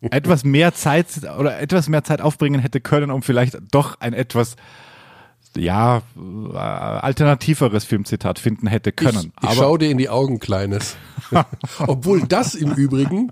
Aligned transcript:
etwas 0.00 0.44
mehr 0.44 0.74
Zeit 0.74 1.06
oder 1.38 1.58
etwas 1.58 1.88
mehr 1.88 2.04
Zeit 2.04 2.20
aufbringen 2.20 2.60
hätte 2.60 2.80
können, 2.80 3.10
um 3.10 3.22
vielleicht 3.22 3.58
doch 3.72 4.00
ein 4.00 4.12
etwas 4.12 4.56
ja 5.56 6.02
äh, 6.16 6.56
alternativeres 6.56 7.84
Filmzitat 7.84 8.38
finden 8.38 8.66
hätte 8.66 8.92
können. 8.92 9.32
Ich, 9.42 9.50
ich 9.50 9.56
schau 9.56 9.76
dir 9.76 9.90
in 9.90 9.98
die 9.98 10.08
Augen, 10.08 10.38
Kleines. 10.38 10.96
Obwohl 11.86 12.22
das 12.22 12.54
im 12.54 12.72
Übrigen 12.72 13.30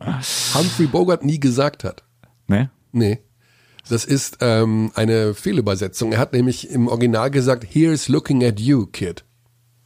Humphrey 0.54 0.86
Bogart 0.86 1.24
nie 1.24 1.38
gesagt 1.38 1.84
hat. 1.84 2.02
ne? 2.46 2.70
Nee. 2.92 3.20
Das 3.88 4.06
ist 4.06 4.38
ähm, 4.40 4.92
eine 4.94 5.34
Fehlübersetzung. 5.34 6.12
Er 6.12 6.18
hat 6.18 6.32
nämlich 6.32 6.70
im 6.70 6.88
Original 6.88 7.30
gesagt, 7.30 7.66
here's 7.68 8.08
looking 8.08 8.42
at 8.42 8.58
you, 8.58 8.86
kid. 8.86 9.24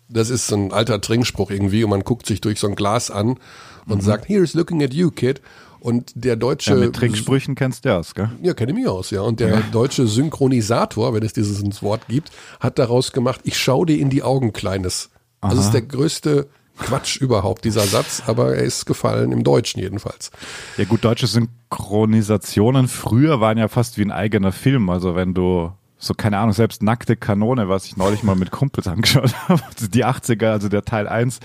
Das 0.09 0.31
ist 0.31 0.47
so 0.47 0.57
ein 0.57 0.73
alter 0.73 1.01
Trinkspruch 1.01 1.51
irgendwie 1.51 1.85
und 1.85 1.91
man 1.91 2.05
guckt 2.05 2.27
sich 2.27 2.41
durch 2.41 2.59
so 2.61 2.67
ein 2.67 2.75
Glas 2.75 3.11
an 3.11 3.39
und 3.87 4.03
sagt, 4.03 4.29
here's 4.29 4.55
looking 4.55 4.83
at 4.83 4.95
you, 4.95 5.11
kid. 5.11 5.41
Und 5.81 6.13
der 6.17 6.37
deutsche 6.37 6.75
Mhm. 6.75 6.81
Ja, 6.81 6.87
mit 6.87 6.97
Trinksprüchen 6.97 7.55
kennst 7.55 7.85
du 7.85 7.91
das, 7.91 8.15
gell? 8.15 8.31
Ja, 8.43 8.53
kenne 8.55 8.73
ich 8.73 8.79
mich 8.79 8.89
aus, 8.89 9.11
ja. 9.11 9.21
Und 9.21 9.39
der 9.41 9.61
deutsche 9.73 10.07
Synchronisator, 10.07 11.15
wenn 11.15 11.23
es 11.23 11.33
dieses 11.33 11.83
Wort 11.83 12.09
gibt, 12.09 12.31
hat 12.59 12.79
daraus 12.79 13.13
gemacht, 13.13 13.41
ich 13.45 13.57
schau 13.59 13.85
dir 13.85 13.99
in 13.99 14.11
die 14.11 14.23
Augen, 14.23 14.53
Kleines. 14.53 15.11
Das 15.41 15.55
ist 15.57 15.71
der 15.71 15.83
größte 15.83 16.49
Quatsch 16.79 17.17
überhaupt, 17.17 17.65
dieser 17.65 17.83
Satz, 17.87 18.23
aber 18.27 18.57
er 18.57 18.63
ist 18.63 18.87
gefallen, 18.87 19.31
im 19.33 19.45
Deutschen 19.45 19.81
jedenfalls. 19.81 20.31
Ja 20.77 20.85
gut, 20.85 21.05
deutsche 21.05 21.27
Synchronisationen 21.27 22.89
früher 22.89 23.41
waren 23.41 23.59
ja 23.59 23.69
fast 23.69 23.99
wie 23.99 24.03
ein 24.03 24.13
eigener 24.13 24.53
Film. 24.53 24.91
Also 24.91 25.15
wenn 25.15 25.35
du 25.35 25.73
so, 25.99 26.15
keine 26.15 26.39
Ahnung, 26.39 26.53
selbst 26.53 26.83
Nackte 26.83 27.17
Kanone, 27.17 27.69
was 27.69 27.85
ich 27.87 27.97
neulich 27.97 28.23
mal 28.23 28.37
mit 28.37 28.51
Kumpels 28.51 28.87
angeschaut 28.87 29.35
habe, 29.49 29.61
die 29.93 30.05
80er, 30.05 30.47
also 30.51 30.69
der 30.69 30.85
Teil 30.85 31.09
1, 31.09 31.41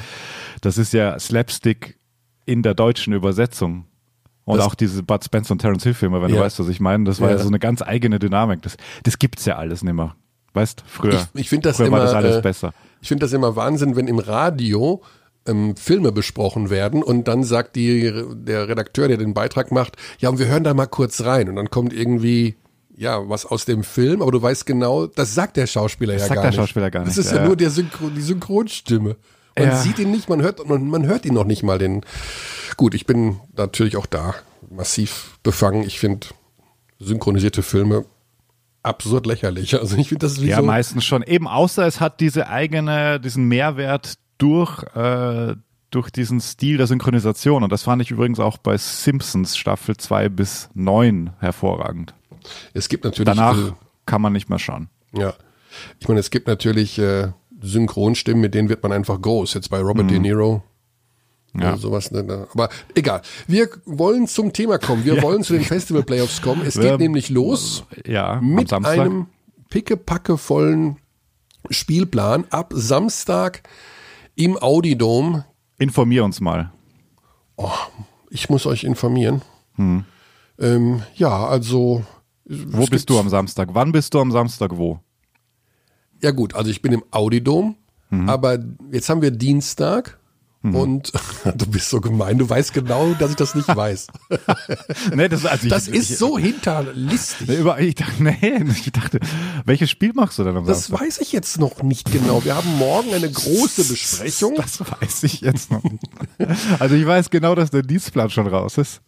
das 0.61 0.77
ist 0.77 0.93
ja 0.93 1.17
Slapstick 1.19 1.97
in 2.45 2.61
der 2.61 2.73
deutschen 2.75 3.13
Übersetzung. 3.13 3.85
Und 4.45 4.57
Das- 4.57 4.65
auch 4.65 4.75
diese 4.75 5.01
Bud 5.03 5.23
Spencer 5.23 5.53
und 5.53 5.59
Terence 5.59 5.83
Hill 5.83 5.93
Filme, 5.93 6.21
wenn 6.21 6.29
Ja. 6.29 6.35
du 6.37 6.41
weißt, 6.43 6.59
was 6.59 6.67
ich 6.67 6.79
meine, 6.79 7.05
das 7.05 7.19
war 7.21 7.29
ja. 7.31 7.37
Ja. 7.37 7.41
so 7.41 7.47
eine 7.47 7.59
ganz 7.59 7.81
eigene 7.81 8.19
Dynamik. 8.19 8.61
Das, 8.61 8.75
das 9.03 9.17
gibt's 9.17 9.45
ja 9.45 9.55
alles 9.55 9.83
nicht 9.83 9.93
mehr. 9.93 10.15
Weißt, 10.53 10.83
früher, 10.85 11.13
Ich, 11.33 11.41
ich 11.41 11.49
finde 11.49 11.69
das 11.69 11.77
früher 11.77 11.87
immer, 11.87 11.97
war 11.97 12.03
das 12.05 12.13
alles 12.13 12.35
äh, 12.37 12.41
besser. 12.41 12.73
ich 13.01 13.07
finde 13.07 13.25
das 13.25 13.33
immer 13.33 13.55
Wahnsinn, 13.55 13.95
wenn 13.95 14.07
im 14.07 14.19
Radio 14.19 15.01
ähm, 15.47 15.75
Filme 15.75 16.11
besprochen 16.11 16.69
werden 16.69 17.01
und 17.01 17.27
dann 17.27 17.43
sagt 17.43 17.75
die, 17.75 18.13
der 18.35 18.67
Redakteur, 18.67 19.07
der 19.07 19.17
den 19.17 19.33
Beitrag 19.33 19.71
macht, 19.71 19.95
ja, 20.19 20.29
und 20.29 20.37
wir 20.39 20.45
hören 20.47 20.63
da 20.63 20.73
mal 20.73 20.85
kurz 20.85 21.21
rein 21.21 21.49
und 21.49 21.55
dann 21.55 21.69
kommt 21.69 21.91
irgendwie 21.93 22.55
ja, 22.95 23.27
was 23.29 23.45
aus 23.45 23.65
dem 23.65 23.83
Film, 23.83 24.21
aber 24.21 24.31
du 24.31 24.41
weißt 24.41 24.65
genau, 24.65 25.07
das 25.07 25.33
sagt 25.33 25.57
der 25.57 25.67
Schauspieler 25.67 26.13
ja 26.13 26.19
sagt 26.19 26.33
gar 26.35 26.41
der 26.43 26.51
nicht. 26.51 26.57
Schauspieler 26.59 26.91
gar 26.91 27.05
Das 27.05 27.17
nicht, 27.17 27.25
ist 27.25 27.31
ja, 27.31 27.39
ja. 27.39 27.45
nur 27.45 27.55
der 27.55 27.69
Synchro, 27.69 28.09
die 28.09 28.21
Synchronstimme. 28.21 29.15
Man 29.57 29.67
Ja. 29.67 29.75
sieht 29.77 29.99
ihn 29.99 30.11
nicht, 30.11 30.29
man 30.29 30.41
hört, 30.41 30.67
man, 30.67 30.87
man 30.89 31.05
hört 31.05 31.25
ihn 31.25 31.33
noch 31.33 31.45
nicht 31.45 31.63
mal. 31.63 31.77
Den. 31.77 32.01
Gut, 32.77 32.93
ich 32.95 33.05
bin 33.05 33.39
natürlich 33.55 33.97
auch 33.97 34.05
da 34.07 34.33
massiv 34.69 35.37
befangen. 35.43 35.83
Ich 35.83 35.99
finde 35.99 36.27
synchronisierte 36.99 37.61
Filme 37.63 38.05
absurd 38.81 39.25
lächerlich. 39.25 39.73
Also 39.79 39.95
ich 39.97 40.09
finde 40.09 40.25
das 40.25 40.41
wie 40.41 40.47
Ja, 40.47 40.57
so, 40.57 40.63
meistens 40.63 41.05
schon. 41.05 41.23
Eben, 41.23 41.47
außer 41.47 41.85
es 41.85 41.99
hat 41.99 42.19
diese 42.19 42.47
eigene, 42.47 43.19
diesen 43.19 43.47
Mehrwert 43.47 44.15
durch, 44.39 44.83
äh, 44.95 45.55
durch 45.91 46.09
diesen 46.09 46.41
Stil 46.41 46.77
der 46.77 46.87
Synchronisation. 46.87 47.63
Und 47.63 47.71
das 47.71 47.83
fand 47.83 48.01
ich 48.01 48.09
übrigens 48.11 48.39
auch 48.39 48.57
bei 48.57 48.75
Simpsons 48.77 49.55
Staffel 49.55 49.95
2 49.97 50.29
bis 50.29 50.69
9 50.73 51.31
hervorragend. 51.39 52.13
Es 52.73 52.89
gibt 52.89 53.03
natürlich 53.03 53.25
Danach 53.35 53.57
äh, 53.57 53.71
kann 54.05 54.21
man 54.21 54.33
nicht 54.33 54.49
mehr 54.49 54.59
schauen. 54.59 54.89
Ja. 55.13 55.33
Ich 55.99 56.07
meine, 56.07 56.19
es 56.19 56.29
gibt 56.29 56.47
natürlich 56.47 56.99
äh, 56.99 57.29
Synchronstimmen, 57.61 58.41
mit 58.41 58.53
denen 58.53 58.69
wird 58.69 58.83
man 58.83 58.91
einfach 58.91 59.19
groß. 59.21 59.53
Jetzt 59.53 59.69
bei 59.69 59.79
Robert 59.79 60.09
De 60.11 60.19
Niro. 60.19 60.63
Mhm. 61.53 61.61
Ja. 61.61 61.69
Oder 61.69 61.77
sowas. 61.77 62.11
ne. 62.11 62.47
Aber 62.51 62.69
egal. 62.95 63.21
Wir 63.47 63.69
wollen 63.85 64.27
zum 64.27 64.53
Thema 64.53 64.79
kommen. 64.79 65.05
Wir 65.05 65.21
wollen 65.21 65.43
zu 65.43 65.53
den 65.53 65.63
Festival 65.63 66.03
Playoffs 66.03 66.41
kommen. 66.41 66.63
Es 66.65 66.75
geht 66.75 66.91
Ähm, 66.93 66.97
nämlich 66.99 67.29
los 67.29 67.85
Ja, 68.05 68.41
mit 68.41 68.73
einem 68.73 69.27
pickepackevollen 69.69 70.97
Spielplan 71.69 72.45
ab 72.49 72.73
Samstag 72.75 73.63
im 74.35 74.57
Audi-Dom. 74.57 75.43
Informier 75.77 76.23
uns 76.25 76.41
mal. 76.41 76.71
Ich 78.29 78.49
muss 78.49 78.65
euch 78.65 78.83
informieren. 78.83 79.41
Ähm, 79.77 81.03
ja, 81.15 81.45
also. 81.47 82.03
Wo 82.45 82.85
bist 82.85 83.09
du 83.09 83.19
am 83.19 83.29
Samstag? 83.29 83.69
Wann 83.73 83.91
bist 83.91 84.13
du 84.13 84.19
am 84.19 84.31
Samstag 84.31 84.75
wo? 84.77 84.99
Ja 86.21 86.31
gut, 86.31 86.55
also 86.55 86.69
ich 86.69 86.81
bin 86.81 86.91
im 86.93 87.03
Audidom, 87.11 87.75
Mhm. 88.09 88.29
aber 88.29 88.59
jetzt 88.91 89.09
haben 89.09 89.21
wir 89.21 89.31
Dienstag 89.31 90.19
und 90.61 91.11
du 91.57 91.65
bist 91.65 91.89
so 91.89 91.99
gemein, 91.99 92.37
du 92.37 92.47
weißt 92.49 92.71
genau, 92.73 93.13
dass 93.15 93.31
ich 93.31 93.35
das 93.35 93.53
nicht 93.55 93.67
weiß. 93.75 94.07
nee, 95.15 95.27
das, 95.27 95.45
also 95.45 95.67
Das 95.67 95.87
ich, 95.89 95.95
ist 95.95 96.11
ich, 96.11 96.17
so 96.17 96.37
hinterlistig. 96.37 97.47
Nee, 97.49 97.83
ich, 97.87 97.95
dachte, 97.95 98.23
nee, 98.23 98.63
ich 98.71 98.91
dachte, 98.93 99.19
welches 99.65 99.89
Spiel 99.89 100.13
machst 100.13 100.39
du 100.39 100.43
denn 100.45 100.55
am 100.55 100.65
Das 100.65 100.85
Samstag? 100.87 101.05
weiß 101.07 101.17
ich 101.19 101.31
jetzt 101.33 101.59
noch 101.59 101.81
nicht 101.83 102.11
genau. 102.13 102.45
Wir 102.45 102.55
haben 102.55 102.77
morgen 102.77 103.13
eine 103.13 103.29
große 103.29 103.83
Besprechung. 103.83 104.55
Das 104.55 104.79
weiß 104.79 105.23
ich 105.23 105.41
jetzt 105.41 105.69
noch 105.71 105.83
nicht. 105.83 106.03
Also 106.79 106.95
ich 106.95 107.05
weiß 107.05 107.29
genau, 107.29 107.55
dass 107.55 107.71
der 107.71 107.81
Dienstplan 107.81 108.29
schon 108.29 108.47
raus 108.47 108.77
ist. 108.77 109.01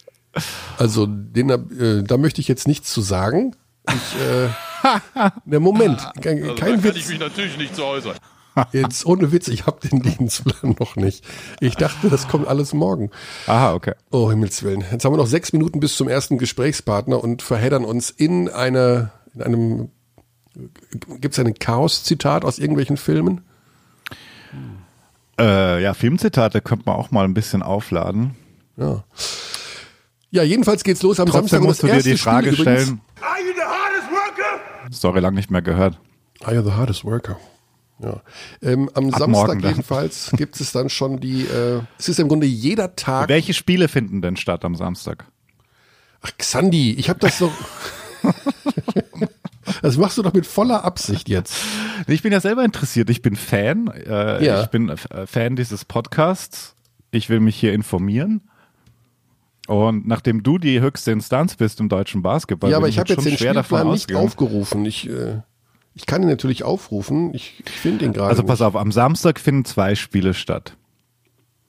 Also 0.78 1.06
den, 1.08 1.50
äh, 1.50 2.04
da 2.04 2.18
möchte 2.18 2.42
ich 2.42 2.48
jetzt 2.48 2.68
nichts 2.68 2.92
zu 2.92 3.02
sagen. 3.02 3.56
Ich, 3.88 4.20
äh, 4.22 4.50
der 5.46 5.60
Moment, 5.60 6.00
kein, 6.22 6.42
Also 6.44 6.56
kein 6.56 6.56
da 6.56 6.66
kann 6.66 6.80
ich 6.80 6.84
Witz. 6.84 7.10
mich 7.10 7.20
natürlich 7.20 7.58
nicht 7.58 7.76
zu 7.76 7.86
äußern. 7.86 8.16
Jetzt 8.72 9.06
ohne 9.06 9.34
Witz, 9.34 9.50
ich 9.50 9.66
habe 9.66 9.86
den 9.86 10.02
Dienstplan 10.18 10.76
noch 10.80 10.96
nicht. 10.96 11.26
Ich 11.60 11.76
dachte, 11.76 12.10
das 12.10 12.30
kommt 12.30 12.48
alles 12.48 12.74
morgen. 12.74 13.12
Aha, 13.48 13.74
okay. 13.74 13.94
Oh, 14.12 14.30
Himmels 14.30 14.64
Willen. 14.64 14.84
Jetzt 14.90 15.04
haben 15.04 15.12
wir 15.12 15.18
noch 15.18 15.28
sechs 15.28 15.52
Minuten 15.52 15.82
bis 15.82 15.98
zum 15.98 16.08
ersten 16.08 16.38
Gesprächspartner 16.38 17.22
und 17.22 17.42
verheddern 17.42 17.84
uns 17.84 18.10
in 18.12 18.48
eine, 18.50 19.12
in 19.34 19.42
einem, 19.42 19.90
gibt 21.20 21.38
es 21.38 21.40
ein 21.40 21.54
Chaos-Zitat 21.56 22.46
aus 22.46 22.58
irgendwelchen 22.58 22.96
Filmen? 22.96 23.42
Äh, 25.38 25.84
ja, 25.84 25.94
Filmzitate 25.94 26.62
könnte 26.62 26.86
man 26.86 26.96
auch 26.96 27.12
mal 27.12 27.26
ein 27.26 27.34
bisschen 27.34 27.62
aufladen. 27.62 28.36
Ja. 28.78 29.04
Ja, 30.36 30.44
jedenfalls 30.44 30.84
geht's 30.84 31.02
los 31.02 31.18
am 31.22 31.28
Samstag. 31.28 31.42
Trotzdem 31.42 31.62
und 31.62 31.68
musst 31.68 31.82
du 31.82 31.88
das 31.88 32.04
dir 32.04 32.12
die 32.12 32.18
Frage 32.18 32.52
Spiel 32.52 32.62
stellen, 32.62 33.02
Are 33.22 33.40
you 33.40 33.54
Story 34.94 35.22
lang 35.22 35.34
nicht 35.34 35.50
mehr 35.50 35.62
gehört. 35.62 35.98
I 36.46 36.58
am 36.58 36.66
the 36.66 36.74
hardest 36.74 37.06
worker. 37.06 37.40
Ja. 38.04 38.22
Ähm, 38.62 38.90
am 38.94 39.14
Ab 39.14 39.20
Samstag 39.20 39.64
jedenfalls 39.64 40.32
gibt 40.36 40.60
es 40.60 40.74
dann 40.74 40.90
schon 40.90 41.22
die, 41.22 41.44
äh, 41.44 41.82
es 41.98 42.10
ist 42.10 42.20
im 42.20 42.28
Grunde 42.28 42.48
jeder 42.48 42.98
Tag. 42.98 43.30
Welche 43.30 43.54
Spiele 43.54 43.88
finden 43.88 44.22
denn 44.22 44.36
statt 44.36 44.66
am 44.66 44.76
Samstag? 44.76 45.26
Ach, 46.22 46.32
Xandi, 46.38 46.96
ich 46.96 47.08
habe 47.10 47.20
das 47.20 47.40
doch. 47.40 47.54
das 49.82 49.96
machst 49.98 50.18
du 50.18 50.22
doch 50.22 50.34
mit 50.34 50.46
voller 50.46 50.84
Absicht 50.84 51.30
jetzt. 51.30 51.56
Ich 52.08 52.22
bin 52.24 52.34
ja 52.34 52.42
selber 52.42 52.66
interessiert. 52.66 53.10
Ich 53.10 53.22
bin 53.22 53.38
Fan. 53.38 53.88
Äh, 53.88 54.44
Ja. 54.44 54.64
Ich 54.64 54.68
bin 54.68 54.90
äh, 54.90 55.26
Fan 55.28 55.56
dieses 55.56 55.86
Podcasts. 55.86 56.76
Ich 57.12 57.30
will 57.30 57.40
mich 57.40 57.56
hier 57.56 57.72
informieren. 57.72 58.42
Und 59.68 60.06
nachdem 60.08 60.44
du 60.44 60.58
die 60.60 60.80
höchste 60.80 61.12
Instanz 61.12 61.56
bist 61.56 61.80
im 61.80 61.90
deutschen 61.90 62.22
Basketball, 62.22 62.70
ja, 62.70 62.78
aber 62.78 62.88
ich 62.88 63.00
habe 63.00 63.12
jetzt 63.12 63.26
den 63.26 63.38
schwer 63.38 63.54
davon 63.54 63.78
Spielplan 63.80 63.94
nicht 63.94 64.04
ausgegangen. 64.04 64.26
aufgerufen. 64.26 64.86
Ich, 64.86 65.10
äh, 65.10 65.42
ich 65.96 66.06
kann 66.06 66.22
ihn 66.22 66.28
natürlich 66.30 66.64
aufrufen. 66.64 67.34
Ich, 67.34 67.64
ich 67.66 67.72
finde 67.72 68.06
ihn 68.06 68.14
gerade. 68.14 68.30
Also 68.30 68.44
pass 68.44 68.60
nicht. 68.60 68.68
auf, 68.68 68.76
am 68.76 68.92
Samstag 68.92 69.40
finden 69.40 69.66
zwei 69.66 69.96
Spiele 69.96 70.34
statt. 70.36 70.78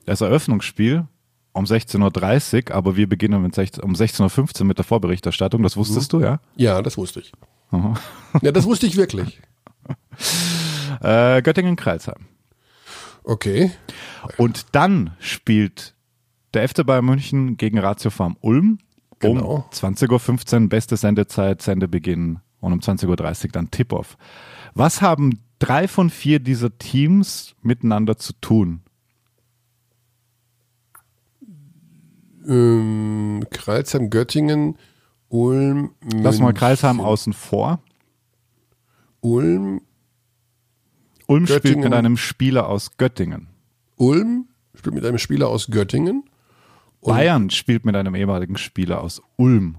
Das 0.05 0.21
Eröffnungsspiel 0.21 1.07
um 1.53 1.65
16.30 1.65 2.69
Uhr, 2.71 2.75
aber 2.77 2.97
wir 2.97 3.09
beginnen 3.09 3.41
mit 3.43 3.55
16, 3.55 3.83
um 3.83 3.95
16.15 3.95 4.61
Uhr 4.61 4.67
mit 4.67 4.77
der 4.77 4.85
Vorberichterstattung. 4.85 5.63
Das 5.63 5.77
wusstest 5.79 6.13
Mhm. 6.13 6.19
du, 6.19 6.25
ja? 6.25 6.41
Ja, 6.57 6.83
das 6.83 6.99
wusste 6.99 7.21
ich. 7.21 7.33
Ja, 8.43 8.53
das 8.53 8.65
wusste 8.67 8.87
ich 8.87 8.97
wirklich. 8.97 9.41
Äh, 11.01 11.41
Göttingen-Kreilsheim. 11.43 12.27
Okay. 13.25 13.73
Und 14.37 14.67
dann 14.73 15.17
spielt 15.19 15.95
der 16.57 16.69
FC 16.69 16.85
Bayern 16.85 17.05
München 17.05 17.57
gegen 17.57 17.79
Ratio 17.79 18.11
Farm 18.11 18.37
Ulm 18.41 18.79
Genau. 19.19 19.55
um 19.57 19.65
20.15 19.73 20.63
Uhr, 20.63 20.69
beste 20.69 20.97
Sendezeit, 20.97 21.63
Sendebeginn 21.63 22.41
und 22.61 22.73
um 22.73 22.81
20.30 22.81 23.45
Uhr 23.47 23.51
dann 23.53 23.71
Tip-Off. 23.71 24.19
Was 24.75 25.01
haben 25.01 25.39
drei 25.59 25.89
von 25.89 26.11
vier 26.11 26.39
dieser 26.39 26.77
Teams 26.79 27.55
miteinander 27.63 28.19
zu 28.19 28.35
tun? 28.41 28.83
Ähm, 32.47 33.45
Kreilsheim, 33.51 34.11
Göttingen, 34.11 34.77
Ulm, 35.29 35.91
Lass 36.13 36.39
mal. 36.39 36.53
Kreisheim 36.53 37.01
außen 37.01 37.33
vor. 37.33 37.81
Ulm, 39.21 39.81
Ulm 41.27 41.47
spielt 41.47 41.63
Göttingen. 41.65 41.85
mit 41.85 41.95
einem 41.95 42.17
Spieler 42.17 42.69
aus 42.69 42.97
Göttingen. 42.99 43.49
Ulm 43.97 44.47
spielt 44.75 44.95
mit 44.95 45.05
einem 45.05 45.19
Spieler 45.19 45.49
aus 45.49 45.69
Göttingen. 45.69 46.25
Bayern 47.03 47.51
spielt 47.51 47.85
mit 47.85 47.95
einem 47.97 48.15
ehemaligen 48.15 48.57
Spieler 48.57 49.01
aus 49.01 49.23
Ulm. 49.37 49.77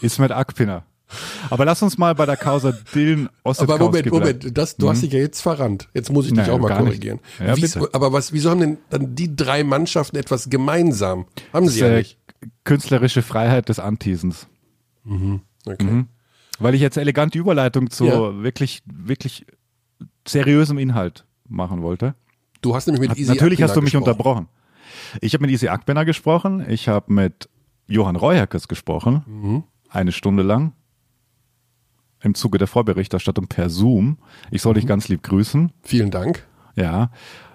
Ist 0.00 0.18
mit 0.18 0.32
Akpiner. 0.32 0.84
Aber 1.50 1.64
lass 1.64 1.82
uns 1.82 1.96
mal 1.98 2.14
bei 2.14 2.26
der 2.26 2.36
Causa 2.36 2.72
Dylan 2.94 3.28
Aber 3.44 3.78
Moment. 3.78 4.10
Moment, 4.10 4.56
das, 4.58 4.76
du 4.76 4.88
hast 4.88 5.02
dich 5.02 5.12
ja 5.12 5.20
jetzt 5.20 5.40
verrannt. 5.40 5.88
Jetzt 5.94 6.10
muss 6.10 6.24
ich 6.26 6.32
dich 6.32 6.38
Nein, 6.38 6.50
auch 6.50 6.58
mal 6.58 6.76
korrigieren. 6.76 7.20
Ja, 7.38 7.54
bitte. 7.54 7.88
aber 7.92 8.12
was, 8.12 8.32
wieso 8.32 8.50
haben 8.50 8.60
denn 8.60 8.78
dann 8.90 9.14
die 9.14 9.34
drei 9.36 9.62
Mannschaften 9.62 10.16
etwas 10.16 10.50
gemeinsam? 10.50 11.26
Haben 11.52 11.66
Das 11.66 11.74
sie 11.74 11.80
ja 11.80 11.88
äh, 11.88 11.98
nicht. 11.98 12.18
künstlerische 12.64 13.22
Freiheit 13.22 13.68
des 13.68 13.78
Antiesens. 13.78 14.48
Okay. 15.66 16.04
Weil 16.58 16.74
ich 16.74 16.80
jetzt 16.80 16.96
elegant 16.96 17.34
die 17.34 17.38
Überleitung 17.38 17.90
zu 17.90 18.06
Ja. 18.06 18.42
wirklich, 18.42 18.82
wirklich 18.86 19.46
seriösem 20.26 20.78
Inhalt 20.78 21.26
machen 21.48 21.82
wollte. 21.82 22.14
Du 22.62 22.74
hast 22.74 22.86
nämlich 22.86 23.08
mit 23.08 23.18
Easy 23.18 23.28
Natürlich 23.30 23.58
Akpina 23.58 23.68
hast 23.68 23.76
du 23.76 23.82
mich 23.82 23.92
gesprochen. 23.92 24.10
unterbrochen. 24.10 24.48
Ich 25.20 25.34
habe 25.34 25.42
mit 25.42 25.50
Isi 25.50 25.68
Akbener 25.68 26.04
gesprochen, 26.04 26.64
ich 26.68 26.88
habe 26.88 27.12
mit 27.12 27.48
Johann 27.86 28.16
Reuerkes 28.16 28.68
gesprochen, 28.68 29.22
Mhm. 29.26 29.64
eine 29.90 30.12
Stunde 30.12 30.42
lang, 30.42 30.72
im 32.22 32.34
Zuge 32.34 32.58
der 32.58 32.66
Vorberichterstattung 32.68 33.46
per 33.48 33.68
Zoom. 33.68 34.18
Ich 34.50 34.62
soll 34.62 34.72
Mhm. 34.72 34.76
dich 34.76 34.86
ganz 34.86 35.08
lieb 35.08 35.22
grüßen. 35.22 35.72
Vielen 35.82 36.10
Dank. 36.10 36.46
Ja, 36.76 37.10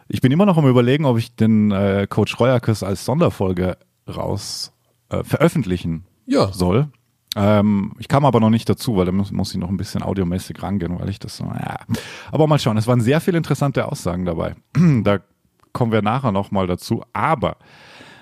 ich 0.07 0.21
bin 0.21 0.31
immer 0.31 0.45
noch 0.45 0.57
am 0.57 0.67
überlegen, 0.67 1.05
ob 1.05 1.17
ich 1.17 1.35
den 1.35 1.71
äh, 1.71 2.07
Coach 2.09 2.39
Reuerkes 2.39 2.83
als 2.83 3.05
Sonderfolge 3.05 3.77
raus 4.07 4.71
äh, 5.09 5.23
veröffentlichen 5.23 6.05
Ja. 6.27 6.51
soll. 6.53 6.87
Ähm, 7.35 7.93
ich 7.99 8.07
kam 8.07 8.25
aber 8.25 8.39
noch 8.39 8.49
nicht 8.49 8.69
dazu, 8.69 8.95
weil 8.95 9.05
da 9.05 9.11
muss, 9.11 9.31
muss 9.31 9.51
ich 9.53 9.59
noch 9.59 9.69
ein 9.69 9.77
bisschen 9.77 10.01
audiomäßig 10.03 10.61
rangehen, 10.61 10.99
weil 10.99 11.09
ich 11.09 11.19
das 11.19 11.37
so, 11.37 11.45
ja. 11.45 11.77
Aber 12.31 12.47
mal 12.47 12.59
schauen, 12.59 12.77
es 12.77 12.87
waren 12.87 13.01
sehr 13.01 13.21
viele 13.21 13.37
interessante 13.37 13.85
Aussagen 13.87 14.25
dabei. 14.25 14.55
da 15.03 15.19
kommen 15.79 15.93
wir 15.93 16.01
nachher 16.01 16.33
nochmal 16.33 16.67
dazu. 16.67 17.05
Aber 17.13 17.55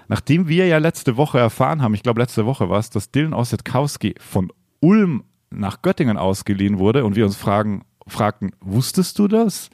nachdem 0.08 0.48
wir 0.48 0.68
ja 0.68 0.78
letzte 0.78 1.18
Woche 1.18 1.40
erfahren 1.40 1.82
haben, 1.82 1.96
ich 1.96 2.04
glaube 2.04 2.22
letzte 2.22 2.46
Woche 2.46 2.70
war 2.70 2.78
es, 2.78 2.92
dass 2.92 3.10
Dylan 3.10 3.34
Ossetkowski 3.34 4.14
von 4.20 4.54
Ulm 4.80 5.24
nach 5.50 5.82
Göttingen 5.82 6.18
ausgeliehen 6.18 6.78
wurde 6.78 7.04
und 7.04 7.16
wir 7.16 7.26
uns 7.26 7.36
fragen, 7.36 7.84
fragten, 8.06 8.52
wusstest 8.62 9.18
du 9.18 9.28
das? 9.28 9.72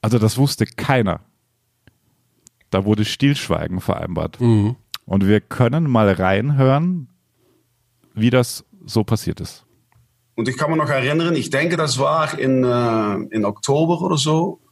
Also 0.00 0.18
das 0.18 0.38
wusste 0.38 0.64
keiner. 0.64 1.20
Da 2.70 2.86
wurde 2.86 3.04
Stillschweigen 3.04 3.82
vereinbart. 3.82 4.40
Mhm. 4.40 4.76
Und 5.04 5.28
wir 5.28 5.42
können 5.42 5.90
mal 5.90 6.10
reinhören, 6.10 7.08
wie 8.14 8.30
das 8.30 8.64
so 8.86 9.04
passiert 9.04 9.38
ist. 9.42 9.66
Und 10.34 10.48
ich 10.48 10.56
kann 10.56 10.70
me 10.70 10.78
noch 10.78 10.88
erinnern, 10.88 11.36
ich 11.36 11.50
denke, 11.50 11.76
das 11.76 11.98
war 11.98 12.38
in, 12.38 12.64
äh, 12.64 13.36
in 13.36 13.44
Oktober 13.44 14.00
oder 14.00 14.16
so. 14.16 14.63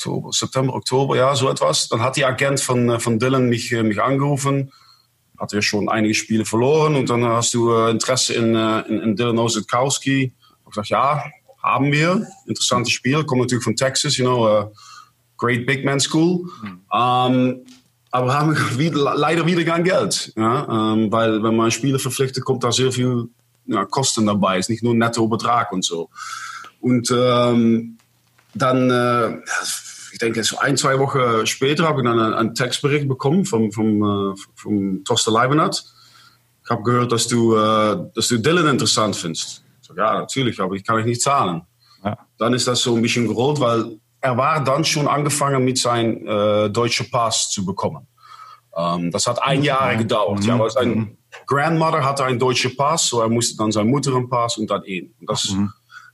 Oktober, 0.00 0.30
September, 0.32 0.74
Oktober, 0.74 1.16
ja, 1.16 1.34
so 1.34 1.50
etwas. 1.50 1.88
Dann 1.88 2.00
hat 2.00 2.16
die 2.16 2.24
Agent 2.24 2.60
von, 2.60 2.88
äh, 2.88 2.98
von 2.98 3.18
Dylan 3.18 3.48
mich, 3.48 3.70
äh, 3.72 3.82
mich 3.82 4.00
angerufen. 4.00 4.72
Hatte 5.38 5.56
ja 5.56 5.62
schon 5.62 5.88
einige 5.88 6.14
Spiele 6.14 6.46
verloren. 6.46 6.94
Und 6.96 7.10
dann 7.10 7.22
hast 7.24 7.52
du 7.52 7.72
äh, 7.72 7.90
Interesse 7.90 8.34
in, 8.34 8.54
in, 8.54 9.00
in 9.00 9.16
Dylan 9.16 9.38
Osetkowski. 9.38 10.32
Ich 10.32 10.70
gesagt, 10.70 10.88
ja, 10.88 11.24
haben 11.62 11.92
wir. 11.92 12.26
Interessantes 12.46 12.92
Spiel. 12.92 13.24
Kommt 13.24 13.42
natürlich 13.42 13.64
von 13.64 13.76
Texas, 13.76 14.16
you 14.16 14.24
know, 14.24 14.48
uh, 14.48 14.72
great 15.36 15.66
big 15.66 15.84
man 15.84 16.00
school. 16.00 16.48
Ähm, 16.64 17.64
aber 18.10 18.34
haben 18.34 18.54
wir 18.54 18.78
wieder, 18.78 19.14
leider 19.16 19.44
wieder 19.44 19.64
kein 19.64 19.84
Geld. 19.84 20.32
Ja? 20.36 20.94
Ähm, 20.94 21.12
weil 21.12 21.42
wenn 21.42 21.56
man 21.56 21.70
Spieler 21.70 21.98
verpflichtet, 21.98 22.44
kommt 22.44 22.64
da 22.64 22.72
sehr 22.72 22.92
viel 22.92 23.28
ja, 23.66 23.84
Kosten 23.84 24.26
dabei. 24.26 24.56
Es 24.56 24.66
ist 24.66 24.70
nicht 24.70 24.82
nur 24.82 24.94
netto 24.94 25.26
Betrag 25.28 25.72
und 25.72 25.84
so. 25.84 26.08
Und 26.80 27.12
ähm, 27.14 27.98
dann, 28.54 28.90
äh, 28.90 29.38
ich 30.12 30.18
denke, 30.18 30.42
so 30.44 30.58
ein, 30.58 30.76
zwei 30.76 30.98
Wochen 30.98 31.46
später 31.46 31.86
habe 31.86 32.00
ich 32.00 32.06
dann 32.06 32.18
einen, 32.18 32.34
einen 32.34 32.54
Textbericht 32.54 33.08
bekommen 33.08 33.44
vom, 33.44 33.72
vom, 33.72 34.32
äh, 34.32 34.36
vom 34.54 35.04
Torsten 35.04 35.32
Leibenhardt. 35.32 35.84
Ich 36.64 36.70
habe 36.70 36.82
gehört, 36.82 37.12
dass 37.12 37.26
du, 37.28 37.56
äh, 37.56 37.96
dass 38.14 38.28
du 38.28 38.38
Dylan 38.38 38.66
interessant 38.68 39.16
findest. 39.16 39.64
Ich 39.80 39.88
sag, 39.88 39.96
ja, 39.96 40.20
natürlich, 40.20 40.60
aber 40.60 40.74
ich 40.74 40.84
kann 40.84 40.96
euch 40.96 41.06
nicht 41.06 41.22
zahlen. 41.22 41.62
Ja. 42.04 42.18
Dann 42.38 42.54
ist 42.54 42.66
das 42.66 42.80
so 42.80 42.94
ein 42.94 43.02
bisschen 43.02 43.26
gerollt, 43.26 43.60
weil 43.60 43.98
er 44.20 44.36
war 44.36 44.62
dann 44.62 44.84
schon 44.84 45.08
angefangen 45.08 45.64
mit 45.64 45.78
seinem 45.78 46.26
äh, 46.26 46.68
deutschen 46.70 47.10
Pass 47.10 47.50
zu 47.50 47.64
bekommen. 47.64 48.06
Ähm, 48.76 49.10
das 49.10 49.26
hat 49.26 49.42
ein 49.42 49.62
Jahr 49.62 49.96
gedauert. 49.96 50.44
Ja, 50.44 50.58
weil 50.58 50.70
sein 50.70 51.16
Grandmother 51.46 52.04
hatte 52.04 52.24
einen 52.24 52.38
deutschen 52.38 52.76
Pass, 52.76 53.08
so 53.08 53.20
er 53.20 53.28
musste 53.28 53.56
dann 53.56 53.72
seine 53.72 53.88
Mutter 53.88 54.14
einen 54.14 54.28
Pass 54.28 54.58
und 54.58 54.70
dann 54.70 54.84
ihn. 54.84 55.14
Und 55.20 55.30
das, 55.30 55.54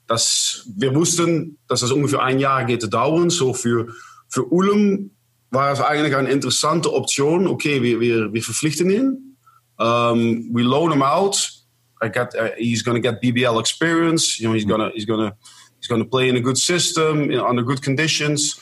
das, 0.06 0.68
wir 0.76 0.94
wussten, 0.94 1.58
dass 1.68 1.80
das 1.80 1.90
ungefähr 1.90 2.22
ein 2.22 2.38
Jahr 2.38 2.64
geht 2.64 2.92
dauern. 2.92 3.30
So 3.30 3.54
für, 3.54 3.88
für 4.28 4.44
Ulm 4.44 5.10
war 5.50 5.72
es 5.72 5.80
eigentlich 5.80 6.14
eine 6.14 6.30
interessante 6.30 6.92
Option. 6.92 7.46
Okay, 7.46 7.82
wir, 7.82 8.00
wir, 8.00 8.32
wir 8.32 8.42
verpflichten 8.42 8.90
ihn. 8.90 9.36
Um, 9.78 10.54
we 10.54 10.62
loan 10.62 10.90
him 10.90 11.02
out. 11.02 11.50
I 12.02 12.08
get, 12.08 12.34
uh, 12.34 12.50
he's 12.56 12.82
going 12.82 13.00
to 13.00 13.00
get 13.00 13.20
BBL 13.20 13.58
experience. 13.58 14.38
You 14.38 14.48
know, 14.48 14.54
he's 14.54 14.66
gonna, 14.66 14.90
he's 14.94 15.06
gonna, 15.06 15.36
he's 15.78 15.88
gonna 15.88 16.04
play 16.04 16.28
in 16.28 16.36
a 16.36 16.40
good 16.40 16.56
system, 16.56 17.30
in, 17.30 17.40
under 17.40 17.62
good 17.62 17.82
conditions. 17.82 18.58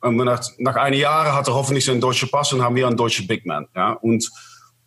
Und 0.00 0.16
nach, 0.16 0.42
nach 0.58 0.76
einem 0.76 1.00
Jahr 1.00 1.34
hat 1.34 1.48
er 1.48 1.54
hoffentlich 1.54 1.84
seinen 1.84 2.00
deutschen 2.00 2.28
Pass 2.28 2.52
und 2.52 2.62
haben 2.62 2.76
wir 2.76 2.86
einen 2.86 2.96
deutschen 2.96 3.26
Big 3.26 3.44
Man. 3.44 3.66
Ja? 3.74 3.92
Und 3.92 4.28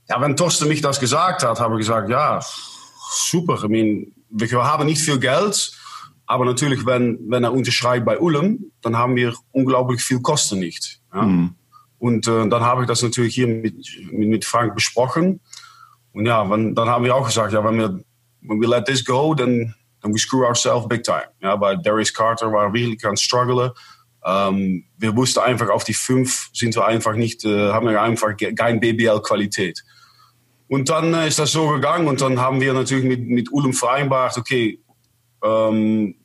ja, 0.08 0.22
wenn 0.22 0.36
Torsten 0.36 0.68
mich 0.68 0.82
das 0.82 1.00
gesagt 1.00 1.44
hat, 1.44 1.60
habe 1.60 1.76
ich 1.76 1.80
gesagt, 1.80 2.10
ja, 2.10 2.40
super. 3.12 3.62
I 3.64 3.68
mean, 3.68 4.12
wir 4.30 4.64
haben 4.64 4.86
nicht 4.86 5.02
viel 5.02 5.20
Geld, 5.20 5.72
aber 6.30 6.46
natürlich, 6.46 6.86
wenn, 6.86 7.18
wenn 7.28 7.44
er 7.44 7.52
unterschreibt 7.52 8.06
bei 8.06 8.20
Ulm, 8.20 8.72
dann 8.84 8.96
haben 8.96 9.16
wir 9.16 9.34
unglaublich 9.52 10.04
viel 10.04 10.22
Kosten 10.22 10.60
nicht. 10.60 11.02
Ja? 11.12 11.50
Und 11.98 12.28
äh, 12.28 12.48
dann 12.48 12.62
habe 12.62 12.84
ich 12.84 12.88
das 12.88 13.02
natürlich 13.02 13.34
hier 13.34 13.48
mit, 13.48 13.76
mit, 14.12 14.46
Frank 14.46 14.76
besprochen. 14.76 15.40
Und 16.14 16.28
ja, 16.28 16.48
wenn, 16.48 16.76
dann 16.76 16.88
haben 16.88 17.04
wir 17.04 17.16
auch 17.16 17.26
gesagt, 17.26 17.52
ja, 17.52 17.64
wenn 17.64 17.80
wir, 17.80 18.00
when 18.42 18.62
we 18.62 18.68
let 18.68 18.86
this 18.86 19.04
go, 19.04 19.34
then, 19.34 19.74
then 20.04 20.14
we 20.14 20.20
screw 20.20 20.46
ourselves 20.46 20.88
big 20.88 21.04
time. 21.04 21.30
Ja, 21.42 21.60
weil 21.60 21.80
Darius 21.82 22.14
Carter 22.14 22.54
war 22.54 22.72
wirklich 22.72 23.04
am 23.06 23.18
strugglen. 23.18 23.72
Ähm, 24.24 24.86
wir 25.00 25.16
wussten 25.16 25.40
einfach, 25.40 25.70
auf 25.70 25.84
die 25.84 25.96
fünf 25.96 26.52
sind 26.54 26.76
wir 26.76 26.86
einfach 26.86 27.16
nicht, 27.16 27.44
äh, 27.44 27.72
haben 27.72 27.88
wir 27.88 28.00
einfach 28.00 28.38
kein 28.56 28.80
BBL-Qualität. 28.80 29.84
Und 30.68 30.90
dann 30.90 31.12
äh, 31.16 31.28
ist 31.28 31.40
das 31.40 31.54
so 31.54 31.70
gegangen 31.70 32.08
und 32.08 32.22
dann 32.22 32.40
haben 32.40 32.62
wir 32.62 32.74
natürlich 32.74 33.06
mit, 33.06 33.28
mit 33.28 33.52
Ulm 33.52 33.74
vereinbart, 33.74 34.38
okay, 34.38 34.80
ähm, 35.44 36.16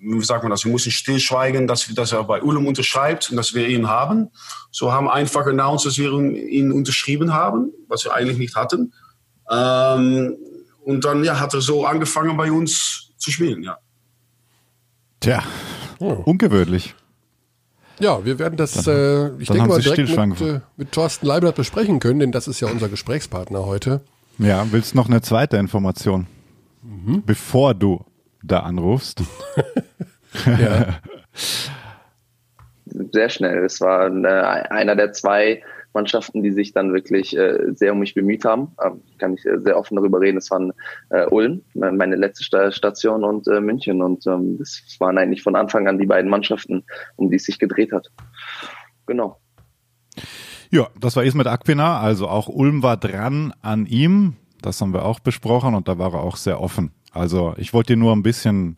wie 0.00 0.24
sagt 0.24 0.42
man 0.42 0.50
das, 0.50 0.64
wir 0.64 0.72
müssen 0.72 0.90
stillschweigen, 0.90 1.66
dass, 1.66 1.88
wir- 1.88 1.94
dass 1.94 2.12
er 2.12 2.24
bei 2.24 2.42
Ulm 2.42 2.66
unterschreibt 2.66 3.30
und 3.30 3.36
dass 3.36 3.54
wir 3.54 3.68
ihn 3.68 3.88
haben. 3.88 4.30
So 4.70 4.92
haben 4.92 5.08
einfach 5.08 5.46
announced, 5.46 5.86
dass 5.86 5.98
wir 5.98 6.10
ihn 6.12 6.72
unterschrieben 6.72 7.32
haben, 7.34 7.70
was 7.88 8.04
wir 8.04 8.14
eigentlich 8.14 8.38
nicht 8.38 8.56
hatten. 8.56 8.92
Ähm, 9.50 10.36
und 10.84 11.04
dann 11.04 11.22
ja, 11.24 11.38
hat 11.38 11.52
er 11.54 11.60
so 11.60 11.84
angefangen 11.84 12.36
bei 12.36 12.50
uns 12.50 13.10
zu 13.18 13.30
spielen, 13.30 13.62
ja. 13.62 13.76
Tja, 15.20 15.42
oh. 15.98 16.22
ungewöhnlich. 16.24 16.94
Ja, 17.98 18.24
wir 18.24 18.38
werden 18.38 18.56
das, 18.56 18.72
dann, 18.72 18.96
äh, 18.96 19.42
ich 19.42 19.48
denke 19.48 19.68
mal, 19.68 19.80
direkt 19.80 20.08
mit, 20.08 20.40
äh, 20.40 20.60
mit 20.78 20.92
Thorsten 20.92 21.26
Leibert 21.26 21.56
besprechen 21.56 22.00
können, 22.00 22.20
denn 22.20 22.32
das 22.32 22.48
ist 22.48 22.60
ja 22.60 22.68
unser 22.68 22.88
Gesprächspartner 22.88 23.66
heute. 23.66 24.00
Ja, 24.38 24.66
willst 24.70 24.92
du 24.94 24.96
noch 24.96 25.08
eine 25.08 25.20
zweite 25.20 25.58
Information? 25.58 26.26
Mhm. 26.82 27.22
Bevor 27.26 27.74
du 27.74 28.02
da 28.42 28.60
anrufst. 28.60 29.22
ja. 30.46 31.00
Sehr 33.12 33.28
schnell. 33.28 33.64
Es 33.64 33.80
war 33.80 34.06
eine, 34.06 34.70
einer 34.70 34.96
der 34.96 35.12
zwei 35.12 35.62
Mannschaften, 35.92 36.42
die 36.42 36.52
sich 36.52 36.72
dann 36.72 36.92
wirklich 36.92 37.36
äh, 37.36 37.72
sehr 37.74 37.92
um 37.92 37.98
mich 37.98 38.14
bemüht 38.14 38.44
haben. 38.44 38.72
Ähm, 38.84 39.02
kann 39.18 39.34
ich 39.34 39.42
sehr 39.42 39.76
offen 39.76 39.96
darüber 39.96 40.20
reden. 40.20 40.38
Es 40.38 40.50
waren 40.50 40.72
äh, 41.10 41.26
Ulm, 41.26 41.62
meine 41.74 42.16
letzte 42.16 42.72
Station, 42.72 43.24
und 43.24 43.48
äh, 43.48 43.60
München. 43.60 44.02
Und 44.02 44.26
ähm, 44.26 44.56
das 44.58 44.82
waren 44.98 45.18
eigentlich 45.18 45.42
von 45.42 45.56
Anfang 45.56 45.88
an 45.88 45.98
die 45.98 46.06
beiden 46.06 46.30
Mannschaften, 46.30 46.84
um 47.16 47.30
die 47.30 47.36
es 47.36 47.44
sich 47.44 47.58
gedreht 47.58 47.92
hat. 47.92 48.10
Genau. 49.06 49.40
Ja, 50.70 50.88
das 51.00 51.16
war 51.16 51.24
Ismet 51.24 51.48
Aquina. 51.48 52.00
Also 52.00 52.28
auch 52.28 52.48
Ulm 52.48 52.82
war 52.82 52.96
dran 52.96 53.52
an 53.60 53.86
ihm. 53.86 54.36
Das 54.62 54.80
haben 54.80 54.92
wir 54.92 55.04
auch 55.04 55.20
besprochen 55.20 55.74
und 55.74 55.88
da 55.88 55.98
war 55.98 56.14
er 56.14 56.20
auch 56.20 56.36
sehr 56.36 56.60
offen. 56.60 56.92
Also 57.10 57.54
ich 57.56 57.72
wollte 57.72 57.94
dir 57.94 57.98
nur 57.98 58.14
ein 58.14 58.22
bisschen, 58.22 58.76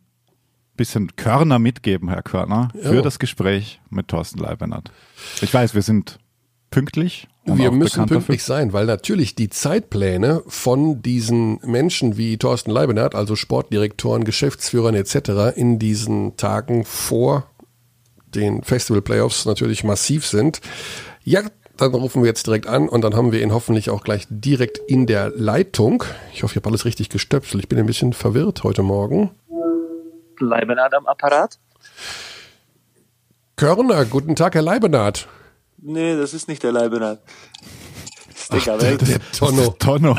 bisschen 0.77 1.17
Körner 1.17 1.59
mitgeben, 1.59 2.09
Herr 2.09 2.23
Körner, 2.23 2.69
für 2.81 2.97
ja. 2.97 3.03
das 3.03 3.19
Gespräch 3.19 3.81
mit 3.91 4.09
Thorsten 4.09 4.39
Leibenhardt. 4.39 4.91
Ich 5.41 5.53
weiß, 5.53 5.75
wir 5.75 5.83
sind 5.83 6.19
pünktlich. 6.71 7.29
Wir 7.45 7.73
müssen 7.73 8.07
pünktlich 8.07 8.41
dafür. 8.41 8.57
sein, 8.57 8.73
weil 8.73 8.87
natürlich 8.87 9.35
die 9.35 9.51
Zeitpläne 9.51 10.43
von 10.47 11.03
diesen 11.03 11.59
Menschen 11.65 12.17
wie 12.17 12.37
Thorsten 12.39 12.71
Leibenhardt, 12.71 13.15
also 13.15 13.35
Sportdirektoren, 13.35 14.25
Geschäftsführern 14.25 14.95
etc. 14.95 15.57
in 15.57 15.79
diesen 15.79 16.37
Tagen 16.37 16.85
vor 16.85 17.47
den 18.35 18.63
Festival 18.63 19.03
Playoffs 19.03 19.45
natürlich 19.45 19.85
massiv 19.85 20.25
sind. 20.25 20.61
Ja, 21.25 21.43
dann 21.83 21.95
rufen 21.95 22.23
wir 22.23 22.29
jetzt 22.29 22.47
direkt 22.47 22.67
an 22.69 22.89
und 22.89 23.03
dann 23.03 23.17
haben 23.17 23.33
wir 23.33 23.43
ihn 23.43 23.53
hoffentlich 23.53 23.91
auch 23.91 24.05
gleich 24.05 24.27
direkt 24.31 24.79
in 24.79 25.07
der 25.07 25.31
Leitung. 25.31 26.05
Ich 26.33 26.43
hoffe, 26.43 26.53
ich 26.53 26.57
habe 26.57 26.69
alles 26.69 26.85
richtig 26.85 27.09
gestöpselt. 27.09 27.63
Ich 27.63 27.69
bin 27.69 27.79
ein 27.79 27.87
bisschen 27.87 28.13
verwirrt 28.13 28.63
heute 28.63 28.83
Morgen. 28.83 29.31
Leibenhardt 30.39 30.95
am 30.95 31.07
Apparat. 31.07 31.59
Körner, 33.57 34.05
guten 34.05 34.37
Tag, 34.37 34.55
Herr 34.55 34.63
Leibenhardt. 34.63 35.27
Nee, 35.79 36.17
das 36.17 36.35
ist 36.35 36.47
nicht 36.47 36.63
der 36.63 36.73
Leibenhardt. 36.73 37.21
Das 38.29 38.43
ist 38.43 38.67
der, 38.67 38.75
Ach, 38.75 38.79
der, 38.79 38.97
der 38.97 39.21
Tonno. 39.37 39.75
Tonno. 39.79 40.17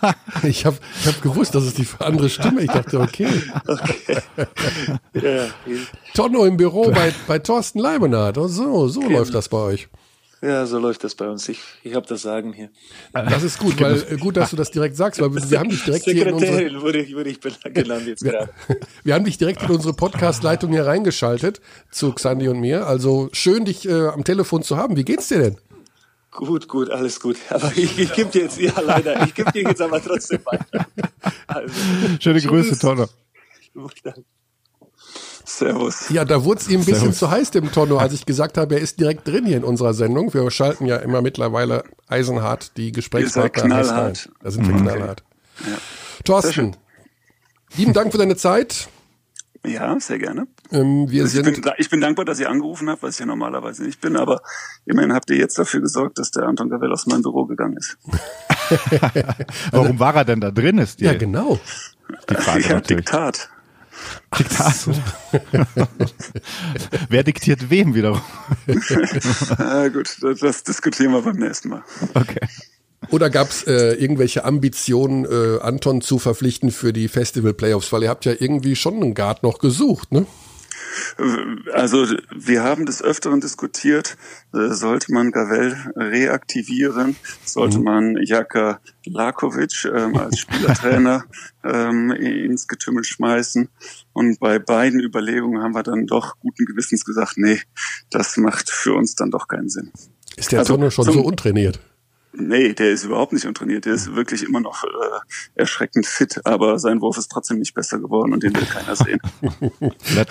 ich 0.42 0.66
habe 0.66 0.76
ich 1.00 1.06
hab 1.06 1.22
gewusst, 1.22 1.54
das 1.54 1.64
ist 1.64 1.78
die 1.78 1.86
andere 2.00 2.28
Stimme. 2.28 2.62
Ich 2.62 2.70
dachte, 2.70 3.00
okay. 3.00 3.28
okay. 3.66 4.20
ja. 5.14 5.46
Tonno 6.14 6.44
im 6.44 6.56
Büro 6.56 6.90
bei, 6.90 7.12
bei 7.26 7.38
Thorsten 7.38 7.78
Leibenhardt. 7.78 8.36
Oh, 8.38 8.48
so, 8.48 8.88
so 8.88 9.00
okay. 9.00 9.12
läuft 9.12 9.34
das 9.34 9.48
bei 9.48 9.58
euch. 9.58 9.88
Ja, 10.40 10.66
so 10.66 10.78
läuft 10.78 11.02
das 11.02 11.14
bei 11.16 11.28
uns. 11.28 11.48
Ich, 11.48 11.60
ich 11.82 11.94
habe 11.94 12.06
das 12.06 12.22
Sagen 12.22 12.52
hier. 12.52 12.70
Das 13.12 13.42
ist 13.42 13.58
gut, 13.58 13.80
weil 13.80 14.00
äh, 14.08 14.16
gut, 14.16 14.36
dass 14.36 14.50
du 14.50 14.56
das 14.56 14.70
direkt 14.70 14.96
sagst, 14.96 15.20
weil 15.20 15.34
wir, 15.34 15.50
wir 15.50 15.58
haben 15.58 15.68
dich 15.68 15.82
direkt 15.82 16.04
hier 16.04 16.26
in 16.26 16.34
unsere 16.34 16.80
wurde 16.80 17.00
ich, 17.00 17.14
wurde 17.14 17.30
ich 17.30 17.40
genannt 17.40 18.06
jetzt 18.06 18.22
gerade. 18.22 18.50
Wir 19.04 19.14
haben 19.14 19.24
dich 19.24 19.38
direkt 19.38 19.62
in 19.62 19.70
unsere 19.70 19.94
Podcast-Leitung 19.94 20.70
hier 20.70 20.86
reingeschaltet 20.86 21.60
zu 21.90 22.12
Xandi 22.12 22.48
und 22.48 22.60
mir. 22.60 22.86
Also 22.86 23.30
schön, 23.32 23.64
dich 23.64 23.88
äh, 23.88 24.08
am 24.08 24.22
Telefon 24.22 24.62
zu 24.62 24.76
haben. 24.76 24.96
Wie 24.96 25.04
geht's 25.04 25.28
dir 25.28 25.38
denn? 25.38 25.56
Gut, 26.30 26.68
gut, 26.68 26.90
alles 26.90 27.18
gut. 27.18 27.36
Aber 27.50 27.72
ich, 27.74 27.98
ich 27.98 28.12
gebe 28.12 28.30
dir 28.30 28.42
jetzt, 28.42 28.60
ja 28.60 28.78
leider, 28.80 29.24
ich 29.24 29.34
gebe 29.34 29.50
dir 29.50 29.62
jetzt 29.62 29.80
aber 29.80 30.02
trotzdem 30.02 30.40
weiter. 30.44 30.86
Also, 31.46 31.74
Schöne 32.20 32.42
Grüße, 32.42 32.78
Tonne. 32.78 33.08
Danke. 34.04 34.24
Servus. 35.48 36.10
Ja, 36.10 36.24
da 36.24 36.44
wurde 36.44 36.60
es 36.60 36.68
ihm 36.68 36.80
ein 36.80 36.84
bisschen 36.84 37.12
Servus. 37.12 37.18
zu 37.18 37.30
heiß, 37.30 37.50
dem 37.50 37.72
Tonno, 37.72 37.98
als 37.98 38.12
ich 38.12 38.26
gesagt 38.26 38.58
habe, 38.58 38.76
er 38.76 38.80
ist 38.80 39.00
direkt 39.00 39.26
drin 39.26 39.46
hier 39.46 39.56
in 39.56 39.64
unserer 39.64 39.94
Sendung. 39.94 40.32
Wir 40.34 40.50
schalten 40.50 40.86
ja 40.86 40.96
immer 40.96 41.22
mittlerweile 41.22 41.84
eisenhart 42.06 42.76
die 42.76 42.92
Gesprächspartner 42.92 43.76
ein. 43.76 44.12
Da 44.42 44.50
sind 44.50 44.68
wir 44.68 44.74
mhm. 44.74 44.82
knallhart. 44.82 45.22
Ja. 45.66 45.78
Thorsten, 46.24 46.76
lieben 47.76 47.92
Dank 47.94 48.12
für 48.12 48.18
deine 48.18 48.36
Zeit. 48.36 48.88
Ja, 49.64 49.98
sehr 49.98 50.18
gerne. 50.18 50.46
Ähm, 50.70 51.10
wir 51.10 51.22
also 51.22 51.36
sind 51.36 51.48
ich, 51.48 51.62
bin, 51.62 51.72
ich 51.78 51.90
bin 51.90 52.00
dankbar, 52.00 52.24
dass 52.24 52.38
ihr 52.38 52.48
angerufen 52.48 52.88
habt, 52.88 53.02
was 53.02 53.14
ich 53.14 53.20
ja 53.20 53.26
normalerweise 53.26 53.82
nicht 53.82 54.00
bin, 54.00 54.16
aber 54.16 54.40
immerhin 54.84 55.12
habt 55.12 55.30
ihr 55.30 55.36
jetzt 55.36 55.58
dafür 55.58 55.80
gesorgt, 55.80 56.18
dass 56.18 56.30
der 56.30 56.44
Anton 56.44 56.68
Gavell 56.68 56.92
aus 56.92 57.06
meinem 57.06 57.22
Büro 57.22 57.46
gegangen 57.46 57.76
ist. 57.76 57.98
Warum 59.72 59.98
war 59.98 60.14
er 60.14 60.24
denn 60.24 60.40
da 60.40 60.50
drin? 60.50 60.78
Ist 60.78 61.00
die, 61.00 61.04
ja, 61.06 61.14
genau. 61.14 61.58
Die 62.30 62.34
Frage 62.34 62.62
ja, 62.62 62.74
natürlich. 62.74 63.06
Diktat. 63.06 63.50
Diktator. 64.38 64.94
Wer 67.08 67.22
diktiert 67.22 67.70
wem 67.70 67.94
wiederum? 67.94 68.20
ah, 69.58 69.88
gut, 69.88 70.16
das, 70.20 70.40
das, 70.40 70.62
diskutieren 70.64 71.12
wir 71.12 71.22
beim 71.22 71.36
nächsten 71.36 71.70
Mal. 71.70 71.82
Okay. 72.14 72.46
Oder 73.10 73.30
gab 73.30 73.48
es 73.50 73.62
äh, 73.64 73.94
irgendwelche 73.94 74.44
Ambitionen, 74.44 75.24
äh, 75.24 75.60
Anton 75.60 76.00
zu 76.00 76.18
verpflichten 76.18 76.70
für 76.70 76.92
die 76.92 77.08
Festival 77.08 77.54
Playoffs? 77.54 77.92
Weil 77.92 78.02
ihr 78.02 78.08
habt 78.08 78.24
ja 78.24 78.32
irgendwie 78.38 78.76
schon 78.76 78.94
einen 78.94 79.14
Guard 79.14 79.42
noch 79.42 79.58
gesucht, 79.58 80.12
ne? 80.12 80.26
Also 81.72 82.06
wir 82.34 82.62
haben 82.62 82.86
des 82.86 83.02
Öfteren 83.02 83.40
diskutiert, 83.40 84.16
äh, 84.54 84.68
sollte 84.68 85.12
man 85.12 85.30
Gavel 85.30 85.76
reaktivieren, 85.96 87.16
sollte 87.44 87.78
mhm. 87.78 87.84
man 87.84 88.16
Jaka 88.22 88.80
Lakovic 89.04 89.84
ähm, 89.84 90.16
als 90.16 90.38
Spielertrainer 90.40 91.24
ähm, 91.64 92.10
ins 92.10 92.68
Getümmel 92.68 93.04
schmeißen. 93.04 93.68
Und 94.12 94.40
bei 94.40 94.58
beiden 94.58 95.00
Überlegungen 95.00 95.62
haben 95.62 95.74
wir 95.74 95.82
dann 95.82 96.06
doch 96.06 96.38
guten 96.40 96.64
Gewissens 96.64 97.04
gesagt, 97.04 97.34
nee, 97.36 97.60
das 98.10 98.36
macht 98.36 98.70
für 98.70 98.94
uns 98.94 99.14
dann 99.14 99.30
doch 99.30 99.48
keinen 99.48 99.68
Sinn. 99.68 99.92
Ist 100.36 100.52
der 100.52 100.60
also, 100.60 100.74
Sonne 100.74 100.90
schon 100.90 101.04
so 101.04 101.20
untrainiert? 101.20 101.80
Nee, 102.32 102.74
der 102.74 102.90
ist 102.90 103.04
überhaupt 103.04 103.32
nicht 103.32 103.46
untrainiert. 103.46 103.86
Der 103.86 103.94
ist 103.94 104.14
wirklich 104.14 104.42
immer 104.42 104.60
noch 104.60 104.84
äh, 104.84 104.88
erschreckend 105.54 106.06
fit, 106.06 106.40
aber 106.44 106.78
sein 106.78 107.00
Wurf 107.00 107.16
ist 107.16 107.30
trotzdem 107.30 107.58
nicht 107.58 107.74
besser 107.74 107.98
geworden 107.98 108.32
und 108.32 108.42
den 108.42 108.54
will 108.54 108.66
keiner 108.66 108.94
sehen. 108.94 109.20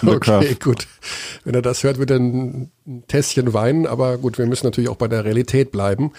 okay, 0.08 0.56
gut. 0.62 0.88
Wenn 1.44 1.56
er 1.56 1.62
das 1.62 1.84
hört, 1.84 1.98
wird 1.98 2.12
er 2.12 2.20
ein 2.20 2.72
Tässchen 3.08 3.54
weinen, 3.54 3.88
aber 3.88 4.18
gut, 4.18 4.38
wir 4.38 4.46
müssen 4.46 4.66
natürlich 4.66 4.90
auch 4.90 4.96
bei 4.96 5.08
der 5.08 5.26
Realität 5.26 5.72
bleiben. 5.72 6.12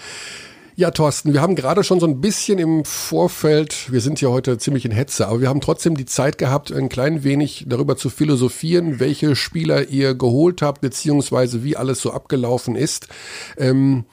Ja, 0.79 0.91
Thorsten, 0.91 1.33
wir 1.33 1.41
haben 1.41 1.55
gerade 1.55 1.83
schon 1.83 1.99
so 1.99 2.07
ein 2.07 2.21
bisschen 2.21 2.57
im 2.57 2.85
Vorfeld, 2.85 3.91
wir 3.91 3.99
sind 3.99 4.21
ja 4.21 4.29
heute 4.29 4.57
ziemlich 4.57 4.85
in 4.85 4.91
Hetze, 4.91 5.27
aber 5.27 5.41
wir 5.41 5.49
haben 5.49 5.59
trotzdem 5.59 5.97
die 5.97 6.05
Zeit 6.05 6.37
gehabt, 6.37 6.71
ein 6.71 6.87
klein 6.87 7.25
wenig 7.25 7.65
darüber 7.67 7.97
zu 7.97 8.09
philosophieren, 8.09 9.01
welche 9.01 9.35
Spieler 9.35 9.89
ihr 9.89 10.15
geholt 10.15 10.61
habt, 10.61 10.79
beziehungsweise 10.79 11.65
wie 11.65 11.75
alles 11.75 11.99
so 11.99 12.13
abgelaufen 12.13 12.77
ist. 12.77 13.09
Ähm, 13.57 14.05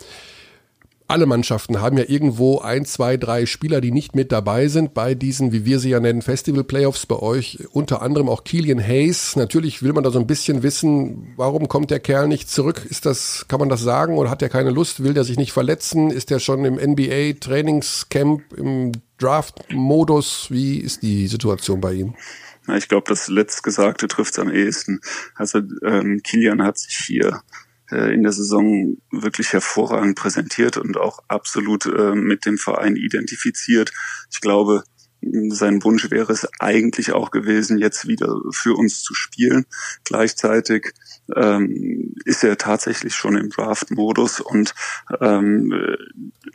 alle 1.08 1.26
Mannschaften 1.26 1.80
haben 1.80 1.98
ja 1.98 2.04
irgendwo 2.06 2.58
ein, 2.58 2.84
zwei, 2.84 3.16
drei 3.16 3.46
Spieler, 3.46 3.80
die 3.80 3.92
nicht 3.92 4.14
mit 4.16 4.32
dabei 4.32 4.68
sind 4.68 4.92
bei 4.94 5.14
diesen, 5.14 5.52
wie 5.52 5.64
wir 5.64 5.78
sie 5.78 5.90
ja 5.90 6.00
nennen, 6.00 6.22
Festival 6.22 6.64
Playoffs 6.64 7.06
bei 7.06 7.16
euch. 7.16 7.58
Unter 7.72 8.02
anderem 8.02 8.28
auch 8.28 8.44
Killian 8.44 8.82
Hayes. 8.82 9.36
Natürlich 9.36 9.82
will 9.82 9.92
man 9.92 10.04
da 10.04 10.10
so 10.10 10.18
ein 10.18 10.26
bisschen 10.26 10.62
wissen, 10.62 11.32
warum 11.36 11.68
kommt 11.68 11.90
der 11.90 12.00
Kerl 12.00 12.28
nicht 12.28 12.50
zurück? 12.50 12.84
Ist 12.88 13.06
das, 13.06 13.46
kann 13.48 13.60
man 13.60 13.68
das 13.68 13.82
sagen 13.82 14.18
oder 14.18 14.30
hat 14.30 14.42
er 14.42 14.48
keine 14.48 14.70
Lust? 14.70 15.02
Will 15.02 15.14
der 15.14 15.24
sich 15.24 15.38
nicht 15.38 15.52
verletzen? 15.52 16.10
Ist 16.10 16.30
er 16.30 16.40
schon 16.40 16.64
im 16.64 16.74
NBA 16.74 17.38
Trainingscamp, 17.40 18.52
im 18.54 18.92
Draft-Modus? 19.18 20.48
Wie 20.50 20.78
ist 20.78 21.02
die 21.02 21.28
Situation 21.28 21.80
bei 21.80 21.92
ihm? 21.94 22.14
ich 22.74 22.88
glaube, 22.88 23.04
das 23.08 23.28
letztgesagte 23.28 24.08
trifft 24.08 24.32
es 24.32 24.38
am 24.40 24.50
ehesten. 24.50 25.00
Also 25.36 25.60
ähm, 25.84 26.20
Kilian 26.24 26.64
hat 26.64 26.78
sich 26.78 26.96
hier 27.06 27.42
in 27.90 28.22
der 28.22 28.32
Saison 28.32 28.98
wirklich 29.10 29.52
hervorragend 29.52 30.16
präsentiert 30.16 30.76
und 30.76 30.96
auch 30.96 31.20
absolut 31.28 31.86
äh, 31.86 32.14
mit 32.14 32.46
dem 32.46 32.58
Verein 32.58 32.96
identifiziert. 32.96 33.92
Ich 34.30 34.40
glaube, 34.40 34.84
sein 35.48 35.82
Wunsch 35.82 36.10
wäre 36.10 36.32
es 36.32 36.46
eigentlich 36.60 37.12
auch 37.12 37.30
gewesen, 37.30 37.78
jetzt 37.78 38.06
wieder 38.06 38.36
für 38.50 38.74
uns 38.74 39.02
zu 39.02 39.14
spielen. 39.14 39.64
Gleichzeitig 40.04 40.92
ähm, 41.34 42.14
ist 42.24 42.44
er 42.44 42.58
tatsächlich 42.58 43.14
schon 43.14 43.36
im 43.36 43.50
Draft-Modus 43.50 44.40
und 44.40 44.74
ähm, 45.20 45.72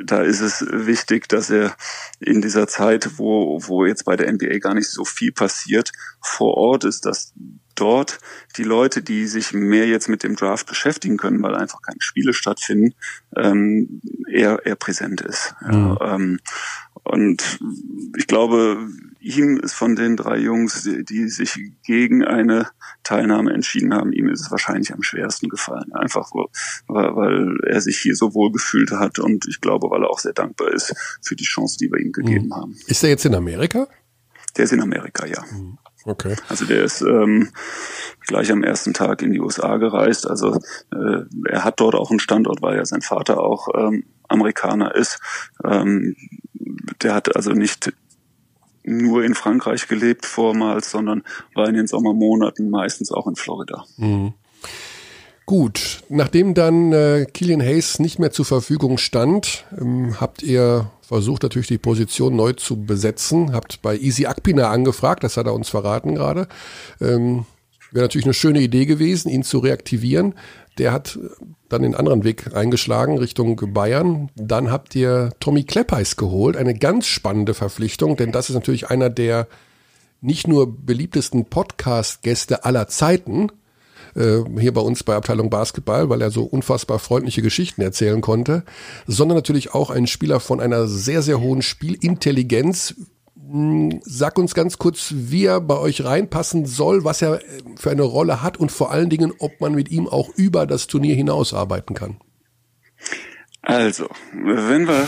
da 0.04 0.22
ist 0.22 0.42
es 0.42 0.66
wichtig, 0.70 1.28
dass 1.28 1.50
er 1.50 1.76
in 2.20 2.42
dieser 2.42 2.68
Zeit, 2.68 3.18
wo, 3.18 3.60
wo 3.62 3.86
jetzt 3.86 4.06
bei 4.06 4.16
der 4.16 4.32
NBA 4.32 4.60
gar 4.60 4.74
nicht 4.74 4.90
so 4.90 5.04
viel 5.06 5.32
passiert, 5.32 5.92
vor 6.22 6.56
Ort 6.56 6.86
ist, 6.86 7.06
dass 7.06 7.34
dort 7.82 8.20
die 8.58 8.64
Leute, 8.64 9.02
die 9.02 9.26
sich 9.26 9.54
mehr 9.54 9.88
jetzt 9.88 10.08
mit 10.08 10.24
dem 10.24 10.36
Draft 10.36 10.68
beschäftigen 10.68 11.18
können, 11.18 11.42
weil 11.42 11.56
einfach 11.56 11.82
keine 11.82 12.00
Spiele 12.00 12.34
stattfinden, 12.34 12.94
ähm, 13.36 14.02
eher, 14.30 14.66
eher 14.66 14.76
präsent 14.76 15.22
ist. 15.22 15.56
Mhm. 15.62 15.74
Ja, 15.74 16.16
ähm, 16.16 16.40
und 17.04 17.60
ich 18.16 18.28
glaube, 18.28 18.88
ihm 19.20 19.58
ist 19.58 19.74
von 19.74 19.96
den 19.96 20.16
drei 20.16 20.38
Jungs, 20.38 20.84
die, 20.84 21.04
die, 21.04 21.30
sich 21.30 21.58
gegen 21.84 22.24
eine 22.24 22.68
Teilnahme 23.04 23.54
entschieden 23.54 23.94
haben, 23.94 24.14
ihm 24.14 24.30
ist 24.30 24.42
es 24.42 24.52
wahrscheinlich 24.52 24.94
am 24.94 25.02
schwersten 25.02 25.50
gefallen. 25.50 25.94
Einfach 25.94 26.32
weil, 26.34 27.16
weil 27.16 27.58
er 27.66 27.82
sich 27.82 27.98
hier 27.98 28.16
so 28.16 28.34
wohl 28.36 28.52
gefühlt 28.52 28.92
hat 28.92 29.18
und 29.20 29.48
ich 29.48 29.62
glaube, 29.62 29.90
weil 29.90 30.04
er 30.04 30.10
auch 30.10 30.20
sehr 30.20 30.34
dankbar 30.34 30.72
ist 30.72 30.94
für 31.24 31.36
die 31.36 31.44
Chance, 31.44 31.78
die 31.80 31.92
wir 31.92 32.00
ihm 32.00 32.12
gegeben 32.12 32.48
mhm. 32.48 32.56
haben. 32.56 32.78
Ist 32.86 33.04
er 33.04 33.10
jetzt 33.10 33.26
in 33.26 33.34
Amerika? 33.34 33.88
Der 34.58 34.66
ist 34.66 34.74
in 34.74 34.82
Amerika, 34.82 35.26
ja. 35.26 35.44
Okay. 36.06 36.36
Also 36.50 36.66
der 36.66 36.84
ist 36.84 37.02
ähm, 37.02 37.52
gleich 38.26 38.52
am 38.52 38.64
ersten 38.64 38.94
Tag 38.94 39.22
in 39.22 39.32
die 39.32 39.40
USA 39.40 39.78
gereist. 39.78 40.28
Also 40.28 40.60
äh, 40.94 41.24
er 41.48 41.64
hat 41.64 41.80
dort 41.80 41.96
auch 41.96 42.10
einen 42.10 42.20
Standort, 42.20 42.62
weil 42.62 42.78
ja 42.78 42.86
sein 42.86 43.02
Vater 43.02 43.40
auch 43.42 43.68
ähm, 43.76 44.06
Amerikaner 44.28 44.96
ist. 44.96 45.20
Ähm, 45.64 46.16
der 47.02 47.14
hat 47.14 47.36
also 47.36 47.52
nicht 47.52 47.94
nur 48.84 49.24
in 49.24 49.36
Frankreich 49.36 49.88
gelebt 49.88 50.26
vormals, 50.26 50.90
sondern 50.90 51.24
war 51.54 51.68
in 51.68 51.76
den 51.76 51.88
Sommermonaten 51.88 52.70
meistens 52.70 53.12
auch 53.12 53.28
in 53.28 53.36
Florida. 53.36 53.86
Mhm. 53.98 54.34
Gut, 55.52 56.04
nachdem 56.08 56.54
dann 56.54 56.94
äh, 56.94 57.26
Killian 57.26 57.60
Hayes 57.60 58.00
nicht 58.00 58.20
mehr 58.20 58.32
zur 58.32 58.46
Verfügung 58.46 58.98
stand, 58.98 59.66
ähm, 59.78 60.16
habt 60.22 60.44
ihr 60.44 60.90
versucht 61.02 61.44
natürlich 61.44 61.68
die 61.68 61.78
Position 61.78 62.38
neu 62.38 62.54
zu 62.54 62.86
besetzen, 62.86 63.52
habt 63.52 63.82
bei 63.82 63.98
Easy 63.98 64.28
Akpina 64.28 64.70
angefragt, 64.70 65.26
das 65.26 65.36
hat 65.36 65.48
er 65.48 65.54
uns 65.54 65.68
verraten 65.68 66.16
gerade. 66.16 66.48
Ähm, 67.02 67.44
Wäre 67.92 68.06
natürlich 68.06 68.28
eine 68.28 68.34
schöne 68.34 68.62
Idee 68.62 68.86
gewesen, 68.86 69.28
ihn 69.28 69.44
zu 69.44 69.60
reaktivieren. 69.60 70.36
Der 70.78 70.94
hat 70.94 71.20
dann 71.68 71.82
den 71.82 71.96
anderen 71.96 72.24
Weg 72.24 72.56
eingeschlagen 72.56 73.18
Richtung 73.18 73.60
Bayern. 73.74 74.30
Dann 74.38 74.72
habt 74.72 74.96
ihr 74.96 75.32
Tommy 75.42 75.66
Kleppeis 75.66 76.16
geholt, 76.16 76.56
eine 76.56 76.76
ganz 76.76 77.08
spannende 77.08 77.56
Verpflichtung, 77.56 78.16
denn 78.16 78.32
das 78.32 78.50
ist 78.50 78.56
natürlich 78.56 78.90
einer 78.90 79.10
der 79.10 79.50
nicht 80.22 80.48
nur 80.48 80.74
beliebtesten 80.74 81.44
Podcast-Gäste 81.44 82.64
aller 82.64 82.88
Zeiten, 82.88 83.50
äh, 84.16 84.40
hier 84.60 84.74
bei 84.74 84.82
uns 84.82 85.04
bei 85.04 85.16
Abteilung 85.16 85.50
Basketball, 85.50 86.10
weil 86.10 86.22
er 86.22 86.32
so 86.32 86.44
unfassbar 86.44 87.00
freundliche 87.00 87.42
Geschichten 87.42 87.82
erzählen 87.82 88.22
konnte, 88.22 88.64
sondern 89.08 89.38
natürlich 89.38 89.74
auch 89.74 89.90
ein 89.90 90.08
Spieler 90.08 90.40
von 90.40 90.60
einer 90.60 90.88
sehr, 90.88 91.22
sehr 91.22 91.40
hohen 91.40 91.62
Spielintelligenz. 91.62 92.96
Hm, 93.36 94.02
sag 94.04 94.38
uns 94.38 94.54
ganz 94.54 94.78
kurz, 94.78 95.14
wie 95.16 95.46
er 95.46 95.62
bei 95.62 95.78
euch 95.78 96.04
reinpassen 96.04 96.66
soll, 96.66 97.04
was 97.04 97.22
er 97.22 97.42
für 97.76 97.92
eine 97.92 98.04
Rolle 98.04 98.42
hat 98.42 98.58
und 98.58 98.72
vor 98.72 98.92
allen 98.92 99.10
Dingen, 99.10 99.34
ob 99.40 99.60
man 99.60 99.74
mit 99.74 99.92
ihm 99.92 100.08
auch 100.08 100.30
über 100.36 100.66
das 100.66 100.88
Turnier 100.88 101.16
hinaus 101.16 101.54
arbeiten 101.54 101.94
kann. 101.94 102.18
Also, 103.64 104.10
wenn 104.34 104.88
wir 104.88 105.08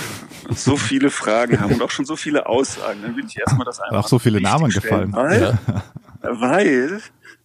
so 0.50 0.78
viele 0.78 1.10
Fragen 1.10 1.60
haben 1.60 1.74
und 1.74 1.82
auch 1.82 1.90
schon 1.90 2.06
so 2.06 2.16
viele 2.16 2.46
Aussagen, 2.46 3.02
dann 3.02 3.16
will 3.16 3.26
ich 3.26 3.38
erstmal 3.38 3.66
das 3.66 3.80
einfach. 3.80 3.98
Auch 3.98 4.08
so 4.08 4.20
viele 4.20 4.42
Namen 4.42 4.70
gefallen. 4.70 5.12
Weil, 5.14 5.42
ja. 5.42 5.84
weil 6.22 7.02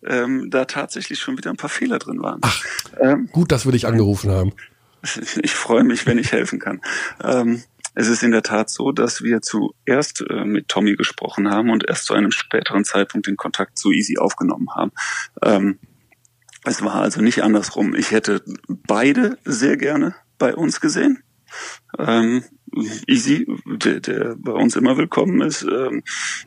ähm, 0.09 0.51
da 0.51 0.65
tatsächlich 0.65 1.21
schon 1.21 1.37
wieder 1.39 1.51
ein 1.51 1.57
paar 1.57 1.71
Fehler 1.71 1.99
drin 1.99 2.21
waren. 2.21 2.41
Ach, 2.43 2.65
ähm, 3.01 3.29
gut, 3.31 3.53
dass 3.53 3.67
wir 3.67 3.73
dich 3.73 3.87
angerufen 3.87 4.31
haben. 4.31 4.53
Ich 5.43 5.55
freue 5.55 5.85
mich, 5.85 6.07
wenn 6.07 6.19
ich 6.19 6.33
helfen 6.33 6.59
kann. 6.59 6.81
Ähm, 7.23 7.63
es 7.95 8.09
ist 8.09 8.25
in 8.25 8.33
der 8.33 8.43
Tat 8.43 8.69
so, 8.69 8.91
dass 8.91 9.23
wir 9.23 9.43
zuerst 9.43 10.25
äh, 10.29 10.45
mit 10.45 10.67
Tommy 10.69 10.97
gesprochen 10.97 11.51
haben 11.51 11.71
und 11.71 11.89
erst 11.89 12.07
zu 12.07 12.15
einem 12.15 12.33
späteren 12.33 12.85
Zeitpunkt 12.85 13.29
den 13.29 13.37
Kontakt 13.37 13.79
zu 13.79 13.93
Easy 13.93 14.19
aufgenommen 14.19 14.69
haben. 14.75 14.91
Ähm, 15.41 15.79
es 16.65 16.83
war 16.83 16.97
also 16.97 17.21
nicht 17.21 17.43
andersrum. 17.43 17.95
Ich 17.95 18.11
hätte 18.11 18.43
beide 18.69 19.39
sehr 19.45 19.77
gerne 19.77 20.17
bei 20.39 20.55
uns 20.55 20.81
gesehen. 20.81 21.23
Ähm, 21.99 22.45
Easy, 23.07 23.47
der, 23.67 24.01
der 24.01 24.37
bei 24.37 24.53
uns 24.53 24.77
immer 24.77 24.97
willkommen 24.97 25.41
ist, 25.41 25.63
ähm, 25.63 26.03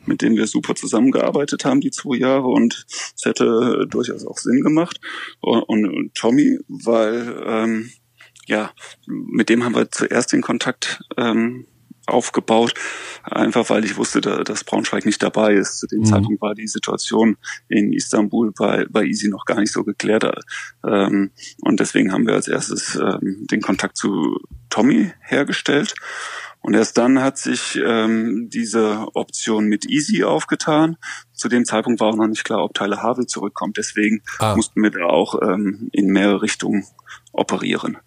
mit 0.06 0.22
dem 0.22 0.36
wir 0.36 0.46
super 0.46 0.74
zusammengearbeitet 0.74 1.64
haben 1.64 1.80
die 1.80 1.90
zwei 1.90 2.16
Jahre 2.16 2.46
und 2.46 2.86
es 2.88 3.24
hätte 3.24 3.86
durchaus 3.88 4.24
auch 4.26 4.38
Sinn 4.38 4.62
gemacht. 4.62 5.00
Und, 5.40 5.62
und 5.64 6.14
Tommy, 6.14 6.58
weil 6.68 7.42
ähm, 7.44 7.90
ja, 8.46 8.72
mit 9.06 9.48
dem 9.48 9.64
haben 9.64 9.74
wir 9.74 9.90
zuerst 9.90 10.32
den 10.32 10.42
Kontakt 10.42 11.00
ähm, 11.16 11.66
aufgebaut, 12.06 12.74
einfach 13.24 13.70
weil 13.70 13.84
ich 13.84 13.96
wusste, 13.96 14.20
dass 14.20 14.64
Braunschweig 14.64 15.06
nicht 15.06 15.22
dabei 15.22 15.54
ist. 15.54 15.78
Zu 15.78 15.86
dem 15.86 16.00
mhm. 16.00 16.04
Zeitpunkt 16.06 16.42
war 16.42 16.54
die 16.54 16.66
Situation 16.66 17.36
in 17.68 17.92
Istanbul 17.92 18.52
bei, 18.52 18.86
bei 18.90 19.04
Easy 19.04 19.28
noch 19.28 19.44
gar 19.44 19.60
nicht 19.60 19.72
so 19.72 19.84
geklärt. 19.84 20.24
Ähm, 20.86 21.30
und 21.60 21.80
deswegen 21.80 22.12
haben 22.12 22.26
wir 22.26 22.34
als 22.34 22.48
erstes 22.48 22.96
ähm, 22.96 23.46
den 23.50 23.60
Kontakt 23.60 23.96
zu 23.96 24.38
Tommy 24.68 25.12
hergestellt. 25.20 25.94
Und 26.62 26.74
erst 26.74 26.96
dann 26.96 27.20
hat 27.20 27.38
sich 27.38 27.78
ähm, 27.84 28.48
diese 28.48 29.08
Option 29.14 29.66
mit 29.66 29.84
Easy 29.84 30.22
aufgetan. 30.22 30.96
Zu 31.32 31.48
dem 31.48 31.64
Zeitpunkt 31.64 32.00
war 32.00 32.10
auch 32.10 32.16
noch 32.16 32.28
nicht 32.28 32.44
klar, 32.44 32.62
ob 32.62 32.72
Tyler 32.72 33.02
Havel 33.02 33.26
zurückkommt. 33.26 33.78
Deswegen 33.78 34.22
ah. 34.38 34.54
mussten 34.54 34.80
wir 34.80 34.90
da 34.90 35.06
auch 35.06 35.42
ähm, 35.42 35.88
in 35.92 36.06
mehrere 36.06 36.42
Richtungen 36.42 36.84
operieren. 37.32 37.98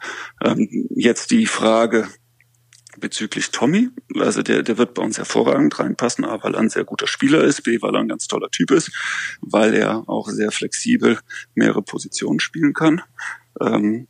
Ähm, 0.41 0.87
jetzt 0.95 1.31
die 1.31 1.47
Frage, 1.47 2.07
bezüglich 2.99 3.51
Tommy. 3.51 3.89
Also 4.19 4.41
der, 4.41 4.63
der 4.63 4.77
wird 4.77 4.93
bei 4.93 5.03
uns 5.03 5.17
hervorragend 5.17 5.79
reinpassen, 5.79 6.25
A, 6.25 6.43
weil 6.43 6.55
er 6.55 6.61
ein 6.61 6.69
sehr 6.69 6.83
guter 6.83 7.07
Spieler 7.07 7.43
ist, 7.43 7.63
B, 7.63 7.81
weil 7.81 7.95
er 7.95 8.01
ein 8.01 8.07
ganz 8.07 8.27
toller 8.27 8.49
Typ 8.49 8.71
ist, 8.71 8.91
weil 9.41 9.73
er 9.73 10.07
auch 10.07 10.29
sehr 10.29 10.51
flexibel 10.51 11.19
mehrere 11.53 11.81
Positionen 11.81 12.39
spielen 12.39 12.73
kann. 12.73 13.01
Ähm, 13.61 14.07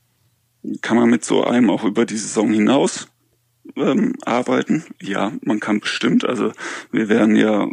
kann 0.81 0.97
man 0.97 1.09
mit 1.09 1.23
so 1.23 1.43
einem 1.43 1.69
auch 1.69 1.83
über 1.83 2.05
die 2.05 2.17
Saison 2.17 2.51
hinaus 2.51 3.07
ähm, 3.75 4.13
arbeiten? 4.23 4.83
Ja, 5.01 5.33
man 5.41 5.59
kann 5.59 5.79
bestimmt. 5.79 6.25
Also 6.25 6.51
wir 6.91 7.09
wären 7.09 7.35
ja 7.35 7.67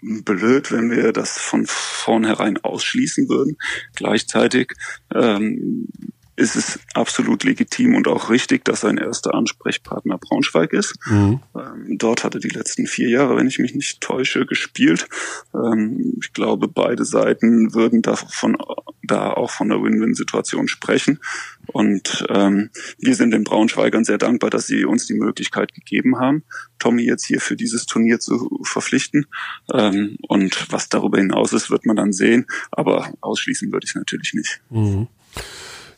blöd, 0.00 0.70
wenn 0.70 0.90
wir 0.90 1.12
das 1.12 1.38
von 1.38 1.64
vornherein 1.66 2.58
ausschließen 2.58 3.28
würden. 3.28 3.56
Gleichzeitig 3.94 4.72
ähm, 5.14 5.88
ist 6.36 6.56
es 6.56 6.80
absolut 6.94 7.44
legitim 7.44 7.94
und 7.94 8.08
auch 8.08 8.30
richtig, 8.30 8.64
dass 8.64 8.80
sein 8.80 8.98
erster 8.98 9.34
Ansprechpartner 9.34 10.18
Braunschweig 10.18 10.72
ist. 10.72 10.96
Mhm. 11.06 11.40
Ähm, 11.54 11.98
dort 11.98 12.24
hat 12.24 12.34
er 12.34 12.40
die 12.40 12.48
letzten 12.48 12.86
vier 12.86 13.08
Jahre, 13.08 13.36
wenn 13.36 13.46
ich 13.46 13.58
mich 13.58 13.74
nicht 13.74 14.00
täusche, 14.00 14.44
gespielt. 14.46 15.08
Ähm, 15.54 16.14
ich 16.20 16.32
glaube, 16.32 16.66
beide 16.68 17.04
Seiten 17.04 17.74
würden 17.74 18.02
davon, 18.02 18.56
da 19.02 19.32
auch 19.32 19.50
von 19.50 19.68
der 19.68 19.82
Win-Win-Situation 19.82 20.66
sprechen. 20.66 21.20
Und 21.66 22.26
ähm, 22.28 22.70
wir 22.98 23.14
sind 23.14 23.30
den 23.30 23.44
Braunschweigern 23.44 24.04
sehr 24.04 24.18
dankbar, 24.18 24.50
dass 24.50 24.66
sie 24.66 24.84
uns 24.84 25.06
die 25.06 25.14
Möglichkeit 25.14 25.72
gegeben 25.74 26.18
haben, 26.18 26.44
Tommy 26.78 27.02
jetzt 27.02 27.26
hier 27.26 27.40
für 27.40 27.56
dieses 27.56 27.86
Turnier 27.86 28.18
zu 28.18 28.60
verpflichten. 28.64 29.26
Ähm, 29.72 30.16
und 30.28 30.72
was 30.72 30.88
darüber 30.88 31.18
hinaus 31.18 31.52
ist, 31.52 31.70
wird 31.70 31.86
man 31.86 31.96
dann 31.96 32.12
sehen. 32.12 32.46
Aber 32.70 33.12
ausschließen 33.20 33.72
würde 33.72 33.86
ich 33.86 33.94
natürlich 33.94 34.34
nicht. 34.34 34.60
Mhm. 34.70 35.08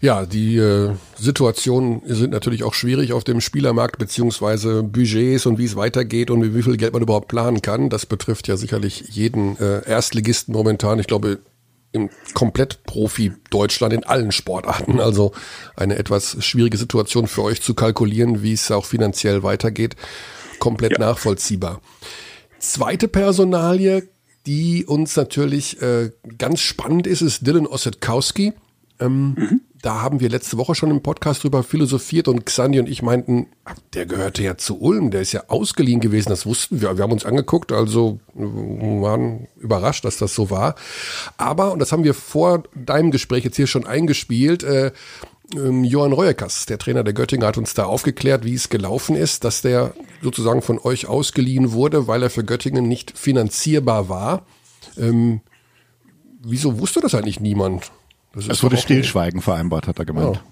Ja, 0.06 0.24
die 0.24 0.56
äh, 0.56 0.94
Situationen 1.18 2.00
sind 2.04 2.30
natürlich 2.30 2.62
auch 2.62 2.74
schwierig 2.74 3.12
auf 3.12 3.24
dem 3.24 3.40
Spielermarkt, 3.40 3.98
beziehungsweise 3.98 4.84
Budgets 4.84 5.46
und 5.46 5.58
wie 5.58 5.64
es 5.64 5.74
weitergeht 5.74 6.30
und 6.30 6.54
wie 6.54 6.62
viel 6.62 6.76
Geld 6.76 6.92
man 6.92 7.02
überhaupt 7.02 7.26
planen 7.26 7.60
kann. 7.60 7.90
Das 7.90 8.06
betrifft 8.06 8.46
ja 8.46 8.56
sicherlich 8.56 9.00
jeden 9.08 9.58
äh, 9.58 9.84
Erstligisten 9.84 10.54
momentan. 10.54 11.00
Ich 11.00 11.08
glaube, 11.08 11.40
im 11.90 12.08
komplett 12.34 12.84
Profi 12.84 13.32
Deutschland 13.50 13.92
in 13.92 14.04
allen 14.04 14.30
Sportarten. 14.30 15.00
Also 15.00 15.32
eine 15.74 15.98
etwas 15.98 16.36
schwierige 16.38 16.76
Situation 16.76 17.26
für 17.26 17.42
euch 17.42 17.60
zu 17.60 17.74
kalkulieren, 17.74 18.44
wie 18.44 18.52
es 18.52 18.70
auch 18.70 18.84
finanziell 18.84 19.42
weitergeht. 19.42 19.96
Komplett 20.60 20.92
ja. 20.92 20.98
nachvollziehbar. 21.00 21.80
Zweite 22.60 23.08
Personalie, 23.08 24.08
die 24.46 24.86
uns 24.86 25.16
natürlich 25.16 25.82
äh, 25.82 26.12
ganz 26.38 26.60
spannend 26.60 27.08
ist, 27.08 27.22
ist 27.22 27.44
Dylan 27.44 27.66
Ossetkowski. 27.66 28.52
Ähm, 29.00 29.34
mhm 29.36 29.60
da 29.82 30.02
haben 30.02 30.20
wir 30.20 30.28
letzte 30.28 30.56
Woche 30.56 30.74
schon 30.74 30.90
im 30.90 31.02
Podcast 31.02 31.44
drüber 31.44 31.62
philosophiert 31.62 32.28
und 32.28 32.46
Xandi 32.46 32.80
und 32.80 32.88
ich 32.88 33.02
meinten, 33.02 33.46
der 33.94 34.06
gehörte 34.06 34.42
ja 34.42 34.56
zu 34.56 34.80
Ulm, 34.80 35.10
der 35.10 35.20
ist 35.20 35.32
ja 35.32 35.44
ausgeliehen 35.48 36.00
gewesen, 36.00 36.30
das 36.30 36.46
wussten 36.46 36.80
wir. 36.80 36.96
Wir 36.96 37.02
haben 37.02 37.12
uns 37.12 37.24
angeguckt, 37.24 37.72
also 37.72 38.18
waren 38.34 39.48
überrascht, 39.56 40.04
dass 40.04 40.16
das 40.16 40.34
so 40.34 40.50
war. 40.50 40.76
Aber, 41.36 41.72
und 41.72 41.78
das 41.78 41.92
haben 41.92 42.04
wir 42.04 42.14
vor 42.14 42.64
deinem 42.74 43.10
Gespräch 43.10 43.44
jetzt 43.44 43.56
hier 43.56 43.66
schon 43.66 43.86
eingespielt, 43.86 44.62
äh, 44.62 44.92
ähm, 45.54 45.84
Johann 45.84 46.12
Reuekas, 46.12 46.66
der 46.66 46.78
Trainer 46.78 47.04
der 47.04 47.14
Göttinger, 47.14 47.46
hat 47.46 47.58
uns 47.58 47.74
da 47.74 47.84
aufgeklärt, 47.84 48.44
wie 48.44 48.54
es 48.54 48.68
gelaufen 48.68 49.14
ist, 49.14 49.44
dass 49.44 49.62
der 49.62 49.94
sozusagen 50.22 50.62
von 50.62 50.78
euch 50.78 51.06
ausgeliehen 51.06 51.72
wurde, 51.72 52.08
weil 52.08 52.22
er 52.22 52.30
für 52.30 52.44
Göttingen 52.44 52.88
nicht 52.88 53.16
finanzierbar 53.16 54.08
war. 54.08 54.46
Ähm, 54.98 55.40
wieso 56.42 56.80
wusste 56.80 57.00
das 57.00 57.14
eigentlich 57.14 57.40
niemand? 57.40 57.92
Es 58.36 58.62
wurde 58.62 58.76
Stillschweigen 58.76 59.40
vereinbart, 59.40 59.86
hat 59.86 59.98
er 59.98 60.04
gemeint. 60.04 60.36
Ja. 60.36 60.42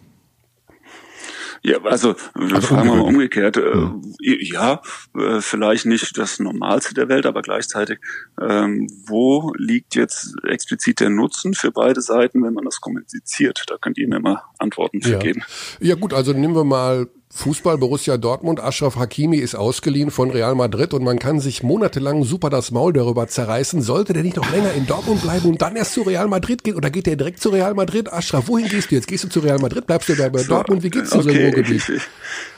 Ja, 1.66 1.79
also, 1.83 2.14
also 2.35 2.61
fragen 2.61 2.90
wir 2.90 2.97
mal 2.97 3.01
umgekehrt. 3.01 3.57
Äh, 3.57 3.88
ja, 4.20 4.83
äh, 5.18 5.40
vielleicht 5.40 5.87
nicht 5.87 6.18
das 6.18 6.38
Normalste 6.38 6.92
der 6.92 7.09
Welt, 7.09 7.25
aber 7.25 7.40
gleichzeitig, 7.40 8.01
ähm, 8.38 8.87
wo 9.07 9.51
liegt 9.57 9.94
jetzt 9.94 10.35
explizit 10.47 11.01
der 11.01 11.09
Nutzen 11.09 11.55
für 11.55 11.73
beide 11.73 12.03
Seiten, 12.03 12.42
wenn 12.42 12.53
man 12.53 12.66
das 12.66 12.83
kommuniziert? 12.83 13.64
Da 13.68 13.79
könnt 13.79 13.97
ihr 13.97 14.07
mir 14.07 14.20
mal 14.20 14.42
Antworten 14.59 15.01
für 15.01 15.12
ja. 15.12 15.18
geben. 15.18 15.42
Ja 15.81 15.94
gut, 15.94 16.12
also 16.12 16.35
nehmen 16.35 16.55
wir 16.55 16.64
mal 16.64 17.09
Fußball 17.37 17.79
Borussia 17.79 18.16
Dortmund, 18.16 18.61
Ashraf 18.61 18.94
Hakimi 18.94 19.38
ist 19.38 19.57
ausgeliehen 19.57 20.12
von 20.12 20.31
Real 20.31 20.55
Madrid 20.55 20.94
und 20.94 21.03
man 21.03 21.18
kann 21.18 21.40
sich 21.40 21.64
monatelang 21.64 22.23
super 22.23 22.49
das 22.49 22.70
Maul 22.70 22.92
darüber 22.92 23.27
zerreißen. 23.27 23.83
Sollte 23.83 24.12
der 24.12 24.23
nicht 24.23 24.37
noch 24.37 24.49
länger 24.53 24.73
in 24.73 24.87
Dortmund 24.87 25.20
bleiben 25.20 25.49
und 25.49 25.61
dann 25.61 25.75
erst 25.75 25.94
zu 25.94 26.03
Real 26.03 26.29
Madrid 26.29 26.62
gehen 26.62 26.77
oder 26.77 26.90
geht 26.90 27.07
der 27.07 27.16
direkt 27.16 27.40
zu 27.40 27.49
Real 27.49 27.75
Madrid? 27.75 28.11
Ashraf, 28.11 28.47
wohin 28.47 28.68
gehst 28.68 28.92
du 28.92 28.94
jetzt? 28.94 29.09
Gehst 29.09 29.25
du 29.25 29.29
zu 29.29 29.40
Real 29.40 29.59
Madrid? 29.59 29.85
Bleibst 29.85 30.09
du 30.09 30.14
da 30.14 30.29
bei 30.29 30.38
so, 30.38 30.55
Dortmund? 30.55 30.85
Wie 30.85 30.90
geht's 30.90 31.11
dir 31.11 31.18
okay, 31.18 31.25
so 31.25 31.37
im 31.37 31.44
Ruhrgebiet? 31.47 32.03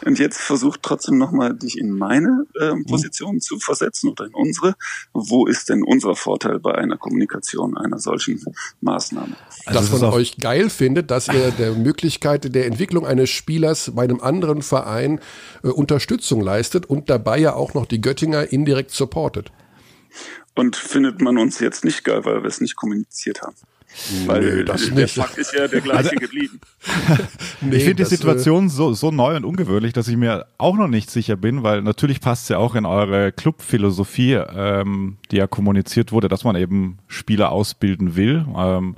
Und 0.04 0.18
jetzt 0.18 0.38
versuch 0.38 0.76
trotzdem 0.80 1.16
nochmal 1.16 1.54
dich 1.54 1.78
in 1.78 1.90
meine 1.90 2.44
äh, 2.60 2.74
Position 2.86 3.32
hm. 3.32 3.40
zu 3.40 3.58
versetzen 3.58 4.10
oder 4.10 4.26
in 4.26 4.34
unsere. 4.34 4.74
Wo 5.14 5.46
ist 5.46 5.70
denn 5.70 5.82
unser 5.84 6.14
Vorteil 6.14 6.60
bei 6.60 6.74
einer 6.74 6.98
Kommunikation 6.98 7.78
einer 7.78 7.98
solchen 7.98 8.44
Maßnahme? 8.82 9.36
Also 9.64 9.80
dass 9.80 10.00
man 10.00 10.12
euch 10.12 10.36
geil 10.36 10.68
findet, 10.68 11.10
dass 11.10 11.28
ihr 11.28 11.50
der 11.50 11.72
Möglichkeit 11.72 12.54
der 12.54 12.66
Entwicklung 12.66 13.06
eines 13.06 13.30
Spielers 13.30 13.90
bei 13.94 14.04
einem 14.04 14.20
anderen 14.20 14.62
Verein 14.66 15.20
äh, 15.62 15.68
Unterstützung 15.68 16.40
leistet 16.40 16.86
und 16.86 17.08
dabei 17.10 17.38
ja 17.38 17.54
auch 17.54 17.74
noch 17.74 17.86
die 17.86 18.00
Göttinger 18.00 18.52
indirekt 18.52 18.90
supportet. 18.90 19.50
Und 20.54 20.76
findet 20.76 21.20
man 21.20 21.38
uns 21.38 21.60
jetzt 21.60 21.84
nicht 21.84 22.04
geil, 22.04 22.24
weil 22.24 22.42
wir 22.42 22.48
es 22.48 22.60
nicht 22.60 22.76
kommuniziert 22.76 23.42
haben. 23.42 23.56
Weil 24.26 24.40
Nö, 24.40 24.64
das 24.64 24.86
der 24.86 24.94
nicht. 24.94 25.14
Fakt 25.14 25.38
ist 25.38 25.54
ja 25.54 25.68
der 25.68 25.80
gleiche 25.80 26.10
also, 26.10 26.16
geblieben. 26.16 26.60
nee, 27.60 27.76
ich 27.76 27.84
finde 27.84 28.02
die 28.02 28.08
Situation 28.08 28.68
so, 28.68 28.92
so 28.92 29.10
neu 29.10 29.36
und 29.36 29.44
ungewöhnlich, 29.44 29.92
dass 29.92 30.08
ich 30.08 30.16
mir 30.16 30.46
auch 30.58 30.76
noch 30.76 30.88
nicht 30.88 31.10
sicher 31.10 31.36
bin, 31.36 31.62
weil 31.62 31.82
natürlich 31.82 32.20
passt 32.20 32.44
es 32.44 32.48
ja 32.50 32.58
auch 32.58 32.74
in 32.74 32.84
eure 32.84 33.32
Clubphilosophie, 33.32 34.34
ähm, 34.34 35.16
die 35.30 35.36
ja 35.36 35.46
kommuniziert 35.46 36.12
wurde, 36.12 36.28
dass 36.28 36.44
man 36.44 36.56
eben 36.56 36.98
Spieler 37.06 37.52
ausbilden 37.52 38.16
will. 38.16 38.44
Ähm, 38.56 38.96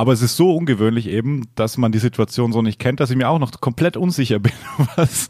aber 0.00 0.14
es 0.14 0.22
ist 0.22 0.38
so 0.38 0.56
ungewöhnlich 0.56 1.08
eben, 1.08 1.42
dass 1.56 1.76
man 1.76 1.92
die 1.92 1.98
Situation 1.98 2.54
so 2.54 2.62
nicht 2.62 2.78
kennt, 2.78 3.00
dass 3.00 3.10
ich 3.10 3.18
mir 3.18 3.28
auch 3.28 3.38
noch 3.38 3.50
komplett 3.60 3.98
unsicher 3.98 4.38
bin, 4.38 4.52
was, 4.96 5.28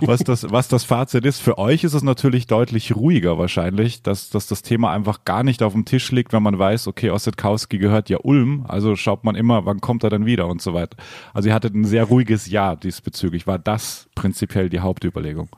was, 0.00 0.20
das, 0.20 0.50
was 0.50 0.66
das 0.66 0.84
Fazit 0.84 1.26
ist. 1.26 1.42
Für 1.42 1.58
euch 1.58 1.84
ist 1.84 1.92
es 1.92 2.02
natürlich 2.02 2.46
deutlich 2.46 2.96
ruhiger 2.96 3.36
wahrscheinlich, 3.36 4.02
dass, 4.02 4.30
dass 4.30 4.46
das 4.46 4.62
Thema 4.62 4.92
einfach 4.92 5.26
gar 5.26 5.42
nicht 5.42 5.62
auf 5.62 5.74
dem 5.74 5.84
Tisch 5.84 6.10
liegt, 6.10 6.32
wenn 6.32 6.42
man 6.42 6.58
weiß, 6.58 6.86
okay, 6.88 7.10
Ossetkowski 7.10 7.76
gehört 7.76 8.08
ja 8.08 8.16
Ulm, 8.22 8.64
also 8.66 8.96
schaut 8.96 9.24
man 9.24 9.34
immer, 9.34 9.66
wann 9.66 9.82
kommt 9.82 10.04
er 10.04 10.08
dann 10.08 10.24
wieder 10.24 10.46
und 10.46 10.62
so 10.62 10.72
weiter. 10.72 10.96
Also 11.34 11.50
ihr 11.50 11.54
hattet 11.54 11.74
ein 11.74 11.84
sehr 11.84 12.04
ruhiges 12.04 12.48
Jahr 12.48 12.76
diesbezüglich. 12.76 13.46
War 13.46 13.58
das 13.58 14.08
prinzipiell 14.14 14.70
die 14.70 14.80
Hauptüberlegung? 14.80 15.50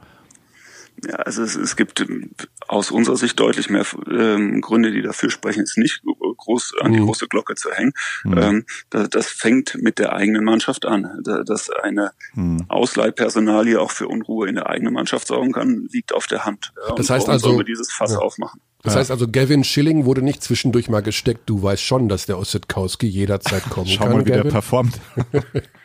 Ja, 1.07 1.17
also 1.17 1.43
es, 1.43 1.57
es 1.57 1.77
gibt 1.77 2.01
ähm, 2.01 2.31
aus 2.69 2.91
unserer 2.91 3.17
Sicht 3.17 3.39
deutlich 3.41 3.71
mehr 3.71 3.87
ähm, 4.11 4.61
Gründe, 4.61 4.93
die 4.93 5.03
dafür 5.03 5.31
sprechen, 5.31 5.63
es 5.63 5.77
nicht 5.77 6.03
groß 6.37 6.75
an 6.81 6.93
die 6.93 7.01
mhm. 7.01 7.07
große 7.07 7.29
Glocke 7.29 7.55
zu 7.55 7.71
hängen. 7.71 7.93
Mhm. 8.25 8.39
Ähm, 8.39 8.67
das, 8.91 9.09
das, 9.11 9.27
fängt 9.29 9.77
mit 9.81 9.99
der 9.99 10.13
eigenen 10.13 10.45
Mannschaft 10.45 10.87
an. 10.87 11.23
Dass 11.25 11.71
eine 11.71 12.13
mhm. 12.35 12.65
Ausleihpersonalie 12.69 13.81
auch 13.81 13.91
für 13.91 14.09
Unruhe 14.09 14.49
in 14.49 14.57
der 14.57 14.69
eigenen 14.69 14.95
Mannschaft 14.95 15.27
sorgen 15.27 15.53
kann, 15.53 15.89
liegt 15.91 16.13
auf 16.13 16.27
der 16.27 16.45
Hand. 16.45 16.73
Ja, 16.89 16.95
das 16.95 17.11
heißt 17.11 17.29
also, 17.29 17.57
wir 17.57 17.65
dieses 17.65 17.91
Fass 17.93 18.13
ja. 18.13 18.19
aufmachen. 18.19 18.61
Das 18.83 18.97
heißt 18.97 19.11
also, 19.11 19.29
Gavin 19.29 19.63
Schilling 19.63 20.07
wurde 20.07 20.23
nicht 20.23 20.43
zwischendurch 20.43 20.89
mal 20.89 21.03
gesteckt. 21.03 21.43
Du 21.47 21.63
weißt 21.63 21.83
schon, 21.83 22.09
dass 22.09 22.25
der 22.25 22.39
Ossetkowski 22.39 23.07
jederzeit 23.07 23.63
kommen 23.69 23.87
Schau 23.87 24.05
kann. 24.05 24.13
Schau 24.13 24.17
mal, 24.17 24.27
wie 24.27 24.31
Gavin. 24.31 24.45
der 24.45 24.51
performt. 24.51 25.01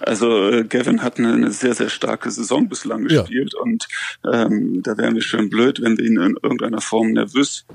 Also 0.00 0.48
äh, 0.48 0.64
Gavin 0.64 1.02
hat 1.02 1.18
eine, 1.18 1.32
eine, 1.32 1.50
sehr, 1.50 1.74
sehr 1.74 1.88
starke 1.88 2.30
Saison 2.30 2.68
bislang 2.68 3.04
gespielt 3.04 3.52
ja. 3.54 3.60
und 3.62 3.88
ähm, 4.32 4.82
da 4.82 4.96
wären 4.96 5.14
wir 5.14 5.22
schön 5.22 5.50
blöd, 5.50 5.80
wenn 5.82 5.98
wir 5.98 6.04
ihn 6.04 6.20
in 6.20 6.36
irgendeiner 6.42 6.80
Form 6.80 7.12
nervös 7.12 7.66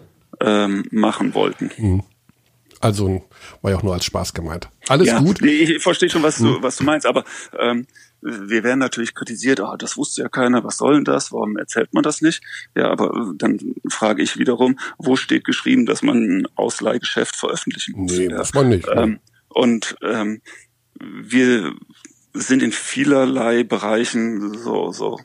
ähm, 0.41 0.85
machen 0.91 1.33
wollten. 1.33 1.71
Mhm. 1.77 2.03
Also 2.81 3.23
war 3.61 3.71
ja 3.71 3.77
auch 3.77 3.83
nur 3.83 3.93
als 3.93 4.05
Spaß 4.05 4.33
gemeint. 4.33 4.69
Alles 4.89 5.07
ja, 5.07 5.19
gut. 5.19 5.41
Ich 5.41 5.81
verstehe 5.81 6.09
schon, 6.09 6.23
was 6.23 6.37
du, 6.37 6.45
mhm. 6.45 6.57
was 6.61 6.77
du 6.77 6.83
meinst, 6.83 7.07
aber 7.07 7.23
ähm, 7.57 7.87
wir 8.21 8.63
werden 8.63 8.79
natürlich 8.79 9.13
kritisiert, 9.13 9.59
oh, 9.59 9.75
das 9.77 9.97
wusste 9.97 10.23
ja 10.23 10.29
keiner, 10.29 10.63
was 10.63 10.77
soll 10.77 10.95
denn 10.95 11.03
das, 11.03 11.31
warum 11.31 11.57
erzählt 11.57 11.93
man 11.93 12.03
das 12.03 12.21
nicht? 12.21 12.41
Ja, 12.75 12.89
aber 12.89 13.11
äh, 13.11 13.37
dann 13.37 13.59
frage 13.89 14.23
ich 14.23 14.37
wiederum, 14.37 14.79
wo 14.97 15.15
steht 15.15 15.45
geschrieben, 15.45 15.85
dass 15.85 16.01
man 16.01 16.17
ein 16.17 16.47
Ausleihgeschäft 16.55 17.35
veröffentlichen 17.35 18.01
muss? 18.01 18.11
Nee, 18.11 18.29
ja. 18.29 18.37
muss 18.37 18.53
man 18.53 18.69
nicht. 18.69 18.87
Ähm, 18.93 19.19
und 19.49 19.95
ähm, 20.01 20.41
wir 20.99 21.73
sind 22.33 22.61
in 22.61 22.71
vielerlei 22.71 23.63
Bereichen 23.63 24.57
so, 24.57 24.91
so 24.91 25.19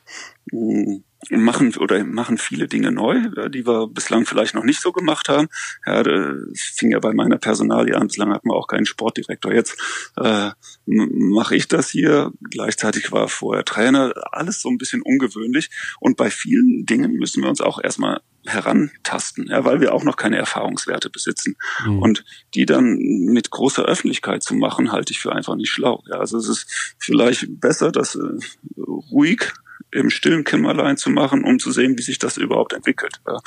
machen 1.28 1.76
oder 1.76 2.02
machen 2.04 2.38
viele 2.38 2.66
Dinge 2.66 2.92
neu, 2.92 3.28
die 3.50 3.66
wir 3.66 3.88
bislang 3.88 4.24
vielleicht 4.24 4.54
noch 4.54 4.64
nicht 4.64 4.80
so 4.80 4.90
gemacht 4.90 5.28
haben. 5.28 5.48
Ja, 5.86 6.02
das 6.02 6.36
fing 6.54 6.90
ja 6.90 6.98
bei 6.98 7.12
meiner 7.12 7.36
Personalie 7.36 7.94
an. 7.96 8.06
Bislang 8.06 8.32
hatten 8.32 8.48
wir 8.48 8.56
auch 8.56 8.66
keinen 8.66 8.86
Sportdirektor. 8.86 9.52
Jetzt 9.52 9.76
äh, 10.16 10.50
mache 10.86 11.56
ich 11.56 11.68
das 11.68 11.90
hier. 11.90 12.32
Gleichzeitig 12.50 13.12
war 13.12 13.28
vorher 13.28 13.64
Trainer. 13.64 14.14
Alles 14.32 14.62
so 14.62 14.70
ein 14.70 14.78
bisschen 14.78 15.02
ungewöhnlich. 15.02 15.68
Und 16.00 16.16
bei 16.16 16.30
vielen 16.30 16.86
Dingen 16.86 17.12
müssen 17.12 17.42
wir 17.42 17.50
uns 17.50 17.60
auch 17.60 17.82
erstmal 17.82 18.20
herantasten, 18.46 19.48
ja, 19.48 19.66
weil 19.66 19.82
wir 19.82 19.92
auch 19.92 20.02
noch 20.02 20.16
keine 20.16 20.38
Erfahrungswerte 20.38 21.10
besitzen. 21.10 21.56
Mhm. 21.84 21.98
Und 22.00 22.24
die 22.54 22.64
dann 22.64 22.96
mit 22.96 23.50
großer 23.50 23.84
Öffentlichkeit 23.84 24.42
zu 24.42 24.54
machen, 24.54 24.92
halte 24.92 25.12
ich 25.12 25.20
für 25.20 25.32
einfach 25.32 25.56
nicht 25.56 25.70
schlau. 25.70 26.02
Ja, 26.06 26.16
also 26.16 26.38
es 26.38 26.48
ist 26.48 26.94
vielleicht 26.98 27.60
besser, 27.60 27.92
das 27.92 28.14
äh, 28.14 28.80
ruhig 29.12 29.52
im 29.90 30.10
stillen 30.10 30.44
Kämmerlein 30.44 30.96
zu 30.96 31.10
machen, 31.10 31.44
um 31.44 31.58
zu 31.58 31.72
sehen, 31.72 31.98
wie 31.98 32.02
sich 32.02 32.18
das 32.18 32.36
überhaupt 32.36 32.72
entwickelt. 32.72 33.20
Ja. 33.26 33.38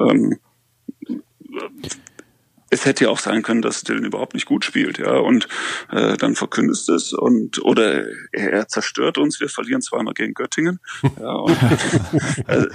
Ähm, 0.00 0.38
es 2.74 2.84
hätte 2.84 3.04
ja 3.04 3.10
auch 3.10 3.18
sein 3.18 3.42
können, 3.42 3.62
dass 3.62 3.82
Dylan 3.82 4.04
überhaupt 4.04 4.34
nicht 4.34 4.46
gut 4.46 4.64
spielt, 4.64 4.98
ja, 4.98 5.12
und 5.12 5.48
äh, 5.90 6.16
dann 6.16 6.34
verkündest 6.34 6.88
es 6.88 7.12
und 7.12 7.64
oder 7.64 8.04
er, 8.32 8.52
er 8.52 8.68
zerstört 8.68 9.16
uns, 9.16 9.40
wir 9.40 9.48
verlieren 9.48 9.80
zweimal 9.80 10.12
gegen 10.12 10.34
Göttingen. 10.34 10.80
Ja, 11.20 11.32
und, 11.34 11.56
äh, 12.48 12.66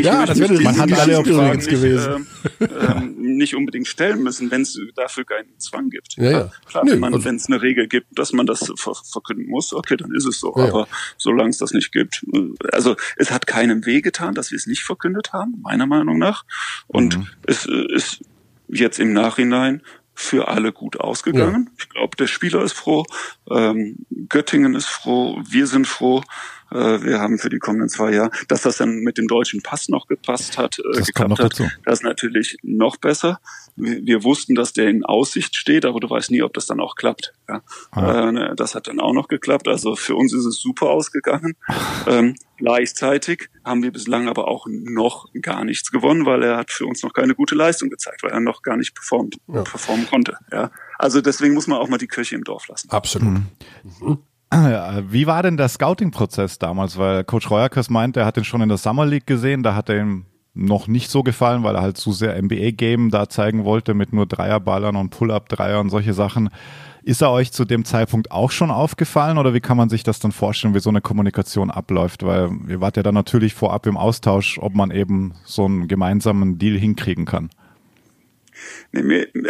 ja 0.00 0.24
das 0.24 0.38
wäre 0.38 0.54
man 0.60 0.78
hat 0.78 0.92
alle 0.92 1.18
Optionen 1.18 1.58
gewesen. 1.58 2.26
Äh, 2.60 2.64
äh, 2.64 3.00
nicht 3.38 3.54
unbedingt 3.54 3.88
stellen 3.88 4.22
müssen, 4.22 4.50
wenn 4.50 4.62
es 4.62 4.78
dafür 4.94 5.24
keinen 5.24 5.58
Zwang 5.58 5.90
gibt. 5.90 6.16
Ja, 6.16 6.30
ja. 6.30 6.50
Klar, 6.66 6.84
nee, 6.84 6.92
wenn 6.92 7.04
also, 7.04 7.28
es 7.28 7.46
eine 7.46 7.62
Regel 7.62 7.88
gibt, 7.88 8.18
dass 8.18 8.32
man 8.32 8.46
das 8.46 8.70
ver 8.76 8.94
verkünden 8.94 9.48
muss, 9.48 9.72
okay, 9.72 9.96
dann 9.96 10.12
ist 10.12 10.26
es 10.26 10.40
so. 10.40 10.52
Ja, 10.56 10.64
Aber 10.64 10.88
solange 11.16 11.50
es 11.50 11.58
das 11.58 11.72
nicht 11.72 11.92
gibt, 11.92 12.24
äh, 12.34 12.50
also 12.72 12.96
es 13.16 13.30
hat 13.30 13.46
keinem 13.46 13.86
wehgetan, 13.86 14.34
dass 14.34 14.50
wir 14.50 14.56
es 14.56 14.66
nicht 14.66 14.82
verkündet 14.82 15.32
haben, 15.32 15.60
meiner 15.62 15.86
Meinung 15.86 16.18
nach. 16.18 16.44
Und 16.86 17.18
mhm. 17.18 17.26
es 17.46 17.66
ist 17.66 18.20
jetzt 18.68 18.98
im 18.98 19.12
Nachhinein 19.12 19.82
für 20.14 20.48
alle 20.48 20.72
gut 20.72 20.98
ausgegangen. 20.98 21.66
Ja. 21.68 21.72
Ich 21.78 21.88
glaube, 21.90 22.16
der 22.16 22.26
Spieler 22.26 22.62
ist 22.62 22.72
froh, 22.72 23.04
ähm, 23.50 24.04
Göttingen 24.28 24.74
ist 24.74 24.88
froh, 24.88 25.40
wir 25.48 25.66
sind 25.68 25.86
froh. 25.86 26.22
Äh, 26.70 27.02
wir 27.02 27.20
haben 27.20 27.38
für 27.38 27.48
die 27.48 27.58
kommenden 27.58 27.88
zwei 27.88 28.12
Jahre, 28.12 28.30
dass 28.48 28.62
das 28.62 28.76
dann 28.76 29.00
mit 29.00 29.18
dem 29.18 29.26
deutschen 29.26 29.62
Pass 29.62 29.88
noch 29.88 30.06
gepasst 30.06 30.58
hat, 30.58 30.78
äh, 30.78 30.98
das 30.98 31.06
geklappt 31.06 31.38
hat, 31.38 31.60
das 31.84 32.00
ist 32.00 32.02
natürlich 32.02 32.58
noch 32.62 32.96
besser. 32.96 33.40
Wir, 33.76 34.04
wir, 34.04 34.24
wussten, 34.24 34.54
dass 34.54 34.72
der 34.72 34.88
in 34.88 35.04
Aussicht 35.04 35.56
steht, 35.56 35.84
aber 35.84 36.00
du 36.00 36.10
weißt 36.10 36.30
nie, 36.30 36.42
ob 36.42 36.52
das 36.52 36.66
dann 36.66 36.80
auch 36.80 36.96
klappt. 36.96 37.32
Ja. 37.48 37.62
Ah. 37.92 38.28
Äh, 38.28 38.32
ne, 38.32 38.54
das 38.56 38.74
hat 38.74 38.88
dann 38.88 39.00
auch 39.00 39.12
noch 39.12 39.28
geklappt. 39.28 39.68
Also 39.68 39.96
für 39.96 40.16
uns 40.16 40.32
ist 40.32 40.44
es 40.44 40.60
super 40.60 40.90
ausgegangen. 40.90 41.54
ähm, 42.06 42.34
gleichzeitig 42.56 43.48
haben 43.64 43.82
wir 43.82 43.92
bislang 43.92 44.28
aber 44.28 44.48
auch 44.48 44.66
noch 44.68 45.28
gar 45.40 45.64
nichts 45.64 45.90
gewonnen, 45.90 46.26
weil 46.26 46.42
er 46.42 46.56
hat 46.56 46.70
für 46.70 46.86
uns 46.86 47.02
noch 47.02 47.12
keine 47.12 47.34
gute 47.34 47.54
Leistung 47.54 47.88
gezeigt, 47.88 48.22
weil 48.22 48.32
er 48.32 48.40
noch 48.40 48.62
gar 48.62 48.76
nicht 48.76 48.94
performt, 48.94 49.36
ja. 49.46 49.62
performen 49.62 50.06
konnte. 50.08 50.36
Ja. 50.52 50.70
Also 50.98 51.20
deswegen 51.20 51.54
muss 51.54 51.66
man 51.66 51.78
auch 51.78 51.88
mal 51.88 51.98
die 51.98 52.08
Kirche 52.08 52.34
im 52.34 52.44
Dorf 52.44 52.66
lassen. 52.68 52.90
Absolut. 52.90 53.28
Mhm. 54.00 54.18
Mhm. 54.52 55.12
Wie 55.12 55.26
war 55.26 55.42
denn 55.42 55.56
der 55.56 55.68
Scouting-Prozess 55.68 56.58
damals? 56.58 56.96
Weil 56.98 57.24
Coach 57.24 57.50
Reuerkes 57.50 57.90
meint, 57.90 58.16
er 58.16 58.26
hat 58.26 58.36
ihn 58.36 58.44
schon 58.44 58.62
in 58.62 58.68
der 58.68 58.78
Summer 58.78 59.06
League 59.06 59.26
gesehen, 59.26 59.62
da 59.62 59.74
hat 59.74 59.88
er 59.88 60.00
ihm 60.00 60.24
noch 60.54 60.88
nicht 60.88 61.10
so 61.10 61.22
gefallen, 61.22 61.62
weil 61.62 61.76
er 61.76 61.82
halt 61.82 61.96
zu 61.98 62.12
sehr 62.12 62.40
NBA-Game 62.40 63.10
da 63.10 63.28
zeigen 63.28 63.64
wollte 63.64 63.94
mit 63.94 64.12
nur 64.12 64.26
Dreierballern 64.26 64.96
und 64.96 65.10
Pull-Up-Dreier 65.10 65.78
und 65.78 65.90
solche 65.90 66.14
Sachen. 66.14 66.48
Ist 67.02 67.22
er 67.22 67.30
euch 67.30 67.52
zu 67.52 67.64
dem 67.64 67.84
Zeitpunkt 67.84 68.32
auch 68.32 68.50
schon 68.50 68.70
aufgefallen 68.70 69.38
oder 69.38 69.54
wie 69.54 69.60
kann 69.60 69.76
man 69.76 69.88
sich 69.88 70.02
das 70.02 70.18
dann 70.18 70.32
vorstellen, 70.32 70.74
wie 70.74 70.80
so 70.80 70.90
eine 70.90 71.00
Kommunikation 71.00 71.70
abläuft? 71.70 72.24
Weil 72.24 72.50
ihr 72.68 72.80
wart 72.80 72.96
ja 72.96 73.02
dann 73.02 73.14
natürlich 73.14 73.54
vorab 73.54 73.86
im 73.86 73.96
Austausch, 73.96 74.58
ob 74.58 74.74
man 74.74 74.90
eben 74.90 75.34
so 75.44 75.64
einen 75.64 75.86
gemeinsamen 75.86 76.58
Deal 76.58 76.76
hinkriegen 76.76 77.24
kann. 77.24 77.50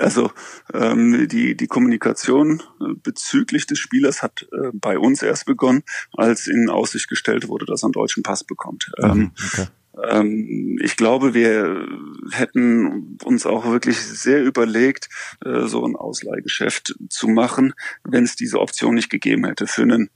Also 0.00 0.30
ähm, 0.72 1.28
die, 1.28 1.56
die 1.56 1.66
Kommunikation 1.66 2.62
äh, 2.80 2.94
bezüglich 3.02 3.66
des 3.66 3.78
Spielers 3.78 4.22
hat 4.22 4.46
äh, 4.52 4.70
bei 4.72 4.98
uns 4.98 5.22
erst 5.22 5.46
begonnen, 5.46 5.82
als 6.12 6.46
in 6.46 6.70
Aussicht 6.70 7.08
gestellt 7.08 7.48
wurde, 7.48 7.66
dass 7.66 7.82
er 7.82 7.86
einen 7.86 7.92
deutschen 7.92 8.22
Pass 8.22 8.44
bekommt. 8.44 8.90
Mhm, 8.98 9.04
ähm, 9.04 9.32
okay. 9.46 9.66
Ähm, 10.02 10.78
ich 10.80 10.96
glaube, 10.96 11.34
wir 11.34 11.86
hätten 12.30 13.18
uns 13.24 13.46
auch 13.46 13.66
wirklich 13.66 13.98
sehr 13.98 14.44
überlegt, 14.44 15.08
äh, 15.44 15.66
so 15.66 15.84
ein 15.84 15.96
Ausleihgeschäft 15.96 16.94
zu 17.08 17.28
machen, 17.28 17.74
wenn 18.04 18.24
es 18.24 18.36
diese 18.36 18.60
Option 18.60 18.94
nicht 18.94 19.10
gegeben 19.10 19.46
hätte. 19.46 19.66
Für 19.66 19.82
einen 19.82 20.10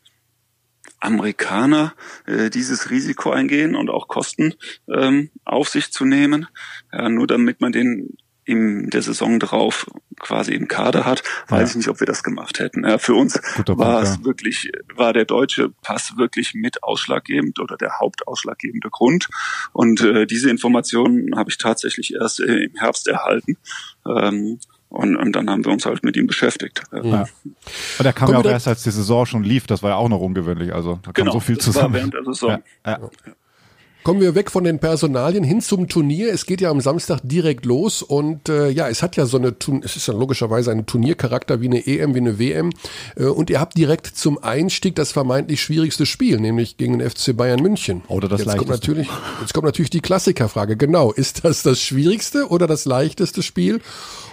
Amerikaner 1.00 1.94
äh, 2.26 2.48
dieses 2.48 2.90
Risiko 2.90 3.30
eingehen 3.30 3.74
und 3.74 3.90
auch 3.90 4.06
Kosten 4.06 4.54
ähm, 4.88 5.30
auf 5.44 5.68
sich 5.68 5.92
zu 5.92 6.04
nehmen, 6.04 6.46
ja, 6.92 7.08
nur 7.08 7.26
damit 7.26 7.60
man 7.60 7.72
den 7.72 8.16
in 8.52 8.90
der 8.90 9.02
Saison 9.02 9.38
drauf 9.38 9.86
quasi 10.20 10.52
im 10.54 10.68
Kader 10.68 11.04
hat, 11.04 11.22
weiß 11.48 11.60
ja. 11.60 11.66
ich 11.66 11.74
nicht, 11.76 11.88
ob 11.88 12.00
wir 12.00 12.06
das 12.06 12.22
gemacht 12.22 12.60
hätten. 12.60 12.84
Ja, 12.84 12.98
für 12.98 13.14
uns 13.14 13.40
Guter 13.56 13.78
war 13.78 13.96
Punkt, 13.96 14.08
es 14.08 14.16
ja. 14.18 14.24
wirklich, 14.24 14.72
war 14.94 15.12
der 15.12 15.24
deutsche 15.24 15.70
Pass 15.82 16.16
wirklich 16.16 16.54
mit 16.54 16.82
ausschlaggebend 16.82 17.58
oder 17.58 17.76
der 17.76 17.98
hauptausschlaggebende 17.98 18.90
Grund. 18.90 19.28
Und 19.72 20.00
äh, 20.02 20.26
diese 20.26 20.50
Informationen 20.50 21.36
habe 21.36 21.50
ich 21.50 21.58
tatsächlich 21.58 22.14
erst 22.14 22.40
äh, 22.40 22.64
im 22.64 22.76
Herbst 22.76 23.08
erhalten. 23.08 23.56
Ähm, 24.06 24.58
und, 24.88 25.16
und 25.16 25.32
dann 25.32 25.48
haben 25.48 25.64
wir 25.64 25.72
uns 25.72 25.86
halt 25.86 26.04
mit 26.04 26.16
ihm 26.16 26.26
beschäftigt. 26.26 26.82
Ja. 26.92 27.26
Und 27.98 28.04
er 28.04 28.12
kam 28.12 28.26
Kommt 28.26 28.44
ja 28.44 28.50
auch 28.50 28.52
erst, 28.52 28.68
als 28.68 28.82
die 28.82 28.90
Saison 28.90 29.24
schon 29.24 29.42
lief. 29.42 29.66
Das 29.66 29.82
war 29.82 29.90
ja 29.90 29.96
auch 29.96 30.10
noch 30.10 30.20
ungewöhnlich. 30.20 30.74
Also 30.74 31.00
da 31.02 31.12
kam 31.12 31.24
genau, 31.24 31.32
so 31.32 31.40
viel 31.40 31.56
zusammen. 31.56 31.94
War 31.94 32.00
während 32.00 32.14
der 32.14 32.24
Saison. 32.24 32.62
Ja. 32.84 32.92
Ja. 32.92 33.10
Kommen 34.02 34.20
wir 34.20 34.34
weg 34.34 34.50
von 34.50 34.64
den 34.64 34.80
Personalien 34.80 35.44
hin 35.44 35.60
zum 35.60 35.86
Turnier. 35.86 36.32
Es 36.32 36.44
geht 36.44 36.60
ja 36.60 36.70
am 36.70 36.80
Samstag 36.80 37.20
direkt 37.22 37.64
los 37.64 38.02
und 38.02 38.48
äh, 38.48 38.68
ja, 38.68 38.88
es 38.88 39.00
hat 39.00 39.14
ja 39.14 39.26
so 39.26 39.38
eine, 39.38 39.54
es 39.84 39.94
ist 39.94 40.08
ja 40.08 40.14
logischerweise 40.14 40.72
ein 40.72 40.86
Turniercharakter 40.86 41.60
wie 41.60 41.66
eine 41.66 41.86
EM, 41.86 42.12
wie 42.16 42.18
eine 42.18 42.40
WM 42.40 42.70
äh, 43.14 43.26
und 43.26 43.48
ihr 43.48 43.60
habt 43.60 43.78
direkt 43.78 44.08
zum 44.08 44.42
Einstieg 44.42 44.96
das 44.96 45.12
vermeintlich 45.12 45.62
schwierigste 45.62 46.04
Spiel, 46.04 46.40
nämlich 46.40 46.78
gegen 46.78 46.98
den 46.98 47.08
FC 47.08 47.36
Bayern 47.36 47.62
München. 47.62 48.02
Oder 48.08 48.26
das 48.26 48.40
jetzt 48.40 48.46
leichteste. 48.48 48.66
Kommt 48.66 48.80
natürlich, 48.82 49.08
jetzt 49.40 49.54
kommt 49.54 49.66
natürlich 49.66 49.90
die 49.90 50.00
Klassikerfrage. 50.00 50.76
Genau, 50.76 51.12
ist 51.12 51.44
das 51.44 51.62
das 51.62 51.80
schwierigste 51.80 52.48
oder 52.48 52.66
das 52.66 52.86
leichteste 52.86 53.40
Spiel? 53.42 53.80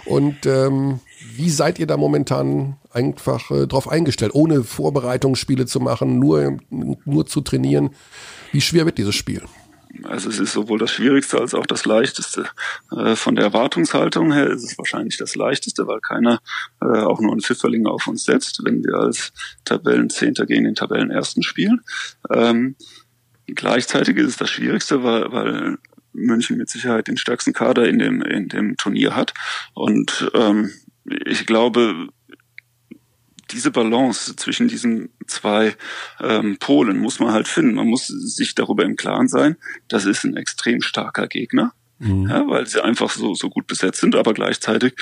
Und 0.04 0.46
ähm, 0.46 0.98
wie 1.36 1.50
seid 1.50 1.78
ihr 1.78 1.86
da 1.86 1.96
momentan 1.96 2.76
einfach 2.90 3.52
äh, 3.52 3.68
drauf 3.68 3.88
eingestellt, 3.88 4.34
ohne 4.34 4.64
Vorbereitungsspiele 4.64 5.66
zu 5.66 5.78
machen, 5.78 6.18
nur, 6.18 6.58
nur 6.70 7.26
zu 7.26 7.40
trainieren? 7.40 7.90
Wie 8.50 8.60
schwer 8.60 8.84
wird 8.84 8.98
dieses 8.98 9.14
Spiel? 9.14 9.42
Also 10.04 10.28
es 10.28 10.38
ist 10.38 10.52
sowohl 10.52 10.78
das 10.78 10.92
Schwierigste 10.92 11.38
als 11.38 11.54
auch 11.54 11.66
das 11.66 11.84
Leichteste. 11.84 12.48
Äh, 12.96 13.16
von 13.16 13.36
der 13.36 13.44
Erwartungshaltung 13.44 14.32
her 14.32 14.48
ist 14.48 14.64
es 14.64 14.78
wahrscheinlich 14.78 15.16
das 15.16 15.36
Leichteste, 15.36 15.86
weil 15.86 16.00
keiner 16.00 16.40
äh, 16.80 16.86
auch 16.86 17.20
nur 17.20 17.32
einen 17.32 17.40
Pfifferling 17.40 17.86
auf 17.86 18.06
uns 18.06 18.24
setzt, 18.24 18.64
wenn 18.64 18.84
wir 18.84 18.94
als 18.94 19.32
Tabellenzehnter 19.64 20.46
gegen 20.46 20.64
den 20.64 20.74
Tabellenersten 20.74 21.42
spielen. 21.42 21.80
Ähm, 22.30 22.76
gleichzeitig 23.46 24.16
ist 24.16 24.28
es 24.28 24.36
das 24.36 24.50
Schwierigste, 24.50 25.02
weil, 25.02 25.32
weil 25.32 25.78
München 26.12 26.56
mit 26.56 26.68
Sicherheit 26.68 27.08
den 27.08 27.16
stärksten 27.16 27.52
Kader 27.52 27.88
in 27.88 27.98
dem, 27.98 28.22
in 28.22 28.48
dem 28.48 28.76
Turnier 28.76 29.14
hat. 29.14 29.34
Und 29.74 30.30
ähm, 30.34 30.70
ich 31.04 31.46
glaube, 31.46 32.08
diese 33.52 33.70
Balance 33.70 34.36
zwischen 34.36 34.68
diesen 34.68 35.10
zwei 35.26 35.74
ähm, 36.20 36.58
Polen 36.58 36.98
muss 36.98 37.20
man 37.20 37.32
halt 37.32 37.48
finden. 37.48 37.74
Man 37.74 37.88
muss 37.88 38.06
sich 38.06 38.54
darüber 38.54 38.84
im 38.84 38.96
Klaren 38.96 39.28
sein, 39.28 39.56
das 39.88 40.04
ist 40.04 40.24
ein 40.24 40.36
extrem 40.36 40.82
starker 40.82 41.28
Gegner, 41.28 41.72
mhm. 41.98 42.28
ja, 42.28 42.46
weil 42.48 42.66
sie 42.66 42.82
einfach 42.82 43.10
so, 43.10 43.34
so 43.34 43.50
gut 43.50 43.66
besetzt 43.66 44.00
sind, 44.00 44.16
aber 44.16 44.34
gleichzeitig 44.34 44.94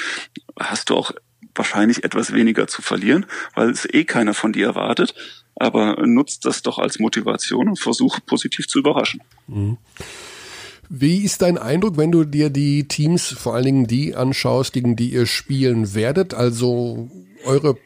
hast 0.58 0.90
du 0.90 0.96
auch 0.96 1.12
wahrscheinlich 1.54 2.04
etwas 2.04 2.32
weniger 2.32 2.66
zu 2.66 2.82
verlieren, 2.82 3.26
weil 3.54 3.70
es 3.70 3.86
eh 3.92 4.04
keiner 4.04 4.34
von 4.34 4.52
dir 4.52 4.66
erwartet. 4.66 5.14
Aber 5.60 6.06
nutzt 6.06 6.44
das 6.44 6.62
doch 6.62 6.78
als 6.78 7.00
Motivation 7.00 7.68
und 7.68 7.80
versuch 7.80 8.20
positiv 8.24 8.68
zu 8.68 8.78
überraschen. 8.78 9.20
Mhm. 9.48 9.76
Wie 10.88 11.24
ist 11.24 11.42
dein 11.42 11.58
Eindruck, 11.58 11.98
wenn 11.98 12.12
du 12.12 12.24
dir 12.24 12.48
die 12.48 12.88
Teams, 12.88 13.26
vor 13.26 13.54
allen 13.54 13.64
Dingen 13.64 13.86
die 13.86 14.14
anschaust, 14.14 14.72
gegen 14.72 14.96
die 14.96 15.10
ihr 15.10 15.26
spielen 15.26 15.94
werdet? 15.94 16.32
Also 16.32 17.10
eure 17.44 17.76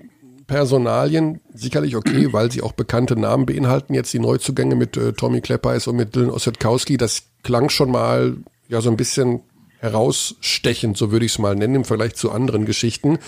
Personalien 0.53 1.41
sicherlich 1.55 1.97
okay, 1.97 2.29
weil 2.33 2.53
sie 2.53 2.63
auch 2.63 2.73
bekannte 2.73 3.19
Namen 3.19 3.47
beinhalten. 3.47 3.95
Jetzt 3.95 4.13
die 4.13 4.19
Neuzugänge 4.19 4.77
mit 4.77 4.97
äh, 4.99 5.15
Tommy 5.15 5.41
Kleppeis 5.41 5.87
und 5.87 5.97
mit 5.97 6.15
Dylan 6.15 6.31
Ossetkowski, 6.31 6.99
das 6.99 7.25
klang 7.43 7.71
schon 7.71 7.91
mal 7.91 8.37
ja 8.69 8.81
so 8.81 8.91
ein 8.91 8.97
bisschen 8.97 9.41
herausstechend, 9.79 10.97
so 10.97 11.11
würde 11.11 11.27
ich 11.27 11.33
es 11.33 11.39
mal 11.41 11.57
nennen, 11.57 11.75
im 11.75 11.85
Vergleich 11.85 12.15
zu 12.15 12.31
anderen 12.31 12.67
Geschichten. 12.67 13.19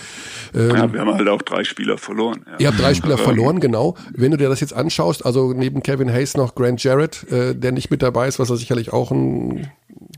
Ähm, 0.53 0.69
ja, 0.69 0.93
wir 0.93 1.01
haben 1.01 1.13
halt 1.13 1.27
auch 1.27 1.41
drei 1.41 1.65
Spieler 1.65 1.97
verloren. 1.97 2.45
Ja. 2.47 2.55
Ihr 2.59 2.67
habt 2.67 2.79
drei 2.79 2.93
Spieler 2.93 3.17
verloren, 3.17 3.59
genau. 3.59 3.97
Wenn 4.13 4.31
du 4.31 4.37
dir 4.37 4.47
das 4.47 4.61
jetzt 4.61 4.73
anschaust, 4.73 5.25
also 5.25 5.51
neben 5.51 5.83
Kevin 5.83 6.09
Hayes 6.09 6.37
noch 6.37 6.55
Grant 6.55 6.81
Jarrett, 6.81 7.29
äh, 7.29 7.55
der 7.55 7.73
nicht 7.73 7.91
mit 7.91 8.01
dabei 8.01 8.29
ist, 8.29 8.39
was 8.39 8.49
er 8.49 8.55
sicherlich 8.55 8.93
auch 8.93 9.11
ein 9.11 9.69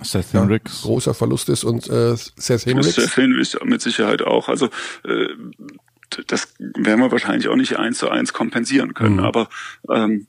Seth 0.04 0.28
ja, 0.34 0.46
großer 0.46 1.16
Verlust 1.16 1.50
ist 1.50 1.64
und 1.64 1.90
äh, 1.90 2.16
Seth 2.16 2.68
Hendricks. 2.68 2.96
Seth 2.96 3.18
Hendricks 3.18 3.58
mit 3.64 3.82
Sicherheit 3.82 4.22
auch. 4.22 4.48
Also 4.48 4.68
äh, 5.06 5.30
das 6.28 6.54
werden 6.60 7.02
wir 7.02 7.12
wahrscheinlich 7.12 7.48
auch 7.48 7.56
nicht 7.56 7.78
eins 7.78 7.98
zu 8.00 8.10
eins 8.10 8.34
kompensieren 8.34 8.94
können, 8.94 9.18
mhm. 9.18 9.26
aber 9.26 9.50
ähm, 9.90 10.28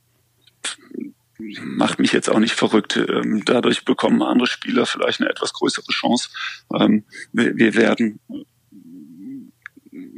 macht 1.38 1.99
mich 1.99 2.12
jetzt 2.12 2.29
auch 2.29 2.41
nicht 2.41 2.55
verrückt. 2.55 2.97
Ähm, 2.97 3.45
dadurch 3.45 3.85
bekommen 3.85 4.23
andere 4.23 4.47
Spieler 4.49 4.87
vielleicht 4.87 5.21
eine 5.21 5.31
etwas 5.31 5.53
größere 5.53 5.91
Chance. 5.91 6.31
Ähm, 6.75 7.05
wir, 7.33 7.57
wir 7.57 7.75
werden 7.75 8.19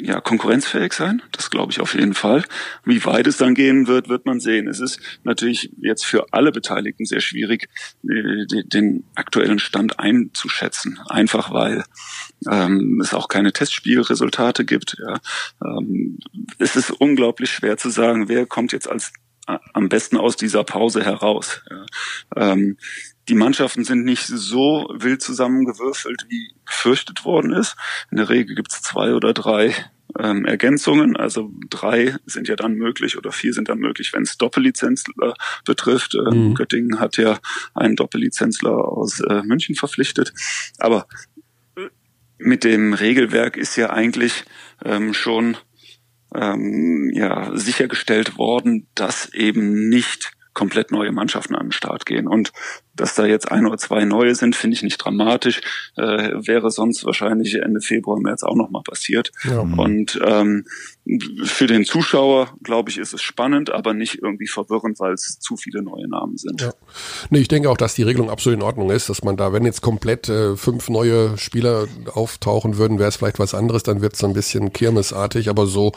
ja, 0.03 0.21
konkurrenzfähig 0.21 0.93
sein. 0.93 1.23
Das 1.33 1.51
glaube 1.51 1.73
ich 1.73 1.81
auf 1.81 1.95
jeden 1.95 2.15
Fall. 2.15 2.45
Wie 2.85 3.05
weit 3.05 3.27
es 3.27 3.37
dann 3.37 3.55
gehen 3.55 3.87
wird, 3.87 4.09
wird 4.09 4.27
man 4.27 4.41
sehen. 4.41 4.67
Es 4.67 4.81
ist 4.81 4.99
natürlich 5.25 5.73
jetzt 5.79 6.07
für 6.07 6.33
alle 6.33 6.53
Beteiligten 6.53 7.05
sehr 7.05 7.21
schwierig, 7.21 7.69
äh, 8.05 8.47
den 8.65 9.05
aktuellen 9.15 9.59
Stand 9.59 9.99
einzuschätzen. 9.99 10.99
Einfach 11.09 11.53
weil 11.53 11.85
ähm, 12.49 13.01
es 13.03 13.15
auch 13.15 13.29
keine 13.29 13.53
Testspielresultate 13.53 14.65
gibt. 14.65 14.97
Ja. 14.99 15.21
Ähm, 15.65 16.19
es 16.59 16.77
ist 16.77 16.91
unglaublich 16.91 17.51
schwer 17.51 17.77
zu 17.77 17.91
sagen, 17.91 18.29
wer 18.29 18.47
kommt 18.47 18.73
jetzt 18.73 18.89
als 18.89 19.13
am 19.73 19.89
besten 19.89 20.17
aus 20.17 20.37
dieser 20.37 20.63
Pause 20.63 21.05
heraus. 21.05 21.63
Ja. 21.69 21.87
Ähm, 22.37 22.77
die 23.29 23.35
Mannschaften 23.35 23.85
sind 23.85 24.05
nicht 24.05 24.27
so 24.27 24.89
wild 24.93 25.23
zusammengewürfelt, 25.23 26.27
wie 26.29 26.53
befürchtet 26.65 27.25
worden 27.25 27.53
ist. 27.53 27.77
In 28.11 28.17
der 28.17 28.29
Regel 28.29 28.57
gibt 28.57 28.73
es 28.73 28.83
zwei 28.83 29.15
oder 29.15 29.33
drei 29.33 29.75
ähm, 30.19 30.45
Ergänzungen. 30.45 31.17
Also 31.17 31.53
drei 31.69 32.17
sind 32.27 32.49
ja 32.49 32.57
dann 32.57 32.75
möglich 32.75 33.17
oder 33.17 33.31
vier 33.33 33.53
sind 33.53 33.69
dann 33.69 33.79
möglich, 33.79 34.13
wenn 34.13 34.23
es 34.23 34.37
Doppellizenzler 34.37 35.35
betrifft. 35.65 36.15
Ähm, 36.15 36.49
mhm. 36.49 36.55
Göttingen 36.55 36.99
hat 36.99 37.17
ja 37.17 37.39
einen 37.75 37.97
Doppellizenzler 37.97 38.73
aus 38.73 39.21
äh, 39.21 39.43
München 39.43 39.77
verpflichtet. 39.77 40.33
Aber 40.79 41.07
äh, 41.30 41.30
mit 42.41 42.65
dem 42.65 42.95
Regelwerk 42.95 43.57
ist 43.57 43.77
ja 43.77 43.91
eigentlich 43.91 44.45
ähm, 44.85 45.15
schon 45.15 45.57
ähm, 46.35 47.11
ja 47.15 47.51
sichergestellt 47.57 48.39
worden, 48.39 48.89
dass 48.95 49.33
eben 49.35 49.89
nicht 49.89 50.33
komplett 50.53 50.91
neue 50.91 51.13
Mannschaften 51.13 51.55
an 51.55 51.67
den 51.67 51.73
Start 51.73 52.07
gehen. 52.07 52.27
Und 52.27 52.53
dass 52.95 53.15
da 53.15 53.25
jetzt 53.25 53.51
ein 53.51 53.67
oder 53.67 53.79
zwei 53.79 54.05
neue 54.05 54.35
sind, 54.35 54.57
finde 54.57 54.75
ich 54.75 54.83
nicht 54.83 54.99
dramatisch. 54.99 55.61
Äh, 55.97 56.03
wäre 56.47 56.71
sonst 56.71 57.05
wahrscheinlich 57.05 57.55
Ende 57.55 57.81
Februar, 57.81 58.19
März 58.21 58.43
auch 58.43 58.57
nochmal 58.57 58.83
passiert. 58.83 59.33
Ja. 59.45 59.61
Und 59.61 60.21
ähm, 60.25 60.67
für 61.45 61.67
den 61.67 61.85
Zuschauer, 61.85 62.55
glaube 62.63 62.91
ich, 62.91 62.99
ist 62.99 63.15
es 63.15 63.23
spannend, 63.23 63.71
aber 63.71 63.95
nicht 63.95 64.19
irgendwie 64.23 64.49
verwirrend, 64.49 64.99
weil 65.01 65.15
es 65.15 65.39
zu 65.39 65.57
viele 65.57 65.83
neue 65.83 66.09
Namen 66.09 66.37
sind. 66.37 66.61
Ja. 66.61 66.73
Nee, 67.31 67.41
ich 67.41 67.49
denke 67.49 67.71
auch, 67.71 67.77
dass 67.77 67.95
die 67.95 68.03
Regelung 68.03 68.29
absolut 68.29 68.59
in 68.59 68.65
Ordnung 68.65 68.91
ist, 68.91 69.09
dass 69.09 69.23
man 69.23 69.37
da, 69.37 69.53
wenn 69.53 69.65
jetzt 69.65 69.81
komplett 69.81 70.29
äh, 70.29 70.57
fünf 70.57 70.89
neue 70.89 71.39
Spieler 71.39 71.87
auftauchen 72.13 72.77
würden, 72.77 72.99
wäre 72.99 73.09
es 73.09 73.17
vielleicht 73.17 73.39
was 73.39 73.55
anderes, 73.55 73.83
dann 73.83 74.03
wird 74.03 74.15
es 74.15 74.19
so 74.19 74.27
ein 74.27 74.35
bisschen 74.35 74.73
kirmesartig, 74.73 75.49
aber 75.49 75.67
so 75.67 75.93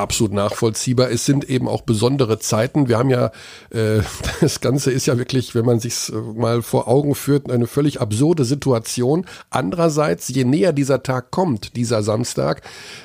absolut 0.00 0.32
nachvollziehbar. 0.32 1.10
Es 1.10 1.24
sind 1.24 1.48
eben 1.48 1.68
auch 1.68 1.82
besondere 1.82 2.38
Zeiten. 2.38 2.88
Wir 2.88 2.98
haben 2.98 3.10
ja, 3.10 3.30
äh, 3.70 4.00
das 4.40 4.60
Ganze 4.60 4.90
ist 4.90 5.06
ja 5.06 5.18
wirklich, 5.18 5.54
wenn 5.54 5.64
man 5.64 5.80
sich 5.80 6.12
mal 6.34 6.62
vor 6.62 6.88
Augen 6.88 7.14
führt, 7.14 7.50
eine 7.50 7.66
völlig 7.66 8.00
absurde 8.00 8.44
Situation. 8.44 9.26
Andererseits, 9.50 10.28
je 10.28 10.44
näher 10.44 10.72
dieser 10.72 11.02
Tag 11.02 11.30
kommt, 11.30 11.76
dieser 11.76 12.02
Samstag, 12.02 12.62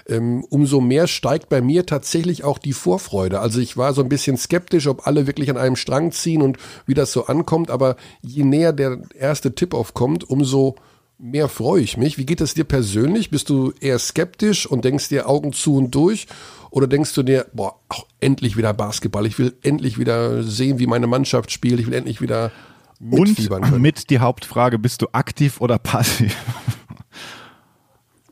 ähm, 0.08 0.46
umso 0.50 0.82
mehr 0.82 1.08
steigt 1.08 1.50
bei 1.50 1.62
mir 1.62 1.86
tatsächlich 1.86 2.44
auch 2.44 2.58
die 2.58 2.74
Vorfreude. 2.74 3.40
Also 3.40 3.60
ich 3.60 3.78
war 3.78 3.94
so 3.94 4.02
ein 4.02 4.10
bisschen 4.10 4.38
skeptisch, 4.38 4.88
ob 4.88 5.08
alle 5.08 5.28
wirklich 5.28 5.50
an 5.50 5.58
einem 5.58 5.76
Strang 5.76 6.12
ziehen 6.12 6.42
und 6.42 6.58
wie 6.86 6.94
das 6.94 7.12
so 7.12 7.28
ankommt. 7.28 7.70
Aber 7.70 7.96
je 8.22 8.44
näher 8.44 8.74
der 8.74 9.00
erste 9.18 9.54
Tipp 9.54 9.74
aufkommt, 9.74 10.30
umso 10.30 10.76
mehr 11.18 11.50
freue 11.50 11.82
ich 11.82 11.98
mich. 11.98 12.18
Wie 12.18 12.26
geht 12.26 12.42
es 12.42 12.54
dir 12.54 12.64
persönlich? 12.64 13.30
Bist 13.30 13.50
du 13.50 13.74
eher 13.80 14.00
skeptisch 14.00 14.66
und 14.66 14.86
denkst 14.86 15.10
dir 15.10 15.28
Augen 15.30 15.54
zu 15.54 15.78
und 15.78 15.94
durch? 15.94 16.28
Oder 16.72 16.88
denkst 16.88 17.14
du 17.14 17.24
dir, 17.24 17.46
boah, 17.54 17.80
auch 17.90 18.06
endlich 18.20 18.58
wieder 18.58 18.74
Basketball, 18.74 19.26
ich 19.26 19.40
will 19.40 19.54
endlich 19.62 19.98
wieder 19.98 20.44
sehen, 20.44 20.80
wie 20.80 20.88
meine 20.88 21.08
Mannschaft 21.08 21.52
spielt, 21.52 21.80
ich 21.80 21.88
will 21.88 21.94
endlich 21.94 22.22
wieder 22.22 22.52
mitfiebern 23.00 23.64
Und 23.74 23.82
mit 23.82 24.10
die 24.10 24.20
Hauptfrage, 24.20 24.78
bist 24.78 25.02
du 25.02 25.08
aktiv 25.14 25.62
oder 25.62 25.78
passiv? 25.78 26.36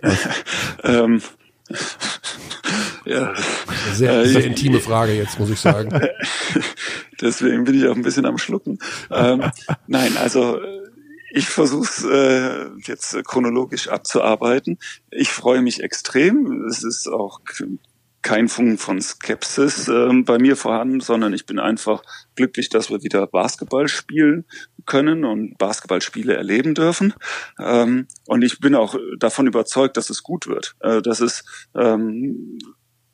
ähm, 0.83 1.21
ja. 3.05 3.33
Sehr, 3.93 4.19
äh, 4.19 4.27
sehr 4.27 4.45
intime 4.45 4.79
Frage 4.79 5.13
jetzt, 5.13 5.39
muss 5.39 5.49
ich 5.49 5.59
sagen. 5.59 5.89
Deswegen 7.21 7.63
bin 7.63 7.75
ich 7.75 7.87
auch 7.87 7.95
ein 7.95 8.01
bisschen 8.01 8.25
am 8.25 8.37
Schlucken. 8.37 8.79
Ähm, 9.09 9.51
nein, 9.87 10.17
also 10.17 10.59
ich 11.35 11.49
versuche 11.49 12.11
äh, 12.13 12.81
jetzt 12.83 13.17
chronologisch 13.25 13.87
abzuarbeiten. 13.87 14.77
Ich 15.09 15.29
freue 15.29 15.63
mich 15.63 15.81
extrem. 15.81 16.63
Es 16.67 16.83
ist 16.83 17.07
auch 17.07 17.41
kein 18.21 18.47
Funken 18.49 18.77
von 18.77 19.01
Skepsis 19.01 19.87
äh, 19.87 20.09
bei 20.23 20.37
mir 20.37 20.55
vorhanden, 20.55 20.99
sondern 20.99 21.33
ich 21.33 21.47
bin 21.47 21.57
einfach 21.57 22.03
glücklich, 22.35 22.69
dass 22.69 22.91
wir 22.91 23.01
wieder 23.01 23.25
Basketball 23.25 23.87
spielen 23.87 24.45
können 24.85 25.25
und 25.25 25.57
Basketballspiele 25.57 26.35
erleben 26.35 26.75
dürfen. 26.75 27.15
Ähm, 27.59 28.07
und 28.27 28.43
ich 28.43 28.59
bin 28.59 28.75
auch 28.75 28.95
davon 29.17 29.47
überzeugt, 29.47 29.97
dass 29.97 30.11
es 30.11 30.21
gut 30.21 30.45
wird, 30.45 30.75
äh, 30.81 31.01
dass 31.01 31.19
es 31.19 31.43
ähm, 31.73 32.59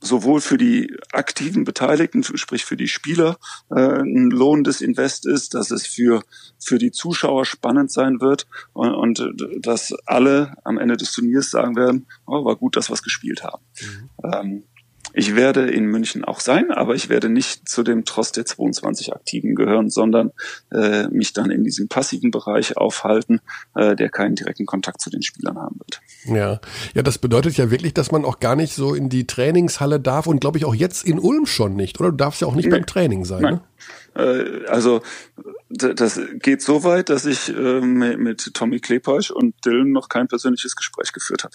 sowohl 0.01 0.41
für 0.41 0.57
die 0.57 0.95
aktiven 1.11 1.63
Beteiligten, 1.63 2.23
sprich 2.23 2.65
für 2.65 2.77
die 2.77 2.87
Spieler, 2.87 3.37
äh, 3.69 3.79
ein 3.79 4.29
lohnendes 4.29 4.81
Invest 4.81 5.25
ist, 5.25 5.53
dass 5.53 5.71
es 5.71 5.85
für, 5.85 6.23
für 6.57 6.77
die 6.77 6.91
Zuschauer 6.91 7.45
spannend 7.45 7.91
sein 7.91 8.21
wird 8.21 8.47
und, 8.73 8.93
und 8.93 9.19
äh, 9.19 9.59
dass 9.59 9.93
alle 10.05 10.55
am 10.63 10.77
Ende 10.77 10.97
des 10.97 11.11
Turniers 11.11 11.51
sagen 11.51 11.75
werden, 11.75 12.07
oh, 12.25 12.45
war 12.45 12.55
gut, 12.55 12.75
dass 12.75 12.89
wir 12.89 12.93
es 12.93 13.03
gespielt 13.03 13.43
haben. 13.43 13.63
Mhm. 13.81 14.09
Ähm, 14.33 14.63
ich 15.13 15.35
werde 15.35 15.69
in 15.69 15.85
München 15.85 16.23
auch 16.23 16.39
sein, 16.39 16.71
aber 16.71 16.95
ich 16.95 17.09
werde 17.09 17.29
nicht 17.29 17.67
zu 17.67 17.83
dem 17.83 18.05
Trost 18.05 18.37
der 18.37 18.45
22 18.45 19.13
Aktiven 19.13 19.55
gehören, 19.55 19.89
sondern 19.89 20.31
äh, 20.71 21.07
mich 21.07 21.33
dann 21.33 21.51
in 21.51 21.63
diesem 21.63 21.87
passiven 21.87 22.31
Bereich 22.31 22.77
aufhalten, 22.77 23.41
äh, 23.75 23.95
der 23.95 24.09
keinen 24.09 24.35
direkten 24.35 24.65
Kontakt 24.65 25.01
zu 25.01 25.09
den 25.09 25.21
Spielern 25.21 25.57
haben 25.57 25.79
wird. 25.79 26.01
Ja, 26.25 26.59
ja, 26.93 27.01
das 27.01 27.17
bedeutet 27.17 27.57
ja 27.57 27.71
wirklich, 27.71 27.93
dass 27.93 28.11
man 28.11 28.25
auch 28.25 28.39
gar 28.39 28.55
nicht 28.55 28.73
so 28.73 28.93
in 28.93 29.09
die 29.09 29.25
Trainingshalle 29.25 29.99
darf 29.99 30.27
und 30.27 30.41
glaube 30.41 30.57
ich 30.57 30.65
auch 30.65 30.75
jetzt 30.75 31.05
in 31.05 31.19
Ulm 31.19 31.45
schon 31.45 31.75
nicht, 31.75 31.99
oder? 31.99 32.11
Du 32.11 32.17
darfst 32.17 32.41
ja 32.41 32.47
auch 32.47 32.55
nicht 32.55 32.65
nee. 32.65 32.71
beim 32.71 32.85
Training 32.85 33.25
sein. 33.25 33.41
Nein. 33.41 33.53
Ne? 33.53 33.63
Äh, 34.15 34.67
also 34.67 35.01
das 35.69 36.19
geht 36.39 36.61
so 36.61 36.83
weit, 36.83 37.09
dass 37.09 37.25
ich 37.25 37.49
äh, 37.49 37.81
mit 37.81 38.53
Tommy 38.53 38.79
Klepasch 38.79 39.31
und 39.31 39.53
Dylan 39.65 39.91
noch 39.91 40.09
kein 40.09 40.27
persönliches 40.27 40.75
Gespräch 40.75 41.13
geführt 41.13 41.43
habe 41.43 41.53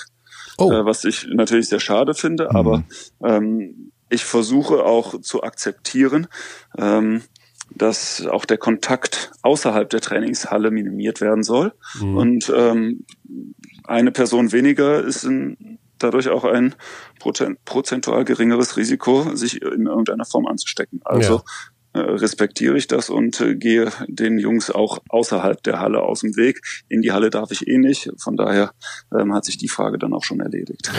oh. 0.59 0.73
äh, 0.73 0.85
was 0.85 1.05
ich 1.05 1.27
natürlich 1.33 1.69
sehr 1.69 1.81
schade 1.81 2.15
finde, 2.15 2.49
mhm. 2.51 2.57
aber 2.57 2.85
ähm, 3.25 3.93
ich 4.09 4.25
versuche 4.25 4.85
auch 4.85 5.21
zu 5.21 5.43
akzeptieren, 5.43 6.27
ähm, 6.79 7.23
dass 7.71 8.27
auch 8.27 8.45
der 8.45 8.59
Kontakt 8.59 9.33
außerhalb 9.43 9.89
der 9.91 10.01
Trainingshalle 10.01 10.71
minimiert 10.71 11.21
werden 11.21 11.43
soll. 11.43 11.73
Mhm. 12.01 12.17
Und 12.17 12.53
ähm, 12.55 13.05
eine 13.85 14.13
Person 14.13 14.53
weniger 14.53 15.03
ist 15.03 15.25
in, 15.25 15.79
dadurch 15.99 16.29
auch 16.29 16.45
ein 16.45 16.75
prozentual 17.19 18.25
geringeres 18.25 18.77
Risiko, 18.77 19.35
sich 19.35 19.63
in 19.63 19.87
irgendeiner 19.87 20.25
Form 20.25 20.47
anzustecken. 20.47 21.01
Also 21.05 21.43
respektiere 21.99 22.77
ich 22.77 22.87
das 22.87 23.11
und 23.11 23.41
äh, 23.41 23.55
gehe 23.55 23.91
den 24.09 24.39
Jungs 24.39 24.71
auch 24.71 24.99
außerhalb 25.09 25.63
der 25.63 25.81
Halle 25.81 26.03
aus 26.03 26.21
dem 26.21 26.37
Weg. 26.37 26.61
In 26.89 27.03
die 27.03 27.13
Halle 27.13 27.31
darf 27.31 27.51
ich 27.51 27.69
eh 27.69 27.79
nicht. 27.79 28.11
Von 28.19 28.37
daher 28.37 28.73
ähm, 29.17 29.33
hat 29.35 29.45
sich 29.45 29.59
die 29.59 29.69
Frage 29.69 29.99
dann 29.99 30.13
auch 30.13 30.25
schon 30.25 30.41
erledigt. 30.41 30.91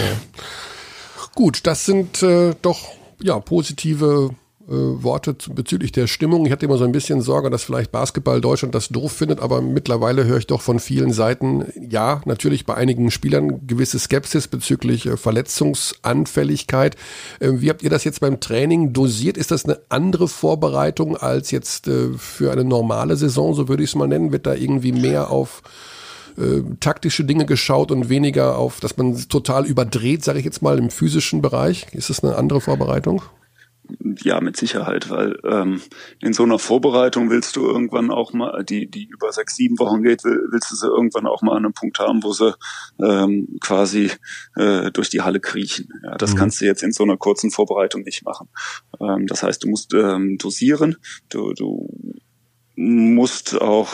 Gut, 1.33 1.67
das 1.67 1.85
sind 1.85 2.23
äh, 2.23 2.53
doch 2.61 2.93
ja 3.21 3.39
positive 3.39 4.35
äh, 4.67 4.71
Worte 4.71 5.35
bezüglich 5.53 5.91
der 5.91 6.07
Stimmung. 6.07 6.45
Ich 6.45 6.51
hatte 6.51 6.65
immer 6.65 6.77
so 6.77 6.85
ein 6.85 6.91
bisschen 6.91 7.21
Sorge, 7.21 7.49
dass 7.49 7.63
vielleicht 7.63 7.91
Basketball 7.91 8.41
Deutschland 8.41 8.73
das 8.73 8.89
doof 8.89 9.11
findet, 9.11 9.39
aber 9.39 9.61
mittlerweile 9.61 10.25
höre 10.25 10.37
ich 10.37 10.47
doch 10.47 10.61
von 10.61 10.79
vielen 10.79 11.13
Seiten, 11.13 11.65
ja, 11.79 12.21
natürlich 12.25 12.65
bei 12.65 12.73
einigen 12.73 13.11
Spielern 13.11 13.67
gewisse 13.67 13.99
Skepsis 13.99 14.47
bezüglich 14.47 15.05
äh, 15.05 15.17
Verletzungsanfälligkeit. 15.17 16.95
Äh, 17.39 17.51
wie 17.61 17.69
habt 17.69 17.83
ihr 17.83 17.91
das 17.91 18.03
jetzt 18.03 18.21
beim 18.21 18.39
Training 18.39 18.91
dosiert? 18.91 19.37
Ist 19.37 19.51
das 19.51 19.65
eine 19.65 19.79
andere 19.89 20.27
Vorbereitung 20.27 21.15
als 21.15 21.51
jetzt 21.51 21.87
äh, 21.87 22.13
für 22.17 22.51
eine 22.51 22.63
normale 22.63 23.17
Saison, 23.17 23.53
so 23.53 23.67
würde 23.67 23.83
ich 23.83 23.91
es 23.91 23.95
mal 23.95 24.07
nennen? 24.07 24.31
Wird 24.31 24.47
da 24.47 24.55
irgendwie 24.55 24.93
mehr 24.93 25.29
auf 25.29 25.61
äh, 26.37 26.63
taktische 26.79 27.23
Dinge 27.23 27.45
geschaut 27.45 27.91
und 27.91 28.09
weniger 28.09 28.57
auf, 28.57 28.79
dass 28.79 28.97
man 28.97 29.15
total 29.29 29.65
überdreht, 29.65 30.23
sage 30.23 30.39
ich 30.39 30.45
jetzt 30.45 30.61
mal, 30.61 30.77
im 30.77 30.89
physischen 30.89 31.41
Bereich? 31.41 31.87
Ist 31.93 32.09
das 32.09 32.23
eine 32.23 32.35
andere 32.35 32.61
Vorbereitung? 32.61 33.21
Ja, 34.23 34.41
mit 34.41 34.57
Sicherheit, 34.57 35.09
weil 35.09 35.37
ähm, 35.43 35.81
in 36.21 36.33
so 36.33 36.43
einer 36.43 36.59
Vorbereitung 36.59 37.29
willst 37.29 37.55
du 37.55 37.65
irgendwann 37.65 38.11
auch 38.11 38.33
mal, 38.33 38.63
die 38.63 38.89
die 38.89 39.05
über 39.05 39.31
sechs, 39.31 39.55
sieben 39.55 39.77
Wochen 39.79 40.03
geht, 40.03 40.23
willst 40.23 40.71
du 40.71 40.75
sie 40.75 40.87
irgendwann 40.87 41.27
auch 41.27 41.41
mal 41.41 41.51
an 41.51 41.65
einem 41.65 41.73
Punkt 41.73 41.99
haben, 41.99 42.23
wo 42.23 42.31
sie 42.31 42.55
ähm, 42.99 43.57
quasi 43.61 44.11
äh, 44.55 44.91
durch 44.91 45.09
die 45.09 45.21
Halle 45.21 45.39
kriechen. 45.39 45.89
Ja, 46.03 46.17
das 46.17 46.33
mhm. 46.33 46.37
kannst 46.37 46.61
du 46.61 46.65
jetzt 46.65 46.83
in 46.83 46.91
so 46.91 47.03
einer 47.03 47.17
kurzen 47.17 47.51
Vorbereitung 47.51 48.03
nicht 48.03 48.23
machen. 48.23 48.47
Ähm, 48.99 49.27
das 49.27 49.43
heißt, 49.43 49.63
du 49.63 49.69
musst 49.69 49.93
ähm, 49.93 50.37
dosieren, 50.37 50.97
du, 51.29 51.53
du 51.53 51.87
musst 52.75 53.59
auch 53.59 53.89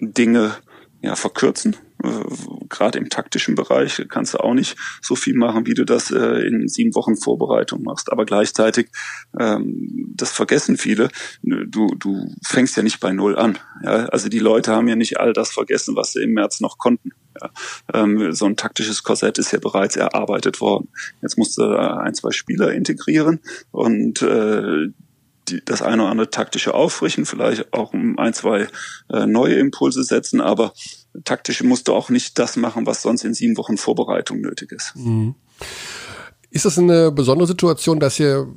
Dinge 0.00 0.56
ja, 1.02 1.16
verkürzen. 1.16 1.76
Äh, 2.02 2.24
Gerade 2.68 2.98
im 2.98 3.08
taktischen 3.08 3.54
Bereich 3.54 4.04
kannst 4.08 4.34
du 4.34 4.38
auch 4.38 4.54
nicht 4.54 4.76
so 5.02 5.16
viel 5.16 5.36
machen, 5.36 5.66
wie 5.66 5.74
du 5.74 5.84
das 5.84 6.10
äh, 6.10 6.46
in 6.46 6.68
sieben 6.68 6.94
Wochen 6.94 7.16
Vorbereitung 7.16 7.82
machst. 7.82 8.12
Aber 8.12 8.24
gleichzeitig, 8.24 8.90
ähm, 9.38 10.14
das 10.14 10.30
vergessen 10.32 10.76
viele, 10.76 11.08
du, 11.42 11.88
du 11.98 12.32
fängst 12.46 12.76
ja 12.76 12.82
nicht 12.82 13.00
bei 13.00 13.12
Null 13.12 13.36
an. 13.36 13.58
Ja? 13.82 14.06
Also 14.06 14.28
die 14.28 14.38
Leute 14.38 14.72
haben 14.72 14.88
ja 14.88 14.96
nicht 14.96 15.18
all 15.18 15.32
das 15.32 15.50
vergessen, 15.50 15.96
was 15.96 16.12
sie 16.12 16.22
im 16.22 16.32
März 16.32 16.60
noch 16.60 16.78
konnten. 16.78 17.10
Ja? 17.40 17.50
Ähm, 17.92 18.32
so 18.32 18.46
ein 18.46 18.56
taktisches 18.56 19.02
Korsett 19.02 19.38
ist 19.38 19.52
ja 19.52 19.58
bereits 19.58 19.96
erarbeitet 19.96 20.60
worden. 20.60 20.88
Jetzt 21.22 21.38
musst 21.38 21.58
du 21.58 21.64
ein, 21.76 22.14
zwei 22.14 22.30
Spieler 22.30 22.72
integrieren 22.72 23.40
und 23.72 24.22
äh, 24.22 24.88
das 25.64 25.82
eine 25.82 26.02
oder 26.02 26.10
andere 26.10 26.30
taktische 26.30 26.74
auffrischen, 26.74 27.26
vielleicht 27.26 27.72
auch 27.72 27.92
ein, 27.92 28.32
zwei 28.34 28.68
äh, 29.12 29.26
neue 29.26 29.54
Impulse 29.54 30.04
setzen, 30.04 30.40
aber 30.40 30.72
taktisch 31.24 31.62
musst 31.62 31.88
du 31.88 31.94
auch 31.94 32.10
nicht 32.10 32.38
das 32.38 32.56
machen, 32.56 32.86
was 32.86 33.02
sonst 33.02 33.24
in 33.24 33.34
sieben 33.34 33.56
Wochen 33.56 33.76
Vorbereitung 33.76 34.40
nötig 34.40 34.72
ist. 34.72 34.94
Mhm. 34.96 35.34
Ist 36.50 36.64
das 36.64 36.78
eine 36.78 37.12
besondere 37.12 37.46
Situation, 37.46 38.00
dass 38.00 38.18
ihr 38.18 38.48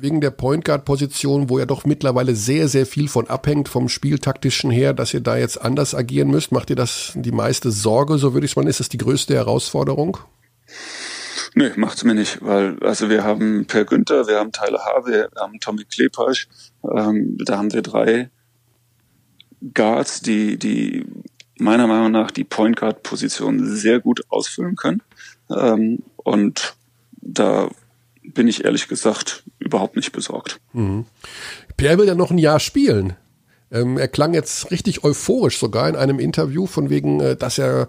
wegen 0.00 0.20
der 0.20 0.30
Point 0.30 0.64
Guard 0.64 0.84
Position, 0.84 1.48
wo 1.48 1.58
ja 1.58 1.66
doch 1.66 1.84
mittlerweile 1.84 2.34
sehr, 2.34 2.68
sehr 2.68 2.86
viel 2.86 3.08
von 3.08 3.28
abhängt 3.28 3.68
vom 3.68 3.88
Spieltaktischen 3.88 4.70
her, 4.70 4.92
dass 4.92 5.12
ihr 5.12 5.20
da 5.20 5.36
jetzt 5.36 5.60
anders 5.60 5.94
agieren 5.94 6.30
müsst? 6.30 6.52
Macht 6.52 6.70
ihr 6.70 6.76
das 6.76 7.12
die 7.14 7.32
meiste 7.32 7.70
Sorge, 7.70 8.18
so 8.18 8.34
würde 8.34 8.44
ich 8.44 8.52
es 8.52 8.56
mal, 8.56 8.66
ist 8.68 8.80
das 8.80 8.88
die 8.88 8.98
größte 8.98 9.34
Herausforderung? 9.34 10.18
Nee, 11.54 11.70
macht's 11.76 12.04
mir 12.04 12.14
nicht, 12.14 12.38
weil 12.42 12.78
also 12.80 13.08
wir 13.08 13.24
haben 13.24 13.66
Per 13.66 13.84
Günther, 13.84 14.28
wir 14.28 14.38
haben 14.38 14.52
Tyler 14.52 14.80
H., 14.84 15.06
wir 15.06 15.30
haben 15.36 15.58
Tommy 15.60 15.84
Klepasch, 15.84 16.48
ähm, 16.84 17.36
da 17.44 17.58
haben 17.58 17.72
wir 17.72 17.82
drei 17.82 18.30
Guards, 19.74 20.20
die, 20.20 20.58
die 20.58 21.04
meiner 21.58 21.86
Meinung 21.86 22.10
nach 22.12 22.30
die 22.30 22.44
Point 22.44 22.76
Guard 22.76 23.02
Position 23.02 23.64
sehr 23.76 24.00
gut 24.00 24.22
ausfüllen 24.28 24.76
können. 24.76 25.02
Ähm, 25.50 26.02
und 26.16 26.74
da 27.20 27.68
bin 28.22 28.48
ich 28.48 28.64
ehrlich 28.64 28.88
gesagt 28.88 29.44
überhaupt 29.58 29.96
nicht 29.96 30.12
besorgt. 30.12 30.60
Mhm. 30.72 31.06
Pierre 31.76 31.98
will 31.98 32.06
ja 32.06 32.14
noch 32.14 32.30
ein 32.30 32.38
Jahr 32.38 32.60
spielen. 32.60 33.14
Ähm, 33.70 33.98
er 33.98 34.08
klang 34.08 34.34
jetzt 34.34 34.70
richtig 34.70 35.04
euphorisch 35.04 35.58
sogar 35.58 35.88
in 35.88 35.96
einem 35.96 36.18
Interview 36.18 36.66
von 36.66 36.90
wegen, 36.90 37.20
äh, 37.20 37.36
dass 37.36 37.58
er 37.58 37.88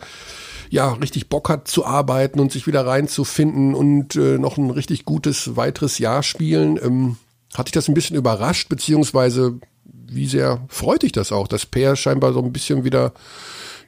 ja 0.69 0.93
richtig 0.93 1.29
Bock 1.29 1.49
hat 1.49 1.67
zu 1.67 1.86
arbeiten 1.86 2.39
und 2.39 2.51
sich 2.51 2.67
wieder 2.67 2.86
reinzufinden 2.86 3.73
und 3.73 4.15
äh, 4.15 4.38
noch 4.38 4.58
ein 4.58 4.69
richtig 4.69 5.05
gutes 5.05 5.55
weiteres 5.55 5.97
Jahr 5.97 6.21
spielen. 6.21 6.77
Ähm, 6.82 7.17
hat 7.55 7.67
dich 7.67 7.73
das 7.73 7.88
ein 7.88 7.95
bisschen 7.95 8.15
überrascht, 8.15 8.69
beziehungsweise 8.69 9.60
wie 9.84 10.27
sehr 10.27 10.62
freut 10.67 11.03
dich 11.03 11.12
das 11.12 11.32
auch, 11.32 11.47
dass 11.47 11.65
Peer 11.65 11.95
scheinbar 11.95 12.34
so 12.34 12.41
ein 12.41 12.53
bisschen 12.53 12.84
wieder 12.84 13.13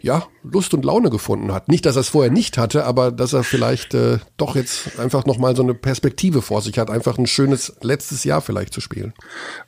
ja, 0.01 0.27
Lust 0.43 0.73
und 0.73 0.83
Laune 0.83 1.09
gefunden 1.09 1.51
hat. 1.51 1.67
Nicht, 1.67 1.85
dass 1.85 1.95
er 1.95 2.01
es 2.01 2.09
vorher 2.09 2.31
nicht 2.31 2.57
hatte, 2.57 2.85
aber 2.85 3.11
dass 3.11 3.33
er 3.33 3.43
vielleicht 3.43 3.93
äh, 3.93 4.17
doch 4.37 4.55
jetzt 4.55 4.99
einfach 4.99 5.25
nochmal 5.25 5.55
so 5.55 5.63
eine 5.63 5.73
Perspektive 5.73 6.41
vor 6.41 6.61
sich 6.61 6.77
hat, 6.79 6.89
einfach 6.89 7.17
ein 7.17 7.27
schönes 7.27 7.73
letztes 7.81 8.23
Jahr 8.23 8.41
vielleicht 8.41 8.73
zu 8.73 8.81
spielen. 8.81 9.13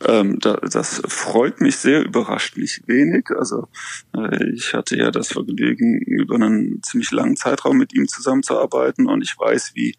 Ähm, 0.05 0.39
da, 0.39 0.55
das 0.55 1.01
freut 1.07 1.61
mich 1.61 1.77
sehr, 1.77 2.03
überrascht 2.03 2.57
mich 2.57 2.81
wenig. 2.87 3.29
Also 3.37 3.67
äh, 4.15 4.49
ich 4.53 4.73
hatte 4.73 4.97
ja 4.97 5.11
das 5.11 5.29
Vergnügen, 5.29 5.99
über 5.99 6.35
einen 6.35 6.81
ziemlich 6.81 7.11
langen 7.11 7.35
Zeitraum 7.35 7.77
mit 7.77 7.93
ihm 7.93 8.07
zusammenzuarbeiten 8.07 9.07
und 9.07 9.21
ich 9.21 9.37
weiß, 9.37 9.71
wie 9.75 9.95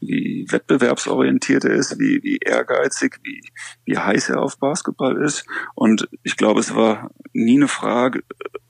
wie 0.00 0.46
wettbewerbsorientiert 0.50 1.64
er 1.64 1.72
ist, 1.72 1.98
wie, 1.98 2.22
wie 2.22 2.36
ehrgeizig, 2.36 3.18
wie, 3.22 3.40
wie 3.84 3.98
heiß 3.98 4.28
er 4.28 4.42
auf 4.42 4.58
Basketball 4.58 5.22
ist. 5.22 5.46
Und 5.74 6.08
ich 6.22 6.36
glaube, 6.36 6.60
es 6.60 6.74
war 6.74 7.10
nie 7.32 7.56
eine 7.56 7.68
Frage, 7.68 8.22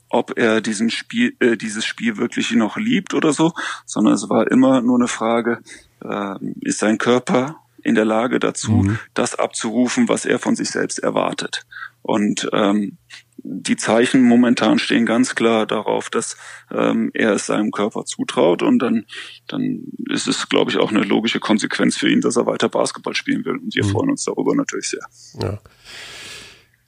ob 0.09 0.37
er 0.37 0.61
diesen 0.61 0.89
Spiel, 0.89 1.35
äh, 1.39 1.57
dieses 1.57 1.85
Spiel 1.85 2.17
wirklich 2.17 2.51
noch 2.51 2.77
liebt 2.77 3.13
oder 3.13 3.33
so, 3.33 3.53
sondern 3.85 4.13
es 4.13 4.29
war 4.29 4.49
immer 4.49 4.81
nur 4.81 4.97
eine 4.97 5.07
Frage, 5.07 5.59
äh, 6.03 6.35
ist 6.61 6.79
sein 6.79 6.97
Körper 6.97 7.57
in 7.83 7.95
der 7.95 8.05
Lage 8.05 8.39
dazu, 8.39 8.71
mhm. 8.71 8.99
das 9.13 9.35
abzurufen, 9.35 10.09
was 10.09 10.25
er 10.25 10.39
von 10.39 10.55
sich 10.55 10.69
selbst 10.69 10.99
erwartet. 10.99 11.65
Und 12.01 12.49
ähm, 12.53 12.97
die 13.37 13.75
Zeichen 13.77 14.23
momentan 14.23 14.79
stehen 14.79 15.05
ganz 15.05 15.35
klar 15.35 15.65
darauf, 15.65 16.09
dass 16.09 16.37
ähm, 16.71 17.11
er 17.13 17.33
es 17.33 17.45
seinem 17.45 17.71
Körper 17.71 18.05
zutraut 18.05 18.61
und 18.61 18.79
dann, 18.79 19.05
dann 19.47 19.83
ist 20.09 20.27
es, 20.27 20.49
glaube 20.49 20.71
ich, 20.71 20.77
auch 20.77 20.91
eine 20.91 21.03
logische 21.03 21.39
Konsequenz 21.39 21.97
für 21.97 22.09
ihn, 22.09 22.21
dass 22.21 22.35
er 22.35 22.45
weiter 22.45 22.69
Basketball 22.69 23.15
spielen 23.15 23.45
will. 23.45 23.57
Und 23.57 23.75
wir 23.75 23.85
mhm. 23.85 23.89
freuen 23.89 24.09
uns 24.11 24.23
darüber 24.25 24.55
natürlich 24.55 24.89
sehr. 24.89 25.05
Ja. 25.41 25.59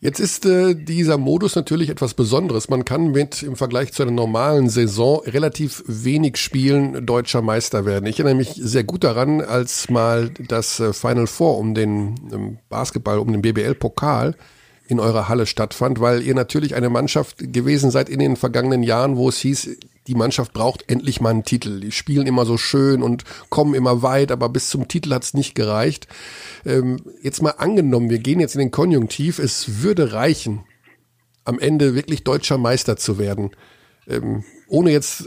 Jetzt 0.01 0.21
ist 0.21 0.45
äh, 0.45 0.75
dieser 0.75 1.17
Modus 1.17 1.57
natürlich 1.57 1.89
etwas 1.89 2.13
Besonderes. 2.13 2.69
Man 2.69 2.85
kann 2.85 3.11
mit 3.11 3.43
im 3.43 3.57
Vergleich 3.57 3.91
zu 3.91 4.03
einer 4.03 4.13
normalen 4.13 4.69
Saison 4.69 5.21
relativ 5.25 5.83
wenig 5.87 6.37
Spielen 6.37 7.05
deutscher 7.05 7.41
Meister 7.41 7.85
werden. 7.85 8.05
Ich 8.05 8.17
erinnere 8.17 8.35
mich 8.35 8.53
sehr 8.55 8.85
gut 8.85 9.03
daran, 9.03 9.41
als 9.41 9.89
mal 9.89 10.29
das 10.29 10.79
äh, 10.79 10.93
Final 10.93 11.27
Four 11.27 11.57
um 11.57 11.73
den 11.73 12.15
ähm, 12.31 12.57
Basketball, 12.69 13.19
um 13.19 13.29
den 13.33 13.41
BBL-Pokal 13.41 14.35
in 14.89 14.99
eurer 14.99 15.29
Halle 15.29 15.45
stattfand, 15.45 16.01
weil 16.01 16.23
ihr 16.23 16.33
natürlich 16.33 16.73
eine 16.73 16.89
Mannschaft 16.89 17.53
gewesen 17.53 17.91
seid 17.91 18.09
in 18.09 18.17
den 18.17 18.35
vergangenen 18.35 18.81
Jahren, 18.81 19.17
wo 19.17 19.29
es 19.29 19.37
hieß, 19.37 19.77
die 20.07 20.15
Mannschaft 20.15 20.51
braucht 20.51 20.89
endlich 20.89 21.21
mal 21.21 21.29
einen 21.29 21.43
Titel. 21.43 21.79
Die 21.79 21.91
spielen 21.91 22.25
immer 22.25 22.43
so 22.43 22.57
schön 22.57 23.03
und 23.03 23.23
kommen 23.49 23.75
immer 23.75 24.01
weit, 24.01 24.31
aber 24.31 24.49
bis 24.49 24.69
zum 24.69 24.87
Titel 24.87 25.13
hat's 25.13 25.35
nicht 25.35 25.53
gereicht. 25.53 26.07
Ähm, 26.65 26.97
jetzt 27.21 27.43
mal 27.43 27.51
angenommen, 27.51 28.09
wir 28.09 28.17
gehen 28.17 28.39
jetzt 28.39 28.55
in 28.55 28.59
den 28.61 28.71
Konjunktiv, 28.71 29.37
es 29.37 29.83
würde 29.83 30.11
reichen, 30.11 30.63
am 31.45 31.59
Ende 31.59 31.93
wirklich 31.93 32.23
deutscher 32.23 32.57
Meister 32.57 32.97
zu 32.97 33.19
werden. 33.19 33.51
Ähm, 34.07 34.43
ohne 34.67 34.89
jetzt 34.89 35.25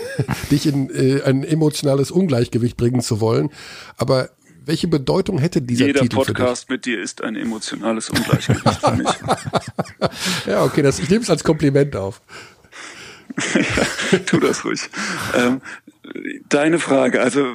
dich 0.50 0.66
in 0.66 0.90
äh, 0.90 1.22
ein 1.22 1.44
emotionales 1.44 2.10
Ungleichgewicht 2.10 2.76
bringen 2.76 3.00
zu 3.00 3.20
wollen. 3.20 3.50
Aber 3.96 4.30
welche 4.66 4.88
Bedeutung 4.88 5.38
hätte 5.38 5.62
dieser 5.62 5.86
Jeder 5.86 6.00
Titel 6.00 6.16
Podcast 6.16 6.70
mit 6.70 6.86
dir 6.86 7.00
ist 7.00 7.22
ein 7.22 7.36
emotionales 7.36 8.10
Ungleichgewicht 8.10 8.80
für 8.80 8.92
mich. 8.92 9.08
ja, 10.46 10.64
okay, 10.64 10.82
das, 10.82 10.98
ich 10.98 11.10
nehme 11.10 11.22
es 11.22 11.30
als 11.30 11.44
Kompliment 11.44 11.96
auf. 11.96 12.22
tu 14.26 14.38
das 14.38 14.64
ruhig. 14.64 14.80
Ähm, 15.34 15.60
deine 16.48 16.78
Frage, 16.78 17.20
also 17.20 17.46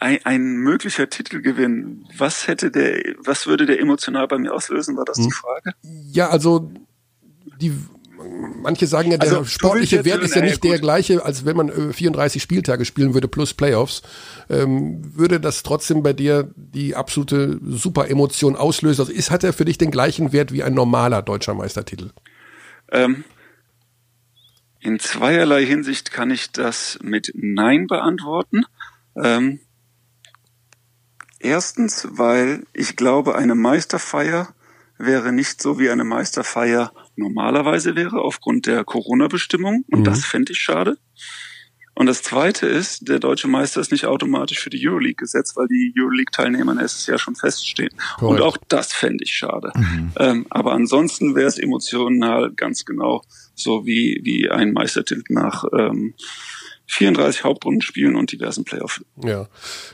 ein, 0.00 0.18
ein, 0.24 0.56
möglicher 0.56 1.08
Titelgewinn, 1.08 2.06
was 2.16 2.46
hätte 2.48 2.70
der, 2.70 3.14
was 3.18 3.46
würde 3.46 3.66
der 3.66 3.80
emotional 3.80 4.26
bei 4.26 4.38
mir 4.38 4.52
auslösen? 4.52 4.96
War 4.96 5.04
das 5.04 5.18
hm. 5.18 5.24
die 5.24 5.32
Frage? 5.32 5.72
Ja, 5.82 6.30
also 6.30 6.72
die 7.60 7.72
manche 8.62 8.86
sagen 8.86 9.10
ja, 9.10 9.18
der 9.18 9.30
also, 9.30 9.44
sportliche 9.44 10.04
Wert 10.04 10.22
ist 10.22 10.34
ja 10.34 10.42
nicht 10.42 10.62
der 10.64 10.78
gleiche, 10.78 11.24
als 11.24 11.44
wenn 11.44 11.56
man 11.56 11.92
34 11.92 12.40
äh, 12.40 12.42
Spieltage 12.42 12.84
spielen 12.84 13.14
würde 13.14 13.28
plus 13.28 13.54
Playoffs. 13.54 14.02
Ähm, 14.48 15.02
würde 15.16 15.40
das 15.40 15.62
trotzdem 15.62 16.02
bei 16.02 16.12
dir 16.12 16.50
die 16.56 16.94
absolute 16.94 17.60
super 17.64 18.08
Emotion 18.08 18.56
auslösen? 18.56 19.02
Also 19.02 19.12
ist, 19.12 19.30
hat 19.30 19.44
er 19.44 19.52
für 19.52 19.64
dich 19.64 19.78
den 19.78 19.90
gleichen 19.90 20.32
Wert 20.32 20.52
wie 20.52 20.62
ein 20.62 20.74
normaler 20.74 21.22
deutscher 21.22 21.54
Meistertitel? 21.54 22.10
Ähm, 22.90 23.24
in 24.80 24.98
zweierlei 24.98 25.64
Hinsicht 25.64 26.10
kann 26.10 26.30
ich 26.30 26.52
das 26.52 26.98
mit 27.02 27.32
Nein 27.34 27.86
beantworten. 27.86 28.64
Ähm, 29.16 29.60
erstens, 31.38 32.06
weil 32.10 32.66
ich 32.72 32.96
glaube, 32.96 33.34
eine 33.36 33.54
Meisterfeier 33.54 34.54
wäre 34.98 35.32
nicht 35.32 35.62
so 35.62 35.78
wie 35.78 35.90
eine 35.90 36.04
Meisterfeier 36.04 36.92
normalerweise 37.16 37.96
wäre 37.96 38.20
aufgrund 38.20 38.66
der 38.66 38.84
Corona-Bestimmung. 38.84 39.84
Und 39.90 40.00
mhm. 40.00 40.04
das 40.04 40.24
fände 40.24 40.52
ich 40.52 40.58
schade. 40.58 40.98
Und 41.96 42.06
das 42.06 42.22
Zweite 42.22 42.66
ist, 42.66 43.08
der 43.08 43.20
deutsche 43.20 43.46
Meister 43.46 43.80
ist 43.80 43.92
nicht 43.92 44.06
automatisch 44.06 44.58
für 44.58 44.70
die 44.70 44.86
Euroleague 44.86 45.14
gesetzt, 45.14 45.56
weil 45.56 45.68
die 45.68 45.94
Euroleague-Teilnehmer 45.96 46.74
nächstes 46.74 47.06
Jahr 47.06 47.18
schon 47.18 47.36
feststehen. 47.36 47.94
Correct. 48.18 48.40
Und 48.40 48.46
auch 48.46 48.56
das 48.68 48.92
fände 48.92 49.22
ich 49.22 49.32
schade. 49.32 49.72
Mhm. 49.76 50.12
Ähm, 50.18 50.46
aber 50.50 50.72
ansonsten 50.72 51.36
wäre 51.36 51.46
es 51.46 51.56
emotional 51.56 52.52
ganz 52.52 52.84
genau 52.84 53.22
so 53.54 53.86
wie, 53.86 54.20
wie 54.24 54.50
ein 54.50 54.72
Meistertitel 54.72 55.22
nach 55.28 55.64
ähm, 55.72 56.14
34 56.86 57.44
Hauptrundenspielen 57.44 58.16
und 58.16 58.32
diversen 58.32 58.64
Playoffs. 58.64 59.04
Ja. 59.22 59.48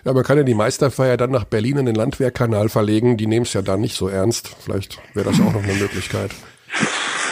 ja, 0.04 0.12
man 0.12 0.24
kann 0.24 0.38
ja 0.38 0.42
die 0.42 0.54
Meisterfeier 0.54 1.16
dann 1.16 1.30
nach 1.30 1.44
Berlin 1.44 1.78
in 1.78 1.86
den 1.86 1.94
Landwehrkanal 1.94 2.68
verlegen. 2.68 3.16
Die 3.16 3.26
nehmen 3.26 3.44
es 3.44 3.52
ja 3.52 3.62
dann 3.62 3.80
nicht 3.80 3.94
so 3.94 4.08
ernst. 4.08 4.56
Vielleicht 4.60 4.98
wäre 5.14 5.30
das 5.30 5.40
auch 5.40 5.52
noch 5.52 5.62
eine 5.62 5.74
Möglichkeit. 5.74 6.32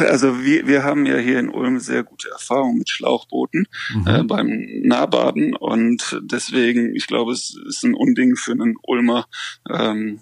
Also 0.01 0.45
wir, 0.45 0.67
wir 0.67 0.85
haben 0.85 1.07
ja 1.07 1.17
hier 1.17 1.39
in 1.39 1.49
Ulm 1.49 1.81
sehr 1.81 2.05
gute 2.05 2.29
Erfahrungen 2.31 2.79
mit 2.79 2.89
Schlauchbooten 2.89 3.67
mhm. 3.95 4.07
äh, 4.07 4.23
beim 4.23 4.67
Nahbaden 4.83 5.57
und 5.57 6.21
deswegen, 6.23 6.95
ich 6.95 7.07
glaube, 7.07 7.33
es 7.33 7.57
ist 7.69 7.85
ein 7.85 7.95
Unding 7.95 8.37
für 8.37 8.53
einen 8.53 8.77
Ulmer, 8.83 9.27
ähm, 9.69 10.21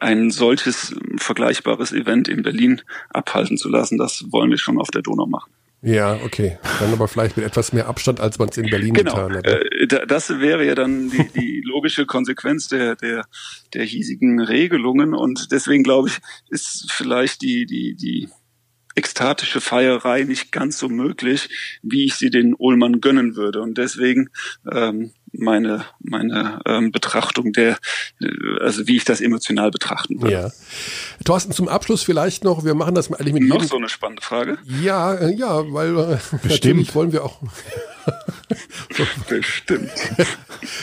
ein 0.00 0.30
solches 0.30 0.94
vergleichbares 1.16 1.92
Event 1.92 2.28
in 2.28 2.42
Berlin 2.42 2.82
abhalten 3.10 3.58
zu 3.58 3.68
lassen. 3.68 3.98
Das 3.98 4.24
wollen 4.30 4.50
wir 4.50 4.58
schon 4.58 4.80
auf 4.80 4.90
der 4.90 5.02
Donau 5.02 5.26
machen. 5.26 5.52
Ja, 5.84 6.14
okay. 6.24 6.58
Dann 6.78 6.92
aber 6.92 7.08
vielleicht 7.08 7.36
mit 7.36 7.44
etwas 7.44 7.72
mehr 7.72 7.88
Abstand, 7.88 8.20
als 8.20 8.38
man 8.38 8.48
es 8.48 8.56
in 8.56 8.70
Berlin 8.70 8.94
genau. 8.94 9.26
getan 9.26 9.36
hat. 9.36 9.46
Äh, 9.46 10.06
das 10.06 10.38
wäre 10.38 10.64
ja 10.64 10.76
dann 10.76 11.10
die, 11.10 11.28
die 11.34 11.62
logische 11.66 12.06
Konsequenz 12.06 12.68
der, 12.68 12.94
der, 12.94 13.24
der 13.74 13.84
hiesigen 13.84 14.40
Regelungen. 14.40 15.12
Und 15.12 15.50
deswegen 15.50 15.82
glaube 15.82 16.08
ich, 16.08 16.18
ist 16.50 16.92
vielleicht 16.92 17.42
die, 17.42 17.66
die, 17.66 17.96
die 17.96 18.28
ekstatische 18.94 19.60
Feierei 19.60 20.24
nicht 20.24 20.52
ganz 20.52 20.78
so 20.78 20.88
möglich, 20.88 21.48
wie 21.82 22.04
ich 22.04 22.14
sie 22.14 22.30
den 22.30 22.54
Ullmann 22.54 23.00
gönnen 23.00 23.36
würde. 23.36 23.62
Und 23.62 23.78
deswegen 23.78 24.30
ähm, 24.70 25.12
meine 25.32 25.84
meine 26.00 26.60
ähm, 26.66 26.92
Betrachtung 26.92 27.52
der, 27.52 27.78
äh, 28.20 28.26
also 28.60 28.86
wie 28.86 28.96
ich 28.96 29.04
das 29.04 29.20
emotional 29.20 29.70
betrachten 29.70 30.20
würde. 30.20 30.34
Ja. 30.34 30.50
Thorsten, 31.24 31.52
zum 31.52 31.68
Abschluss 31.68 32.02
vielleicht 32.02 32.44
noch, 32.44 32.64
wir 32.64 32.74
machen 32.74 32.94
das 32.94 33.10
mal 33.10 33.16
eigentlich 33.16 33.34
mit 33.34 33.48
Noch 33.48 33.62
so 33.62 33.76
eine 33.76 33.88
spannende 33.88 34.22
Frage? 34.22 34.58
Ja, 34.82 35.14
äh, 35.14 35.34
ja, 35.34 35.72
weil 35.72 35.98
äh, 35.98 36.18
natürlich 36.48 36.94
wollen 36.94 37.12
wir 37.12 37.24
auch 37.24 37.38
Bestimmt. 39.28 39.90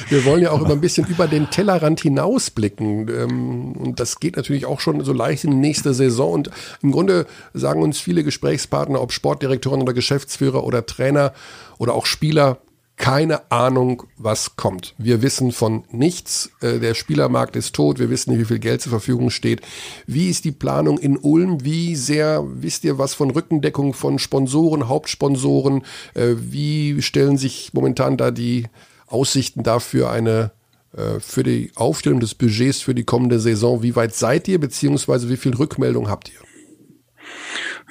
Wir 0.09 0.25
wollen 0.25 0.41
ja 0.41 0.51
auch 0.51 0.61
immer 0.61 0.71
ein 0.71 0.81
bisschen 0.81 1.07
über 1.07 1.27
den 1.27 1.49
Tellerrand 1.49 2.01
hinausblicken. 2.01 3.07
Ähm, 3.09 3.71
und 3.73 3.99
das 3.99 4.19
geht 4.19 4.35
natürlich 4.37 4.65
auch 4.65 4.79
schon 4.79 5.03
so 5.03 5.13
leicht 5.13 5.43
in 5.43 5.51
die 5.51 5.57
nächste 5.57 5.93
Saison. 5.93 6.33
Und 6.33 6.51
im 6.81 6.91
Grunde 6.91 7.25
sagen 7.53 7.81
uns 7.81 7.99
viele 7.99 8.23
Gesprächspartner, 8.23 9.01
ob 9.01 9.11
Sportdirektoren 9.11 9.81
oder 9.81 9.93
Geschäftsführer 9.93 10.63
oder 10.63 10.85
Trainer 10.85 11.33
oder 11.77 11.93
auch 11.93 12.05
Spieler, 12.05 12.59
keine 12.99 13.49
Ahnung, 13.49 14.03
was 14.17 14.57
kommt. 14.57 14.93
Wir 14.97 15.21
wissen 15.21 15.53
von 15.53 15.85
nichts. 15.89 16.51
Äh, 16.59 16.79
der 16.79 16.93
Spielermarkt 16.93 17.55
ist 17.55 17.73
tot. 17.73 17.97
Wir 17.97 18.09
wissen 18.09 18.31
nicht, 18.31 18.41
wie 18.41 18.45
viel 18.45 18.59
Geld 18.59 18.81
zur 18.81 18.89
Verfügung 18.89 19.29
steht. 19.29 19.61
Wie 20.05 20.29
ist 20.29 20.43
die 20.43 20.51
Planung 20.51 20.99
in 20.99 21.17
Ulm? 21.17 21.63
Wie 21.63 21.95
sehr 21.95 22.43
wisst 22.45 22.83
ihr 22.83 22.99
was 22.99 23.13
von 23.13 23.31
Rückendeckung 23.31 23.93
von 23.93 24.19
Sponsoren, 24.19 24.89
Hauptsponsoren? 24.89 25.83
Äh, 26.13 26.35
wie 26.37 27.01
stellen 27.01 27.37
sich 27.37 27.71
momentan 27.73 28.17
da 28.17 28.31
die 28.31 28.67
Aussichten 29.07 29.63
dafür 29.63 30.11
eine 30.11 30.51
äh, 30.91 31.21
für 31.21 31.43
die 31.43 31.71
Aufstellung 31.75 32.19
des 32.19 32.35
Budgets 32.35 32.81
für 32.81 32.93
die 32.93 33.05
kommende 33.05 33.39
Saison? 33.39 33.81
Wie 33.81 33.95
weit 33.95 34.13
seid 34.13 34.49
ihr, 34.49 34.59
beziehungsweise 34.59 35.29
wie 35.29 35.37
viel 35.37 35.55
Rückmeldung 35.55 36.09
habt 36.09 36.29
ihr? 36.33 36.39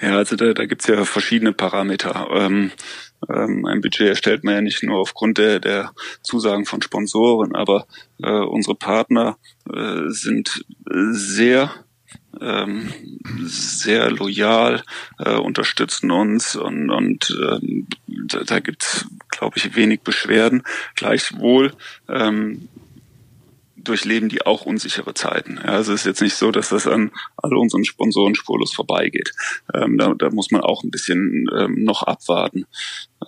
Ja, 0.00 0.16
also 0.16 0.36
da, 0.36 0.52
da 0.52 0.66
gibt 0.66 0.86
ja 0.86 1.04
verschiedene 1.04 1.52
Parameter. 1.52 2.28
Ähm, 2.32 2.70
ähm, 3.28 3.64
ein 3.66 3.80
Budget 3.80 4.08
erstellt 4.08 4.44
man 4.44 4.54
ja 4.54 4.60
nicht 4.60 4.82
nur 4.82 4.98
aufgrund 4.98 5.38
der, 5.38 5.60
der 5.60 5.92
Zusagen 6.22 6.64
von 6.64 6.82
Sponsoren, 6.82 7.54
aber 7.54 7.86
äh, 8.22 8.30
unsere 8.30 8.74
Partner 8.74 9.38
äh, 9.72 10.08
sind 10.08 10.64
sehr 11.10 11.70
ähm, 12.40 12.92
sehr 13.44 14.10
loyal, 14.10 14.82
äh, 15.18 15.34
unterstützen 15.34 16.10
uns 16.10 16.56
und, 16.56 16.90
und 16.90 17.36
ähm, 17.50 17.86
da, 18.06 18.44
da 18.44 18.60
gibt 18.60 18.84
es, 18.84 19.06
glaube 19.28 19.56
ich, 19.56 19.74
wenig 19.74 20.02
Beschwerden. 20.02 20.62
Gleichwohl 20.94 21.72
ähm, 22.08 22.68
durchleben 23.84 24.28
die 24.28 24.42
auch 24.42 24.66
unsichere 24.66 25.14
Zeiten. 25.14 25.56
Ja, 25.56 25.72
also 25.72 25.92
es 25.92 26.00
ist 26.00 26.06
jetzt 26.06 26.22
nicht 26.22 26.34
so, 26.34 26.50
dass 26.50 26.70
das 26.70 26.86
an 26.86 27.10
all 27.36 27.56
unseren 27.56 27.84
Sponsoren 27.84 28.34
spurlos 28.34 28.72
vorbeigeht. 28.72 29.32
Ähm, 29.74 29.98
da, 29.98 30.14
da, 30.14 30.30
muss 30.30 30.50
man 30.50 30.62
auch 30.62 30.82
ein 30.82 30.90
bisschen 30.90 31.46
ähm, 31.56 31.84
noch 31.84 32.02
abwarten. 32.02 32.66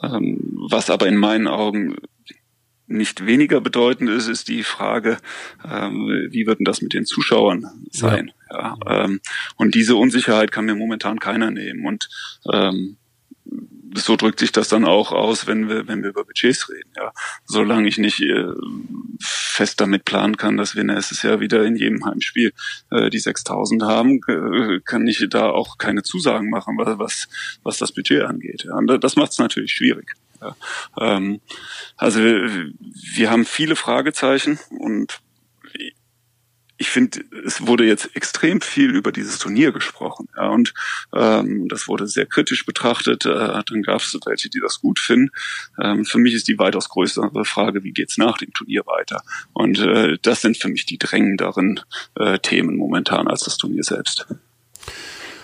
Ähm, 0.02 0.38
was 0.68 0.90
aber 0.90 1.06
in 1.06 1.16
meinen 1.16 1.46
Augen 1.46 1.96
nicht 2.90 3.24
weniger 3.24 3.60
bedeutend 3.60 4.10
ist, 4.10 4.26
ist 4.26 4.48
die 4.48 4.64
Frage, 4.64 5.18
ähm, 5.64 6.28
wie 6.30 6.46
wird 6.46 6.58
denn 6.58 6.64
das 6.64 6.82
mit 6.82 6.92
den 6.92 7.06
Zuschauern 7.06 7.66
sein? 7.90 8.32
Ja. 8.50 8.76
ja 8.86 9.04
ähm, 9.04 9.20
und 9.56 9.74
diese 9.74 9.94
Unsicherheit 9.94 10.50
kann 10.50 10.64
mir 10.64 10.74
momentan 10.74 11.20
keiner 11.20 11.50
nehmen. 11.50 11.86
Und 11.86 12.08
ähm, 12.52 12.96
so 13.94 14.16
drückt 14.16 14.38
sich 14.38 14.52
das 14.52 14.68
dann 14.68 14.84
auch 14.84 15.12
aus, 15.12 15.46
wenn 15.46 15.68
wir, 15.68 15.88
wenn 15.88 16.02
wir 16.02 16.10
über 16.10 16.24
Budgets 16.24 16.68
reden. 16.68 16.90
Ja, 16.96 17.12
solange 17.44 17.88
ich 17.88 17.98
nicht 17.98 18.20
äh, 18.20 18.46
fest 19.20 19.80
damit 19.80 20.04
planen 20.04 20.36
kann, 20.36 20.56
dass 20.56 20.76
wir 20.76 20.84
nächstes 20.84 21.22
Jahr 21.22 21.40
wieder 21.40 21.64
in 21.64 21.76
jedem 21.76 22.04
Heimspiel 22.04 22.52
äh, 22.90 23.10
die 23.10 23.18
6000 23.18 23.82
haben, 23.82 24.20
äh, 24.28 24.80
kann 24.84 25.06
ich 25.06 25.24
da 25.30 25.50
auch 25.50 25.78
keine 25.78 26.02
Zusagen 26.02 26.50
machen, 26.50 26.76
was 26.78 27.28
was 27.62 27.78
das 27.78 27.92
Budget 27.92 28.22
angeht. 28.22 28.64
Ja, 28.64 28.76
und 28.76 29.02
das 29.02 29.16
macht 29.16 29.32
es 29.32 29.38
natürlich 29.38 29.72
schwierig. 29.72 30.14
Ja, 30.40 30.56
ähm, 30.98 31.40
also 31.96 32.20
wir, 32.20 32.72
wir 33.14 33.30
haben 33.30 33.44
viele 33.44 33.76
Fragezeichen 33.76 34.58
und 34.70 35.20
ich 36.80 36.88
finde, 36.88 37.20
es 37.44 37.66
wurde 37.66 37.84
jetzt 37.84 38.16
extrem 38.16 38.62
viel 38.62 38.90
über 38.96 39.12
dieses 39.12 39.38
Turnier 39.38 39.70
gesprochen. 39.70 40.28
Ja, 40.34 40.48
und 40.48 40.72
ähm, 41.14 41.68
das 41.68 41.88
wurde 41.88 42.06
sehr 42.06 42.24
kritisch 42.24 42.64
betrachtet. 42.64 43.26
Äh, 43.26 43.62
dann 43.66 43.82
gab 43.82 44.00
es 44.00 44.18
welche, 44.24 44.48
die 44.48 44.60
das 44.60 44.80
gut 44.80 44.98
finden. 44.98 45.28
Ähm, 45.78 46.06
für 46.06 46.16
mich 46.16 46.32
ist 46.32 46.48
die 46.48 46.58
weitaus 46.58 46.88
größere 46.88 47.44
Frage, 47.44 47.84
wie 47.84 47.92
geht's 47.92 48.16
nach 48.16 48.38
dem 48.38 48.54
Turnier 48.54 48.86
weiter? 48.86 49.22
Und 49.52 49.78
äh, 49.78 50.16
das 50.22 50.40
sind 50.40 50.56
für 50.56 50.68
mich 50.68 50.86
die 50.86 50.96
drängenderen 50.96 51.80
äh, 52.18 52.38
Themen 52.38 52.76
momentan 52.76 53.28
als 53.28 53.44
das 53.44 53.58
Turnier 53.58 53.84
selbst. 53.84 54.26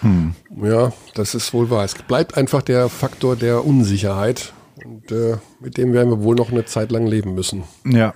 Hm. 0.00 0.34
Ja, 0.62 0.94
das 1.14 1.34
ist 1.34 1.52
wohl 1.52 1.68
wahr. 1.68 1.84
Es 1.84 1.94
bleibt 1.94 2.38
einfach 2.38 2.62
der 2.62 2.88
Faktor 2.88 3.36
der 3.36 3.62
Unsicherheit. 3.62 4.54
Und 4.82 5.12
äh, 5.12 5.36
mit 5.60 5.76
dem 5.76 5.92
werden 5.92 6.08
wir 6.08 6.22
wohl 6.22 6.34
noch 6.34 6.50
eine 6.50 6.64
Zeit 6.64 6.90
lang 6.92 7.06
leben 7.06 7.34
müssen. 7.34 7.64
Ja. 7.84 8.14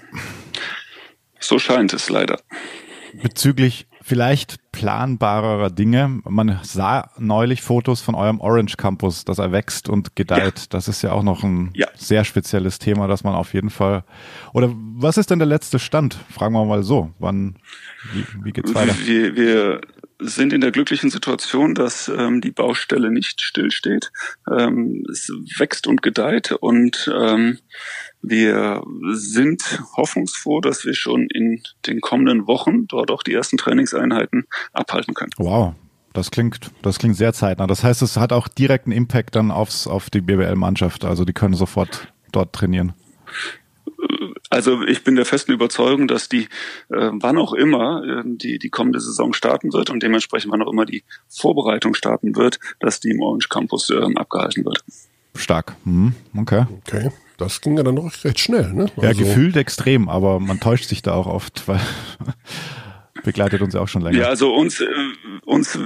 So 1.39 1.59
scheint 1.59 1.93
es 1.93 2.09
leider. 2.09 2.41
Bezüglich 3.23 3.87
vielleicht 4.03 4.59
planbarerer 4.73 5.71
Dinge. 5.71 6.21
Man 6.25 6.59
sah 6.63 7.11
neulich 7.19 7.63
Fotos 7.63 8.01
von 8.01 8.15
eurem 8.15 8.41
Orange 8.41 8.77
Campus, 8.77 9.25
dass 9.25 9.39
er 9.39 9.53
wächst 9.53 9.89
und 9.89 10.17
gedeiht. 10.17 10.59
Ja. 10.59 10.67
Das 10.71 10.89
ist 10.89 11.03
ja 11.03 11.13
auch 11.13 11.23
noch 11.23 11.43
ein 11.43 11.71
ja. 11.75 11.89
sehr 11.97 12.25
spezielles 12.25 12.79
Thema, 12.79 13.09
dass 13.09 13.25
man 13.25 13.35
auf 13.35 13.53
jeden 13.55 13.71
Fall. 13.71 14.05
Oder 14.53 14.71
was 14.75 15.17
ist 15.17 15.31
denn 15.31 15.39
der 15.39 15.49
letzte 15.49 15.79
Stand? 15.79 16.19
Fragen 16.31 16.55
wir 16.55 16.65
mal 16.65 16.83
so. 16.83 17.11
Wann, 17.19 17.57
wie, 18.13 18.25
wie 18.45 18.53
geht's 18.53 18.75
weiter? 18.75 18.95
Wir, 19.05 19.37
wir 19.37 19.81
sind 20.21 20.53
in 20.53 20.61
der 20.61 20.71
glücklichen 20.71 21.11
Situation, 21.11 21.75
dass 21.75 22.09
ähm, 22.09 22.41
die 22.41 22.51
Baustelle 22.51 23.11
nicht 23.11 23.41
stillsteht. 23.41 24.13
Ähm, 24.51 25.05
es 25.11 25.31
wächst 25.59 25.87
und 25.87 26.03
gedeiht 26.03 26.53
und 26.53 27.11
ähm, 27.15 27.59
wir 28.23 28.83
sind 29.13 29.83
hoffnungsfroh, 29.97 30.61
dass 30.61 30.85
wir 30.85 30.95
schon 30.95 31.29
in 31.33 31.63
den 31.87 32.01
kommenden 32.01 32.47
Wochen 32.47 32.87
dort 32.87 33.11
auch 33.11 33.23
die 33.23 33.33
ersten 33.33 33.57
Trainingseinheiten 33.57 34.45
abhalten 34.73 35.15
können. 35.15 35.33
Wow. 35.39 35.75
Das 36.13 36.33
klingt, 36.33 36.73
das 36.83 36.99
klingt 36.99 37.17
sehr 37.17 37.33
zeitnah. 37.33 37.69
Das 37.69 37.85
heißt, 37.85 38.03
es 38.03 38.17
hat 38.17 38.33
auch 38.33 38.49
direkten 38.49 38.91
Impact 38.91 39.37
dann 39.37 39.53
aufs, 39.53 39.87
auf 39.87 40.11
die 40.11 40.21
BWL-Mannschaft. 40.21 41.05
Also 41.05 41.25
die 41.25 41.33
können 41.33 41.55
sofort 41.55 42.13
dort 42.33 42.53
trainieren. 42.53 42.95
Also 44.51 44.83
ich 44.83 45.05
bin 45.05 45.15
der 45.15 45.25
festen 45.25 45.53
Überzeugung, 45.53 46.09
dass 46.09 46.29
die, 46.29 46.49
äh, 46.89 47.11
wann 47.13 47.39
auch 47.39 47.53
immer 47.53 48.03
äh, 48.05 48.23
die, 48.25 48.59
die 48.59 48.69
kommende 48.69 48.99
Saison 48.99 49.33
starten 49.33 49.73
wird 49.73 49.91
und 49.91 50.03
dementsprechend 50.03 50.51
wann 50.51 50.61
auch 50.61 50.73
immer 50.73 50.87
die 50.87 51.05
Vorbereitung 51.29 51.95
starten 51.95 52.35
wird, 52.35 52.59
dass 52.81 52.99
die 52.99 53.11
im 53.11 53.21
Orange 53.21 53.49
Campus 53.49 53.91
äh, 53.91 54.03
abgehalten 54.17 54.65
wird. 54.65 54.85
Stark. 55.37 55.77
Mhm. 55.85 56.15
Okay. 56.37 56.67
Okay. 56.85 57.11
Das 57.39 57.61
ging 57.61 57.77
ja 57.77 57.85
dann 57.85 57.95
noch 57.95 58.13
recht 58.25 58.41
schnell, 58.41 58.73
ne? 58.73 58.91
Also 58.97 59.03
ja, 59.03 59.13
gefühlt 59.13 59.57
extrem, 59.57 60.09
aber 60.09 60.41
man 60.41 60.59
täuscht 60.59 60.89
sich 60.89 61.01
da 61.01 61.15
auch 61.15 61.27
oft, 61.27 61.67
weil 61.69 61.81
begleitet 63.25 63.63
uns 63.63 63.73
ja 63.73 63.81
auch 63.81 63.89
schon 63.89 64.03
länger. 64.03 64.19
Ja, 64.19 64.27
also 64.27 64.53
uns, 64.53 64.81
äh, 64.81 64.87
uns 65.47 65.79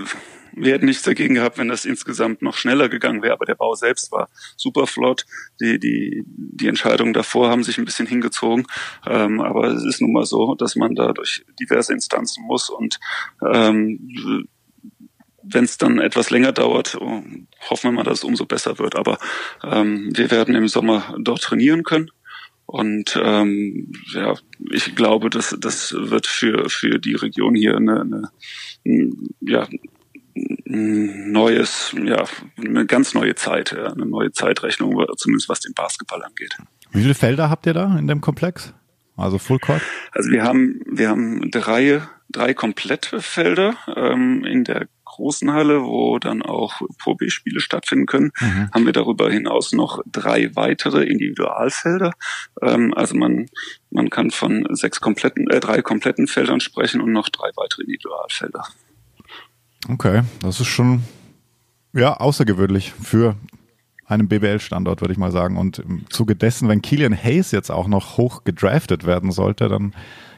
wir 0.56 0.74
hätten 0.74 0.86
nichts 0.86 1.02
dagegen 1.02 1.34
gehabt, 1.34 1.58
wenn 1.58 1.68
das 1.68 1.84
insgesamt 1.84 2.42
noch 2.42 2.56
schneller 2.56 2.88
gegangen 2.88 3.22
wäre, 3.22 3.32
aber 3.32 3.46
der 3.46 3.54
Bau 3.54 3.74
selbst 3.74 4.12
war 4.12 4.28
super 4.56 4.86
flott. 4.86 5.26
Die, 5.60 5.78
die, 5.78 6.24
die 6.26 6.68
Entscheidungen 6.68 7.12
davor 7.12 7.50
haben 7.50 7.64
sich 7.64 7.78
ein 7.78 7.84
bisschen 7.84 8.06
hingezogen. 8.06 8.66
Ähm, 9.06 9.40
aber 9.40 9.68
es 9.68 9.84
ist 9.84 10.00
nun 10.00 10.12
mal 10.12 10.26
so, 10.26 10.54
dass 10.54 10.76
man 10.76 10.94
da 10.94 11.12
durch 11.12 11.44
diverse 11.60 11.92
Instanzen 11.92 12.44
muss 12.44 12.70
und 12.70 13.00
ähm, 13.42 14.46
wenn 15.46 15.64
es 15.64 15.76
dann 15.76 15.98
etwas 15.98 16.30
länger 16.30 16.52
dauert, 16.52 16.94
hoffen 16.94 17.82
wir 17.82 17.92
mal, 17.92 18.02
dass 18.02 18.18
es 18.18 18.24
umso 18.24 18.46
besser 18.46 18.78
wird. 18.78 18.96
Aber 18.96 19.18
ähm, 19.62 20.10
wir 20.14 20.30
werden 20.30 20.54
im 20.54 20.68
Sommer 20.68 21.14
dort 21.20 21.42
trainieren 21.42 21.82
können. 21.82 22.10
Und 22.66 23.20
ähm, 23.22 23.92
ja, 24.14 24.34
ich 24.72 24.94
glaube, 24.94 25.28
dass 25.28 25.54
das 25.60 25.92
wird 25.92 26.26
für 26.26 26.70
für 26.70 26.98
die 26.98 27.14
Region 27.14 27.54
hier 27.54 27.76
eine, 27.76 28.00
eine 28.00 28.30
ja 29.40 29.68
neues, 30.34 31.94
ja, 32.02 32.24
eine 32.56 32.86
ganz 32.86 33.14
neue 33.14 33.34
Zeit, 33.34 33.72
eine 33.72 34.06
neue 34.06 34.32
Zeitrechnung, 34.32 35.04
zumindest 35.16 35.48
was 35.48 35.60
den 35.60 35.74
Basketball 35.74 36.22
angeht. 36.22 36.56
Wie 36.92 37.02
viele 37.02 37.14
Felder 37.14 37.50
habt 37.50 37.66
ihr 37.66 37.74
da 37.74 37.96
in 37.98 38.06
dem 38.06 38.20
Komplex? 38.20 38.72
Also 39.16 39.38
Full 39.38 39.60
Court? 39.60 39.82
Also 40.12 40.30
wir 40.30 40.42
haben, 40.42 40.80
wir 40.86 41.08
haben 41.08 41.50
drei, 41.50 42.02
drei 42.30 42.54
komplette 42.54 43.20
Felder 43.20 43.76
ähm, 43.94 44.44
in 44.44 44.64
der 44.64 44.88
großen 45.04 45.52
Halle, 45.52 45.84
wo 45.84 46.18
dann 46.18 46.42
auch 46.42 46.80
Pro 46.98 47.14
B-Spiele 47.14 47.60
stattfinden 47.60 48.06
können, 48.06 48.32
mhm. 48.40 48.70
haben 48.72 48.86
wir 48.86 48.92
darüber 48.92 49.30
hinaus 49.30 49.72
noch 49.72 50.02
drei 50.10 50.54
weitere 50.56 51.04
Individualfelder. 51.04 52.12
Ähm, 52.60 52.92
also 52.94 53.14
man, 53.14 53.46
man 53.90 54.10
kann 54.10 54.32
von 54.32 54.66
sechs 54.70 55.00
kompletten, 55.00 55.48
äh, 55.50 55.60
drei 55.60 55.82
kompletten 55.82 56.26
Feldern 56.26 56.58
sprechen 56.58 57.00
und 57.00 57.12
noch 57.12 57.28
drei 57.28 57.50
weitere 57.54 57.82
Individualfelder. 57.82 58.64
Okay, 59.88 60.22
das 60.40 60.60
ist 60.60 60.66
schon 60.66 61.02
ja 61.92 62.14
außergewöhnlich 62.14 62.92
für 62.92 63.36
einen 64.06 64.28
BBL-Standort, 64.28 65.00
würde 65.00 65.12
ich 65.12 65.18
mal 65.18 65.32
sagen. 65.32 65.56
Und 65.56 65.78
im 65.78 66.04
Zuge 66.10 66.36
dessen, 66.36 66.68
wenn 66.68 66.82
Killian 66.82 67.16
Hayes 67.16 67.50
jetzt 67.52 67.70
auch 67.70 67.88
noch 67.88 68.16
hoch 68.16 68.44
gedraftet 68.44 69.04
werden 69.04 69.30
sollte, 69.32 69.68
dann 69.68 69.94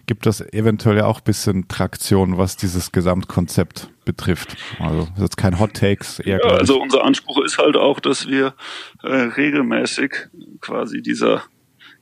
gibt 0.06 0.24
das 0.24 0.40
eventuell 0.40 0.98
ja 0.98 1.06
auch 1.06 1.18
ein 1.18 1.24
bisschen 1.24 1.68
Traktion, 1.68 2.38
was 2.38 2.56
dieses 2.56 2.92
Gesamtkonzept 2.92 3.88
betrifft. 4.04 4.56
Also 4.78 5.02
ist 5.02 5.20
jetzt 5.20 5.36
kein 5.36 5.58
Hot 5.58 5.74
Takes, 5.74 6.20
eher. 6.20 6.38
Ja, 6.38 6.52
also 6.52 6.80
unser 6.80 7.04
Anspruch 7.04 7.40
ist 7.44 7.58
halt 7.58 7.76
auch, 7.76 7.98
dass 7.98 8.28
wir 8.28 8.54
äh, 9.02 9.08
regelmäßig 9.08 10.28
quasi 10.60 11.02
dieser 11.02 11.42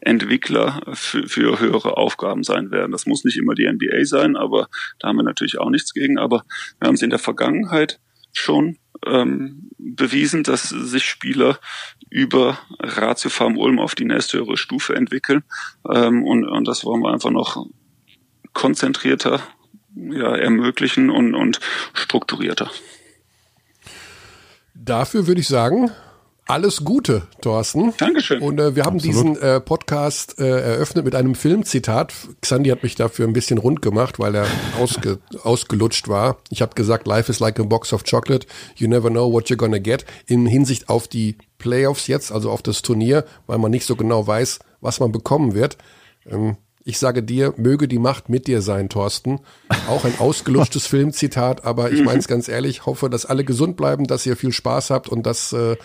Entwickler 0.04 0.80
für, 0.92 1.28
für 1.28 1.58
höhere 1.58 1.96
Aufgaben 1.96 2.42
sein 2.42 2.70
werden. 2.70 2.92
Das 2.92 3.06
muss 3.06 3.24
nicht 3.24 3.38
immer 3.38 3.54
die 3.54 3.70
NBA 3.70 4.04
sein, 4.04 4.36
aber 4.36 4.68
da 4.98 5.08
haben 5.08 5.16
wir 5.16 5.22
natürlich 5.22 5.58
auch 5.58 5.70
nichts 5.70 5.94
gegen. 5.94 6.18
Aber 6.18 6.44
wir 6.78 6.88
haben 6.88 6.94
es 6.94 7.02
in 7.02 7.10
der 7.10 7.18
Vergangenheit 7.18 8.00
schon 8.32 8.78
ähm, 9.06 9.70
bewiesen, 9.78 10.42
dass 10.42 10.68
sich 10.68 11.04
Spieler 11.04 11.58
über 12.10 12.58
Ratio 12.80 13.30
Farm 13.30 13.56
Ulm 13.56 13.78
auf 13.78 13.94
die 13.94 14.04
nächste 14.04 14.38
höhere 14.38 14.56
Stufe 14.56 14.94
entwickeln. 14.94 15.42
Ähm, 15.90 16.24
und, 16.24 16.46
und 16.46 16.68
das 16.68 16.84
wollen 16.84 17.02
wir 17.02 17.12
einfach 17.12 17.30
noch 17.30 17.66
konzentrierter 18.52 19.42
ja, 19.94 20.36
ermöglichen 20.36 21.10
und, 21.10 21.34
und 21.34 21.60
strukturierter. 21.92 22.70
Dafür 24.74 25.26
würde 25.26 25.40
ich 25.40 25.48
sagen, 25.48 25.90
alles 26.46 26.84
Gute, 26.84 27.22
Thorsten. 27.40 27.94
Dankeschön. 27.96 28.42
Und 28.42 28.58
äh, 28.58 28.76
wir 28.76 28.84
haben 28.84 28.96
Absolut. 28.96 29.16
diesen 29.16 29.42
äh, 29.42 29.60
Podcast 29.60 30.38
äh, 30.38 30.44
eröffnet 30.44 31.04
mit 31.04 31.14
einem 31.14 31.34
Filmzitat. 31.34 32.12
Xandi 32.42 32.70
hat 32.70 32.82
mich 32.82 32.94
dafür 32.94 33.26
ein 33.26 33.32
bisschen 33.32 33.58
rund 33.58 33.80
gemacht, 33.82 34.18
weil 34.18 34.34
er 34.34 34.46
ausge, 34.80 35.18
ausgelutscht 35.42 36.08
war. 36.08 36.38
Ich 36.50 36.60
habe 36.60 36.74
gesagt, 36.74 37.06
Life 37.06 37.30
is 37.30 37.40
like 37.40 37.58
a 37.58 37.62
box 37.62 37.92
of 37.92 38.04
chocolate. 38.04 38.46
You 38.76 38.88
never 38.88 39.10
know 39.10 39.32
what 39.32 39.46
you're 39.46 39.56
gonna 39.56 39.78
get. 39.78 40.04
In 40.26 40.46
Hinsicht 40.46 40.88
auf 40.88 41.08
die 41.08 41.38
Playoffs 41.58 42.08
jetzt, 42.08 42.30
also 42.30 42.50
auf 42.50 42.62
das 42.62 42.82
Turnier, 42.82 43.24
weil 43.46 43.58
man 43.58 43.70
nicht 43.70 43.86
so 43.86 43.96
genau 43.96 44.26
weiß, 44.26 44.58
was 44.80 45.00
man 45.00 45.12
bekommen 45.12 45.54
wird. 45.54 45.78
Ähm, 46.30 46.56
ich 46.86 46.98
sage 46.98 47.22
dir, 47.22 47.54
möge 47.56 47.88
die 47.88 47.98
Macht 47.98 48.28
mit 48.28 48.46
dir 48.46 48.60
sein, 48.60 48.90
Thorsten. 48.90 49.40
Auch 49.88 50.04
ein 50.04 50.18
ausgelutschtes 50.18 50.86
Filmzitat, 50.88 51.64
aber 51.64 51.90
ich 51.90 52.04
meine 52.04 52.18
es 52.18 52.28
ganz 52.28 52.46
ehrlich, 52.46 52.84
hoffe, 52.84 53.08
dass 53.08 53.24
alle 53.24 53.44
gesund 53.44 53.78
bleiben, 53.78 54.06
dass 54.06 54.26
ihr 54.26 54.36
viel 54.36 54.52
Spaß 54.52 54.90
habt 54.90 55.08
und 55.08 55.24
dass 55.24 55.54
äh, 55.54 55.76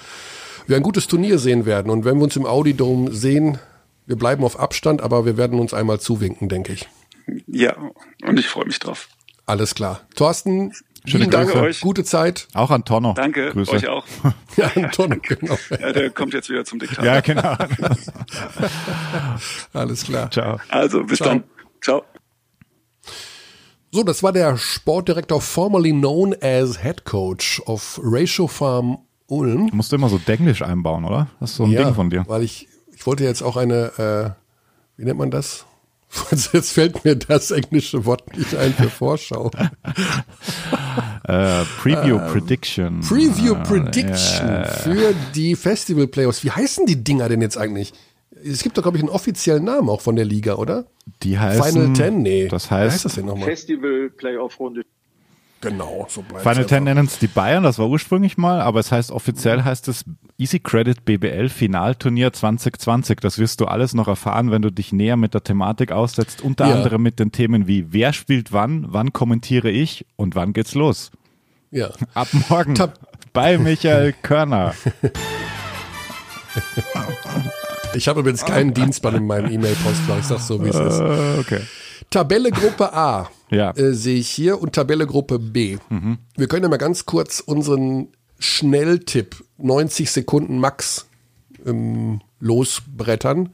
wir 0.70 0.78
ein 0.78 0.84
gutes 0.84 1.08
Turnier 1.08 1.40
sehen 1.40 1.66
werden. 1.66 1.92
Und 1.92 2.06
wenn 2.06 2.18
wir 2.18 2.24
uns 2.24 2.36
im 2.36 2.46
Audi 2.46 2.76
Dome 2.76 3.12
sehen, 3.12 3.58
wir 4.06 4.16
bleiben 4.16 4.44
auf 4.44 4.60
Abstand, 4.60 5.02
aber 5.02 5.26
wir 5.26 5.36
werden 5.36 5.60
uns 5.60 5.74
einmal 5.74 6.00
zuwinken, 6.00 6.48
denke 6.48 6.74
ich. 6.74 6.88
Ja, 7.48 7.76
und 8.26 8.40
ich 8.40 8.48
freue 8.48 8.66
mich 8.66 8.80
drauf. 8.80 9.10
Alles 9.46 9.76
klar. 9.76 10.02
Thorsten, 10.16 10.74
Schöne 11.06 11.28
Dank 11.28 11.56
euch. 11.56 11.80
Gute 11.82 12.04
Zeit. 12.04 12.48
Auch 12.54 12.72
an 12.72 12.84
Tonno. 12.86 13.14
Danke, 13.14 13.52
Grüße. 13.52 13.72
euch 13.72 13.88
auch. 13.88 14.06
ja, 14.58 14.72
an 14.76 14.92
Tonno, 14.92 15.16
genau. 15.22 15.58
Ja, 15.72 15.92
der 15.92 16.10
kommt 16.12 16.34
jetzt 16.34 16.50
wieder 16.50 16.66
zum 16.66 16.80
Diktat. 16.80 17.04
Ja, 17.04 17.22
genau. 17.22 17.56
Alles 19.74 20.04
klar. 20.04 20.30
Ciao. 20.30 20.60
Also, 20.68 21.04
bis 21.04 21.18
Ciao. 21.18 21.30
dann. 21.30 21.44
Ciao. 21.82 22.04
So, 23.92 24.04
das 24.04 24.22
war 24.22 24.34
der 24.34 24.58
Sportdirektor 24.58 25.42
formerly 25.42 25.92
known 25.92 26.36
as 26.42 26.84
Head 26.84 27.06
Coach 27.06 27.62
of 27.66 28.00
Ratio 28.04 28.48
Farm 28.48 29.00
Ulm. 29.30 29.70
Musst 29.74 29.92
du 29.92 29.96
immer 29.96 30.10
so 30.10 30.18
Denglisch 30.18 30.62
einbauen, 30.62 31.06
oder? 31.06 31.28
Das 31.40 31.52
ist 31.52 31.58
so 31.58 31.64
ein 31.64 31.72
ja, 31.72 31.84
Ding 31.84 31.94
von 31.94 32.10
dir. 32.10 32.26
weil 32.28 32.44
ich, 32.44 32.68
ich 32.94 33.06
wollte 33.06 33.24
jetzt 33.24 33.42
auch 33.42 33.58
eine, 33.58 34.36
äh, 34.98 35.00
wie 35.00 35.06
nennt 35.06 35.20
man 35.20 35.32
das? 35.32 35.66
Jetzt 36.54 36.72
fällt 36.72 37.06
mir 37.06 37.16
das 37.16 37.52
englische 37.52 38.04
Wort 38.06 38.36
nicht 38.36 38.56
ein 38.56 38.74
für 38.74 38.90
Vorschau. 38.90 39.52
uh, 39.54 39.70
Preview 41.82 42.16
uh, 42.16 42.32
Prediction. 42.32 43.02
Preview 43.02 43.54
uh, 43.54 43.64
Prediction 43.64 44.48
yeah. 44.48 44.66
für 44.66 45.14
die 45.36 45.56
Festival 45.56 46.08
Playoffs. 46.08 46.44
Wie 46.44 46.50
heißen 46.50 46.88
die 46.88 47.04
Dinger 47.04 47.30
denn 47.30 47.42
jetzt 47.42 47.58
eigentlich? 47.58 47.94
Es 48.44 48.64
gibt 48.64 48.78
doch, 48.78 48.82
glaube 48.82 48.98
ich, 48.98 49.04
einen 49.04 49.12
offiziellen 49.12 49.64
Namen 49.66 49.90
auch 49.90 50.02
von 50.02 50.16
der 50.16 50.26
Liga, 50.26 50.56
oder? 50.56 50.86
Die 51.22 51.38
heißen. 51.38 51.64
Final 51.64 51.94
Ten? 51.94 52.22
Nee. 52.24 52.48
Das 52.48 52.72
heißt. 52.72 52.90
Wie 52.90 52.94
heißt 52.94 53.06
das 53.06 53.16
denn 53.16 53.26
nochmal? 53.26 53.46
Festival 53.46 54.10
Playoff 54.10 54.60
Runde 54.60 54.82
Genau, 55.62 56.06
so 56.10 56.22
bleibt 56.22 56.44
Final 56.44 56.66
Ten 56.66 56.86
nennen 56.86 57.06
es 57.06 57.20
die 57.20 57.28
Bayern, 57.28 57.64
das 57.64 57.80
war 57.80 57.90
ursprünglich 57.90 58.38
mal, 58.38 58.62
aber 58.62 58.80
es 58.80 58.92
heißt 58.94 59.12
offiziell 59.12 59.64
heißt 59.64 59.90
es 59.90 60.06
Easy 60.38 60.60
Credit 60.60 61.04
BBL 61.04 61.50
Finalturnier 61.50 62.32
2020. 62.32 63.20
Das 63.20 63.38
wirst 63.40 63.60
du 63.60 63.66
alles 63.66 63.94
noch 63.94 64.08
erfahren, 64.08 64.52
wenn 64.52 64.62
du 64.62 64.72
dich 64.72 64.94
näher 64.94 65.18
mit 65.18 65.34
der 65.34 65.44
Thematik 65.44 65.92
aussetzt, 65.92 66.42
unter 66.42 66.68
ja. 66.68 66.76
anderem 66.76 67.02
mit 67.02 67.20
den 67.20 67.34
Themen 67.34 67.68
wie 67.68 67.92
wer 67.92 68.14
spielt 68.14 68.54
wann, 68.54 68.86
wann 68.88 69.12
kommentiere 69.12 69.70
ich 69.70 70.06
und 70.16 70.36
wann 70.36 70.54
geht's 70.54 70.76
los. 70.76 71.12
Ja. 71.72 71.90
Ab 72.14 72.30
morgen 72.50 72.76
Tab 72.76 72.98
bei 73.34 73.58
Michael 73.58 74.14
Körner. 74.22 74.74
Ich 77.96 78.08
habe 78.08 78.20
übrigens 78.20 78.46
keinen 78.46 78.74
Dienstplan 78.74 79.16
in 79.16 79.28
meinem 79.28 79.52
E-Mail-Postfach, 79.52 80.20
ich 80.20 80.26
sag's 80.26 80.48
so, 80.48 80.64
wie 80.64 80.70
es 80.70 80.76
ist. 80.76 81.00
Äh, 81.00 81.40
okay. 81.40 81.62
Tabelle 82.10 82.52
Gruppe 82.52 82.94
A 82.94 83.30
Ja. 83.52 83.72
äh, 83.72 83.94
sehe 83.94 84.20
ich 84.20 84.30
hier 84.30 84.62
und 84.62 84.74
Tabelle 84.74 85.08
Gruppe 85.08 85.40
B. 85.40 85.78
Wir 86.38 86.48
können 86.48 86.64
ja 86.64 86.70
mal 86.70 86.78
ganz 86.78 87.06
kurz 87.06 87.40
unseren 87.40 88.10
Schnelltipp, 88.38 89.44
90 89.58 90.12
Sekunden 90.12 90.60
Max, 90.60 91.08
ähm, 91.66 92.22
losbrettern. 92.40 93.50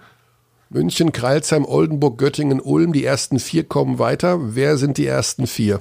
München, 0.69 1.11
Kreilsheim, 1.11 1.63
Oldenburg, 1.63 2.17
Göttingen, 2.17 2.59
Ulm, 2.59 2.91
die 2.91 3.05
ersten 3.05 3.39
vier 3.39 3.63
kommen 3.63 3.99
weiter. 3.99 4.55
Wer 4.55 4.77
sind 4.77 4.97
die 4.97 5.05
ersten 5.05 5.47
vier? 5.47 5.79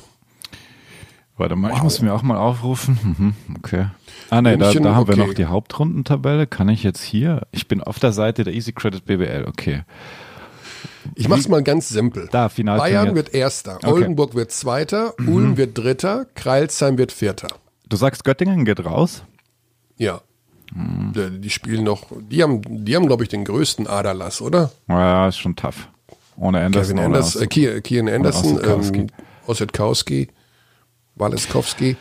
Warte 1.37 1.57
mal, 1.57 1.73
ich 1.73 1.83
muss 1.83 2.01
mir 2.01 2.15
auch 2.15 2.23
mal 2.23 2.37
aufrufen. 2.37 2.99
Mhm, 3.03 3.57
okay. 3.59 3.87
Ah 4.31 4.41
ne, 4.41 4.57
da, 4.57 4.73
da 4.73 4.95
haben 4.95 5.09
wir 5.09 5.15
okay. 5.15 5.27
noch 5.27 5.35
die 5.35 5.47
Hauptrundentabelle. 5.47 6.47
Kann 6.47 6.69
ich 6.69 6.85
jetzt 6.85 7.03
hier? 7.03 7.43
Ich 7.51 7.67
bin 7.67 7.83
auf 7.83 7.99
der 7.99 8.13
Seite 8.13 8.45
der 8.45 8.55
Easy 8.55 8.73
Credit 8.73 9.05
BBL. 9.05 9.47
Okay. 9.49 9.83
Ich 11.15 11.29
mach's 11.29 11.49
mal 11.49 11.63
ganz 11.63 11.89
simpel. 11.89 12.29
Da, 12.31 12.49
Finalturnier. 12.49 12.99
Bayern 13.03 13.15
wird 13.15 13.35
Erster, 13.35 13.77
Okay. 13.77 13.87
Mhm. 13.87 13.93
Oldenburg 13.93 14.35
wird 14.35 14.53
Zweiter, 14.53 15.15
Ulm 15.19 15.57
wird 15.57 15.77
Dritter, 15.79 16.27
Kreilsheim 16.35 16.99
wird 16.99 17.13
Vierter. 17.13 17.49
Du 17.89 17.97
sagst, 17.97 18.25
Göttingen 18.25 18.65
geht 18.65 18.85
raus? 18.85 19.23
Ja. 19.97 20.21
Mhm. 20.75 21.13
Die, 21.15 21.41
die 21.41 21.51
spielen 21.51 21.85
noch, 21.85 22.07
die 22.31 22.43
haben, 22.43 22.63
die 22.85 22.97
haben, 22.97 23.07
glaube 23.07 23.23
ich, 23.23 23.29
den 23.29 23.45
größten 23.45 23.87
Aderlass, 23.87 24.41
oder? 24.41 24.73
Ja, 24.89 25.29
ist 25.29 25.39
schon 25.39 25.55
tough. 25.57 25.89
Ohne 26.37 26.61
Anderson. 26.61 26.97
Kevin 26.97 26.99
ohne 27.07 27.17
Anderson, 27.19 27.43
äh, 27.43 27.47
Kian, 27.47 27.83
Kian 27.83 28.09
Anderson, 28.09 28.53
Ossetkowski. 28.57 28.99
ähm, 28.99 29.07
Ossetkowski, 29.47 30.29
Waleskowski. 31.15 31.97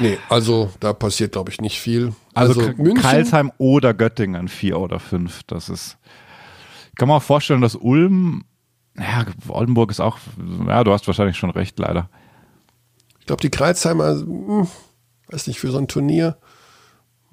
Nee, 0.00 0.18
also 0.28 0.70
da 0.80 0.92
passiert, 0.92 1.32
glaube 1.32 1.50
ich, 1.50 1.60
nicht 1.60 1.80
viel. 1.80 2.12
Also, 2.34 2.60
Also, 2.60 2.72
München, 2.76 3.02
Karlsheim 3.02 3.50
oder 3.58 3.94
Göttingen, 3.94 4.48
vier 4.48 4.78
oder 4.78 5.00
fünf. 5.00 5.42
Das 5.46 5.68
ist. 5.68 5.96
Kann 6.96 7.08
mir 7.08 7.14
auch 7.14 7.22
vorstellen, 7.22 7.60
dass 7.60 7.76
Ulm, 7.76 8.44
ja, 8.98 9.24
Oldenburg 9.48 9.90
ist 9.90 10.00
auch, 10.00 10.18
ja, 10.66 10.82
du 10.82 10.92
hast 10.92 11.06
wahrscheinlich 11.06 11.36
schon 11.36 11.50
recht, 11.50 11.78
leider. 11.78 12.08
ich 13.20 13.26
glaube, 13.26 13.42
die 13.42 13.50
Kreuzheimer, 13.50 14.14
hm, 14.14 14.66
weiß 15.28 15.46
nicht, 15.46 15.60
für 15.60 15.70
so 15.70 15.78
ein 15.78 15.88
Turnier, 15.88 16.38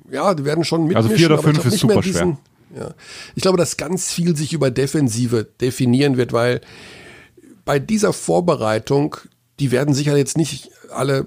ja, 0.09 0.33
die 0.33 0.45
werden 0.45 0.63
schon 0.63 0.85
mitmischen. 0.85 1.11
Also 1.11 1.15
vier 1.15 1.27
oder 1.27 1.41
fünf 1.41 1.65
ist 1.65 1.79
super 1.79 2.03
schwer. 2.03 2.37
Ja. 2.75 2.93
Ich 3.35 3.43
glaube, 3.43 3.57
dass 3.57 3.77
ganz 3.77 4.11
viel 4.11 4.35
sich 4.35 4.53
über 4.53 4.71
Defensive 4.71 5.47
definieren 5.61 6.17
wird, 6.17 6.33
weil 6.33 6.61
bei 7.65 7.79
dieser 7.79 8.13
Vorbereitung, 8.13 9.15
die 9.59 9.71
werden 9.71 9.93
sicher 9.93 10.17
jetzt 10.17 10.37
nicht 10.37 10.71
alle 10.91 11.25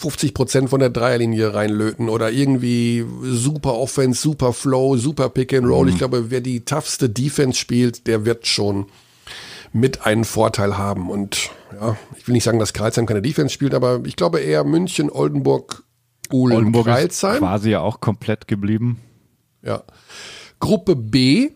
50 0.00 0.32
Prozent 0.32 0.70
von 0.70 0.80
der 0.80 0.88
Dreierlinie 0.88 1.52
reinlöten 1.52 2.08
oder 2.08 2.30
irgendwie 2.30 3.04
super 3.22 3.74
Offense, 3.74 4.20
super 4.22 4.54
Flow, 4.54 4.96
super 4.96 5.28
Pick 5.28 5.52
and 5.52 5.64
Mhm. 5.66 5.70
Roll. 5.72 5.88
Ich 5.90 5.98
glaube, 5.98 6.30
wer 6.30 6.40
die 6.40 6.64
toughste 6.64 7.10
Defense 7.10 7.58
spielt, 7.58 8.06
der 8.06 8.24
wird 8.24 8.46
schon 8.46 8.86
mit 9.74 10.06
einen 10.06 10.24
Vorteil 10.24 10.78
haben. 10.78 11.10
Und 11.10 11.50
ja, 11.78 11.96
ich 12.16 12.26
will 12.26 12.32
nicht 12.32 12.44
sagen, 12.44 12.58
dass 12.58 12.72
Kreilsheim 12.72 13.04
keine 13.04 13.20
Defense 13.20 13.52
spielt, 13.52 13.74
aber 13.74 14.00
ich 14.06 14.16
glaube 14.16 14.40
eher 14.40 14.64
München, 14.64 15.10
Oldenburg, 15.10 15.84
Ulm, 16.32 16.56
Oldenburg 16.56 16.86
ist 16.86 16.92
Kreilsheim. 16.94 17.38
quasi 17.38 17.70
ja 17.70 17.80
auch 17.80 18.00
komplett 18.00 18.48
geblieben. 18.48 19.00
Ja. 19.62 19.82
Gruppe 20.60 20.96
B, 20.96 21.50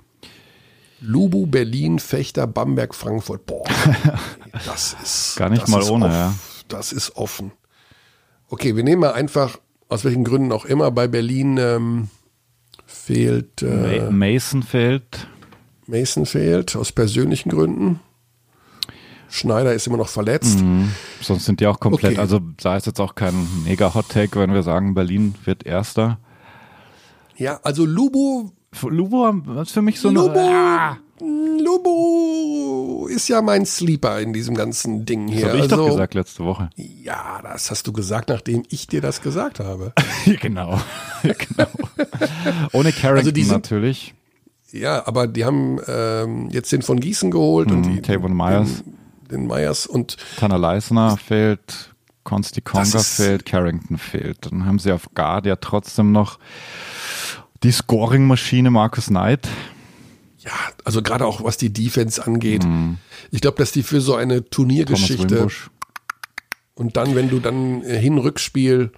Lubu, 1.01 1.47
Berlin, 1.47 1.99
Fechter, 1.99 2.47
Bamberg, 2.47 2.95
Frankfurt. 2.95 3.47
Boah, 3.47 3.65
das 4.67 4.95
ist 5.03 5.37
Gar 5.37 5.49
nicht 5.51 5.67
mal 5.69 5.81
ist 5.81 5.91
ohne, 5.91 6.07
off- 6.07 6.13
ja. 6.13 6.35
Das 6.69 6.93
ist 6.93 7.17
offen. 7.17 7.53
Okay, 8.49 8.77
wir 8.77 8.85
nehmen 8.85 9.01
mal 9.01 9.13
einfach, 9.13 9.59
aus 9.89 10.05
welchen 10.05 10.25
Gründen 10.25 10.53
auch 10.53 10.65
immer, 10.65 10.91
bei 10.91 11.09
Berlin 11.09 11.57
ähm, 11.59 12.09
fehlt 12.87 13.63
äh, 13.63 14.01
Ma- 14.03 14.11
Mason 14.11 14.63
fehlt. 14.63 15.27
Mason 15.87 16.25
fehlt, 16.27 16.77
aus 16.77 16.93
persönlichen 16.93 17.51
Gründen. 17.51 18.01
Schneider 19.29 19.75
ist 19.75 19.87
immer 19.89 19.97
noch 19.97 20.09
verletzt. 20.09 20.63
Sonst 21.21 21.45
sind 21.45 21.59
die 21.61 21.67
auch 21.67 21.81
komplett, 21.81 22.13
Okay. 22.13 22.21
also 22.21 22.41
da 22.63 22.77
ist 22.77 22.87
jetzt 22.87 23.01
auch 23.01 23.15
kein 23.17 23.35
mega 23.65 23.93
Hot 23.95 24.09
Take, 24.09 24.39
wenn 24.39 24.53
wir 24.53 24.63
sagen, 24.63 24.95
Berlin 24.95 25.35
wird 25.45 25.67
Erster. 25.67 26.19
Ja, 27.37 27.59
also 27.65 27.85
Lubu, 27.85 28.51
Für 28.73 28.91
Lubo 28.91 29.29
ist 29.61 29.73
für 29.73 29.83
mich 29.83 29.99
so 29.99 30.09
eine. 30.09 30.21
Lubu, 30.21 30.39
Ah, 30.39 30.97
Lubu 31.21 32.54
ist 33.07 33.29
ja 33.29 33.43
mein 33.43 33.67
Sleeper 33.67 34.21
in 34.21 34.33
diesem 34.33 34.55
ganzen 34.55 35.05
Ding 35.07 35.27
das 35.29 35.37
hier. 35.37 35.47
habe 35.49 35.57
ich 35.59 35.63
also, 35.65 35.77
doch 35.77 35.87
gesagt 35.91 36.15
letzte 36.15 36.45
Woche. 36.45 36.71
Ja, 36.77 37.41
das 37.43 37.71
hast 37.71 37.87
du 37.87 37.93
gesagt, 37.93 38.29
nachdem 38.29 38.63
ich 38.71 38.87
dir 38.87 39.01
das 39.01 39.23
gesagt 39.23 39.61
habe. 39.61 39.93
genau. 40.41 40.81
genau. 41.23 41.69
Ohne 42.73 42.93
Carrington 42.93 43.17
Also 43.19 43.31
die 43.33 43.43
sind- 43.45 43.53
natürlich. 43.53 44.15
Ja, 44.73 45.07
aber 45.07 45.29
die 45.29 45.45
haben 45.45 45.79
ähm, 45.87 46.49
jetzt 46.51 46.73
den 46.73 46.83
von 46.83 46.99
Gießen 46.99 47.31
geholt 47.31 47.71
und 47.71 47.83
die, 47.85 47.91
Mhm, 47.91 48.03
Tavon 48.03 48.37
Myers. 48.37 48.83
Den, 48.83 48.99
den 49.31 49.47
Myers 49.47 49.87
und 49.87 50.17
Tanner 50.37 50.59
Leisner 50.59 51.17
fehlt, 51.17 51.95
Consti 52.25 52.61
Conga 52.61 52.99
fehlt, 52.99 53.47
Carrington 53.47 53.99
fehlt. 53.99 54.39
Dann 54.51 54.67
haben 54.67 54.81
sie 54.81 54.91
auf 54.91 55.09
Guard 55.15 55.47
ja 55.47 55.55
trotzdem 55.57 56.11
noch 56.11 56.41
die 57.63 57.71
Scoring-Maschine 57.71 58.71
Marcus 58.73 59.07
Knight. 59.07 59.49
Ja, 60.45 60.53
also 60.85 61.03
gerade 61.03 61.27
auch 61.27 61.43
was 61.45 61.57
die 61.57 61.73
Defense 61.73 62.25
angeht. 62.25 62.67
Ich 63.31 63.41
glaube, 63.41 63.57
dass 63.59 63.73
die 63.73 63.83
für 63.83 64.01
so 64.01 64.15
eine 64.15 64.37
Mhm. 64.41 64.51
Turniergeschichte 64.51 65.49
und 66.75 66.97
dann, 66.97 67.15
wenn 67.15 67.31
du 67.31 67.41
dann 67.41 67.83
äh, 67.83 67.99
Hin-Rückspiel 67.99 68.93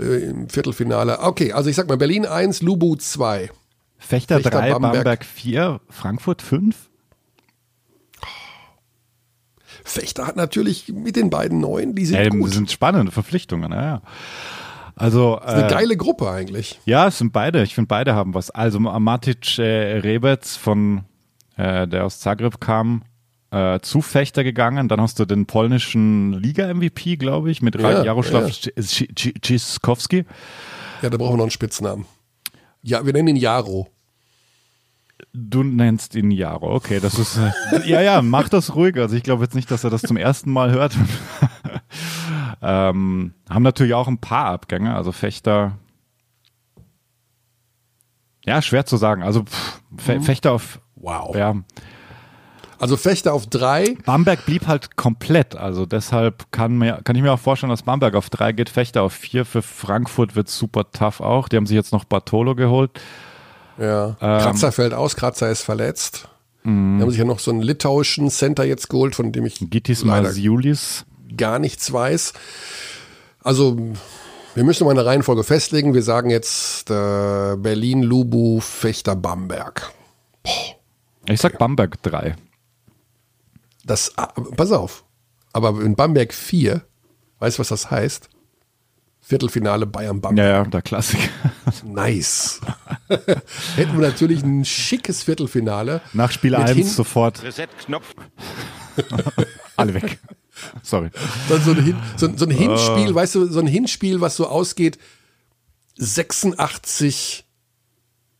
äh, 0.00 0.04
im 0.04 0.48
Viertelfinale. 0.48 1.20
Okay, 1.20 1.52
also 1.52 1.70
ich 1.70 1.76
sag 1.76 1.88
mal 1.88 1.96
Berlin 1.98 2.26
1, 2.26 2.62
Lubu 2.62 2.96
2. 2.96 3.50
Fechter 3.98 4.36
Fechter, 4.36 4.50
3, 4.50 4.72
Bamberg. 4.72 4.92
Bamberg 4.94 5.24
4, 5.24 5.80
Frankfurt 5.90 6.40
5. 6.42 6.76
Fechter 9.84 10.26
hat 10.26 10.36
natürlich 10.36 10.88
mit 10.88 11.16
den 11.16 11.30
beiden 11.30 11.60
Neuen, 11.60 11.94
die 11.94 12.04
sind 12.06 12.16
Ähm, 12.18 12.40
gut. 12.40 12.52
sind 12.52 12.70
spannende 12.70 13.10
Verpflichtungen, 13.12 13.72
ja. 13.72 14.02
Ja. 14.98 15.04
Also, 15.04 15.38
Das 15.42 15.54
ist 15.54 15.58
eine 15.58 15.66
äh, 15.68 15.70
geile 15.74 15.96
Gruppe 15.96 16.30
eigentlich. 16.30 16.78
ja, 16.84 17.06
es 17.08 17.18
sind 17.18 17.32
beide. 17.32 17.62
Ich 17.62 17.74
finde, 17.74 17.88
beide 17.88 18.14
haben 18.14 18.34
was. 18.34 18.50
Also, 18.50 18.80
Matic 18.80 19.58
äh, 19.58 19.98
Rebec 19.98 20.44
von, 20.46 21.04
äh, 21.56 21.86
der 21.86 22.04
aus 22.04 22.20
Zagreb 22.20 22.60
kam, 22.60 23.02
äh, 23.50 23.80
zu 23.80 24.02
Fechter 24.02 24.44
gegangen. 24.44 24.88
Dann 24.88 25.00
hast 25.00 25.18
du 25.18 25.24
den 25.24 25.46
polnischen 25.46 26.34
Liga-MVP, 26.34 27.16
glaube 27.16 27.50
ich, 27.50 27.62
mit 27.62 27.80
Ja, 27.80 27.90
ja, 27.90 28.04
Jaroslaw 28.04 28.46
ja. 28.46 28.82
Ciskowski. 29.44 30.24
Ja, 31.02 31.10
da 31.10 31.16
brauchen 31.16 31.32
wir 31.34 31.36
noch 31.38 31.44
einen 31.44 31.50
Spitznamen. 31.50 32.04
Ja, 32.82 33.04
wir 33.06 33.12
nennen 33.12 33.28
ihn 33.28 33.36
Jaro. 33.36 33.88
Du 35.32 35.62
nennst 35.62 36.14
ihn 36.14 36.30
Jaro. 36.30 36.74
Okay, 36.74 37.00
das 37.00 37.18
ist. 37.18 37.38
Äh, 37.38 37.50
ja, 37.88 38.00
ja, 38.00 38.22
mach 38.22 38.48
das 38.48 38.74
ruhig. 38.74 38.96
Also 38.96 39.16
ich 39.16 39.22
glaube 39.22 39.44
jetzt 39.44 39.54
nicht, 39.54 39.70
dass 39.70 39.84
er 39.84 39.90
das 39.90 40.02
zum 40.02 40.16
ersten 40.16 40.50
Mal 40.52 40.70
hört. 40.70 40.96
ähm, 42.62 43.34
haben 43.48 43.62
natürlich 43.62 43.94
auch 43.94 44.08
ein 44.08 44.18
paar 44.18 44.46
Abgänge. 44.46 44.94
Also 44.94 45.12
Fechter. 45.12 45.78
Ja, 48.44 48.62
schwer 48.62 48.86
zu 48.86 48.96
sagen. 48.96 49.22
Also 49.22 49.44
pff, 49.44 49.82
Fe 49.96 50.20
Fechter 50.20 50.52
auf. 50.52 50.80
Wow. 50.96 51.36
Ja, 51.36 51.54
Also 52.78 52.96
Fechter 52.96 53.32
auf 53.34 53.46
drei. 53.46 53.96
Bamberg 54.04 54.44
blieb 54.46 54.66
halt 54.66 54.96
komplett. 54.96 55.54
Also 55.56 55.86
deshalb 55.86 56.50
kann, 56.50 56.78
mir, 56.78 57.00
kann 57.04 57.14
ich 57.16 57.22
mir 57.22 57.32
auch 57.32 57.38
vorstellen, 57.38 57.70
dass 57.70 57.82
Bamberg 57.82 58.14
auf 58.14 58.30
drei 58.30 58.52
geht, 58.52 58.70
Fechter 58.70 59.02
auf 59.02 59.12
vier. 59.12 59.44
Für 59.44 59.62
Frankfurt 59.62 60.34
wird 60.34 60.48
super 60.48 60.90
tough 60.90 61.20
auch. 61.20 61.48
Die 61.48 61.56
haben 61.56 61.66
sich 61.66 61.76
jetzt 61.76 61.92
noch 61.92 62.04
Bartolo 62.04 62.54
geholt. 62.54 63.00
Ja. 63.78 64.16
Ähm. 64.20 64.40
Kratzer 64.40 64.72
fällt 64.72 64.94
aus, 64.94 65.14
Kratzer 65.14 65.50
ist 65.50 65.62
verletzt. 65.62 66.28
Mhm. 66.64 66.96
Die 66.96 67.02
haben 67.02 67.10
sich 67.10 67.18
ja 67.18 67.24
noch 67.24 67.38
so 67.38 67.50
einen 67.50 67.62
litauischen 67.62 68.30
Center 68.30 68.64
jetzt 68.64 68.88
geholt, 68.88 69.14
von 69.14 69.30
dem 69.30 69.46
ich 69.46 69.58
Gitis 69.70 70.04
Masiulis. 70.04 71.04
Gar 71.36 71.58
nichts 71.58 71.92
weiß. 71.92 72.32
Also, 73.42 73.76
wir 74.54 74.64
müssen 74.64 74.84
mal 74.84 74.90
eine 74.92 75.04
Reihenfolge 75.06 75.44
festlegen. 75.44 75.94
Wir 75.94 76.02
sagen 76.02 76.30
jetzt 76.30 76.90
äh, 76.90 77.56
Berlin, 77.56 78.02
Lubu, 78.02 78.60
Fechter, 78.60 79.14
Bamberg. 79.16 79.92
Ich 81.26 81.40
sag 81.40 81.58
Bamberg 81.58 82.02
drei. 82.02 82.36
Das, 83.84 84.12
ah, 84.16 84.26
pass 84.56 84.72
auf. 84.72 85.04
Aber 85.52 85.80
in 85.80 85.94
Bamberg 85.96 86.34
4, 86.34 86.82
weißt 87.38 87.56
du, 87.58 87.60
was 87.60 87.68
das 87.68 87.90
heißt? 87.90 88.28
Viertelfinale 89.20 89.86
Bayern-Bamberg. 89.86 90.38
Ja, 90.46 90.52
ja, 90.58 90.64
der 90.64 90.82
Klassiker. 90.82 91.28
Nice. 91.84 92.60
Hätten 93.76 93.92
wir 94.00 94.08
natürlich 94.08 94.42
ein 94.42 94.64
schickes 94.64 95.22
Viertelfinale. 95.24 96.00
Nach 96.14 96.30
Spiel 96.30 96.52
Mit 96.52 96.60
1 96.60 96.70
hin- 96.76 96.86
sofort 96.86 97.42
Reset-Knopf. 97.42 98.14
alle 99.76 99.94
weg. 99.94 100.18
Sorry. 100.82 101.10
So, 101.48 101.58
so, 101.58 101.70
ein, 101.72 101.82
Hin, 101.84 101.96
so, 102.16 102.28
so 102.36 102.44
ein 102.46 102.50
Ah. 102.52 102.54
Hinspiel, 102.54 103.14
weißt 103.14 103.34
du, 103.34 103.46
so 103.46 103.60
ein 103.60 103.66
Hinspiel, 103.66 104.20
was 104.20 104.36
so 104.36 104.46
ausgeht 104.46 104.98
86, 105.96 107.44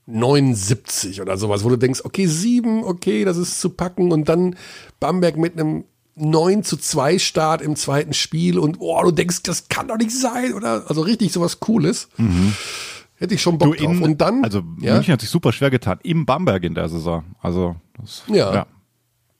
79 0.06 1.20
oder 1.20 1.36
sowas, 1.36 1.64
wo 1.64 1.68
du 1.68 1.76
denkst, 1.76 2.00
okay, 2.04 2.26
sieben, 2.26 2.82
okay, 2.84 3.24
das 3.24 3.36
ist 3.36 3.60
zu 3.60 3.70
packen 3.70 4.10
und 4.12 4.28
dann 4.28 4.56
Bamberg 5.00 5.36
mit 5.36 5.52
einem 5.58 5.84
9 6.16 6.64
zu 6.64 6.76
2 6.76 7.18
Start 7.18 7.60
im 7.62 7.76
zweiten 7.76 8.12
Spiel 8.14 8.58
und 8.58 8.76
oh, 8.80 9.00
du 9.04 9.10
denkst, 9.10 9.42
das 9.42 9.68
kann 9.68 9.88
doch 9.88 9.98
nicht 9.98 10.10
sein, 10.12 10.54
oder? 10.54 10.84
Also 10.88 11.02
richtig 11.02 11.32
sowas 11.32 11.60
Cooles. 11.60 12.08
Hätte 13.16 13.34
ich 13.34 13.42
schon 13.42 13.58
Bock 13.58 13.76
Du 13.76 13.84
drauf. 13.84 13.96
in, 13.96 14.02
Und 14.02 14.20
dann, 14.20 14.42
also 14.44 14.62
ja, 14.80 14.94
München 14.94 15.12
hat 15.12 15.20
sich 15.20 15.30
super 15.30 15.52
schwer 15.52 15.70
getan. 15.70 15.98
Im 16.02 16.24
Bamberg 16.24 16.62
in 16.64 16.74
der 16.74 16.88
Saison. 16.88 17.24
Also, 17.40 17.76
das, 18.00 18.22
Ja. 18.28 18.66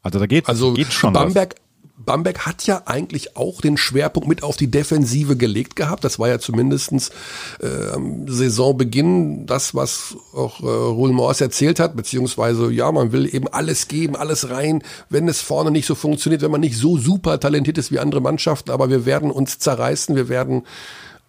Also 0.03 0.19
da 0.21 0.27
geht, 0.27 0.49
Also 0.49 0.75
geht 0.75 0.93
schon 0.93 1.13
Bamberg, 1.13 1.55
Bamberg 2.05 2.47
hat 2.47 2.65
ja 2.67 2.83
eigentlich 2.87 3.37
auch 3.37 3.61
den 3.61 3.77
Schwerpunkt 3.77 4.29
mit 4.29 4.43
auf 4.43 4.57
die 4.57 4.71
Defensive 4.71 5.37
gelegt 5.37 5.75
gehabt. 5.75 6.05
Das 6.05 6.19
war 6.19 6.29
ja 6.29 6.39
zumindestens 6.39 7.11
äh, 7.61 7.91
am 7.93 8.29
Saisonbeginn 8.29 9.47
das, 9.47 9.75
was 9.75 10.15
auch 10.33 10.63
äh, 10.63 10.67
Roland 10.67 11.17
Morris 11.17 11.41
erzählt 11.41 11.81
hat, 11.81 11.97
beziehungsweise 11.97 12.71
ja, 12.71 12.91
man 12.93 13.11
will 13.11 13.33
eben 13.35 13.49
alles 13.49 13.89
geben, 13.89 14.15
alles 14.15 14.49
rein, 14.51 14.83
wenn 15.11 15.27
es 15.29 15.41
vorne 15.41 15.73
nicht 15.73 15.87
so 15.87 15.97
funktioniert, 15.97 16.43
wenn 16.43 16.53
man 16.53 16.61
nicht 16.61 16.77
so 16.77 16.97
super 16.97 17.41
talentiert 17.41 17.79
ist 17.79 17.91
wie 17.91 17.99
andere 17.99 18.21
Mannschaften, 18.21 18.71
aber 18.71 18.91
wir 18.91 19.05
werden 19.05 19.31
uns 19.31 19.59
zerreißen, 19.59 20.15
wir 20.15 20.29
werden 20.29 20.63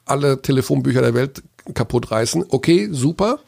alle 0.06 0.42
Telefonbücher 0.42 1.02
der 1.02 1.14
Welt 1.16 1.44
kaputt 1.74 2.12
reißen. 2.12 2.46
Okay, 2.50 2.90
super. 2.92 3.40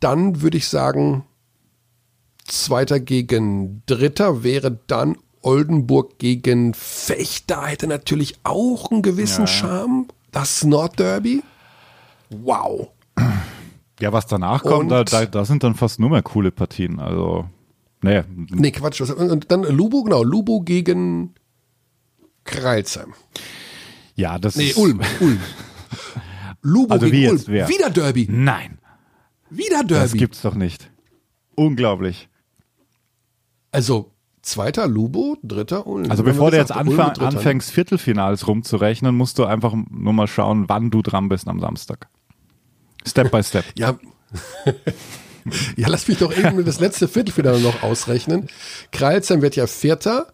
Dann 0.00 0.42
würde 0.42 0.58
ich 0.58 0.68
sagen, 0.68 1.24
Zweiter 2.46 3.00
gegen 3.00 3.82
Dritter 3.86 4.44
wäre 4.44 4.78
dann 4.86 5.16
Oldenburg 5.46 6.18
gegen 6.18 6.74
Fechter. 6.74 7.66
Hätte 7.66 7.86
natürlich 7.86 8.36
auch 8.42 8.90
einen 8.90 9.02
gewissen 9.02 9.42
Ja. 9.42 9.46
Charme. 9.46 10.06
Das 10.32 10.64
Nordderby. 10.64 11.42
Wow. 12.30 12.88
Ja, 14.00 14.12
was 14.12 14.26
danach 14.26 14.62
kommt, 14.62 14.90
da, 14.90 15.04
da, 15.04 15.24
da 15.24 15.44
sind 15.44 15.62
dann 15.62 15.74
fast 15.74 16.00
nur 16.00 16.10
mehr 16.10 16.22
coole 16.22 16.50
Partien. 16.50 16.98
Also, 17.00 17.48
nee, 18.02 18.22
Nee, 18.50 18.72
Quatsch. 18.72 19.00
Und 19.00 19.50
dann 19.50 19.62
Lubo, 19.62 20.02
genau. 20.02 20.22
Lubo 20.22 20.60
gegen 20.60 21.34
Kreilsheim. 22.44 23.14
ja, 24.14 24.38
das 24.38 24.56
Nee, 24.56 24.68
ist, 24.68 24.76
Ulm. 24.76 25.00
Ulm. 25.20 25.40
Lubo 26.62 26.92
Also 26.94 27.06
wie 27.06 27.10
gegen 27.12 27.22
jetzt, 27.32 27.46
Ulm. 27.48 27.54
wer? 27.56 27.68
Wieder 27.68 27.88
Derby. 27.90 28.26
Nein, 28.30 28.78
Wieder 29.48 29.78
das 29.84 30.10
Derby. 30.10 30.18
gibt's 30.18 30.42
doch 30.42 30.54
nicht. 30.56 30.90
Unglaublich. 31.54 32.28
Also 33.70 34.10
zweiter 34.46 34.86
Lubo, 34.86 35.36
dritter 35.42 35.86
Ulm. 35.86 36.10
Also 36.10 36.22
bevor 36.22 36.50
du 36.50 36.56
jetzt 36.56 36.72
anfang, 36.72 37.12
Dritter. 37.14 37.28
anfängst, 37.28 37.70
Viertelfinals 37.70 38.46
rumzurechnen, 38.46 39.14
musst 39.14 39.38
du 39.38 39.44
einfach 39.44 39.74
nur 39.90 40.12
mal 40.12 40.26
schauen, 40.26 40.68
wann 40.68 40.90
du 40.90 41.02
dran 41.02 41.28
bist 41.28 41.48
am 41.48 41.60
Samstag. 41.60 42.08
Step 43.06 43.30
by 43.30 43.42
step. 43.42 43.64
Ja. 43.76 43.98
ja, 45.76 45.88
lass 45.88 46.08
mich 46.08 46.18
doch 46.18 46.36
eben 46.36 46.64
das 46.64 46.80
letzte 46.80 47.08
Viertelfinale 47.08 47.60
noch 47.60 47.82
ausrechnen. 47.82 48.48
Kreilsheim 48.92 49.42
wird 49.42 49.56
ja 49.56 49.66
Vierter. 49.66 50.28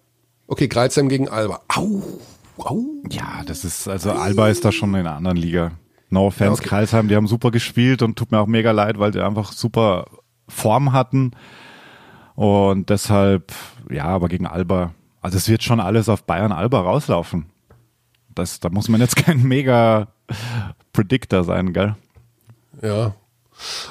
Okay, 0.46 0.68
Kreilsheim 0.68 1.08
gegen 1.08 1.28
Alba. 1.28 1.60
Au, 1.68 2.02
au. 2.58 2.84
Ja, 3.10 3.42
das 3.46 3.64
ist, 3.64 3.88
also 3.88 4.12
Alba 4.12 4.48
ist 4.48 4.64
da 4.64 4.72
schon 4.72 4.90
in 4.90 5.00
einer 5.00 5.16
anderen 5.16 5.36
Liga. 5.36 5.72
No 6.10 6.26
offense, 6.26 6.60
okay. 6.60 6.68
Kreisheim, 6.68 7.08
die 7.08 7.16
haben 7.16 7.26
super 7.26 7.50
gespielt 7.50 8.02
und 8.02 8.16
tut 8.16 8.30
mir 8.30 8.38
auch 8.38 8.46
mega 8.46 8.70
leid, 8.70 8.98
weil 8.98 9.12
die 9.12 9.20
einfach 9.20 9.52
super 9.52 10.06
Form 10.46 10.92
hatten. 10.92 11.32
Und 12.34 12.88
deshalb, 12.90 13.52
ja, 13.90 14.04
aber 14.04 14.28
gegen 14.28 14.46
Alba, 14.46 14.94
also 15.20 15.36
es 15.36 15.48
wird 15.48 15.62
schon 15.62 15.80
alles 15.80 16.08
auf 16.08 16.24
Bayern-Alba 16.24 16.80
rauslaufen. 16.80 17.46
Das, 18.34 18.60
da 18.60 18.70
muss 18.70 18.88
man 18.88 19.00
jetzt 19.00 19.16
kein 19.24 19.42
mega 19.42 20.08
Predictor 20.92 21.44
sein, 21.44 21.72
gell? 21.72 21.96
Ja. 22.82 23.14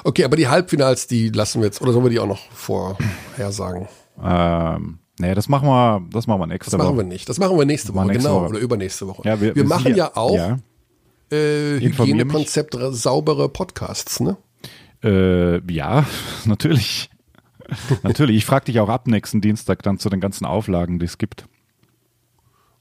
Okay, 0.04 0.24
aber 0.24 0.36
die 0.36 0.48
Halbfinals, 0.48 1.06
die 1.06 1.28
lassen 1.30 1.60
wir 1.60 1.66
jetzt, 1.66 1.80
oder 1.80 1.92
sollen 1.92 2.04
wir 2.04 2.10
die 2.10 2.18
auch 2.18 2.26
noch 2.26 2.50
vorhersagen? 2.50 3.88
Ähm, 4.22 4.98
nee, 5.18 5.34
das 5.34 5.48
machen 5.48 5.68
wir, 5.68 6.02
das 6.12 6.26
machen 6.26 6.40
wir 6.40 6.46
nächste 6.48 6.72
Das 6.72 6.78
machen 6.78 6.96
Woche. 6.96 6.96
wir 6.98 7.04
nicht. 7.04 7.28
Das 7.28 7.38
machen 7.38 7.56
wir 7.56 7.64
nächste 7.64 7.94
Woche, 7.94 8.06
nächste 8.06 8.22
genau. 8.28 8.40
Woche. 8.40 8.48
Oder 8.50 8.58
übernächste 8.58 9.06
Woche. 9.06 9.22
Ja, 9.24 9.40
wir, 9.40 9.54
wir 9.54 9.64
machen 9.64 9.94
ja 9.96 10.10
auch 10.16 10.34
Ja. 10.34 10.58
äh. 11.30 11.78
Hygienekonzept 11.80 12.76
saubere 12.90 13.48
Podcasts, 13.48 14.20
ne? 14.20 14.36
Äh, 15.02 15.60
ja, 15.72 16.04
natürlich. 16.44 17.08
natürlich. 18.02 18.36
Ich 18.36 18.44
frage 18.44 18.66
dich 18.66 18.80
auch 18.80 18.88
ab 18.88 19.06
nächsten 19.06 19.40
Dienstag 19.40 19.82
dann 19.82 19.98
zu 19.98 20.08
den 20.08 20.20
ganzen 20.20 20.44
Auflagen, 20.44 20.98
die 20.98 21.06
es 21.06 21.18
gibt. 21.18 21.46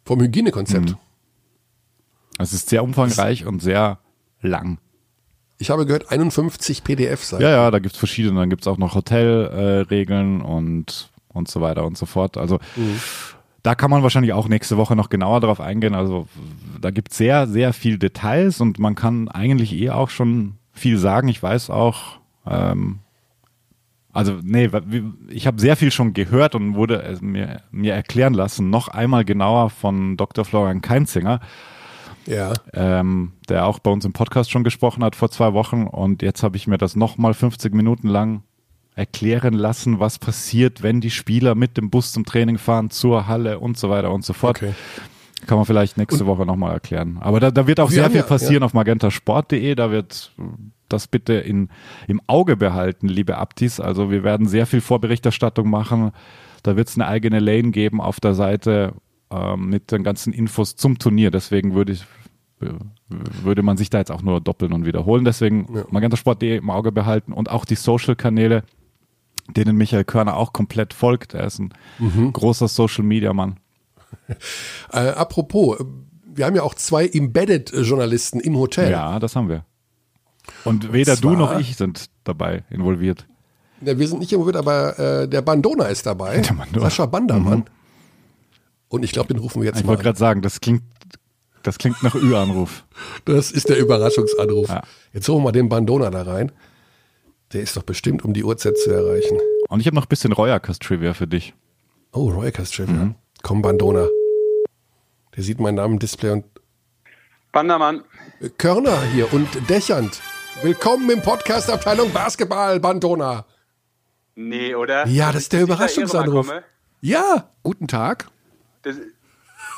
Vom 0.05 0.21
Hygienekonzept. 0.21 0.91
Mhm. 0.91 0.97
Es 2.39 2.53
ist 2.53 2.69
sehr 2.69 2.83
umfangreich 2.83 3.45
und 3.45 3.61
sehr 3.61 3.99
lang. 4.41 4.79
Ich 5.59 5.69
habe 5.69 5.85
gehört, 5.85 6.11
51 6.11 6.83
PDF-Seiten. 6.83 7.43
Ja, 7.43 7.51
ja, 7.51 7.71
da 7.71 7.77
gibt's 7.77 7.99
verschiedene. 7.99 8.39
Dann 8.39 8.49
gibt's 8.49 8.65
auch 8.65 8.77
noch 8.77 8.95
Hotelregeln 8.95 10.41
äh, 10.41 10.43
und, 10.43 11.11
und 11.27 11.47
so 11.47 11.61
weiter 11.61 11.85
und 11.85 11.97
so 11.99 12.07
fort. 12.07 12.35
Also 12.37 12.59
da 13.61 13.75
kann 13.75 13.91
man 13.91 14.01
wahrscheinlich 14.01 14.33
auch 14.33 14.47
nächste 14.47 14.77
Woche 14.77 14.95
noch 14.95 15.09
genauer 15.09 15.39
drauf 15.39 15.61
eingehen. 15.61 15.93
Also 15.93 16.27
da 16.79 16.89
gibt's 16.89 17.15
sehr, 17.17 17.47
sehr 17.47 17.73
viel 17.73 17.99
Details 17.99 18.59
und 18.59 18.79
man 18.79 18.95
kann 18.95 19.27
eigentlich 19.27 19.73
eh 19.73 19.91
auch 19.91 20.09
schon 20.09 20.55
viel 20.73 20.97
sagen. 20.97 21.27
Ich 21.27 21.43
weiß 21.43 21.69
auch, 21.69 22.19
ähm, 22.47 22.99
also 24.13 24.39
nee, 24.43 24.69
ich 25.29 25.47
habe 25.47 25.59
sehr 25.61 25.75
viel 25.75 25.91
schon 25.91 26.13
gehört 26.13 26.55
und 26.55 26.75
wurde 26.75 27.01
es 27.01 27.21
mir, 27.21 27.61
mir 27.71 27.93
erklären 27.93 28.33
lassen, 28.33 28.69
noch 28.69 28.87
einmal 28.87 29.25
genauer 29.25 29.69
von 29.69 30.17
Dr. 30.17 30.45
Florian 30.45 30.81
Keinzinger 30.81 31.39
ja. 32.25 32.53
ähm, 32.73 33.33
der 33.49 33.65
auch 33.65 33.79
bei 33.79 33.91
uns 33.91 34.05
im 34.05 34.13
Podcast 34.13 34.51
schon 34.51 34.63
gesprochen 34.63 35.03
hat 35.03 35.15
vor 35.15 35.31
zwei 35.31 35.53
Wochen. 35.53 35.87
Und 35.87 36.21
jetzt 36.21 36.43
habe 36.43 36.57
ich 36.57 36.67
mir 36.67 36.77
das 36.77 36.95
nochmal 36.95 37.33
50 37.33 37.73
Minuten 37.73 38.07
lang 38.07 38.43
erklären 38.95 39.53
lassen, 39.53 39.99
was 39.99 40.19
passiert, 40.19 40.83
wenn 40.83 41.01
die 41.01 41.11
Spieler 41.11 41.55
mit 41.55 41.77
dem 41.77 41.89
Bus 41.89 42.11
zum 42.11 42.25
Training 42.25 42.57
fahren, 42.57 42.89
zur 42.89 43.27
Halle 43.27 43.59
und 43.59 43.77
so 43.77 43.89
weiter 43.89 44.11
und 44.11 44.25
so 44.25 44.33
fort. 44.33 44.57
Okay. 44.57 44.73
Kann 45.47 45.57
man 45.57 45.65
vielleicht 45.65 45.97
nächste 45.97 46.27
Woche 46.27 46.45
nochmal 46.45 46.73
erklären. 46.73 47.17
Aber 47.19 47.39
da, 47.39 47.49
da 47.49 47.65
wird 47.65 47.79
auch 47.79 47.89
Wir 47.89 47.95
sehr 47.95 48.11
viel 48.11 48.19
ja- 48.19 48.25
passieren 48.25 48.63
auf 48.63 48.73
magentasport.de. 48.73 49.73
Da 49.73 49.89
wird 49.89 50.31
äh, 50.37 50.43
das 50.93 51.07
bitte 51.07 51.33
in, 51.33 51.69
im 52.07 52.21
Auge 52.27 52.57
behalten, 52.57 53.07
liebe 53.07 53.37
Abtis. 53.37 53.79
Also 53.79 54.11
wir 54.11 54.23
werden 54.23 54.47
sehr 54.47 54.65
viel 54.65 54.81
Vorberichterstattung 54.81 55.69
machen. 55.69 56.11
Da 56.63 56.75
wird 56.75 56.89
es 56.89 56.95
eine 56.95 57.07
eigene 57.07 57.39
Lane 57.39 57.71
geben 57.71 58.01
auf 58.01 58.19
der 58.19 58.33
Seite 58.33 58.93
ähm, 59.31 59.69
mit 59.69 59.91
den 59.91 60.03
ganzen 60.03 60.33
Infos 60.33 60.75
zum 60.75 60.99
Turnier. 60.99 61.31
Deswegen 61.31 61.73
würde 61.73 61.93
ich 61.93 62.05
äh, 62.61 62.67
würde 63.43 63.63
man 63.63 63.77
sich 63.77 63.89
da 63.89 63.97
jetzt 63.97 64.11
auch 64.11 64.21
nur 64.21 64.39
doppeln 64.41 64.71
und 64.73 64.85
wiederholen. 64.85 65.25
Deswegen 65.25 65.67
Ja. 65.73 65.83
magentasport.de 65.89 66.57
im 66.57 66.69
Auge 66.69 66.91
behalten 66.91 67.33
und 67.33 67.49
auch 67.49 67.65
die 67.65 67.75
Social-Kanäle, 67.75 68.63
denen 69.49 69.75
Michael 69.75 70.03
Körner 70.05 70.37
auch 70.37 70.53
komplett 70.53 70.93
folgt. 70.93 71.33
Er 71.33 71.45
ist 71.45 71.59
ein 71.59 71.73
Mhm. 71.99 72.31
großer 72.31 72.67
Social-Media-Mann. 72.67 73.57
Äh, 74.91 74.97
apropos, 75.09 75.79
äh, 75.79 75.83
wir 76.33 76.45
haben 76.45 76.55
ja 76.55 76.63
auch 76.63 76.75
zwei 76.75 77.07
Embedded-Journalisten 77.07 78.39
im 78.39 78.55
Hotel. 78.57 78.91
Ja, 78.91 79.19
das 79.19 79.35
haben 79.35 79.49
wir. 79.49 79.65
Und 80.65 80.93
weder 80.93 81.15
du 81.15 81.29
zwar- 81.29 81.35
noch 81.37 81.59
ich 81.59 81.75
sind 81.75 82.05
dabei 82.23 82.63
involviert. 82.69 83.25
Ja, 83.81 83.97
wir 83.97 84.07
sind 84.07 84.19
nicht 84.19 84.31
involviert, 84.31 84.57
aber 84.57 84.99
äh, 84.99 85.27
der 85.27 85.41
Bandona 85.41 85.85
ist 85.85 86.05
dabei. 86.05 86.39
Der 86.41 86.53
Bandona. 86.53 86.85
Sascha 86.85 87.05
Bandermann. 87.07 87.65
Und 88.89 89.03
ich 89.03 89.11
glaube, 89.11 89.33
den 89.33 89.39
rufen 89.41 89.61
wir 89.61 89.67
jetzt 89.69 89.79
Ich 89.79 89.83
mal 89.85 89.89
wollte 89.89 90.01
an. 90.01 90.03
gerade 90.05 90.19
sagen, 90.19 90.41
das 90.41 90.61
klingt, 90.61 90.83
das 91.63 91.77
klingt 91.77 92.03
nach 92.03 92.13
Ü-Anruf. 92.13 92.83
Das 93.25 93.51
ist 93.51 93.69
der 93.69 93.79
Überraschungsanruf. 93.79 94.69
Ja. 94.69 94.83
Jetzt 95.13 95.27
holen 95.29 95.39
wir 95.39 95.45
mal 95.45 95.51
den 95.51 95.69
Bandona 95.69 96.09
da 96.11 96.21
rein. 96.23 96.51
Der 97.53 97.61
ist 97.61 97.75
doch 97.75 97.83
bestimmt 97.83 98.23
um 98.23 98.33
die 98.33 98.43
Uhrzeit 98.43 98.77
zu 98.77 98.91
erreichen. 98.91 99.37
Und 99.67 99.79
ich 99.79 99.87
habe 99.87 99.95
noch 99.95 100.05
ein 100.05 100.09
bisschen 100.09 100.31
Reuerkast-Trivia 100.31 101.13
für 101.13 101.27
dich. 101.27 101.53
Oh, 102.13 102.29
Roycast 102.29 102.75
Trivia. 102.75 102.93
Mhm. 102.93 103.15
Komm, 103.41 103.61
Bandona. 103.61 104.07
Der 105.35 105.43
sieht 105.43 105.59
meinen 105.59 105.75
Namen 105.75 105.93
im 105.95 105.99
Display 105.99 106.29
und 106.31 106.45
Bandermann. 107.51 108.03
Körner 108.57 109.01
hier 109.13 109.33
und 109.33 109.47
Dächernd. 109.69 110.21
Willkommen 110.59 111.09
im 111.09 111.21
Podcast 111.21 111.69
Abteilung 111.71 112.11
Basketball, 112.11 112.79
Bandona. 112.79 113.45
Nee, 114.35 114.75
oder? 114.75 115.07
Ja, 115.07 115.31
das 115.31 115.43
ist 115.43 115.53
der 115.53 115.61
Überraschungsanruf. 115.63 116.51
Ja, 117.01 117.49
guten 117.63 117.87
Tag. 117.87 118.27
Das, 118.83 118.97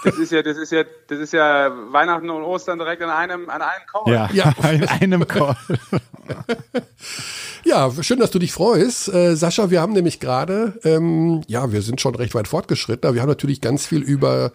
das 0.04 0.18
ist 0.18 0.32
ja, 0.34 0.42
das 0.42 0.58
ist 0.58 0.72
ja, 0.74 0.84
das 1.08 1.20
ist 1.20 1.32
ja 1.32 1.72
Weihnachten 1.92 2.30
und 2.30 2.44
Ostern 2.44 2.80
direkt 2.80 3.02
an 3.02 3.12
einem, 3.12 3.50
an 3.50 3.62
einem 3.62 3.86
Call. 3.90 4.14
Ja, 4.14 4.30
Ja. 4.34 4.54
in 4.72 5.14
einem 5.14 5.28
Call. 5.28 5.56
Ja, 7.66 7.90
schön, 8.02 8.20
dass 8.20 8.32
du 8.32 8.40
dich 8.40 8.52
freust. 8.52 9.08
Äh, 9.08 9.38
Sascha, 9.38 9.70
wir 9.70 9.80
haben 9.80 9.94
nämlich 9.94 10.20
gerade, 10.20 10.78
ähm, 10.84 11.44
ja, 11.48 11.72
wir 11.72 11.82
sind 11.82 12.02
schon 12.02 12.14
recht 12.14 12.36
weit 12.36 12.50
fortgeschritten, 12.50 13.08
aber 13.08 13.16
wir 13.16 13.22
haben 13.22 13.30
natürlich 13.30 13.62
ganz 13.62 13.86
viel 13.86 14.02
über 14.02 14.52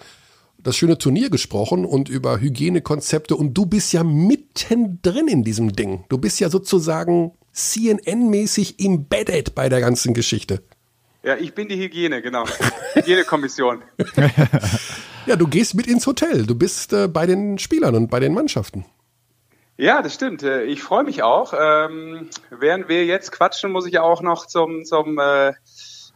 das 0.58 0.76
schöne 0.76 0.98
Turnier 0.98 1.30
gesprochen 1.30 1.84
und 1.84 2.08
über 2.08 2.40
Hygienekonzepte 2.40 3.36
und 3.36 3.54
du 3.54 3.66
bist 3.66 3.92
ja 3.92 4.02
mittendrin 4.04 5.28
in 5.28 5.44
diesem 5.44 5.72
Ding. 5.72 6.04
Du 6.08 6.18
bist 6.18 6.40
ja 6.40 6.50
sozusagen 6.50 7.32
CNN-mäßig 7.54 8.78
embedded 8.78 9.54
bei 9.54 9.68
der 9.68 9.80
ganzen 9.80 10.14
Geschichte. 10.14 10.62
Ja, 11.22 11.36
ich 11.36 11.54
bin 11.54 11.68
die 11.68 11.76
Hygiene, 11.76 12.22
genau. 12.22 12.44
Hygienekommission. 12.94 13.82
Ja, 15.26 15.36
du 15.36 15.46
gehst 15.46 15.74
mit 15.74 15.86
ins 15.86 16.06
Hotel. 16.06 16.46
Du 16.46 16.54
bist 16.54 16.94
äh, 16.94 17.06
bei 17.06 17.26
den 17.26 17.58
Spielern 17.58 17.94
und 17.94 18.08
bei 18.08 18.18
den 18.18 18.32
Mannschaften. 18.32 18.86
Ja, 19.76 20.00
das 20.00 20.14
stimmt. 20.14 20.42
Äh, 20.42 20.64
Ich 20.64 20.82
freue 20.82 21.04
mich 21.04 21.22
auch. 21.22 21.52
Ähm, 21.52 22.30
während 22.48 22.88
wir 22.88 23.04
jetzt 23.04 23.30
quatschen, 23.30 23.70
muss 23.70 23.86
ich 23.86 23.98
auch 23.98 24.22
noch 24.22 24.46
zum, 24.46 24.86
zum 24.86 25.18
äh, 25.18 25.52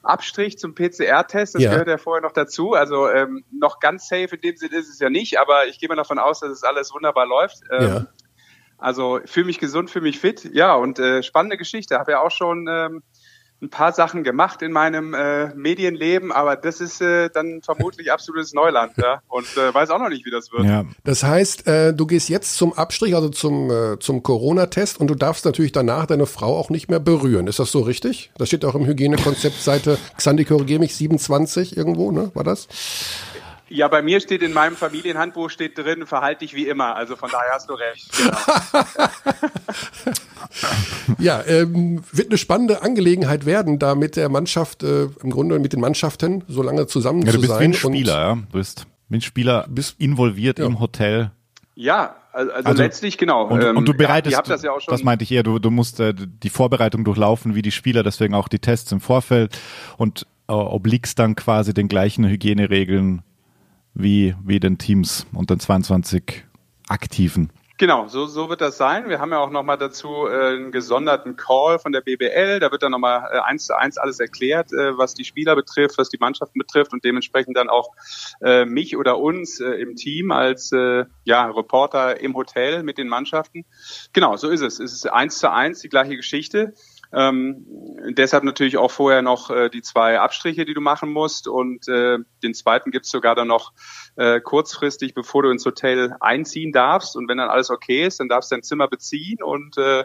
Abstrich, 0.03 0.59
zum 0.59 0.74
PCR-Test. 0.74 1.55
Das 1.55 1.62
Ja. 1.62 1.70
gehört 1.72 1.88
ja 1.88 1.98
vorher 1.98 2.22
noch 2.22 2.32
dazu. 2.32 2.72
Also 2.72 3.09
ähm, 3.09 3.44
noch 3.53 3.78
ganz 3.80 4.09
safe 4.09 4.34
in 4.34 4.40
dem 4.40 4.57
Sinne 4.57 4.76
ist 4.76 4.88
es 4.88 4.98
ja 4.98 5.11
nicht, 5.11 5.38
aber 5.38 5.66
ich 5.66 5.78
gehe 5.78 5.88
mal 5.88 5.94
davon 5.96 6.18
aus, 6.18 6.40
dass 6.40 6.50
es 6.50 6.62
alles 6.64 6.92
wunderbar 6.92 7.26
läuft. 7.26 7.61
Ähm, 7.70 7.86
Ja. 7.88 8.07
Also 8.78 9.20
fühle 9.26 9.46
mich 9.46 9.61
gesund, 9.61 9.90
fühle 9.90 10.03
mich 10.07 10.18
fit. 10.18 10.42
Ja, 10.53 10.74
und 10.74 10.98
äh, 10.98 11.22
spannende 11.22 11.57
Geschichte. 11.57 11.98
Habe 12.00 12.12
ja 12.12 12.20
auch 12.20 12.32
schon 12.32 12.66
ähm, 12.68 13.05
ein 13.62 13.70
paar 13.70 13.92
Sachen 13.92 14.24
gemacht 14.24 14.60
in 14.60 14.72
meinem 14.72 15.14
äh, 15.14 15.54
Medienleben, 15.54 16.32
aber 16.32 16.56
das 16.56 16.80
ist 16.80 17.00
äh, 17.00 17.30
dann 17.32 17.62
vermutlich 17.62 18.10
absolutes 18.10 18.52
Neuland, 18.52 18.92
ja. 18.96 19.22
Und 19.28 19.46
äh, 19.56 19.72
weiß 19.72 19.90
auch 19.90 20.00
noch 20.00 20.08
nicht, 20.08 20.26
wie 20.26 20.30
das 20.30 20.52
wird. 20.52 20.64
Ja. 20.64 20.84
Das 21.04 21.22
heißt, 21.22 21.66
äh, 21.68 21.94
du 21.94 22.06
gehst 22.06 22.28
jetzt 22.28 22.56
zum 22.56 22.72
Abstrich, 22.72 23.14
also 23.14 23.28
zum, 23.28 23.70
äh, 23.70 23.98
zum 24.00 24.22
Corona-Test 24.22 24.98
und 25.00 25.06
du 25.06 25.14
darfst 25.14 25.44
natürlich 25.44 25.72
danach 25.72 26.06
deine 26.06 26.26
Frau 26.26 26.58
auch 26.58 26.70
nicht 26.70 26.90
mehr 26.90 27.00
berühren. 27.00 27.46
Ist 27.46 27.60
das 27.60 27.70
so 27.70 27.80
richtig? 27.80 28.32
Das 28.36 28.48
steht 28.48 28.64
auch 28.64 28.74
im 28.74 28.84
Hygienekonzept 28.84 29.62
Seite 29.62 29.96
Xandi 30.16 30.44
korrigier 30.44 30.80
mich 30.80 30.96
27 30.96 31.76
irgendwo, 31.76 32.10
ne? 32.10 32.32
War 32.34 32.44
das? 32.44 32.66
Ja, 33.73 33.89
bei 33.89 34.03
mir 34.03 34.20
steht 34.20 34.43
in 34.43 34.53
meinem 34.53 34.77
Familienhandbuch 34.77 35.49
steht 35.49 35.79
drin, 35.79 36.07
verhalte 36.07 36.41
dich 36.41 36.55
wie 36.55 36.68
immer. 36.68 36.95
Also 36.95 37.16
von 37.16 37.31
daher 37.31 37.53
hast 37.55 37.70
du 37.70 37.75
recht. 37.75 38.11
Genau. 38.18 38.37
ja, 41.18 41.43
ähm, 41.47 42.03
wird 42.12 42.29
eine 42.29 42.37
spannende 42.37 42.83
Angelegenheit 42.83 43.47
werden, 43.47 43.79
da 43.79 43.95
mit 43.95 44.16
der 44.16 44.29
Mannschaft, 44.29 44.83
äh, 44.83 45.05
im 45.23 45.31
Grunde 45.31 45.59
mit 45.59 45.73
den 45.73 45.81
Mannschaften 45.81 46.45
so 46.49 46.62
lange 46.62 46.87
zusammen 46.87 47.23
ja, 47.23 47.33
zu 47.33 47.41
sein. 47.41 47.41
Du 47.41 47.49
bist 47.49 47.61
wie 47.61 47.64
ein 47.64 47.95
Spieler, 47.95 48.20
ja. 48.20 48.35
Du 48.35 48.59
bist 48.59 48.87
wie 49.09 49.16
ein 49.16 49.20
Spieler 49.23 49.66
bist, 49.70 49.99
involviert 49.99 50.59
ja. 50.59 50.66
im 50.66 50.79
Hotel. 50.79 51.31
Ja, 51.75 52.16
also, 52.35 52.53
also, 52.53 52.83
letztlich 52.83 53.16
genau. 53.16 53.47
Und, 53.47 53.62
und 53.62 53.87
du 53.87 53.93
ähm, 53.93 53.99
bereitest, 53.99 54.37
ja, 54.37 54.43
das, 54.43 54.62
ja 54.62 54.73
auch 54.73 54.81
schon. 54.83 54.93
das 54.93 55.03
meinte 55.03 55.25
ich 55.25 55.33
eher, 55.33 55.43
du, 55.43 55.59
du 55.59 55.70
musst 55.70 55.99
äh, 55.99 56.12
die 56.14 56.51
Vorbereitung 56.51 57.05
durchlaufen 57.05 57.55
wie 57.55 57.62
die 57.62 57.73
Spieler, 57.73 58.03
deswegen 58.03 58.35
auch 58.35 58.49
die 58.49 58.59
Tests 58.59 58.93
im 58.93 59.01
Vorfeld 59.01 59.59
und 59.97 60.27
äh, 60.49 60.53
obliegst 60.53 61.18
dann 61.18 61.37
quasi 61.37 61.73
den 61.73 61.89
gleichen 61.89 62.27
Hygieneregeln 62.27 63.23
wie, 63.95 64.34
wie 64.45 64.61
den 64.61 64.78
Teams 64.78 65.26
und 65.32 65.51
den 65.51 65.61
22 65.61 66.45
Aktiven. 66.88 67.51
Genau, 67.82 68.07
so, 68.07 68.26
so 68.26 68.49
wird 68.49 68.61
das 68.61 68.76
sein. 68.76 69.09
Wir 69.09 69.18
haben 69.18 69.32
ja 69.32 69.40
auch 69.40 69.51
nochmal 69.51 69.76
dazu 69.76 70.28
äh, 70.28 70.55
einen 70.55 70.70
gesonderten 70.70 71.34
Call 71.34 71.80
von 71.80 71.90
der 71.90 72.01
BBL. 72.01 72.61
Da 72.61 72.70
wird 72.70 72.84
dann 72.84 72.93
nochmal 72.93 73.28
äh, 73.32 73.40
eins 73.40 73.66
zu 73.66 73.76
eins 73.76 73.99
alles 73.99 74.20
erklärt, 74.20 74.72
äh, 74.72 74.97
was 74.97 75.14
die 75.14 75.24
Spieler 75.24 75.57
betrifft, 75.57 75.99
was 75.99 76.09
die 76.09 76.18
Mannschaften 76.20 76.61
betrifft 76.61 76.93
und 76.93 77.05
dementsprechend 77.05 77.57
dann 77.57 77.68
auch 77.68 77.88
äh, 78.40 78.66
mich 78.66 78.97
oder 78.97 79.18
uns 79.18 79.59
äh, 79.59 79.70
im 79.70 79.97
Team 79.97 80.30
als 80.30 80.70
äh, 80.70 81.07
ja, 81.24 81.51
Reporter 81.51 82.20
im 82.20 82.34
Hotel 82.34 82.84
mit 82.84 82.99
den 82.99 83.09
Mannschaften. 83.09 83.64
Genau, 84.12 84.36
so 84.36 84.49
ist 84.49 84.61
es. 84.61 84.78
Es 84.78 84.93
ist 84.93 85.11
eins 85.11 85.38
zu 85.38 85.51
eins 85.51 85.80
die 85.80 85.88
gleiche 85.88 86.14
Geschichte. 86.14 86.74
Ähm, 87.14 87.66
deshalb 88.16 88.44
natürlich 88.44 88.78
auch 88.78 88.90
vorher 88.90 89.22
noch 89.22 89.50
äh, 89.50 89.68
die 89.68 89.82
zwei 89.82 90.18
Abstriche, 90.18 90.64
die 90.64 90.74
du 90.74 90.80
machen 90.80 91.10
musst. 91.12 91.46
Und 91.46 91.88
äh, 91.88 92.18
den 92.42 92.54
zweiten 92.54 92.90
gibt's 92.90 93.10
sogar 93.10 93.34
dann 93.34 93.48
noch 93.48 93.72
äh, 94.16 94.40
kurzfristig, 94.40 95.14
bevor 95.14 95.42
du 95.42 95.50
ins 95.50 95.64
Hotel 95.66 96.16
einziehen 96.20 96.72
darfst. 96.72 97.16
Und 97.16 97.28
wenn 97.28 97.38
dann 97.38 97.50
alles 97.50 97.70
okay 97.70 98.06
ist, 98.06 98.20
dann 98.20 98.28
darfst 98.28 98.50
du 98.50 98.56
dein 98.56 98.62
Zimmer 98.62 98.88
beziehen 98.88 99.42
und 99.42 99.76
äh, 99.78 100.04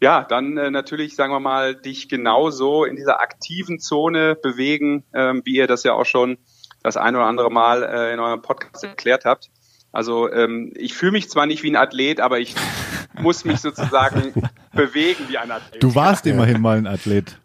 ja, 0.00 0.22
dann 0.22 0.56
äh, 0.56 0.70
natürlich, 0.70 1.16
sagen 1.16 1.32
wir 1.32 1.40
mal, 1.40 1.74
dich 1.74 2.08
genauso 2.08 2.84
in 2.84 2.96
dieser 2.96 3.20
aktiven 3.20 3.80
Zone 3.80 4.36
bewegen, 4.36 5.04
ähm, 5.12 5.42
wie 5.44 5.56
ihr 5.56 5.66
das 5.66 5.82
ja 5.82 5.94
auch 5.94 6.06
schon 6.06 6.38
das 6.82 6.96
ein 6.96 7.16
oder 7.16 7.26
andere 7.26 7.50
Mal 7.50 7.82
äh, 7.82 8.12
in 8.12 8.20
eurem 8.20 8.40
Podcast 8.40 8.84
erklärt 8.84 9.24
habt. 9.24 9.50
Also 9.90 10.30
ähm, 10.30 10.72
ich 10.76 10.94
fühle 10.94 11.12
mich 11.12 11.28
zwar 11.28 11.46
nicht 11.46 11.62
wie 11.62 11.70
ein 11.70 11.76
Athlet, 11.76 12.20
aber 12.20 12.38
ich 12.38 12.54
muss 13.20 13.44
mich 13.44 13.60
sozusagen 13.60 14.32
bewegen 14.72 15.24
wie 15.28 15.38
ein 15.38 15.50
Athlet. 15.50 15.82
Du 15.82 15.94
warst 15.94 16.26
ja. 16.26 16.32
immerhin 16.32 16.60
mal 16.60 16.78
ein 16.78 16.86
Athlet. 16.86 17.38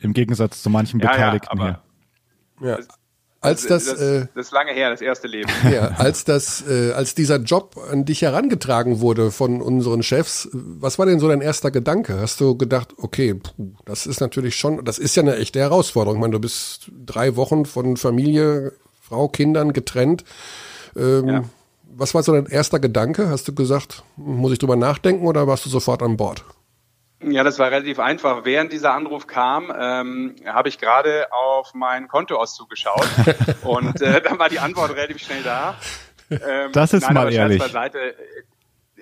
Im 0.00 0.12
Gegensatz 0.12 0.62
zu 0.62 0.70
manchen 0.70 1.00
Beteiligten 1.00 1.58
ja, 1.58 1.80
hier. 2.60 2.68
Ja. 2.68 2.78
Als 3.40 3.66
das, 3.66 3.84
das, 3.84 4.00
äh, 4.00 4.26
das 4.34 4.46
ist 4.46 4.52
lange 4.52 4.72
her, 4.72 4.90
das 4.90 5.00
erste 5.00 5.28
Leben. 5.28 5.48
Ja, 5.70 5.92
als 5.98 6.24
das, 6.24 6.66
äh, 6.68 6.92
als 6.92 7.14
dieser 7.14 7.36
Job 7.36 7.76
an 7.90 8.04
dich 8.04 8.22
herangetragen 8.22 9.00
wurde 9.00 9.30
von 9.30 9.62
unseren 9.62 10.02
Chefs, 10.02 10.48
was 10.52 10.98
war 10.98 11.06
denn 11.06 11.20
so 11.20 11.28
dein 11.28 11.40
erster 11.40 11.70
Gedanke? 11.70 12.18
Hast 12.20 12.40
du 12.40 12.56
gedacht, 12.56 12.94
okay, 12.96 13.34
puh, 13.34 13.74
das 13.84 14.06
ist 14.06 14.20
natürlich 14.20 14.56
schon, 14.56 14.84
das 14.84 14.98
ist 14.98 15.14
ja 15.14 15.22
eine 15.22 15.36
echte 15.36 15.60
Herausforderung. 15.60 16.18
Ich 16.18 16.20
meine, 16.20 16.32
du 16.32 16.40
bist 16.40 16.90
drei 17.06 17.36
Wochen 17.36 17.64
von 17.64 17.96
Familie, 17.96 18.72
Frau, 19.00 19.28
Kindern 19.28 19.72
getrennt. 19.72 20.24
Ähm, 20.96 21.28
ja 21.28 21.44
was 21.98 22.14
war 22.14 22.22
so 22.22 22.32
dein 22.32 22.46
erster 22.46 22.78
Gedanke? 22.78 23.28
Hast 23.28 23.48
du 23.48 23.54
gesagt, 23.54 24.04
muss 24.16 24.52
ich 24.52 24.58
drüber 24.58 24.76
nachdenken 24.76 25.26
oder 25.26 25.46
warst 25.46 25.66
du 25.66 25.70
sofort 25.70 26.02
an 26.02 26.16
Bord? 26.16 26.44
Ja, 27.20 27.42
das 27.42 27.58
war 27.58 27.72
relativ 27.72 27.98
einfach. 27.98 28.44
Während 28.44 28.72
dieser 28.72 28.94
Anruf 28.94 29.26
kam, 29.26 29.72
ähm, 29.76 30.36
habe 30.46 30.68
ich 30.68 30.78
gerade 30.78 31.26
auf 31.32 31.74
mein 31.74 32.06
Kontoauszug 32.06 32.70
geschaut 32.70 33.08
und 33.64 34.00
äh, 34.00 34.20
dann 34.22 34.38
war 34.38 34.48
die 34.48 34.60
Antwort 34.60 34.94
relativ 34.94 35.18
schnell 35.18 35.42
da. 35.42 35.76
Ähm, 36.30 36.70
das 36.72 36.92
ist 36.92 37.02
nein, 37.02 37.14
mal 37.14 37.32
ehrlich. 37.32 37.58
Beiseite. 37.58 38.14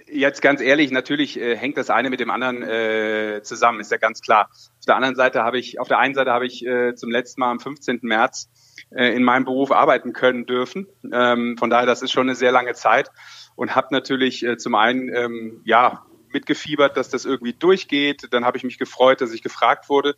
Jetzt 0.09 0.41
ganz 0.41 0.63
ehrlich, 0.63 0.91
natürlich 0.91 1.39
äh, 1.39 1.57
hängt 1.57 1.77
das 1.77 1.91
eine 1.91 2.09
mit 2.09 2.21
dem 2.21 2.31
anderen 2.31 2.63
äh, 2.63 3.43
zusammen, 3.43 3.81
ist 3.81 3.91
ja 3.91 3.99
ganz 3.99 4.23
klar. 4.23 4.49
Auf 4.51 4.87
der 4.87 4.97
anderen 4.97 5.17
Seite 5.17 5.43
habe 5.43 5.59
ich, 5.59 5.79
auf 5.79 5.89
der 5.89 5.99
einen 5.99 6.15
Seite 6.15 6.31
habe 6.31 6.47
ich 6.47 6.65
äh, 6.65 6.95
zum 6.95 7.11
letzten 7.11 7.41
Mal 7.41 7.51
am 7.51 7.61
15. 7.61 7.99
März 8.03 8.49
äh, 8.91 9.15
in 9.15 9.25
meinem 9.25 9.45
Beruf 9.45 9.73
arbeiten 9.73 10.13
können 10.13 10.47
dürfen. 10.47 10.87
Ähm, 11.13 11.57
von 11.59 11.71
daher, 11.71 11.87
das 11.87 12.03
ist 12.03 12.13
schon 12.13 12.27
eine 12.27 12.35
sehr 12.35 12.53
lange 12.53 12.75
Zeit 12.75 13.11
und 13.55 13.75
habe 13.75 13.89
natürlich 13.91 14.45
äh, 14.45 14.57
zum 14.57 14.75
einen 14.75 15.15
ähm, 15.15 15.63
ja 15.65 16.05
mitgefiebert, 16.33 16.97
dass 16.97 17.09
das 17.09 17.25
irgendwie 17.25 17.55
durchgeht. 17.55 18.29
Dann 18.31 18.45
habe 18.45 18.57
ich 18.57 18.65
mich 18.65 18.79
gefreut, 18.79 19.21
dass 19.21 19.33
ich 19.33 19.43
gefragt 19.43 19.89
wurde. 19.89 20.17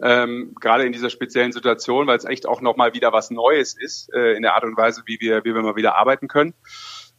Ähm, 0.00 0.54
gerade 0.60 0.84
in 0.84 0.92
dieser 0.92 1.10
speziellen 1.10 1.52
Situation, 1.52 2.06
weil 2.06 2.16
es 2.16 2.24
echt 2.24 2.46
auch 2.46 2.60
nochmal 2.60 2.94
wieder 2.94 3.12
was 3.12 3.30
Neues 3.30 3.76
ist 3.76 4.12
äh, 4.14 4.34
in 4.34 4.42
der 4.42 4.54
Art 4.54 4.62
und 4.62 4.76
Weise, 4.76 5.02
wie 5.06 5.18
wir, 5.20 5.44
wie 5.44 5.54
wir 5.54 5.62
mal 5.62 5.74
wieder 5.76 5.96
arbeiten 5.96 6.28
können. 6.28 6.54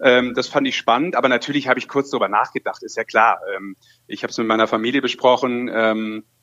Ähm, 0.02 0.34
das 0.34 0.48
fand 0.48 0.66
ich 0.66 0.78
spannend, 0.78 1.16
aber 1.16 1.28
natürlich 1.28 1.68
habe 1.68 1.78
ich 1.78 1.90
kurz 1.90 2.10
darüber 2.10 2.30
nachgedacht, 2.30 2.82
ist 2.84 2.96
ja 2.96 3.04
klar. 3.04 3.42
Ähm, 3.54 3.76
ich 4.08 4.24
habe 4.24 4.32
es 4.32 4.38
mit 4.38 4.48
meiner 4.48 4.68
Familie 4.68 5.02
besprochen. 5.02 5.70
Ähm, 5.74 6.24
äh, 6.24 6.39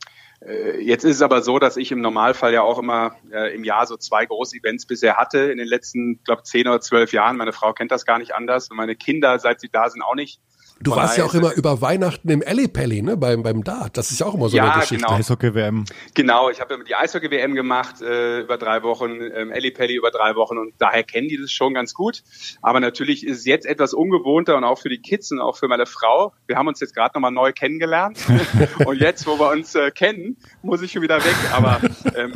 jetzt 0.80 1.04
ist 1.04 1.16
es 1.16 1.22
aber 1.22 1.42
so, 1.42 1.58
dass 1.58 1.76
ich 1.76 1.90
im 1.90 2.00
Normalfall 2.00 2.52
ja 2.52 2.62
auch 2.62 2.78
immer 2.78 3.16
äh, 3.32 3.54
im 3.54 3.64
Jahr 3.64 3.86
so 3.86 3.96
zwei 3.96 4.26
große 4.26 4.56
Events 4.56 4.86
bisher 4.86 5.16
hatte 5.16 5.38
in 5.38 5.58
den 5.58 5.66
letzten, 5.66 6.22
glaube 6.24 6.42
zehn 6.44 6.68
oder 6.68 6.80
zwölf 6.80 7.12
Jahren. 7.12 7.36
Meine 7.36 7.52
Frau 7.52 7.72
kennt 7.72 7.90
das 7.90 8.04
gar 8.06 8.18
nicht 8.18 8.34
anders 8.34 8.70
und 8.70 8.76
meine 8.76 8.94
Kinder, 8.94 9.38
seit 9.38 9.60
sie 9.60 9.68
da 9.68 9.88
sind, 9.90 10.02
auch 10.02 10.14
nicht. 10.14 10.40
Du 10.80 10.90
Von 10.90 11.00
warst 11.00 11.16
ja 11.16 11.24
auch 11.24 11.32
immer 11.32 11.54
über 11.54 11.80
Weihnachten 11.80 12.28
im 12.28 12.42
Ellipelli, 12.42 13.00
ne, 13.00 13.16
beim, 13.16 13.42
beim 13.42 13.64
Dart. 13.64 13.96
Das 13.96 14.10
ist 14.10 14.20
ja 14.20 14.26
auch 14.26 14.34
immer 14.34 14.50
so 14.50 14.58
ja, 14.58 14.64
eine 14.64 14.80
Geschichte. 14.82 15.06
Genau. 15.06 15.16
Eishockey-WM. 15.16 15.84
Genau, 16.12 16.50
ich 16.50 16.60
habe 16.60 16.74
immer 16.74 16.84
die 16.84 16.94
Eishockey-WM 16.94 17.54
gemacht, 17.54 18.02
äh, 18.02 18.40
über 18.40 18.58
drei 18.58 18.82
Wochen, 18.82 19.22
ähm, 19.34 19.50
Ellipelli 19.52 19.94
über 19.94 20.10
drei 20.10 20.34
Wochen 20.34 20.58
und 20.58 20.74
daher 20.76 21.02
kennen 21.02 21.28
die 21.28 21.38
das 21.38 21.50
schon 21.50 21.72
ganz 21.72 21.94
gut. 21.94 22.22
Aber 22.60 22.80
natürlich 22.80 23.26
ist 23.26 23.38
es 23.38 23.44
jetzt 23.46 23.64
etwas 23.64 23.94
ungewohnter 23.94 24.54
und 24.56 24.64
auch 24.64 24.78
für 24.78 24.90
die 24.90 25.00
Kids 25.00 25.32
und 25.32 25.40
auch 25.40 25.56
für 25.56 25.66
meine 25.66 25.86
Frau. 25.86 26.34
Wir 26.46 26.56
haben 26.56 26.68
uns 26.68 26.80
jetzt 26.80 26.94
gerade 26.94 27.12
nochmal 27.14 27.32
neu 27.32 27.52
kennengelernt 27.52 28.18
und 28.84 29.00
jetzt, 29.00 29.26
wo 29.26 29.38
wir 29.38 29.50
uns 29.50 29.74
äh, 29.74 29.90
kennen, 29.90 30.36
muss 30.60 30.82
ich 30.82 30.92
schon 30.92 31.00
wieder 31.00 31.24
weg. 31.24 31.36
Aber 31.54 31.80
ähm, 32.14 32.34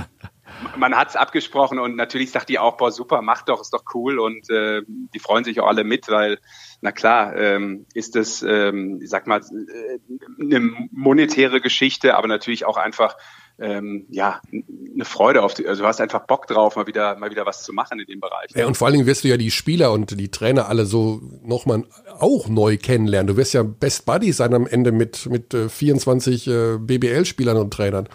man 0.77 0.95
hat 0.95 1.11
es 1.11 1.17
abgesprochen 1.17 1.79
und 1.79 1.97
natürlich 1.97 2.31
sagt 2.31 2.49
die 2.49 2.59
auch, 2.59 2.77
boah, 2.77 2.91
super, 2.91 3.23
mach 3.23 3.43
doch, 3.43 3.61
ist 3.61 3.73
doch 3.73 3.85
cool 3.95 4.19
und 4.19 4.49
äh, 4.51 4.83
die 4.87 5.19
freuen 5.19 5.45
sich 5.45 5.61
auch 5.61 5.67
alle 5.67 5.85
mit, 5.85 6.09
weil 6.09 6.39
na 6.83 6.93
klar, 6.93 7.37
ähm, 7.37 7.87
ist 7.93 8.17
das, 8.17 8.43
ähm, 8.43 9.01
ich 9.03 9.11
sag 9.11 9.27
mal, 9.27 9.41
äh, 9.41 9.99
eine 10.41 10.61
monetäre 10.93 11.61
Geschichte, 11.61 12.17
aber 12.17 12.27
natürlich 12.27 12.65
auch 12.65 12.79
einfach 12.79 13.17
ähm, 13.59 14.07
ja 14.09 14.41
eine 14.51 15.05
Freude 15.05 15.43
auf 15.43 15.53
die, 15.53 15.67
also 15.67 15.83
du 15.83 15.89
hast 15.89 16.01
einfach 16.01 16.21
Bock 16.27 16.47
drauf, 16.47 16.77
mal 16.77 16.87
wieder 16.87 17.17
mal 17.17 17.31
wieder 17.31 17.45
was 17.45 17.63
zu 17.63 17.75
machen 17.75 18.01
in 18.01 18.07
dem 18.07 18.21
Bereich. 18.21 18.51
Ja, 18.55 18.67
und 18.67 18.77
vor 18.77 18.87
allen 18.87 18.95
Dingen 18.95 19.07
wirst 19.07 19.25
du 19.25 19.29
ja 19.29 19.37
die 19.37 19.51
Spieler 19.51 19.93
und 19.93 20.19
die 20.19 20.31
Trainer 20.31 20.69
alle 20.69 20.87
so 20.87 21.21
nochmal 21.43 21.85
auch 22.19 22.49
neu 22.49 22.79
kennenlernen. 22.79 23.27
Du 23.27 23.37
wirst 23.37 23.53
ja 23.53 23.63
Best 23.63 24.07
Buddies 24.07 24.39
sein 24.39 24.55
am 24.55 24.67
Ende 24.67 24.93
mit 24.93 25.27
mit 25.27 25.53
äh, 25.53 25.69
24 25.69 26.47
äh, 26.47 26.79
BBL-Spielern 26.79 27.59
und 27.59 27.73
Trainern. 27.73 28.09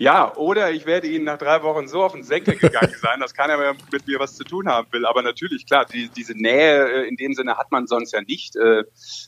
Ja, 0.00 0.32
oder 0.36 0.70
ich 0.70 0.86
werde 0.86 1.08
Ihnen 1.08 1.24
nach 1.24 1.38
drei 1.38 1.60
Wochen 1.64 1.88
so 1.88 2.04
auf 2.04 2.12
den 2.12 2.22
Senkel 2.22 2.54
gegangen 2.54 2.94
sein, 3.02 3.18
dass 3.18 3.34
keiner 3.34 3.58
mehr 3.58 3.74
mit 3.90 4.06
mir 4.06 4.20
was 4.20 4.36
zu 4.36 4.44
tun 4.44 4.68
haben 4.68 4.86
will. 4.92 5.04
Aber 5.04 5.22
natürlich, 5.22 5.66
klar, 5.66 5.86
die, 5.86 6.08
diese 6.08 6.34
Nähe 6.34 7.02
äh, 7.02 7.08
in 7.08 7.16
dem 7.16 7.34
Sinne 7.34 7.56
hat 7.56 7.72
man 7.72 7.88
sonst 7.88 8.12
ja 8.12 8.20
nicht. 8.20 8.54
Äh, 8.54 8.84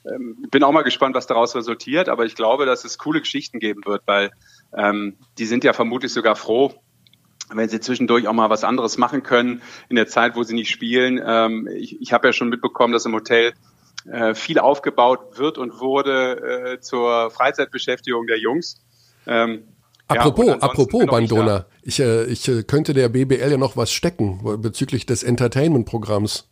ähm, 0.08 0.46
bin 0.48 0.62
auch 0.62 0.70
mal 0.70 0.82
gespannt, 0.82 1.16
was 1.16 1.26
daraus 1.26 1.56
resultiert. 1.56 2.08
Aber 2.08 2.24
ich 2.24 2.36
glaube, 2.36 2.66
dass 2.66 2.84
es 2.84 2.98
coole 2.98 3.18
Geschichten 3.18 3.58
geben 3.58 3.80
wird, 3.84 4.02
weil 4.06 4.30
ähm, 4.72 5.16
die 5.38 5.46
sind 5.46 5.64
ja 5.64 5.72
vermutlich 5.72 6.12
sogar 6.12 6.36
froh, 6.36 6.72
wenn 7.52 7.68
sie 7.68 7.80
zwischendurch 7.80 8.28
auch 8.28 8.32
mal 8.32 8.48
was 8.48 8.62
anderes 8.62 8.96
machen 8.96 9.24
können 9.24 9.62
in 9.88 9.96
der 9.96 10.06
Zeit, 10.06 10.36
wo 10.36 10.44
sie 10.44 10.54
nicht 10.54 10.70
spielen. 10.70 11.20
Ähm, 11.26 11.68
ich 11.74 12.00
ich 12.00 12.12
habe 12.12 12.28
ja 12.28 12.32
schon 12.32 12.48
mitbekommen, 12.48 12.92
dass 12.92 13.04
im 13.06 13.14
Hotel 13.14 13.54
äh, 14.08 14.34
viel 14.34 14.60
aufgebaut 14.60 15.36
wird 15.36 15.58
und 15.58 15.80
wurde 15.80 16.76
äh, 16.76 16.80
zur 16.80 17.32
Freizeitbeschäftigung 17.32 18.28
der 18.28 18.38
Jungs. 18.38 18.80
Ähm, 19.26 19.64
Apropos, 20.10 20.46
ja, 20.46 20.56
apropos 20.56 21.06
Bandona, 21.06 21.66
ich, 21.82 22.00
äh, 22.00 22.24
ich 22.24 22.48
äh, 22.48 22.62
könnte 22.64 22.94
der 22.94 23.08
BBL 23.08 23.52
ja 23.52 23.56
noch 23.56 23.76
was 23.76 23.92
stecken 23.92 24.40
bezüglich 24.60 25.06
des 25.06 25.22
Entertainment-Programms. 25.22 26.48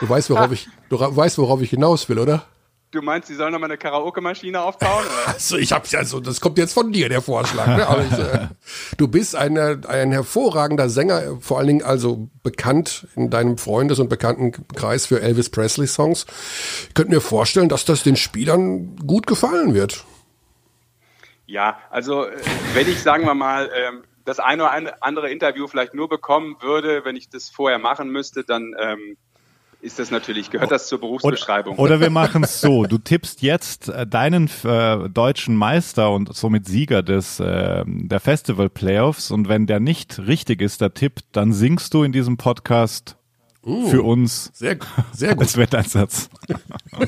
Du 0.00 0.08
weißt, 0.08 0.30
worauf 0.30 0.52
ich, 0.52 0.68
du 0.88 0.98
weißt, 0.98 1.38
worauf 1.38 1.60
ich 1.60 1.70
hinaus 1.70 2.08
will, 2.08 2.18
oder? 2.18 2.46
Du 2.90 3.02
meinst, 3.02 3.28
sie 3.28 3.34
sollen 3.34 3.52
noch 3.52 3.58
mal 3.58 3.66
eine 3.66 3.76
Karaoke-Maschine 3.76 4.62
aufbauen? 4.62 5.04
also 5.26 5.58
ich 5.58 5.72
hab's 5.72 5.92
ja 5.92 6.04
so, 6.04 6.20
das 6.20 6.40
kommt 6.40 6.56
jetzt 6.56 6.72
von 6.72 6.90
dir, 6.90 7.10
der 7.10 7.20
Vorschlag. 7.20 7.66
Ne? 7.66 7.86
Aber 7.86 8.02
ich, 8.02 8.18
äh, 8.18 8.48
du 8.96 9.08
bist 9.08 9.36
ein, 9.36 9.58
ein 9.58 10.10
hervorragender 10.10 10.88
Sänger, 10.88 11.36
vor 11.40 11.58
allen 11.58 11.66
Dingen 11.66 11.82
also 11.82 12.30
bekannt 12.42 13.06
in 13.14 13.28
deinem 13.28 13.58
Freundes- 13.58 13.98
und 13.98 14.08
Bekanntenkreis 14.08 15.04
für 15.04 15.20
Elvis 15.20 15.50
Presley-Songs. 15.50 16.24
Ich 16.88 16.94
könnte 16.94 17.12
mir 17.12 17.20
vorstellen, 17.20 17.68
dass 17.68 17.84
das 17.84 18.04
den 18.04 18.16
Spielern 18.16 18.96
gut 19.06 19.26
gefallen 19.26 19.74
wird. 19.74 20.04
Ja, 21.48 21.78
also 21.90 22.26
äh, 22.26 22.36
wenn 22.74 22.88
ich, 22.88 23.00
sagen 23.02 23.24
wir 23.24 23.34
mal, 23.34 23.70
ähm, 23.74 24.04
das 24.26 24.38
eine 24.38 24.64
oder 24.64 25.02
andere 25.02 25.30
Interview 25.30 25.66
vielleicht 25.66 25.94
nur 25.94 26.08
bekommen 26.08 26.56
würde, 26.60 27.06
wenn 27.06 27.16
ich 27.16 27.30
das 27.30 27.48
vorher 27.48 27.78
machen 27.78 28.10
müsste, 28.10 28.44
dann 28.44 28.74
ähm, 28.78 29.16
ist 29.80 29.98
das 29.98 30.10
natürlich, 30.10 30.50
gehört 30.50 30.70
das 30.70 30.88
zur 30.88 31.00
Berufsbeschreibung. 31.00 31.78
Oder, 31.78 31.94
oder 31.94 32.00
wir 32.00 32.10
machen 32.10 32.44
es 32.44 32.60
so, 32.60 32.84
du 32.84 32.98
tippst 32.98 33.40
jetzt 33.40 33.88
äh, 33.88 34.06
deinen 34.06 34.50
äh, 34.62 35.08
deutschen 35.08 35.56
Meister 35.56 36.10
und 36.10 36.36
somit 36.36 36.66
Sieger 36.66 37.02
des 37.02 37.40
äh, 37.40 37.84
der 37.86 38.20
Festival 38.20 38.68
Playoffs 38.68 39.30
und 39.30 39.48
wenn 39.48 39.66
der 39.66 39.80
nicht 39.80 40.18
richtig 40.18 40.60
ist, 40.60 40.82
der 40.82 40.92
Tipp, 40.92 41.20
dann 41.32 41.54
singst 41.54 41.94
du 41.94 42.02
in 42.02 42.12
diesem 42.12 42.36
Podcast 42.36 43.16
uh, 43.64 43.88
für 43.88 44.02
uns 44.02 44.50
sehr, 44.52 44.76
sehr 45.12 45.30
gut. 45.34 45.44
als 45.44 45.56
Wetteinsatz. 45.56 46.28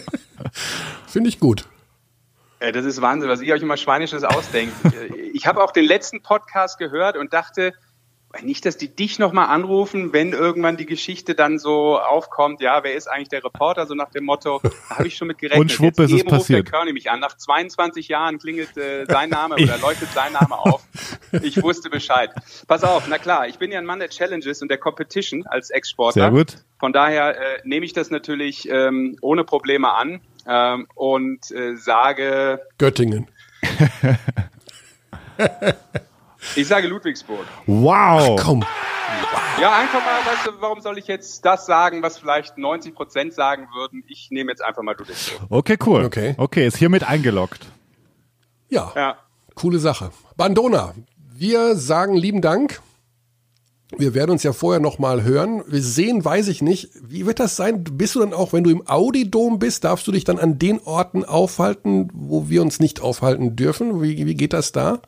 Finde 1.06 1.28
ich 1.28 1.38
gut. 1.40 1.66
Das 2.60 2.84
ist 2.84 3.00
Wahnsinn, 3.00 3.30
was 3.30 3.40
ihr 3.40 3.54
euch 3.54 3.62
immer 3.62 3.78
Schweinisches 3.78 4.22
ausdenkt. 4.22 4.74
ich 5.32 5.46
habe 5.46 5.64
auch 5.64 5.72
den 5.72 5.86
letzten 5.86 6.22
Podcast 6.22 6.78
gehört 6.78 7.16
und 7.16 7.32
dachte, 7.32 7.72
nicht, 8.42 8.64
dass 8.64 8.76
die 8.76 8.94
dich 8.94 9.18
nochmal 9.18 9.46
anrufen, 9.46 10.12
wenn 10.12 10.32
irgendwann 10.32 10.76
die 10.76 10.86
Geschichte 10.86 11.34
dann 11.34 11.58
so 11.58 11.98
aufkommt, 11.98 12.60
ja, 12.60 12.84
wer 12.84 12.94
ist 12.94 13.08
eigentlich 13.08 13.28
der 13.28 13.44
Reporter, 13.44 13.86
so 13.86 13.94
nach 13.94 14.10
dem 14.10 14.24
Motto, 14.24 14.60
da 14.62 14.96
habe 14.96 15.08
ich 15.08 15.16
schon 15.16 15.26
mit 15.28 15.38
gerechnet. 15.38 15.60
Und 15.60 15.72
schwupp 15.72 15.98
Jetzt 15.98 16.12
ist 16.12 16.18
es 16.18 16.24
passiert. 16.24 16.66
der 16.66 16.72
Körny 16.72 16.92
mich 16.92 17.10
an. 17.10 17.18
Nach 17.18 17.36
22 17.36 18.06
Jahren 18.08 18.38
klingelt 18.38 18.76
äh, 18.76 19.04
sein 19.06 19.30
Name 19.30 19.56
oder 19.56 19.78
leuchtet 19.78 20.10
sein 20.12 20.32
Name 20.32 20.56
auf. 20.56 20.82
Ich 21.42 21.60
wusste 21.62 21.90
Bescheid. 21.90 22.30
Pass 22.68 22.84
auf, 22.84 23.08
na 23.08 23.18
klar, 23.18 23.48
ich 23.48 23.58
bin 23.58 23.72
ja 23.72 23.78
ein 23.78 23.86
Mann 23.86 23.98
der 23.98 24.10
Challenges 24.10 24.62
und 24.62 24.68
der 24.68 24.78
Competition 24.78 25.46
als 25.46 25.70
Ex-Sportler. 25.70 26.22
Sehr 26.22 26.30
gut. 26.30 26.58
Von 26.78 26.92
daher 26.92 27.36
äh, 27.36 27.60
nehme 27.64 27.84
ich 27.84 27.92
das 27.92 28.10
natürlich 28.10 28.68
ähm, 28.68 29.16
ohne 29.22 29.44
Probleme 29.44 29.92
an 29.92 30.20
ähm, 30.50 30.86
und 30.94 31.50
äh, 31.52 31.76
sage 31.76 32.60
Göttingen. 32.78 33.28
Ich 36.56 36.66
sage 36.68 36.88
Ludwigsburg. 36.88 37.46
Wow. 37.66 38.38
Ach, 38.38 38.44
komm. 38.44 38.64
Ja, 39.60 39.78
einfach 39.78 40.00
mal, 40.04 40.20
weißt 40.24 40.46
du, 40.46 40.50
warum 40.60 40.80
soll 40.80 40.96
ich 40.98 41.06
jetzt 41.06 41.44
das 41.44 41.66
sagen, 41.66 42.02
was 42.02 42.18
vielleicht 42.18 42.56
90 42.56 42.94
Prozent 42.94 43.34
sagen 43.34 43.68
würden? 43.74 44.04
Ich 44.08 44.28
nehme 44.30 44.50
jetzt 44.50 44.62
einfach 44.62 44.82
mal 44.82 44.96
Ludwigsburg. 44.96 45.42
Okay, 45.50 45.76
cool. 45.84 46.04
Okay. 46.04 46.34
Okay, 46.38 46.66
ist 46.66 46.76
hiermit 46.78 47.04
eingeloggt. 47.04 47.66
Ja, 48.70 48.90
Ja. 48.96 49.16
coole 49.54 49.78
Sache. 49.78 50.12
Bandona, 50.36 50.94
wir 51.16 51.74
sagen 51.76 52.14
lieben 52.14 52.40
Dank. 52.40 52.80
Wir 53.96 54.14
werden 54.14 54.30
uns 54.30 54.42
ja 54.42 54.52
vorher 54.52 54.80
noch 54.80 54.98
mal 54.98 55.24
hören. 55.24 55.64
Wir 55.66 55.82
sehen, 55.82 56.24
weiß 56.24 56.48
ich 56.48 56.62
nicht. 56.62 56.90
Wie 57.02 57.26
wird 57.26 57.40
das 57.40 57.56
sein? 57.56 57.82
Bist 57.84 58.14
du 58.14 58.20
dann 58.20 58.32
auch, 58.32 58.52
wenn 58.52 58.62
du 58.62 58.70
im 58.70 58.86
Audi-Dom 58.86 59.58
bist, 59.58 59.84
darfst 59.84 60.06
du 60.06 60.12
dich 60.12 60.24
dann 60.24 60.38
an 60.38 60.58
den 60.58 60.80
Orten 60.80 61.24
aufhalten, 61.24 62.08
wo 62.12 62.48
wir 62.48 62.62
uns 62.62 62.78
nicht 62.78 63.00
aufhalten 63.00 63.56
dürfen? 63.56 64.00
Wie, 64.00 64.26
wie 64.26 64.34
geht 64.34 64.52
das 64.52 64.72
da? 64.72 65.00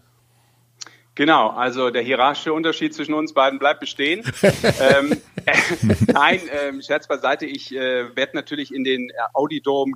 Genau, 1.14 1.50
also 1.50 1.90
der 1.90 2.02
hierarchische 2.02 2.52
Unterschied 2.52 2.94
zwischen 2.94 3.14
uns 3.14 3.34
beiden 3.34 3.58
bleibt 3.58 3.80
bestehen. 3.80 4.24
ähm, 4.42 5.12
äh, 5.44 5.54
nein, 6.12 6.40
ähm, 6.50 6.80
Scherz 6.80 7.06
beiseite, 7.06 7.44
ich 7.44 7.74
äh, 7.74 8.16
werde 8.16 8.34
natürlich 8.34 8.74
in 8.74 8.82
den 8.82 9.12
Audi-Dom 9.34 9.94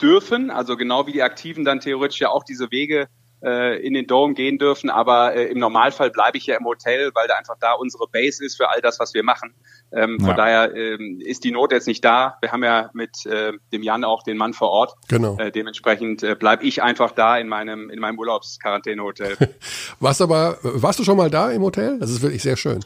dürfen, 0.00 0.50
also 0.50 0.76
genau 0.76 1.06
wie 1.06 1.12
die 1.12 1.22
Aktiven 1.22 1.64
dann 1.64 1.80
theoretisch 1.80 2.20
ja 2.20 2.30
auch 2.30 2.44
diese 2.44 2.70
Wege 2.70 3.08
äh, 3.44 3.84
in 3.84 3.94
den 3.94 4.06
Dome 4.06 4.34
gehen 4.34 4.58
dürfen, 4.58 4.90
aber 4.90 5.34
äh, 5.34 5.44
im 5.46 5.58
Normalfall 5.58 6.10
bleibe 6.10 6.38
ich 6.38 6.46
ja 6.46 6.56
im 6.56 6.64
Hotel, 6.64 7.10
weil 7.14 7.26
da 7.28 7.34
einfach 7.34 7.56
da 7.60 7.72
unsere 7.72 8.06
Base 8.06 8.44
ist 8.44 8.56
für 8.56 8.68
all 8.70 8.80
das, 8.80 9.00
was 9.00 9.14
wir 9.14 9.22
machen. 9.22 9.54
Ähm, 9.92 10.18
Ja. 10.20 10.26
Von 10.26 10.36
daher 10.36 10.74
ähm, 10.76 11.20
ist 11.20 11.44
die 11.44 11.50
Not 11.50 11.72
jetzt 11.72 11.86
nicht 11.86 12.04
da. 12.04 12.36
Wir 12.40 12.52
haben 12.52 12.62
ja 12.64 12.90
mit 12.94 13.26
äh, 13.26 13.52
dem 13.72 13.82
Jan 13.82 14.04
auch 14.04 14.22
den 14.22 14.36
Mann 14.36 14.52
vor 14.52 14.70
Ort. 14.70 14.94
Genau. 15.08 15.36
Äh, 15.38 15.50
dementsprechend 15.50 16.22
äh, 16.22 16.34
bleibe 16.34 16.64
ich 16.64 16.82
einfach 16.82 17.10
da 17.12 17.36
in 17.38 17.48
meinem 17.48 17.90
in 17.90 17.98
meinem 17.98 18.18
Urlaubsquarantänehotel. 18.18 19.36
Warst 20.00 20.22
aber, 20.22 20.58
warst 20.62 20.98
du 20.98 21.04
schon 21.04 21.16
mal 21.16 21.30
da 21.30 21.50
im 21.50 21.62
Hotel? 21.62 21.98
Das 21.98 22.10
ist 22.10 22.22
wirklich 22.22 22.42
sehr 22.42 22.56
schön. 22.56 22.80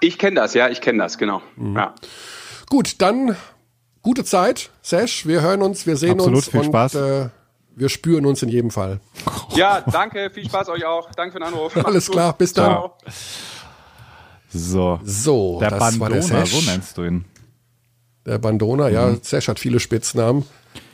ich 0.00 0.18
kenne 0.18 0.36
das, 0.36 0.54
ja, 0.54 0.68
ich 0.68 0.80
kenne 0.80 0.98
das, 0.98 1.18
genau. 1.18 1.40
Mhm. 1.56 1.76
Ja. 1.76 1.94
Gut, 2.68 3.00
dann 3.00 3.36
gute 4.02 4.24
Zeit, 4.24 4.70
Sesh. 4.82 5.26
Wir 5.26 5.40
hören 5.42 5.62
uns, 5.62 5.86
wir 5.86 5.96
sehen 5.96 6.12
Absolut, 6.12 6.36
uns 6.36 6.48
viel 6.48 6.60
und 6.60 6.66
Spaß. 6.66 6.94
Äh, 6.96 7.28
wir 7.76 7.88
spüren 7.88 8.26
uns 8.26 8.42
in 8.42 8.48
jedem 8.48 8.70
Fall. 8.70 9.00
ja, 9.54 9.80
danke, 9.82 10.30
viel 10.30 10.46
Spaß 10.46 10.68
euch 10.68 10.84
auch. 10.84 11.10
Danke 11.12 11.32
für 11.32 11.38
den 11.40 11.48
Anruf. 11.48 11.76
Alles 11.76 11.86
Macht's 11.86 12.06
gut. 12.06 12.14
klar, 12.14 12.32
bis 12.36 12.52
dann. 12.52 12.64
Ciao. 12.70 12.94
So. 14.48 15.00
So, 15.02 15.58
Der 15.60 15.70
das 15.70 15.80
war 15.80 15.90
Bandona, 15.92 16.08
der 16.14 16.22
Sesh. 16.46 16.50
so 16.64 16.70
nennst 16.70 16.96
du 16.98 17.04
ihn. 17.04 17.24
Der 18.26 18.38
Bandona, 18.38 18.88
ja, 18.88 19.14
Sesh 19.20 19.48
hat 19.48 19.58
viele 19.58 19.80
Spitznamen. 19.80 20.44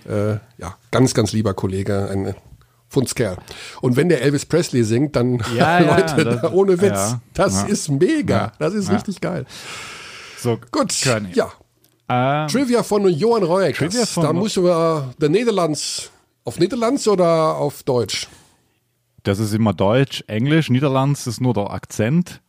Äh, 0.08 0.32
ja, 0.58 0.76
ganz, 0.90 1.14
ganz 1.14 1.32
lieber 1.32 1.54
Kollege, 1.54 2.08
ein 2.10 2.34
Fundskerl. 2.88 3.36
Und 3.82 3.96
wenn 3.96 4.08
der 4.08 4.22
Elvis 4.22 4.46
Presley 4.46 4.82
singt, 4.82 5.14
dann, 5.14 5.42
Ja, 5.54 5.80
ja, 5.80 5.96
Leute, 5.96 6.24
das- 6.24 6.40
da, 6.42 6.50
ohne 6.52 6.80
Witz, 6.80 6.90
ja, 6.92 7.20
das 7.34 7.62
ja. 7.62 7.68
ist 7.68 7.88
mega. 7.90 8.36
Ja, 8.36 8.52
Das 8.58 8.74
ist 8.74 8.88
ja. 8.88 8.94
richtig 8.94 9.20
geil. 9.20 9.44
So, 10.38 10.58
Gut, 10.72 10.92
ja. 11.34 11.52
Ähm, 12.08 12.48
Trivia 12.48 12.82
von 12.82 13.06
Johann 13.06 13.42
Trivia 13.42 13.54
Reueckers. 13.54 14.10
von- 14.10 14.22
Da 14.24 14.32
müssen 14.32 14.64
wir 14.64 15.14
der 15.18 15.28
Niederlands, 15.28 16.10
auf 16.44 16.58
Niederlands 16.58 17.06
oder 17.08 17.56
auf 17.56 17.82
Deutsch? 17.82 18.28
das 19.22 19.38
ist 19.38 19.52
immer 19.52 19.74
Deutsch, 19.74 20.24
Englisch, 20.28 20.70
Niederlands 20.70 21.26
ist 21.26 21.40
nur 21.42 21.52
der 21.52 21.70
Akzent. 21.70 22.40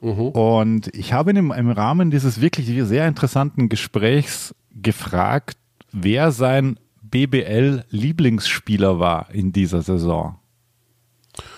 Und 0.00 0.94
ich 0.94 1.12
habe 1.12 1.30
ihn 1.30 1.36
im, 1.36 1.50
im 1.50 1.70
Rahmen 1.72 2.12
dieses 2.12 2.40
wirklich 2.40 2.68
sehr 2.86 3.08
interessanten 3.08 3.68
Gesprächs 3.68 4.54
gefragt, 4.70 5.58
wer 5.90 6.30
sein 6.30 6.78
BBL-Lieblingsspieler 7.02 9.00
war 9.00 9.28
in 9.32 9.50
dieser 9.52 9.82
Saison. 9.82 10.36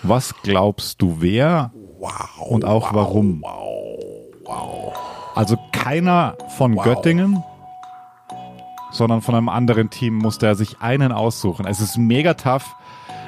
Was 0.01 0.33
glaubst 0.41 1.01
du, 1.03 1.17
wer 1.19 1.71
Wow. 1.99 2.47
und 2.49 2.65
auch 2.65 2.95
warum? 2.95 3.45
Also 5.35 5.55
keiner 5.71 6.35
von 6.57 6.75
Göttingen, 6.77 7.43
sondern 8.91 9.21
von 9.21 9.35
einem 9.35 9.49
anderen 9.49 9.89
Team 9.89 10.15
musste 10.15 10.45
er 10.47 10.55
sich 10.55 10.79
einen 10.81 11.11
aussuchen. 11.11 11.65
Es 11.65 11.79
ist 11.79 11.97
mega 11.97 12.33
tough. 12.33 12.75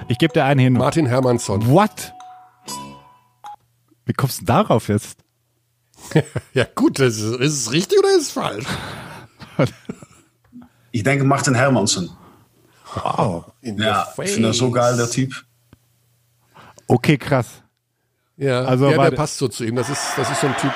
Ich 0.07 0.17
gebe 0.17 0.33
dir 0.33 0.43
einen 0.45 0.59
hin. 0.59 0.73
Martin 0.73 1.05
Hermannsson. 1.05 1.67
What? 1.69 2.13
Wie 4.05 4.13
kommst 4.13 4.41
du 4.41 4.45
darauf 4.45 4.87
jetzt? 4.89 5.19
Ja 6.53 6.65
gut, 6.75 6.99
ist, 6.99 7.19
ist 7.21 7.53
es 7.53 7.71
richtig 7.71 7.97
oder 7.99 8.09
ist 8.09 8.23
es 8.23 8.31
falsch? 8.31 8.65
Ich 10.91 11.03
denke 11.03 11.23
Martin 11.23 11.55
Hermansen. 11.55 12.09
Wow. 12.95 13.45
In 13.61 13.77
Ja, 13.79 14.07
ich 14.21 14.31
finde 14.31 14.49
das 14.49 14.57
so 14.57 14.69
geil, 14.69 14.95
der 14.97 15.09
Typ. 15.09 15.33
Okay, 16.87 17.17
krass. 17.17 17.61
Ja, 18.37 18.63
Also 18.63 18.89
ja 18.89 18.97
der 18.97 19.09
der- 19.11 19.17
passt 19.17 19.37
so 19.37 19.47
zu 19.47 19.63
ihm. 19.63 19.75
Das 19.75 19.89
ist, 19.89 20.01
das 20.17 20.29
ist 20.29 20.41
so 20.41 20.47
ein 20.47 20.57
Typ. 20.57 20.73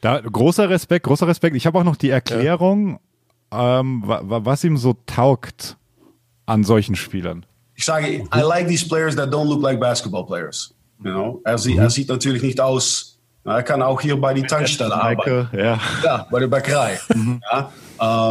Da, 0.00 0.20
großer 0.20 0.68
Respekt, 0.68 1.06
großer 1.06 1.28
Respekt. 1.28 1.54
Ich 1.54 1.64
habe 1.66 1.78
auch 1.78 1.84
noch 1.84 1.96
die 1.96 2.10
Erklärung, 2.10 2.98
ähm, 3.52 4.02
wa, 4.04 4.20
wa, 4.24 4.44
was 4.44 4.64
ihm 4.64 4.76
so 4.76 4.96
taugt 5.06 5.76
an 6.46 6.64
solchen 6.64 6.96
Spielern. 6.96 7.46
Ich 7.74 7.84
sage, 7.84 8.24
I 8.34 8.40
like 8.40 8.68
these 8.68 8.86
players 8.86 9.16
that 9.16 9.30
don't 9.30 9.48
look 9.48 9.62
like 9.62 9.80
basketball 9.80 10.24
players. 10.24 10.74
You 11.02 11.10
know? 11.10 11.40
er, 11.44 11.58
sieht, 11.58 11.78
er 11.78 11.90
sieht 11.90 12.08
natürlich 12.08 12.42
nicht 12.42 12.60
aus. 12.60 13.18
Er 13.44 13.62
kann 13.64 13.82
auch 13.82 14.00
hier 14.00 14.16
bei 14.20 14.34
die 14.34 14.42
Tankstelle 14.42 14.94
arbeiten. 14.94 15.48
Ja. 15.52 15.80
Ja, 16.04 16.26
bei 16.30 16.40
der 16.40 16.46
Bäckerei. 16.46 17.00
Ja, 17.52 17.72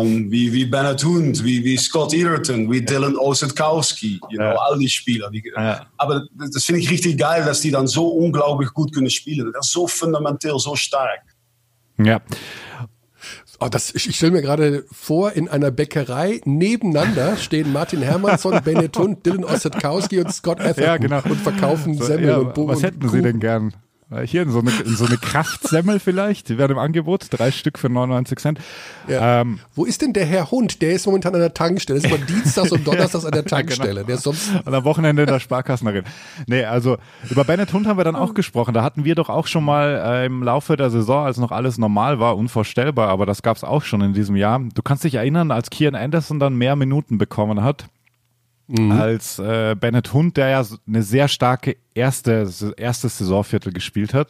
ähm, 0.02 0.32
wie, 0.32 0.52
wie 0.52 0.66
Bennett 0.66 1.04
Hund, 1.04 1.44
wie, 1.44 1.64
wie 1.64 1.78
Scott 1.78 2.14
Egerton, 2.14 2.70
wie 2.72 2.84
Dylan 2.84 3.16
Osetkowski, 3.18 4.20
you 4.30 4.38
know, 4.38 4.56
all 4.58 4.78
die 4.78 4.90
Spieler. 4.90 5.30
Die, 5.30 5.44
Ja. 5.56 5.86
Aber 5.98 6.24
das, 6.38 6.52
das 6.52 6.66
finde 6.66 6.82
ich 6.82 6.90
richtig 6.90 7.18
geil, 7.18 7.44
dass 7.46 7.62
die 7.62 7.72
dann 7.72 7.88
so 7.88 8.08
unglaublich 8.08 8.70
gut 8.74 8.94
können 8.94 9.10
spielen. 9.10 9.52
Das 9.54 9.68
ist 9.68 9.74
so 9.74 9.88
fundamental, 9.88 10.58
so 10.60 10.76
stark. 10.76 11.22
ja. 11.98 12.20
Oh, 13.64 13.68
das, 13.70 13.94
ich 13.94 14.10
ich 14.10 14.16
stelle 14.16 14.32
mir 14.32 14.42
gerade 14.42 14.86
vor, 14.92 15.34
in 15.34 15.48
einer 15.48 15.70
Bäckerei 15.70 16.42
nebeneinander 16.46 17.38
stehen 17.38 17.72
Martin 17.72 18.02
Hermannsson, 18.02 18.60
Bennett 18.64 18.98
Hund, 18.98 19.24
Dylan 19.26 19.44
Ossetkowski 19.44 20.20
und 20.20 20.34
Scott 20.34 20.60
Atherton 20.60 20.84
Ja, 20.84 20.98
genau. 20.98 21.22
und 21.24 21.40
verkaufen 21.40 21.94
So, 21.94 22.06
Semmel 22.06 22.28
ja, 22.30 22.38
und 22.38 22.56
Bo 22.56 22.68
Was 22.68 22.82
hätten 22.82 23.02
Sie 23.02 23.08
Kuchen. 23.08 23.24
denn 23.24 23.40
gern? 23.40 23.74
Hier 24.26 24.42
in 24.42 24.52
so 24.52 24.60
eine, 24.60 24.72
in 24.72 24.96
so 24.96 25.06
eine 25.06 25.18
Kraftsemmel 25.18 26.00
vielleicht. 26.00 26.50
Die 26.50 26.58
werden 26.58 26.74
im 26.74 26.80
Angebot. 26.80 27.28
Drei 27.30 27.50
Stück 27.52 27.80
für 27.80 27.90
99 27.90 28.40
Cent. 28.40 28.60
Ja. 29.08 29.42
Ähm, 29.42 29.60
Wo 29.74 29.86
ist 29.86 30.02
denn 30.02 30.12
der 30.12 30.26
Herr 30.26 30.52
Hund? 30.52 30.82
Der 30.82 30.92
ist 30.92 31.06
momentan 31.06 31.34
an 31.34 31.40
der 31.40 31.54
Tankstelle. 31.54 32.02
Das 32.02 32.12
ist 32.12 32.18
immer 32.18 32.26
Dienstags 32.26 32.72
und 32.72 32.86
Donnerstags 32.86 33.24
an 33.24 33.32
der 33.32 33.44
genau. 33.44 33.56
Tankstelle. 33.56 34.04
Der 34.04 34.16
ist 34.16 34.24
sonst 34.24 34.50
Und 34.66 34.74
am 34.74 34.84
Wochenende 34.84 35.22
in 35.24 35.30
der 35.30 35.40
Sparkassenerin. 35.40 36.04
Nee, 36.46 36.66
also 36.66 36.98
über 37.30 37.46
Bennett 37.46 37.72
Hund 37.72 37.88
haben 37.88 37.98
wir 37.98 38.04
dann 38.04 38.18
auch 38.18 38.34
gesprochen. 38.34 38.74
Da 38.74 38.84
hatten 38.84 39.06
wir 39.06 39.16
doch 39.16 39.30
auch 39.30 39.48
schon 39.48 39.64
mal 39.64 40.02
äh, 40.06 40.26
im 40.26 40.44
Laufe 40.44 40.76
der 40.76 40.90
Saison, 40.90 41.26
als 41.26 41.38
noch 41.38 41.52
alles 41.52 41.78
normal 41.78 42.20
war, 42.20 42.38
unvorstellbar, 42.38 43.08
aber 43.08 43.26
das 43.26 43.42
gab's 43.42 43.64
auch 43.64 43.84
schon 43.84 44.02
in 44.02 44.14
diesem 44.14 44.36
Jahr. 44.36 44.60
Du 44.60 44.82
kannst 44.82 45.06
dich 45.06 45.16
erinnern, 45.16 45.52
als 45.52 45.70
Kian 45.70 45.96
Anderson 45.96 46.40
dann 46.40 46.56
mehr 46.56 46.76
Minuten 46.76 47.18
bekommen 47.18 47.64
hat. 47.64 47.86
Als 48.92 49.40
äh, 49.40 49.76
Bennett 49.80 50.14
Hund, 50.14 50.38
der 50.38 50.50
ja 50.50 50.66
eine 50.88 51.04
sehr 51.04 51.28
starke 51.28 51.78
erste, 51.94 52.50
erstes 52.78 53.18
Saisonviertel 53.18 53.74
gespielt 53.74 54.14
hat. 54.14 54.30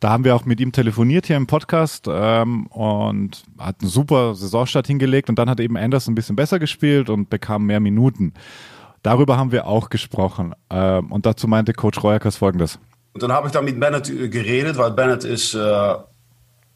Da 0.00 0.10
haben 0.10 0.24
wir 0.24 0.34
auch 0.34 0.44
mit 0.44 0.60
ihm 0.60 0.72
telefoniert 0.72 1.26
hier 1.26 1.36
im 1.36 1.46
Podcast 1.46 2.06
ähm, 2.10 2.66
und 2.66 3.44
hat 3.58 3.76
einen 3.80 3.88
super 3.88 4.34
Saisonstart 4.34 4.86
hingelegt 4.86 5.28
und 5.28 5.38
dann 5.38 5.48
hat 5.48 5.60
eben 5.60 5.76
Anderson 5.76 6.12
ein 6.12 6.14
bisschen 6.16 6.36
besser 6.36 6.58
gespielt 6.58 7.08
und 7.08 7.30
bekam 7.30 7.66
mehr 7.66 7.80
Minuten. 7.80 8.34
Darüber 9.02 9.36
haben 9.36 9.52
wir 9.52 9.66
auch 9.66 9.90
gesprochen. 9.90 10.54
Ähm, 10.70 11.10
und 11.10 11.26
dazu 11.26 11.48
meinte 11.48 11.72
Coach 11.72 12.02
Royakas 12.02 12.36
folgendes. 12.36 12.78
Und 13.14 13.22
dann 13.22 13.32
habe 13.32 13.46
ich 13.46 13.52
da 13.52 13.62
mit 13.62 13.78
Bennett 13.78 14.08
äh, 14.10 14.28
geredet, 14.28 14.76
weil 14.76 14.90
Bennett 14.92 15.24
ist, 15.24 15.54
uh, 15.54 16.02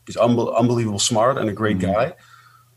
ist 0.07 0.19
unbelievable 0.19 0.99
smart 0.99 1.39
and 1.39 1.49
a 1.49 1.53
great 1.53 1.77
mhm. 1.77 1.81
guy. 1.81 2.13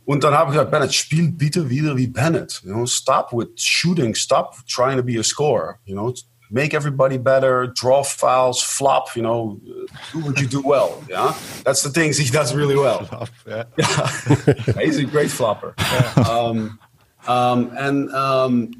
Und 0.09 0.23
dann 0.23 0.33
habe 0.33 0.49
ich 0.49 0.53
gesagt, 0.53 0.71
Bennett, 0.71 0.91
spiel 0.91 1.31
bitte 1.31 1.69
wieder 1.69 1.95
wie 1.95 2.07
Bennett. 2.07 2.63
You 2.63 2.73
know, 2.73 2.87
stop 2.87 3.31
with 3.31 3.49
shooting, 3.55 4.15
stop 4.15 4.55
trying 4.67 4.97
to 4.97 5.03
be 5.03 5.19
a 5.19 5.23
scorer. 5.23 5.77
You 5.85 5.93
know, 5.93 6.15
make 6.49 6.73
everybody 6.73 7.19
better, 7.19 7.67
draw 7.67 8.01
fouls, 8.03 8.59
flop, 8.59 9.15
you 9.15 9.21
know, 9.21 9.61
do 10.11 10.21
what 10.21 10.39
you 10.39 10.47
do 10.47 10.63
well. 10.65 11.03
Yeah, 11.07 11.35
that's 11.63 11.83
the 11.83 11.91
things 11.91 12.17
he 12.23 12.27
does 12.27 12.55
really 12.55 12.75
well. 12.75 13.05
Flop, 13.05 13.29
yeah. 13.47 13.65
yeah. 13.77 14.81
he's 14.83 14.97
a 14.97 15.03
great 15.03 15.29
flopper. 15.29 15.75
Yeah. 15.77 16.23
Um, 16.27 16.79
um, 17.27 17.71
and 17.77 18.09
um, 18.09 18.71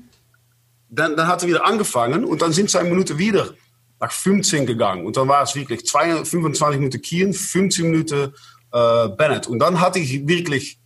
dann, 0.89 1.15
dann 1.15 1.27
hat 1.27 1.43
er 1.43 1.47
wieder 1.47 1.63
angefangen 1.63 2.25
und 2.25 2.41
dann 2.41 2.53
sind 2.53 2.71
seine 2.71 2.89
Minuten 2.89 3.19
wieder 3.19 3.53
nach 3.99 4.11
15 4.11 4.65
gegangen. 4.65 5.05
Und 5.05 5.15
dann 5.15 5.27
war 5.27 5.43
es 5.43 5.53
wirklich 5.53 5.88
25 5.91 6.80
Minuten 6.80 7.01
Kien, 7.03 7.36
15 7.36 7.86
Minuten 7.86 8.34
äh, 8.71 9.09
Bennett. 9.09 9.45
Und 9.45 9.59
dann 9.59 9.80
hatte 9.80 9.99
ich 9.99 10.27
wirklich 10.27 10.78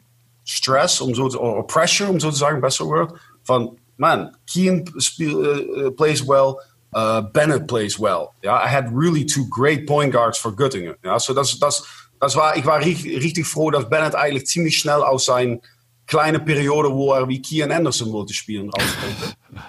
Stress, 0.45 1.01
um 1.01 1.13
so, 1.13 1.25
oder 1.25 1.63
Pressure, 1.63 2.09
um 2.09 2.19
so 2.19 2.31
zu 2.31 2.37
sagen, 2.37 2.61
besser 2.61 2.85
Word, 2.85 3.13
von, 3.43 3.77
man, 3.97 4.35
Kien 4.47 4.85
uh, 4.95 5.91
plays 5.91 6.25
well, 6.27 6.57
uh, 6.95 7.21
Bennett 7.21 7.67
plays 7.67 7.99
well. 7.99 8.29
Ja, 8.41 8.55
I 8.55 8.67
had 8.67 8.91
really 8.91 9.25
two 9.25 9.45
great 9.49 9.87
point 9.87 10.11
guards 10.11 10.37
for 10.37 10.51
Göttingen. 10.51 10.95
Ja, 11.03 11.19
so 11.19 11.33
das, 11.33 11.59
das, 11.59 11.83
das 12.19 12.35
war, 12.35 12.55
ich 12.57 12.65
war 12.65 12.79
richtig, 12.79 13.23
richtig 13.23 13.47
froh, 13.47 13.71
dass 13.71 13.89
Bennett 13.89 14.15
eigentlich 14.15 14.47
ziemlich 14.47 14.77
schnell 14.77 15.01
aus 15.01 15.25
seiner 15.25 15.57
kleinen 16.07 16.43
Periode, 16.43 16.91
wo 16.91 17.13
er 17.13 17.27
wie 17.27 17.41
Kian 17.41 17.71
Anderson 17.71 18.11
wollte 18.11 18.33
spielen, 18.33 18.69
rauskonnte. 18.69 19.35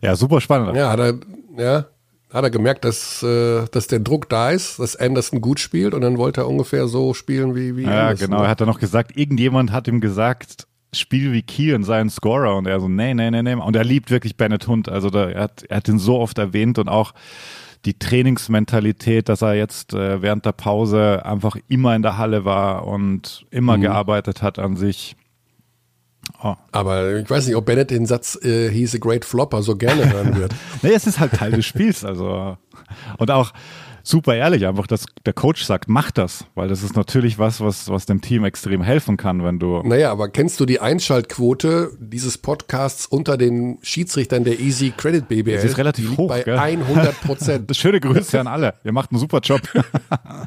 Ja, 0.00 0.14
super 0.14 0.40
spannend. 0.40 0.76
Ja, 0.76 0.90
hat 0.90 1.00
er, 1.00 1.14
ja, 1.56 1.86
hat 2.32 2.44
er 2.44 2.50
gemerkt, 2.50 2.84
dass, 2.84 3.22
äh, 3.22 3.66
dass 3.70 3.86
der 3.86 4.00
Druck 4.00 4.28
da 4.28 4.50
ist, 4.50 4.78
dass 4.78 4.96
Anderson 4.96 5.40
gut 5.40 5.60
spielt 5.60 5.94
und 5.94 6.02
dann 6.02 6.18
wollte 6.18 6.42
er 6.42 6.48
ungefähr 6.48 6.86
so 6.86 7.14
spielen 7.14 7.54
wie, 7.54 7.76
wie 7.76 7.82
Ja, 7.82 8.08
Anderson. 8.08 8.30
genau. 8.30 8.42
Er 8.42 8.50
hat 8.50 8.60
dann 8.60 8.68
noch 8.68 8.80
gesagt, 8.80 9.16
irgendjemand 9.16 9.72
hat 9.72 9.88
ihm 9.88 10.00
gesagt, 10.00 10.66
spiel 10.92 11.32
wie 11.32 11.42
Kiel 11.42 11.82
sei 11.84 12.00
ein 12.00 12.10
Scorer 12.10 12.56
und 12.56 12.66
er 12.66 12.80
so, 12.80 12.88
nee, 12.88 13.14
nee, 13.14 13.30
nee, 13.30 13.42
nee. 13.42 13.54
Und 13.54 13.76
er 13.76 13.84
liebt 13.84 14.10
wirklich 14.10 14.36
Bennett 14.36 14.66
Hund. 14.66 14.88
Also 14.88 15.10
da, 15.10 15.28
er, 15.28 15.42
hat, 15.42 15.62
er 15.68 15.78
hat 15.78 15.88
ihn 15.88 15.98
so 15.98 16.18
oft 16.18 16.38
erwähnt 16.38 16.78
und 16.78 16.88
auch 16.88 17.12
die 17.84 17.98
Trainingsmentalität, 17.98 19.28
dass 19.28 19.42
er 19.42 19.54
jetzt 19.54 19.94
äh, 19.94 20.20
während 20.20 20.44
der 20.44 20.52
Pause 20.52 21.24
einfach 21.24 21.56
immer 21.68 21.94
in 21.94 22.02
der 22.02 22.18
Halle 22.18 22.44
war 22.44 22.86
und 22.86 23.46
immer 23.50 23.76
mhm. 23.76 23.82
gearbeitet 23.82 24.42
hat 24.42 24.58
an 24.58 24.76
sich. 24.76 25.16
Oh. 26.42 26.54
Aber 26.72 27.16
ich 27.16 27.28
weiß 27.28 27.46
nicht, 27.46 27.56
ob 27.56 27.66
Bennett 27.66 27.90
den 27.90 28.06
Satz 28.06 28.38
äh, 28.42 28.70
he's 28.70 28.94
a 28.94 28.98
great 28.98 29.24
flopper 29.24 29.62
so 29.62 29.76
gerne 29.76 30.10
hören 30.12 30.36
wird. 30.36 30.54
nee, 30.82 30.92
es 30.92 31.06
ist 31.06 31.18
halt 31.18 31.32
Teil 31.32 31.52
des 31.52 31.66
Spiels, 31.66 32.04
also 32.04 32.56
und 33.18 33.30
auch 33.30 33.52
super 34.08 34.34
ehrlich, 34.34 34.66
einfach, 34.66 34.86
dass 34.86 35.06
der 35.26 35.32
Coach 35.32 35.64
sagt, 35.64 35.88
mach 35.88 36.10
das, 36.10 36.46
weil 36.54 36.68
das 36.68 36.82
ist 36.82 36.96
natürlich 36.96 37.38
was, 37.38 37.60
was, 37.60 37.88
was 37.88 38.06
dem 38.06 38.20
Team 38.20 38.44
extrem 38.44 38.82
helfen 38.82 39.16
kann, 39.16 39.44
wenn 39.44 39.58
du. 39.58 39.82
Naja, 39.82 40.10
aber 40.10 40.28
kennst 40.28 40.58
du 40.60 40.66
die 40.66 40.80
Einschaltquote 40.80 41.92
dieses 42.00 42.38
Podcasts 42.38 43.06
unter 43.06 43.36
den 43.36 43.78
Schiedsrichtern 43.82 44.44
der 44.44 44.58
Easy 44.60 44.92
Credit 44.96 45.28
BBL? 45.28 45.56
Das 45.56 45.64
ist 45.64 45.78
relativ 45.78 46.16
hoch, 46.16 46.28
bei 46.28 46.42
gell? 46.42 46.58
100 46.58 47.20
Prozent. 47.20 47.76
Schöne 47.76 48.00
Grüße 48.00 48.40
an 48.40 48.46
alle. 48.46 48.74
Ihr 48.84 48.92
macht 48.92 49.12
einen 49.12 49.20
super 49.20 49.40
Job. 49.40 49.60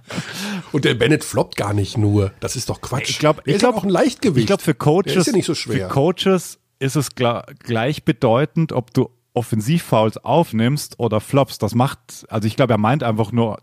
Und 0.72 0.86
der 0.86 0.96
Bennett 0.96 1.24
floppt 1.24 1.56
gar 1.56 1.74
nicht 1.74 1.98
nur. 1.98 2.32
Das 2.40 2.56
ist 2.56 2.70
doch 2.70 2.82
Quatsch. 2.82 3.10
Ich 3.10 3.20
glaube, 3.20 3.42
ich 3.46 3.60
glaube 3.60 3.78
auch 3.78 3.84
ein 3.84 3.90
Leichtgewicht. 3.90 4.44
Ich 4.44 4.48
glaube 4.48 4.64
für 4.64 4.74
Coaches, 4.74 5.14
der 5.14 5.22
ist 5.22 5.28
ja 5.28 5.34
nicht 5.34 5.46
so 5.46 5.56
schwer. 5.56 5.88
Für 5.88 5.94
Coaches 5.94 6.60
ist 6.80 6.96
es 6.96 7.10
gleichbedeutend, 7.16 8.74
ob 8.74 8.94
du 8.94 9.10
Offensivfouls 9.34 10.18
aufnimmst 10.18 11.00
oder 11.00 11.22
flops, 11.22 11.58
das 11.58 11.76
macht, 11.76 12.26
also 12.30 12.48
ich 12.48 12.56
glaube, 12.56 12.74
er 12.74 12.78
meint 12.78 13.04
einfach 13.04 13.32
nur 13.32 13.60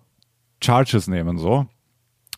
Charges 0.62 1.08
nehmen, 1.08 1.38
so. 1.38 1.66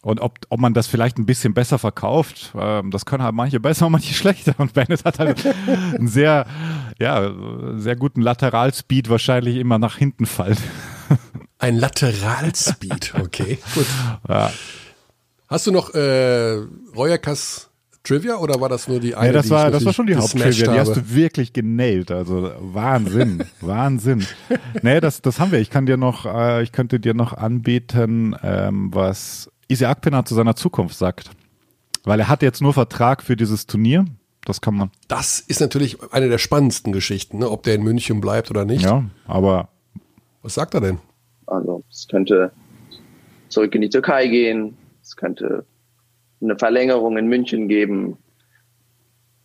Und 0.02 0.20
ob, 0.20 0.38
ob 0.48 0.60
man 0.60 0.72
das 0.72 0.86
vielleicht 0.86 1.18
ein 1.18 1.26
bisschen 1.26 1.52
besser 1.52 1.78
verkauft, 1.78 2.52
ähm, 2.58 2.90
das 2.90 3.04
können 3.04 3.22
halt 3.22 3.34
manche 3.34 3.60
besser 3.60 3.86
und 3.86 3.92
manche 3.92 4.14
schlechter. 4.14 4.54
Und 4.58 4.72
Bennett 4.72 5.04
hat 5.04 5.18
halt 5.18 5.44
einen 5.94 6.08
sehr, 6.08 6.46
ja, 6.98 7.30
sehr 7.76 7.96
guten 7.96 8.22
Lateralspeed 8.22 9.10
wahrscheinlich 9.10 9.56
immer 9.56 9.78
nach 9.78 9.96
hinten 9.96 10.26
fallen. 10.26 10.56
Ein 11.58 11.76
Lateralspeed, 11.76 13.14
okay. 13.20 13.58
Gut. 13.74 13.86
Ja. 14.26 14.50
Hast 15.48 15.66
du 15.66 15.72
noch 15.72 15.92
äh, 15.94 16.56
Reuerkas 16.96 17.69
Trivia 18.10 18.38
oder 18.38 18.60
war 18.60 18.68
das 18.68 18.88
nur 18.88 18.98
die 18.98 19.14
eine? 19.14 19.28
Ja, 19.28 19.32
das 19.32 19.50
war, 19.50 19.70
das 19.70 19.84
war 19.84 19.92
schon 19.92 20.08
die 20.08 20.16
Haupttrivia. 20.16 20.72
Die 20.72 20.80
hast 20.80 20.96
du 20.96 21.14
wirklich 21.14 21.52
genailt. 21.52 22.10
Also 22.10 22.50
Wahnsinn, 22.58 23.44
Wahnsinn. 23.60 24.26
Nee, 24.82 25.00
das, 25.00 25.22
das 25.22 25.38
haben 25.38 25.52
wir. 25.52 25.60
Ich 25.60 25.70
kann 25.70 25.86
dir 25.86 25.96
noch, 25.96 26.26
äh, 26.26 26.62
ich 26.64 26.72
könnte 26.72 26.98
dir 26.98 27.14
noch 27.14 27.32
anbieten, 27.34 28.34
ähm, 28.42 28.90
was 28.92 29.48
Isaac 29.68 30.00
Penner 30.00 30.24
zu 30.24 30.34
seiner 30.34 30.56
Zukunft 30.56 30.98
sagt. 30.98 31.30
Weil 32.02 32.18
er 32.18 32.28
hat 32.28 32.42
jetzt 32.42 32.60
nur 32.60 32.72
Vertrag 32.72 33.22
für 33.22 33.36
dieses 33.36 33.66
Turnier. 33.66 34.06
Das 34.44 34.60
kann 34.60 34.74
man. 34.74 34.90
Das 35.06 35.38
ist 35.38 35.60
natürlich 35.60 35.98
eine 36.12 36.28
der 36.28 36.38
spannendsten 36.38 36.92
Geschichten, 36.92 37.38
ne? 37.38 37.48
ob 37.48 37.62
der 37.62 37.76
in 37.76 37.82
München 37.82 38.20
bleibt 38.20 38.50
oder 38.50 38.64
nicht. 38.64 38.82
Ja, 38.82 39.04
aber. 39.26 39.68
Was 40.42 40.54
sagt 40.54 40.74
er 40.74 40.80
denn? 40.80 40.98
Also, 41.46 41.84
es 41.90 42.08
könnte 42.08 42.50
zurück 43.50 43.72
in 43.74 43.82
die 43.82 43.90
Türkei 43.90 44.26
gehen. 44.26 44.76
Es 45.02 45.14
könnte 45.14 45.64
eine 46.42 46.58
Verlängerung 46.58 47.16
in 47.16 47.26
München 47.26 47.68
geben, 47.68 48.18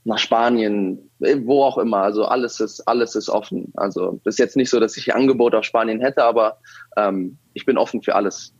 nach 0.05 0.19
Spanien, 0.19 1.09
wo 1.19 1.63
auch 1.63 1.77
immer. 1.77 1.97
Also 1.97 2.25
alles 2.25 2.59
ist, 2.59 2.81
alles 2.87 3.15
ist 3.15 3.27
offen. 3.27 3.73
Also 3.75 4.19
das 4.23 4.35
ist 4.35 4.39
jetzt 4.39 4.55
nicht 4.55 4.69
so, 4.69 4.79
dass 4.79 4.95
ich 4.97 5.13
Angebot 5.13 5.55
auf 5.55 5.65
Spanien 5.65 5.99
hätte, 5.99 6.23
aber 6.23 6.59
ähm, 6.95 7.37
ich 7.53 7.65
bin 7.65 7.77
offen 7.77 8.01
für 8.03 8.15
alles. 8.15 8.53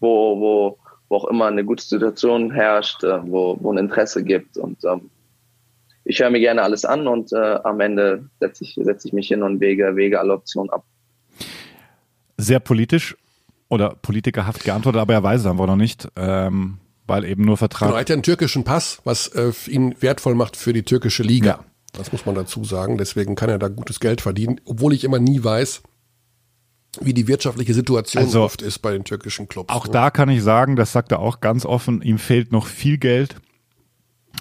Wo, 0.00 0.38
wo, 0.38 0.78
wo 1.08 1.16
auch 1.16 1.24
immer 1.24 1.46
eine 1.46 1.64
gute 1.64 1.82
Situation 1.82 2.52
herrscht, 2.52 3.02
äh, 3.02 3.18
wo, 3.26 3.56
wo 3.60 3.72
ein 3.72 3.78
Interesse 3.78 4.22
gibt. 4.22 4.58
Und 4.58 4.84
ähm, 4.84 5.10
ich 6.04 6.20
höre 6.20 6.30
mir 6.30 6.40
gerne 6.40 6.62
alles 6.62 6.84
an 6.84 7.06
und 7.06 7.32
äh, 7.32 7.58
am 7.64 7.80
Ende 7.80 8.28
setze 8.40 8.64
ich, 8.64 8.78
setze 8.78 9.08
ich 9.08 9.14
mich 9.14 9.28
hin 9.28 9.42
und 9.42 9.60
wege, 9.60 9.96
wege 9.96 10.20
alle 10.20 10.34
Optionen 10.34 10.70
ab. 10.70 10.84
Sehr 12.36 12.60
politisch 12.60 13.16
oder 13.70 13.94
politikerhaft 14.02 14.64
geantwortet, 14.64 15.00
aber 15.00 15.14
er 15.14 15.22
weiß 15.22 15.40
es 15.40 15.46
einfach 15.46 15.66
noch 15.66 15.76
nicht. 15.76 16.08
Ähm, 16.16 16.78
weil 17.06 17.24
eben 17.24 17.44
nur 17.44 17.56
Vertrag. 17.56 17.88
Genau, 17.88 17.96
er 17.96 18.00
hat 18.00 18.08
ja 18.08 18.14
einen 18.14 18.22
türkischen 18.22 18.64
Pass, 18.64 19.00
was 19.04 19.28
äh, 19.28 19.52
ihn 19.66 19.94
wertvoll 20.00 20.34
macht 20.34 20.56
für 20.56 20.72
die 20.72 20.82
türkische 20.82 21.22
Liga. 21.22 21.46
Ja. 21.46 21.64
Das 21.92 22.12
muss 22.12 22.26
man 22.26 22.34
dazu 22.34 22.64
sagen. 22.64 22.98
Deswegen 22.98 23.34
kann 23.36 23.48
er 23.48 23.58
da 23.58 23.68
gutes 23.68 24.00
Geld 24.00 24.20
verdienen, 24.20 24.60
obwohl 24.64 24.92
ich 24.92 25.04
immer 25.04 25.18
nie 25.18 25.42
weiß, 25.42 25.82
wie 27.00 27.14
die 27.14 27.28
wirtschaftliche 27.28 27.74
Situation 27.74 28.22
also, 28.22 28.42
oft 28.42 28.62
ist 28.62 28.80
bei 28.80 28.92
den 28.92 29.04
türkischen 29.04 29.48
Clubs. 29.48 29.72
Auch 29.72 29.86
ne? 29.86 29.92
da 29.92 30.10
kann 30.10 30.28
ich 30.28 30.42
sagen, 30.42 30.76
das 30.76 30.92
sagt 30.92 31.12
er 31.12 31.20
auch 31.20 31.40
ganz 31.40 31.64
offen, 31.64 32.02
ihm 32.02 32.18
fehlt 32.18 32.52
noch 32.52 32.66
viel 32.66 32.98
Geld. 32.98 33.36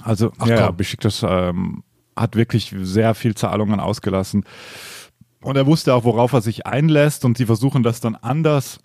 Also 0.03 0.31
Ach, 0.39 0.47
ja, 0.47 0.71
Besiktas 0.71 1.23
ähm, 1.27 1.83
hat 2.15 2.35
wirklich 2.35 2.73
sehr 2.81 3.15
viel 3.15 3.35
Zahlungen 3.35 3.79
ausgelassen. 3.79 4.45
Und 5.41 5.55
er 5.55 5.65
wusste 5.65 5.93
auch, 5.93 6.03
worauf 6.03 6.33
er 6.33 6.41
sich 6.41 6.65
einlässt 6.65 7.25
und 7.25 7.37
sie 7.37 7.45
versuchen 7.45 7.83
das 7.83 8.01
dann 8.01 8.15
anders 8.15 8.79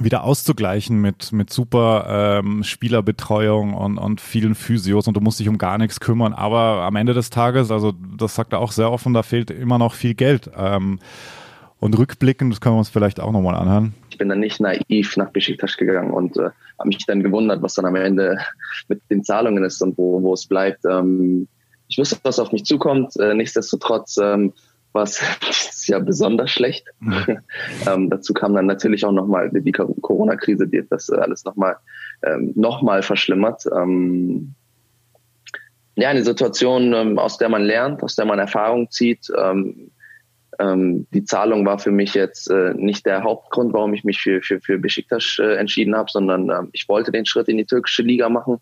wieder 0.00 0.24
auszugleichen 0.24 1.00
mit, 1.00 1.32
mit 1.32 1.50
super 1.50 2.40
ähm, 2.40 2.64
Spielerbetreuung 2.64 3.74
und, 3.74 3.98
und 3.98 4.20
vielen 4.20 4.54
Physios 4.54 5.06
und 5.06 5.16
du 5.16 5.20
musst 5.20 5.38
dich 5.38 5.48
um 5.48 5.58
gar 5.58 5.78
nichts 5.78 6.00
kümmern. 6.00 6.32
Aber 6.32 6.82
am 6.82 6.96
Ende 6.96 7.14
des 7.14 7.30
Tages, 7.30 7.70
also 7.70 7.92
das 8.16 8.34
sagt 8.34 8.52
er 8.52 8.58
auch 8.58 8.72
sehr 8.72 8.90
offen, 8.90 9.14
da 9.14 9.22
fehlt 9.22 9.50
immer 9.50 9.78
noch 9.78 9.94
viel 9.94 10.14
Geld. 10.14 10.50
Ähm, 10.56 10.98
und 11.80 11.98
rückblickend, 11.98 12.52
das 12.52 12.60
können 12.60 12.76
wir 12.76 12.78
uns 12.78 12.88
vielleicht 12.88 13.20
auch 13.20 13.30
nochmal 13.30 13.54
anhören. 13.54 13.94
Ich 14.08 14.18
bin 14.18 14.28
dann 14.28 14.40
nicht 14.40 14.60
naiv 14.60 15.16
nach 15.16 15.30
Besiktas 15.30 15.76
gegangen 15.76 16.12
und 16.12 16.36
äh, 16.38 16.50
habe 16.78 16.88
mich 16.88 17.04
dann 17.06 17.22
gewundert, 17.22 17.62
was 17.62 17.74
dann 17.74 17.84
am 17.84 17.96
Ende 17.96 18.38
mit 18.88 19.02
den 19.10 19.22
Zahlungen 19.22 19.64
ist 19.64 19.82
und 19.82 19.98
wo, 19.98 20.22
wo 20.22 20.32
es 20.32 20.46
bleibt. 20.46 20.84
Ähm, 20.86 21.46
ich 21.88 21.98
wusste, 21.98 22.16
was 22.22 22.38
auf 22.38 22.52
mich 22.52 22.64
zukommt. 22.64 23.16
Äh, 23.16 23.34
nichtsdestotrotz 23.34 24.16
ähm, 24.16 24.52
was 24.94 25.20
ist 25.50 25.88
ja 25.88 25.98
besonders 25.98 26.50
schlecht. 26.50 26.86
Mhm. 27.00 27.40
ähm, 27.86 28.10
dazu 28.10 28.32
kam 28.32 28.54
dann 28.54 28.66
natürlich 28.66 29.04
auch 29.04 29.12
nochmal 29.12 29.50
die 29.52 29.72
Corona-Krise, 29.72 30.66
die 30.66 30.86
das 30.88 31.10
alles 31.10 31.44
nochmal 31.44 31.76
ähm, 32.22 32.52
noch 32.54 32.82
verschlimmert. 33.02 33.64
Ähm, 33.74 34.54
ja, 35.96 36.08
eine 36.08 36.24
Situation, 36.24 36.92
ähm, 36.92 37.18
aus 37.18 37.38
der 37.38 37.48
man 37.48 37.62
lernt, 37.62 38.02
aus 38.02 38.16
der 38.16 38.24
man 38.24 38.38
Erfahrung 38.38 38.90
zieht. 38.90 39.30
Ähm, 39.36 39.90
ähm, 40.58 41.06
die 41.12 41.24
Zahlung 41.24 41.64
war 41.66 41.78
für 41.78 41.90
mich 41.90 42.14
jetzt 42.14 42.50
äh, 42.50 42.74
nicht 42.74 43.06
der 43.06 43.22
Hauptgrund, 43.22 43.72
warum 43.72 43.94
ich 43.94 44.04
mich 44.04 44.20
für, 44.20 44.42
für, 44.42 44.60
für 44.60 44.78
Besiktas 44.78 45.38
äh, 45.40 45.56
entschieden 45.56 45.96
habe, 45.96 46.10
sondern 46.10 46.50
ähm, 46.50 46.68
ich 46.72 46.88
wollte 46.88 47.12
den 47.12 47.26
Schritt 47.26 47.48
in 47.48 47.56
die 47.56 47.64
türkische 47.64 48.02
Liga 48.02 48.28
machen. 48.28 48.58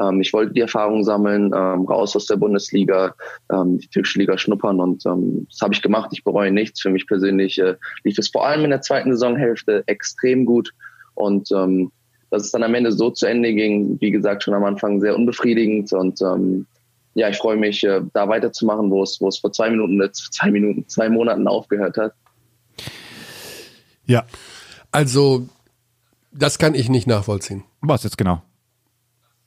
Ähm, 0.00 0.20
ich 0.20 0.32
wollte 0.32 0.52
die 0.52 0.60
Erfahrung 0.60 1.04
sammeln, 1.04 1.52
ähm, 1.54 1.84
raus 1.84 2.16
aus 2.16 2.26
der 2.26 2.36
Bundesliga, 2.36 3.14
ähm, 3.52 3.78
die 3.78 3.88
türkische 3.88 4.18
Liga 4.18 4.38
schnuppern 4.38 4.80
und 4.80 5.04
ähm, 5.06 5.46
das 5.50 5.60
habe 5.60 5.74
ich 5.74 5.82
gemacht. 5.82 6.10
Ich 6.12 6.24
bereue 6.24 6.50
nichts. 6.50 6.80
Für 6.80 6.90
mich 6.90 7.06
persönlich 7.06 7.58
äh, 7.58 7.76
lief 8.04 8.18
es 8.18 8.28
vor 8.28 8.46
allem 8.46 8.64
in 8.64 8.70
der 8.70 8.82
zweiten 8.82 9.12
Saisonhälfte 9.12 9.84
extrem 9.86 10.46
gut 10.46 10.72
und 11.14 11.50
ähm, 11.52 11.92
dass 12.30 12.44
es 12.44 12.50
dann 12.50 12.64
am 12.64 12.74
Ende 12.74 12.92
so 12.92 13.10
zu 13.10 13.26
Ende 13.26 13.54
ging, 13.54 14.00
wie 14.00 14.10
gesagt, 14.10 14.42
schon 14.42 14.54
am 14.54 14.64
Anfang 14.64 15.00
sehr 15.00 15.14
unbefriedigend 15.14 15.92
und 15.92 16.20
ähm, 16.22 16.66
ja, 17.16 17.30
ich 17.30 17.38
freue 17.38 17.56
mich, 17.56 17.82
äh, 17.82 18.02
da 18.12 18.28
weiterzumachen, 18.28 18.90
wo 18.90 19.02
es, 19.02 19.20
wo 19.20 19.28
es 19.28 19.38
vor 19.38 19.50
zwei 19.50 19.70
Minuten, 19.70 20.00
äh, 20.02 20.12
zwei 20.12 20.50
Minuten, 20.50 20.86
zwei 20.86 21.08
Monaten 21.08 21.48
aufgehört 21.48 21.96
hat. 21.96 22.12
Ja. 24.04 24.26
Also, 24.92 25.48
das 26.30 26.58
kann 26.58 26.74
ich 26.74 26.90
nicht 26.90 27.06
nachvollziehen. 27.06 27.64
Was 27.80 28.04
jetzt 28.04 28.18
genau? 28.18 28.42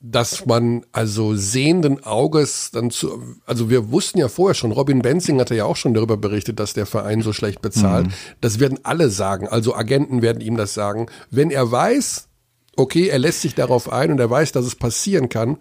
dass 0.02 0.46
man 0.46 0.86
also 0.94 1.36
sehenden 1.36 2.06
Auges 2.06 2.72
dann 2.72 2.90
zu, 2.90 3.22
also 3.46 3.70
wir 3.70 3.92
wussten 3.92 4.18
ja 4.18 4.30
vorher 4.30 4.56
schon, 4.56 4.72
Robin 4.72 5.02
Benzing 5.02 5.42
hatte 5.42 5.56
ja 5.56 5.66
auch 5.66 5.76
schon 5.76 5.94
darüber 5.94 6.16
berichtet, 6.16 6.58
dass 6.62 6.72
der 6.72 6.86
Verein 6.86 7.22
so 7.22 7.34
schlecht 7.34 7.62
bezahlt. 7.62 8.08
Mhm. 8.08 8.14
Das 8.40 8.62
werden 8.62 8.80
alle 8.84 9.10
sagen, 9.10 9.50
also 9.50 9.76
Agenten 9.76 10.22
werden 10.22 10.40
ihm 10.40 10.56
das 10.56 10.74
sagen. 10.74 11.08
Wenn 11.32 11.52
er 11.52 11.70
weiß, 11.70 12.30
okay, 12.78 13.10
er 13.10 13.20
lässt 13.20 13.42
sich 13.42 13.56
darauf 13.56 13.92
ein 13.92 14.12
und 14.14 14.22
er 14.22 14.30
weiß, 14.30 14.54
dass 14.54 14.66
es 14.66 14.76
passieren 14.76 15.28
kann, 15.28 15.58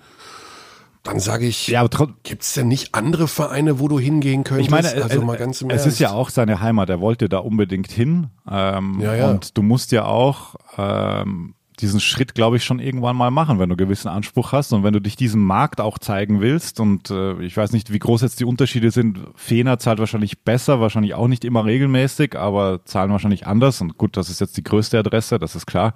dann 1.02 1.20
sage 1.20 1.46
ich, 1.46 1.68
ja, 1.68 1.86
gibt 2.22 2.42
es 2.42 2.54
denn 2.54 2.68
nicht 2.68 2.94
andere 2.94 3.28
Vereine, 3.28 3.78
wo 3.78 3.88
du 3.88 3.98
hingehen 3.98 4.44
könntest? 4.44 4.66
Ich 4.66 4.70
meine, 4.70 5.02
also 5.02 5.22
mal 5.22 5.36
ganz 5.36 5.62
im 5.62 5.70
es 5.70 5.82
Ernst. 5.82 5.86
ist 5.86 5.98
ja 6.00 6.12
auch 6.12 6.30
seine 6.30 6.60
Heimat. 6.60 6.90
Er 6.90 7.00
wollte 7.00 7.28
da 7.28 7.38
unbedingt 7.38 7.90
hin. 7.90 8.28
Ähm, 8.50 9.00
ja, 9.00 9.14
ja. 9.14 9.30
Und 9.30 9.56
du 9.56 9.62
musst 9.62 9.92
ja 9.92 10.04
auch 10.04 10.56
ähm, 10.76 11.54
diesen 11.80 12.00
Schritt, 12.00 12.34
glaube 12.34 12.56
ich, 12.56 12.64
schon 12.64 12.80
irgendwann 12.80 13.16
mal 13.16 13.30
machen, 13.30 13.58
wenn 13.58 13.68
du 13.68 13.76
gewissen 13.76 14.08
Anspruch 14.08 14.52
hast 14.52 14.72
und 14.72 14.82
wenn 14.82 14.92
du 14.92 15.00
dich 15.00 15.16
diesem 15.16 15.42
Markt 15.42 15.80
auch 15.80 15.98
zeigen 15.98 16.40
willst. 16.40 16.80
Und 16.80 17.10
äh, 17.10 17.40
ich 17.42 17.56
weiß 17.56 17.72
nicht, 17.72 17.92
wie 17.92 17.98
groß 17.98 18.22
jetzt 18.22 18.40
die 18.40 18.44
Unterschiede 18.44 18.90
sind. 18.90 19.20
Fener 19.36 19.78
zahlt 19.78 19.98
wahrscheinlich 20.00 20.42
besser, 20.42 20.80
wahrscheinlich 20.80 21.14
auch 21.14 21.28
nicht 21.28 21.44
immer 21.44 21.64
regelmäßig, 21.64 22.36
aber 22.36 22.84
zahlen 22.84 23.12
wahrscheinlich 23.12 23.46
anders. 23.46 23.80
Und 23.80 23.96
gut, 23.96 24.16
das 24.16 24.28
ist 24.28 24.40
jetzt 24.40 24.56
die 24.56 24.64
größte 24.64 24.98
Adresse, 24.98 25.38
das 25.38 25.54
ist 25.54 25.66
klar. 25.66 25.94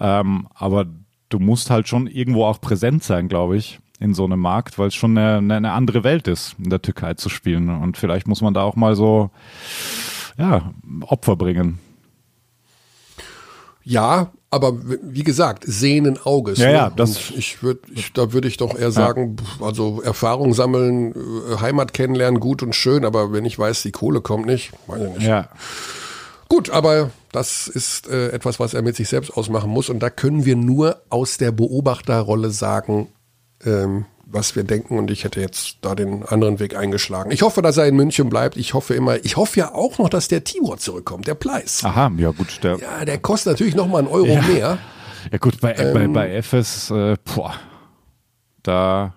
Ähm, 0.00 0.48
aber 0.54 0.86
du 1.28 1.38
musst 1.38 1.70
halt 1.70 1.88
schon 1.88 2.06
irgendwo 2.06 2.44
auch 2.44 2.60
präsent 2.60 3.04
sein, 3.04 3.28
glaube 3.28 3.56
ich, 3.56 3.80
in 4.02 4.14
so 4.14 4.24
einem 4.24 4.40
Markt, 4.40 4.78
weil 4.78 4.88
es 4.88 4.94
schon 4.94 5.16
eine, 5.16 5.54
eine 5.54 5.72
andere 5.72 6.02
Welt 6.02 6.26
ist, 6.26 6.56
in 6.58 6.70
der 6.70 6.82
Türkei 6.82 7.14
zu 7.14 7.28
spielen. 7.28 7.68
Und 7.68 7.96
vielleicht 7.96 8.26
muss 8.26 8.42
man 8.42 8.52
da 8.52 8.62
auch 8.62 8.74
mal 8.74 8.96
so 8.96 9.30
ja, 10.36 10.72
Opfer 11.02 11.36
bringen. 11.36 11.78
Ja, 13.84 14.32
aber 14.50 14.74
wie 15.02 15.24
gesagt, 15.24 15.64
sehnen 15.66 16.18
Auges. 16.22 16.58
Ja, 16.58 16.66
ne? 16.66 16.72
ja, 16.72 16.90
das 16.90 17.30
ich 17.30 17.62
würde, 17.62 17.80
ich, 17.94 18.12
da 18.12 18.32
würde 18.32 18.48
ich 18.48 18.56
doch 18.56 18.78
eher 18.78 18.92
sagen, 18.92 19.36
ja. 19.58 19.66
also 19.66 20.02
Erfahrung 20.02 20.52
sammeln, 20.52 21.12
äh, 21.12 21.60
Heimat 21.60 21.94
kennenlernen, 21.94 22.38
gut 22.38 22.62
und 22.62 22.74
schön, 22.74 23.04
aber 23.04 23.32
wenn 23.32 23.44
ich 23.44 23.58
weiß, 23.58 23.82
die 23.82 23.92
Kohle 23.92 24.20
kommt 24.20 24.46
nicht, 24.46 24.72
weiß 24.86 25.02
ich 25.02 25.14
nicht. 25.14 25.26
Ja. 25.26 25.48
Gut, 26.48 26.70
aber 26.70 27.10
das 27.32 27.66
ist 27.66 28.08
äh, 28.08 28.28
etwas, 28.28 28.60
was 28.60 28.74
er 28.74 28.82
mit 28.82 28.94
sich 28.94 29.08
selbst 29.08 29.30
ausmachen 29.30 29.70
muss 29.70 29.88
und 29.88 30.00
da 30.00 30.10
können 30.10 30.44
wir 30.44 30.54
nur 30.54 31.02
aus 31.08 31.38
der 31.38 31.50
Beobachterrolle 31.50 32.50
sagen, 32.50 33.08
ähm, 33.64 34.06
was 34.26 34.56
wir 34.56 34.64
denken 34.64 34.98
und 34.98 35.10
ich 35.10 35.24
hätte 35.24 35.40
jetzt 35.40 35.78
da 35.82 35.94
den 35.94 36.24
anderen 36.24 36.58
Weg 36.58 36.74
eingeschlagen. 36.74 37.30
Ich 37.30 37.42
hoffe, 37.42 37.60
dass 37.60 37.76
er 37.76 37.86
in 37.86 37.96
München 37.96 38.30
bleibt. 38.30 38.56
Ich 38.56 38.72
hoffe 38.72 38.94
immer, 38.94 39.22
ich 39.24 39.36
hoffe 39.36 39.60
ja 39.60 39.74
auch 39.74 39.98
noch, 39.98 40.08
dass 40.08 40.28
der 40.28 40.42
Tibor 40.42 40.78
zurückkommt, 40.78 41.26
der 41.26 41.34
Pleis. 41.34 41.84
Aha, 41.84 42.10
ja 42.16 42.30
gut. 42.30 42.60
Der, 42.62 42.78
ja, 42.78 43.04
der 43.04 43.18
kostet 43.18 43.52
natürlich 43.52 43.74
noch 43.74 43.88
mal 43.88 43.98
einen 43.98 44.08
Euro 44.08 44.26
ja. 44.26 44.42
mehr. 44.42 44.78
Ja 45.30 45.38
gut, 45.38 45.60
bei, 45.60 45.74
ähm, 45.74 45.92
bei, 45.92 46.08
bei 46.08 46.42
FS, 46.42 46.90
äh, 46.90 47.16
boah, 47.34 47.54
da 48.62 49.14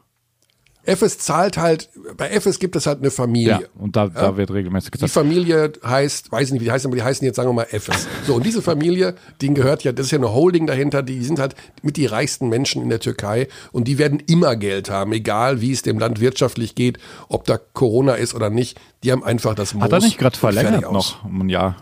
FS 0.85 1.17
zahlt 1.17 1.57
halt, 1.57 1.89
bei 2.17 2.29
FS 2.29 2.59
gibt 2.59 2.75
es 2.75 2.85
halt 2.85 2.99
eine 2.99 3.11
Familie. 3.11 3.61
Ja, 3.61 3.67
und 3.79 3.95
da, 3.95 4.07
da 4.07 4.37
wird 4.37 4.51
regelmäßig 4.51 4.91
gesagt. 4.91 5.09
Die 5.09 5.13
Familie 5.13 5.73
heißt, 5.83 6.31
weiß 6.31 6.51
nicht, 6.51 6.61
wie 6.61 6.65
die 6.65 6.71
heißen, 6.71 6.87
aber 6.87 6.95
die 6.95 7.03
heißen 7.03 7.25
jetzt, 7.25 7.35
sagen 7.35 7.49
wir 7.49 7.53
mal, 7.53 7.67
FS. 7.71 8.07
So, 8.25 8.35
und 8.35 8.45
diese 8.45 8.61
Familie, 8.61 9.15
denen 9.41 9.55
gehört 9.55 9.83
ja, 9.83 9.91
das 9.91 10.07
ist 10.07 10.11
ja 10.11 10.17
eine 10.17 10.33
Holding 10.33 10.67
dahinter, 10.67 11.03
die 11.03 11.23
sind 11.23 11.39
halt 11.39 11.55
mit 11.81 11.97
die 11.97 12.05
reichsten 12.05 12.49
Menschen 12.49 12.81
in 12.81 12.89
der 12.89 12.99
Türkei 12.99 13.47
und 13.71 13.87
die 13.87 13.97
werden 13.97 14.21
immer 14.27 14.55
Geld 14.55 14.89
haben, 14.89 15.11
egal 15.13 15.61
wie 15.61 15.71
es 15.71 15.81
dem 15.81 15.99
Land 15.99 16.19
wirtschaftlich 16.19 16.75
geht, 16.75 16.99
ob 17.29 17.45
da 17.45 17.57
Corona 17.57 18.13
ist 18.13 18.35
oder 18.35 18.49
nicht. 18.49 18.79
Die 19.03 19.11
haben 19.11 19.23
einfach 19.23 19.55
das 19.55 19.73
Moos 19.73 19.83
Hat 19.83 19.93
er 19.93 19.99
nicht 19.99 20.17
gerade 20.17 20.37
verlängert 20.37 20.91
noch 20.91 21.23
ein 21.25 21.49
Jahr? 21.49 21.77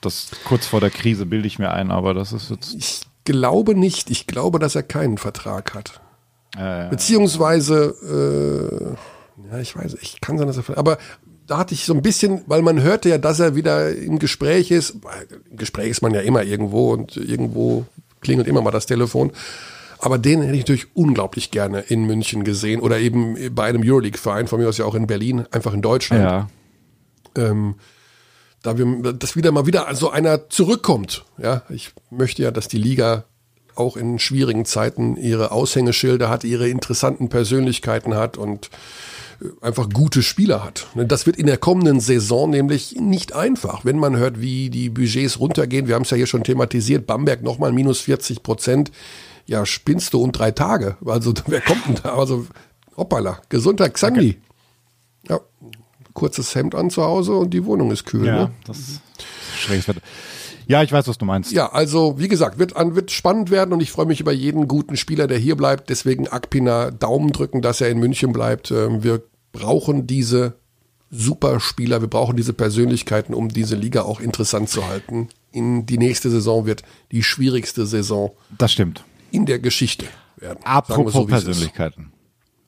Das 0.00 0.30
kurz 0.44 0.66
vor 0.66 0.80
der 0.80 0.90
Krise 0.90 1.26
bilde 1.26 1.46
ich 1.46 1.58
mir 1.60 1.70
ein, 1.70 1.92
aber 1.92 2.12
das 2.12 2.32
ist 2.32 2.50
jetzt. 2.50 2.74
Ich 2.74 3.02
glaube 3.24 3.76
nicht. 3.76 4.10
Ich 4.10 4.26
glaube, 4.26 4.58
dass 4.58 4.74
er 4.74 4.82
keinen 4.82 5.16
Vertrag 5.16 5.74
hat. 5.74 6.00
Äh, 6.56 6.88
Beziehungsweise, 6.90 8.96
äh, 9.48 9.52
ja, 9.52 9.60
ich 9.60 9.76
weiß, 9.76 9.96
ich 10.00 10.20
kann 10.20 10.38
sein, 10.38 10.46
dass 10.46 10.58
er, 10.58 10.78
aber 10.78 10.98
da 11.46 11.58
hatte 11.58 11.74
ich 11.74 11.84
so 11.84 11.94
ein 11.94 12.02
bisschen, 12.02 12.42
weil 12.46 12.62
man 12.62 12.82
hörte 12.82 13.08
ja, 13.08 13.18
dass 13.18 13.40
er 13.40 13.56
wieder 13.56 13.94
im 13.94 14.18
Gespräch 14.18 14.70
ist. 14.70 14.96
Im 15.50 15.56
Gespräch 15.56 15.90
ist 15.90 16.02
man 16.02 16.14
ja 16.14 16.20
immer 16.20 16.42
irgendwo 16.42 16.92
und 16.92 17.16
irgendwo 17.16 17.84
klingelt 18.20 18.48
immer 18.48 18.62
mal 18.62 18.70
das 18.70 18.86
Telefon. 18.86 19.32
Aber 19.98 20.18
den 20.18 20.42
hätte 20.42 20.54
ich 20.54 20.62
natürlich 20.62 20.96
unglaublich 20.96 21.50
gerne 21.50 21.80
in 21.80 22.04
München 22.04 22.44
gesehen 22.44 22.80
oder 22.80 22.98
eben 22.98 23.54
bei 23.54 23.64
einem 23.64 23.82
Euroleague-Verein, 23.84 24.48
von 24.48 24.60
mir 24.60 24.68
aus 24.68 24.78
ja 24.78 24.84
auch 24.84 24.94
in 24.94 25.06
Berlin, 25.06 25.46
einfach 25.50 25.72
in 25.72 25.82
Deutschland. 25.82 26.24
Ja. 26.24 26.48
Ähm, 27.36 27.76
da 28.62 28.78
wir, 28.78 29.12
dass 29.12 29.36
wieder 29.36 29.52
mal 29.52 29.66
wieder 29.66 29.92
so 29.94 30.10
einer 30.10 30.48
zurückkommt. 30.48 31.24
Ja, 31.38 31.62
ich 31.68 31.92
möchte 32.10 32.42
ja, 32.42 32.50
dass 32.50 32.68
die 32.68 32.78
Liga 32.78 33.24
auch 33.74 33.96
in 33.96 34.18
schwierigen 34.18 34.64
Zeiten 34.64 35.16
ihre 35.16 35.52
Aushängeschilder 35.52 36.28
hat, 36.28 36.44
ihre 36.44 36.68
interessanten 36.68 37.28
Persönlichkeiten 37.28 38.14
hat 38.14 38.36
und 38.36 38.70
äh, 39.40 39.46
einfach 39.60 39.88
gute 39.90 40.22
Spieler 40.22 40.64
hat. 40.64 40.86
Ne, 40.94 41.06
das 41.06 41.26
wird 41.26 41.36
in 41.36 41.46
der 41.46 41.58
kommenden 41.58 42.00
Saison 42.00 42.50
nämlich 42.50 42.96
nicht 43.00 43.34
einfach, 43.34 43.84
wenn 43.84 43.98
man 43.98 44.16
hört, 44.16 44.40
wie 44.40 44.70
die 44.70 44.90
Budgets 44.90 45.40
runtergehen. 45.40 45.88
Wir 45.88 45.94
haben 45.94 46.02
es 46.02 46.10
ja 46.10 46.16
hier 46.16 46.26
schon 46.26 46.44
thematisiert. 46.44 47.06
Bamberg 47.06 47.42
nochmal 47.42 47.72
minus 47.72 48.00
40 48.00 48.42
Prozent. 48.42 48.92
Ja, 49.46 49.66
spinnst 49.66 50.14
du 50.14 50.22
und 50.22 50.32
drei 50.32 50.50
Tage. 50.50 50.96
Also 51.04 51.34
wer 51.46 51.60
kommt 51.60 51.86
denn 51.86 51.98
da? 52.02 52.16
Also 52.16 52.46
hoppala, 52.96 53.40
Gesundheit, 53.48 53.94
Xandi. 53.94 54.38
Okay. 54.38 54.38
Ja, 55.28 55.40
kurzes 56.14 56.54
Hemd 56.54 56.74
an 56.74 56.90
zu 56.90 57.02
Hause 57.02 57.34
und 57.34 57.50
die 57.50 57.64
Wohnung 57.64 57.90
ist 57.90 58.04
kühl. 58.04 58.26
Ja, 58.26 58.44
ne? 58.44 58.50
das 58.66 58.78
ist 58.78 59.00
Wetter. 59.68 60.00
Ja, 60.66 60.82
ich 60.82 60.92
weiß, 60.92 61.08
was 61.08 61.18
du 61.18 61.24
meinst. 61.24 61.52
Ja, 61.52 61.72
also 61.72 62.18
wie 62.18 62.28
gesagt, 62.28 62.58
wird, 62.58 62.74
wird 62.74 63.10
spannend 63.10 63.50
werden 63.50 63.72
und 63.72 63.80
ich 63.80 63.90
freue 63.90 64.06
mich 64.06 64.20
über 64.20 64.32
jeden 64.32 64.68
guten 64.68 64.96
Spieler, 64.96 65.26
der 65.26 65.38
hier 65.38 65.56
bleibt. 65.56 65.90
Deswegen 65.90 66.28
Akpina 66.28 66.90
Daumen 66.90 67.32
drücken, 67.32 67.62
dass 67.62 67.80
er 67.80 67.90
in 67.90 67.98
München 67.98 68.32
bleibt. 68.32 68.70
Ähm, 68.70 69.02
wir 69.02 69.22
brauchen 69.52 70.06
diese 70.06 70.54
Superspieler, 71.10 72.00
wir 72.00 72.08
brauchen 72.08 72.36
diese 72.36 72.54
Persönlichkeiten, 72.54 73.34
um 73.34 73.48
diese 73.48 73.76
Liga 73.76 74.02
auch 74.02 74.20
interessant 74.20 74.70
zu 74.70 74.88
halten. 74.88 75.28
In 75.52 75.84
die 75.84 75.98
nächste 75.98 76.30
Saison 76.30 76.64
wird 76.64 76.82
die 77.10 77.22
schwierigste 77.22 77.86
Saison. 77.86 78.32
Das 78.56 78.72
stimmt. 78.72 79.04
In 79.30 79.44
der 79.44 79.58
Geschichte 79.58 80.06
werden. 80.36 80.60
Apropos 80.64 81.12
so, 81.12 81.26
Persönlichkeiten. 81.26 82.12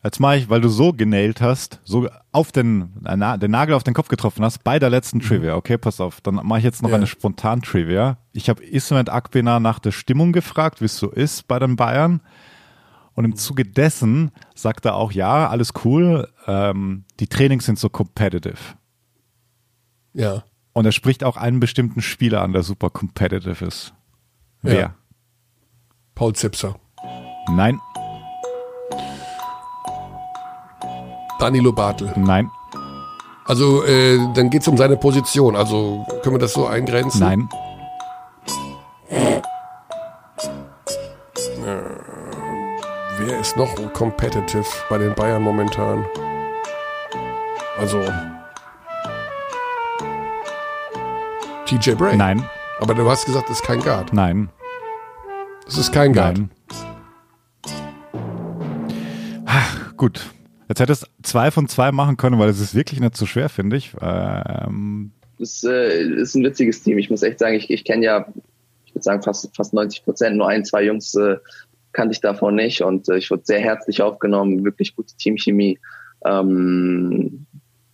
Jetzt 0.04 0.20
mache 0.20 0.36
ich, 0.36 0.50
weil 0.50 0.60
du 0.60 0.68
so 0.68 0.92
genäht 0.92 1.40
hast, 1.40 1.80
so 1.82 2.08
auf 2.30 2.52
den, 2.52 2.90
äh, 3.06 3.38
den 3.38 3.50
Nagel 3.50 3.74
auf 3.74 3.84
den 3.84 3.94
Kopf 3.94 4.08
getroffen 4.08 4.44
hast, 4.44 4.62
bei 4.62 4.78
der 4.78 4.90
letzten 4.90 5.18
mhm. 5.18 5.22
Trivia. 5.22 5.56
Okay, 5.56 5.78
pass 5.78 5.98
auf. 5.98 6.20
Dann 6.20 6.34
mache 6.34 6.58
ich 6.58 6.64
jetzt 6.64 6.82
noch 6.82 6.90
ja. 6.90 6.96
eine 6.96 7.06
spontan 7.06 7.62
Trivia. 7.62 8.18
Ich 8.32 8.50
habe 8.50 8.62
Ismet 8.62 9.08
Akbena 9.08 9.60
nach 9.60 9.78
der 9.78 9.92
Stimmung 9.92 10.32
gefragt, 10.32 10.82
wie 10.82 10.84
es 10.84 10.98
so 10.98 11.10
ist 11.10 11.48
bei 11.48 11.58
den 11.58 11.76
Bayern. 11.76 12.20
Und 13.14 13.24
im 13.24 13.36
Zuge 13.36 13.64
dessen 13.64 14.30
sagt 14.54 14.84
er 14.84 14.96
auch, 14.96 15.10
ja, 15.10 15.48
alles 15.48 15.72
cool, 15.84 16.28
ähm, 16.46 17.04
die 17.18 17.28
Trainings 17.28 17.64
sind 17.64 17.78
so 17.78 17.88
competitive. 17.88 18.58
Ja. 20.12 20.44
Und 20.74 20.84
er 20.84 20.92
spricht 20.92 21.24
auch 21.24 21.38
einen 21.38 21.60
bestimmten 21.60 22.02
Spieler 22.02 22.42
an, 22.42 22.52
der 22.52 22.62
super 22.62 22.90
competitive 22.90 23.64
ist. 23.64 23.94
Wer? 24.60 24.80
Ja. 24.80 24.94
Paul 26.14 26.34
Zipser. 26.34 26.76
Nein. 27.48 27.80
Danilo 31.38 31.72
Bartel. 31.72 32.12
Nein. 32.16 32.50
Also, 33.46 33.84
äh, 33.84 34.18
dann 34.34 34.48
geht 34.48 34.62
es 34.62 34.68
um 34.68 34.76
seine 34.76 34.96
Position. 34.96 35.54
Also, 35.54 36.06
können 36.22 36.36
wir 36.36 36.40
das 36.40 36.54
so 36.54 36.66
eingrenzen? 36.66 37.20
Nein. 37.20 37.48
Äh, 41.64 41.82
wer 43.18 43.38
ist 43.38 43.56
noch 43.56 43.74
competitive 43.92 44.64
bei 44.88 44.98
den 44.98 45.14
Bayern 45.14 45.42
momentan? 45.42 46.06
Also. 47.78 48.00
TJ 51.66 51.92
Bray. 51.92 52.16
Nein. 52.16 52.48
Aber 52.80 52.94
du 52.94 53.08
hast 53.08 53.26
gesagt, 53.26 53.48
das 53.50 53.58
ist 53.58 53.66
kein 53.66 53.80
Guard. 53.80 54.12
Nein. 54.12 54.48
Das 55.66 55.76
ist 55.76 55.92
kein 55.92 56.12
Guard. 56.12 56.38
Nein. 56.38 56.50
Ach, 59.46 59.96
gut. 59.96 60.30
Jetzt 60.68 60.80
hättest 60.80 61.10
zwei 61.22 61.50
von 61.50 61.68
zwei 61.68 61.92
machen 61.92 62.16
können, 62.16 62.38
weil 62.38 62.48
es 62.48 62.60
ist 62.60 62.74
wirklich 62.74 63.00
nicht 63.00 63.16
so 63.16 63.26
schwer, 63.26 63.48
finde 63.48 63.76
ich. 63.76 63.92
Ähm 64.00 65.12
das 65.38 65.64
äh, 65.64 66.02
ist 66.02 66.34
ein 66.34 66.44
witziges 66.44 66.82
Team. 66.82 66.98
Ich 66.98 67.10
muss 67.10 67.22
echt 67.22 67.38
sagen, 67.38 67.54
ich, 67.54 67.70
ich 67.70 67.84
kenne 67.84 68.04
ja, 68.04 68.26
ich 68.86 68.94
würde 68.94 69.02
sagen, 69.02 69.22
fast, 69.22 69.54
fast 69.54 69.74
90 69.74 70.04
Prozent. 70.04 70.36
Nur 70.36 70.48
ein, 70.48 70.64
zwei 70.64 70.84
Jungs 70.84 71.14
äh, 71.14 71.36
kannte 71.92 72.12
ich 72.12 72.20
davon 72.20 72.54
nicht 72.54 72.82
und 72.82 73.08
äh, 73.08 73.16
ich 73.16 73.30
wurde 73.30 73.42
sehr 73.44 73.60
herzlich 73.60 74.02
aufgenommen. 74.02 74.64
Wirklich 74.64 74.94
gute 74.94 75.16
Teamchemie. 75.16 75.78
Ähm, 76.24 77.46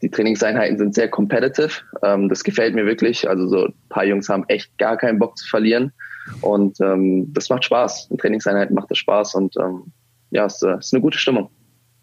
die 0.02 0.10
Trainingseinheiten 0.10 0.78
sind 0.78 0.94
sehr 0.94 1.08
competitive. 1.08 1.82
Ähm, 2.02 2.28
das 2.28 2.44
gefällt 2.44 2.74
mir 2.74 2.86
wirklich. 2.86 3.28
Also 3.28 3.48
so 3.48 3.66
ein 3.66 3.74
paar 3.88 4.04
Jungs 4.04 4.28
haben 4.28 4.44
echt 4.48 4.76
gar 4.78 4.96
keinen 4.96 5.18
Bock 5.18 5.36
zu 5.36 5.46
verlieren. 5.48 5.92
Und 6.40 6.80
ähm, 6.80 7.32
das 7.32 7.48
macht 7.48 7.64
Spaß. 7.64 8.08
In 8.10 8.18
Trainingseinheiten 8.18 8.74
macht 8.74 8.90
das 8.90 8.98
Spaß 8.98 9.34
und 9.34 9.56
ähm, 9.56 9.92
ja, 10.30 10.46
es 10.46 10.62
äh, 10.62 10.78
ist 10.78 10.94
eine 10.94 11.02
gute 11.02 11.18
Stimmung. 11.18 11.50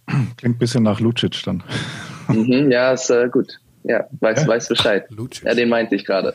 Klingt 0.08 0.44
ein 0.44 0.58
bisschen 0.58 0.84
nach 0.84 1.00
Lucic 1.00 1.44
dann. 1.44 1.64
Mhm, 2.30 2.72
ja, 2.72 2.94
ist 2.94 3.10
äh, 3.10 3.30
gut. 3.30 3.60
Ja, 3.84 4.06
weiß, 4.20 4.42
Ja? 4.42 4.48
weiß 4.48 4.68
Bescheid. 4.68 5.06
Lucic. 5.10 5.44
Ja, 5.46 5.54
den 5.54 5.70
meinte 5.70 5.96
ich 5.96 6.06
gerade. 6.06 6.34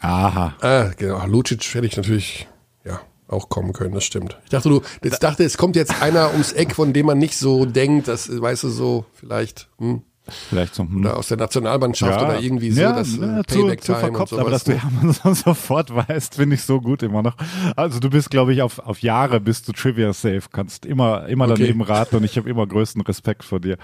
Aha. 0.00 0.54
Ah, 0.60 0.90
genau. 0.96 1.26
Lucic 1.26 1.62
hätte 1.74 1.86
ich 1.86 1.96
natürlich 1.96 2.48
ja 2.84 3.00
auch 3.28 3.48
kommen 3.48 3.72
können, 3.72 3.94
das 3.94 4.04
stimmt. 4.04 4.38
Ich 4.44 4.50
dachte, 4.50 4.68
du, 4.68 4.82
jetzt 5.04 5.22
dachte, 5.22 5.44
es 5.44 5.56
kommt 5.58 5.76
jetzt 5.76 6.02
einer 6.02 6.30
ums 6.32 6.52
Eck, 6.52 6.74
von 6.74 6.92
dem 6.92 7.06
man 7.06 7.18
nicht 7.18 7.36
so 7.36 7.64
denkt, 7.66 8.08
das 8.08 8.28
weißt 8.40 8.64
du 8.64 8.68
so, 8.68 9.04
vielleicht, 9.14 9.68
hm, 9.78 10.02
Vielleicht 10.30 10.74
so. 10.74 10.84
Hm. 10.84 11.00
oder 11.00 11.16
aus 11.16 11.28
der 11.28 11.36
Nationalmannschaft 11.36 12.20
oder 12.20 12.40
irgendwie 12.40 12.70
so, 12.70 12.80
ja, 12.80 12.92
das 12.92 13.18
äh, 13.18 13.20
ja, 13.20 13.42
zu, 13.46 13.60
Payback 13.60 13.82
zu 13.82 13.92
und 13.92 13.98
verkopft, 13.98 14.32
aber 14.32 14.50
dass 14.50 14.64
du? 14.64 14.72
Hermann 14.72 15.34
sofort 15.34 15.94
weißt, 15.94 16.36
finde 16.36 16.56
ich 16.56 16.62
so 16.62 16.80
gut 16.80 17.02
immer 17.02 17.22
noch. 17.22 17.36
Also 17.76 18.00
du 18.00 18.10
bist, 18.10 18.30
glaube 18.30 18.52
ich, 18.52 18.62
auf, 18.62 18.78
auf 18.78 19.00
Jahre 19.00 19.40
bist 19.40 19.68
du 19.68 19.72
Trivia 19.72 20.12
safe, 20.12 20.42
kannst 20.52 20.86
immer, 20.86 21.26
immer 21.28 21.44
Okay. 21.50 21.54
daneben 21.58 21.82
raten 21.82 22.16
und 22.16 22.24
ich 22.24 22.36
habe 22.36 22.48
immer 22.48 22.66
größten 22.66 23.02
Respekt 23.02 23.44
vor 23.44 23.60
dir. 23.60 23.76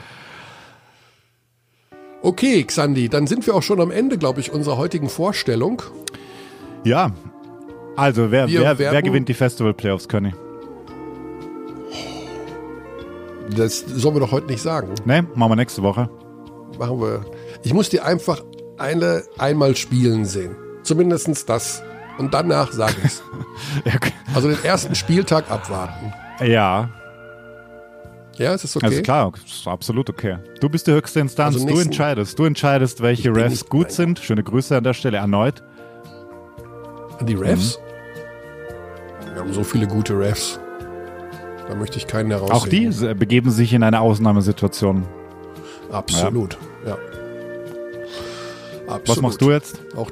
Okay, 2.22 2.64
Xandi, 2.64 3.08
dann 3.08 3.26
sind 3.26 3.46
wir 3.46 3.54
auch 3.54 3.62
schon 3.62 3.80
am 3.80 3.90
Ende, 3.90 4.18
glaube 4.18 4.40
ich, 4.40 4.52
unserer 4.52 4.76
heutigen 4.76 5.08
Vorstellung. 5.08 5.82
Ja. 6.84 7.12
Also, 7.96 8.30
wer, 8.30 8.48
wer, 8.48 8.78
wer 8.78 9.02
gewinnt 9.02 9.28
die 9.28 9.34
Festival 9.34 9.74
Playoffs, 9.74 10.08
Conny? 10.08 10.34
Das 13.56 13.80
sollen 13.80 14.16
wir 14.16 14.20
doch 14.20 14.32
heute 14.32 14.48
nicht 14.48 14.62
sagen. 14.62 14.88
Ne, 15.04 15.26
machen 15.34 15.52
wir 15.52 15.56
nächste 15.56 15.82
Woche. 15.82 16.10
Machen 16.78 17.00
wir. 17.00 17.24
Ich 17.62 17.72
muss 17.74 17.88
dir 17.88 18.04
einfach 18.04 18.42
eine 18.78 19.22
einmal 19.38 19.76
spielen 19.76 20.24
sehen. 20.24 20.56
Zumindestens 20.82 21.44
das. 21.46 21.82
Und 22.18 22.32
danach 22.34 22.72
sage 22.72 22.94
ich's. 23.04 23.22
Okay. 23.86 24.12
Also 24.34 24.48
den 24.48 24.62
ersten 24.64 24.94
Spieltag 24.94 25.50
abwarten. 25.50 26.12
Ja, 26.44 26.90
Ja, 28.36 28.52
ist 28.54 28.64
das 28.64 28.76
okay? 28.76 28.86
also 28.86 29.02
klar, 29.02 29.32
ist 29.46 29.66
absolut 29.66 30.10
okay. 30.10 30.36
Du 30.60 30.68
bist 30.68 30.86
die 30.86 30.92
höchste 30.92 31.20
Instanz, 31.20 31.54
Also 31.56 31.66
du 31.66 31.78
entscheidest. 31.78 32.38
Du 32.38 32.44
entscheidest, 32.44 33.00
welche 33.02 33.34
Refs 33.34 33.64
gut 33.66 33.84
mein- 33.86 33.90
sind. 33.92 34.18
Schöne 34.18 34.42
Grüße 34.42 34.76
an 34.76 34.84
der 34.84 34.92
Stelle 34.92 35.16
erneut. 35.18 35.62
Die 37.22 37.34
Refs? 37.34 37.78
Mhm. 37.78 39.34
Wir 39.34 39.40
haben 39.42 39.52
so 39.54 39.64
viele 39.64 39.86
gute 39.86 40.18
Refs. 40.18 40.60
Da 41.68 41.74
möchte 41.74 41.96
ich 41.98 42.06
keinen 42.06 42.30
herausnehmen. 42.30 42.92
Auch 42.92 43.08
die 43.08 43.14
begeben 43.14 43.50
sich 43.50 43.72
in 43.72 43.82
eine 43.82 44.00
Ausnahmesituation. 44.00 45.06
Absolut, 45.92 46.58
ja. 46.86 46.96
Absolut. 48.86 49.08
Was 49.08 49.20
machst 49.20 49.40
du 49.40 49.50
jetzt? 49.50 49.80
Auch 49.96 50.10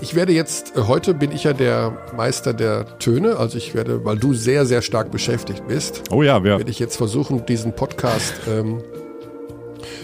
ich 0.00 0.14
werde 0.14 0.32
jetzt, 0.32 0.76
äh, 0.76 0.82
heute 0.82 1.14
bin 1.14 1.32
ich 1.32 1.44
ja 1.44 1.52
der 1.54 1.96
Meister 2.16 2.52
der 2.52 2.98
Töne, 2.98 3.36
also 3.38 3.56
ich 3.56 3.74
werde, 3.74 4.04
weil 4.04 4.18
du 4.18 4.34
sehr, 4.34 4.66
sehr 4.66 4.82
stark 4.82 5.10
beschäftigt 5.10 5.66
bist, 5.68 6.02
Oh 6.10 6.22
ja, 6.22 6.42
wir. 6.44 6.58
werde 6.58 6.70
ich 6.70 6.78
jetzt 6.78 6.96
versuchen, 6.96 7.46
diesen 7.46 7.72
Podcast 7.72 8.34
ähm, 8.48 8.82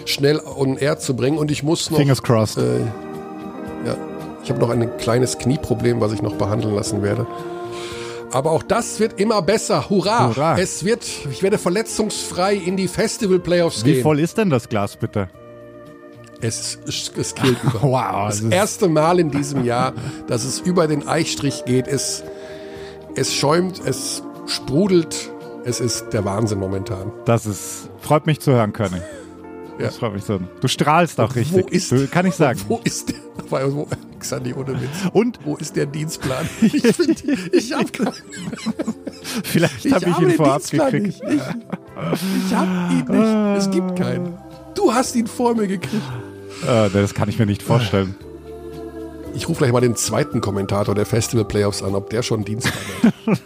schnell 0.06 0.40
on 0.56 0.78
air 0.78 0.98
zu 0.98 1.14
bringen 1.14 1.36
und 1.36 1.51
ich 1.51 1.62
muss 1.62 1.90
noch, 1.90 1.98
Fingers 1.98 2.23
crossed. 2.23 2.56
äh, 2.59 2.78
ja, 3.86 3.97
ich 4.43 4.51
habe 4.51 4.60
noch 4.60 4.70
ein 4.70 4.97
kleines 4.97 5.36
Knieproblem, 5.39 6.01
was 6.01 6.12
ich 6.12 6.23
noch 6.23 6.36
behandeln 6.36 6.74
lassen 6.74 7.02
werde. 7.02 7.27
Aber 8.32 8.50
auch 8.50 8.62
das 8.62 8.98
wird 9.00 9.20
immer 9.20 9.42
besser. 9.42 9.88
Hurra! 9.90 10.28
Hurra. 10.28 10.59
Es 10.59 10.84
wird, 10.84 11.04
ich 11.30 11.42
werde 11.42 11.59
verletzungsfrei 11.59 12.54
in 12.54 12.76
die 12.76 12.88
Festival 12.88 13.38
Playoffs 13.38 13.84
Wie 13.84 13.92
gehen. 13.94 14.02
voll 14.02 14.18
ist 14.20 14.38
denn 14.38 14.48
das 14.50 14.68
Glas 14.68 14.96
bitte? 14.96 15.28
Es, 16.40 16.78
es, 16.88 17.34
killt 17.34 17.59
über. 17.62 17.82
Wow, 17.82 18.26
Das 18.28 18.36
das 18.38 18.40
ist- 18.46 18.52
erste 18.52 18.88
Mal 18.88 19.20
in 19.20 19.30
diesem 19.30 19.64
Jahr, 19.64 19.92
dass 20.26 20.44
es 20.44 20.60
über 20.60 20.86
den 20.88 21.06
Eichstrich 21.06 21.64
geht. 21.66 21.86
Es, 21.86 22.24
es 23.14 23.34
schäumt, 23.34 23.80
es 23.84 24.22
sprudelt. 24.46 25.30
Es 25.64 25.78
ist 25.78 26.09
der 26.12 26.24
Wahnsinn 26.24 26.59
momentan. 26.59 27.12
Das 27.24 27.46
ist, 27.46 27.88
freut 28.00 28.26
mich 28.26 28.40
zu 28.40 28.50
hören, 28.52 28.72
Conny. 28.72 28.96
Ja. 29.78 29.86
Das 29.86 29.98
freut 29.98 30.12
mich 30.14 30.24
so. 30.24 30.40
Du 30.60 30.66
strahlst 30.68 31.20
auch 31.20 31.34
richtig. 31.36 31.64
Wo 31.64 31.68
ist, 31.68 31.92
du, 31.92 32.09
kann 32.09 32.26
ich 32.26 32.34
sagen. 32.34 32.60
Wo 32.68 32.80
ist 32.82 33.10
der? 33.10 33.16
Wo, 33.74 33.86
Xandi, 34.23 34.55
ohne 34.55 34.81
Witz. 34.81 34.90
Und 35.12 35.39
Wo 35.44 35.57
ist 35.57 35.77
der 35.77 35.86
Dienstplan? 35.86 36.49
Ich, 36.61 36.82
find, 36.94 37.24
ich 37.53 37.73
habe 37.73 37.86
vielleicht 39.44 39.85
ich 39.85 39.93
habe 39.94 40.07
ich 40.09 40.19
ihn 40.19 40.31
vorab 40.32 40.62
gekriegt. 40.70 41.07
nicht. 41.07 41.23
Ich, 41.28 41.40
ich 42.47 42.55
habe 42.55 42.94
ihn 42.94 43.05
nicht. 43.09 43.59
Es 43.59 43.70
gibt 43.70 43.97
keinen. 43.97 44.39
Du 44.74 44.93
hast 44.93 45.15
ihn 45.15 45.27
vor 45.27 45.55
mir 45.55 45.66
gekriegt. 45.66 46.03
Äh, 46.66 46.89
das 46.90 47.15
kann 47.15 47.28
ich 47.28 47.39
mir 47.39 47.47
nicht 47.47 47.62
vorstellen. 47.62 48.15
Ich 49.35 49.49
rufe 49.49 49.59
gleich 49.61 49.73
mal 49.73 49.81
den 49.81 49.97
zweiten 49.97 50.40
Kommentator 50.40 50.94
der 50.94 51.07
Festival 51.07 51.44
Playoffs 51.47 51.82
an, 51.82 51.94
ob 51.94 52.11
der 52.11 52.23
schon 52.23 52.44
Dienstplan 52.44 53.12
hat. 53.27 53.43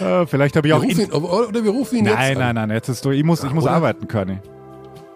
Äh, 0.00 0.26
vielleicht 0.26 0.56
habe 0.56 0.68
ich 0.68 0.74
Wir 0.74 0.76
auch 0.76 0.82
ihn. 0.84 1.10
oder 1.12 1.64
wir 1.64 1.70
rufen 1.70 1.96
ihn 1.98 2.04
Nein, 2.04 2.28
jetzt 2.28 2.36
an. 2.36 2.38
nein, 2.38 2.54
nein, 2.68 2.70
jetzt 2.76 2.88
ist 2.88 3.04
du. 3.04 3.10
Ich 3.10 3.24
muss, 3.24 3.42
ich 3.42 3.52
muss 3.52 3.64
Oder? 3.64 3.72
arbeiten, 3.72 4.06
Conny. 4.06 4.38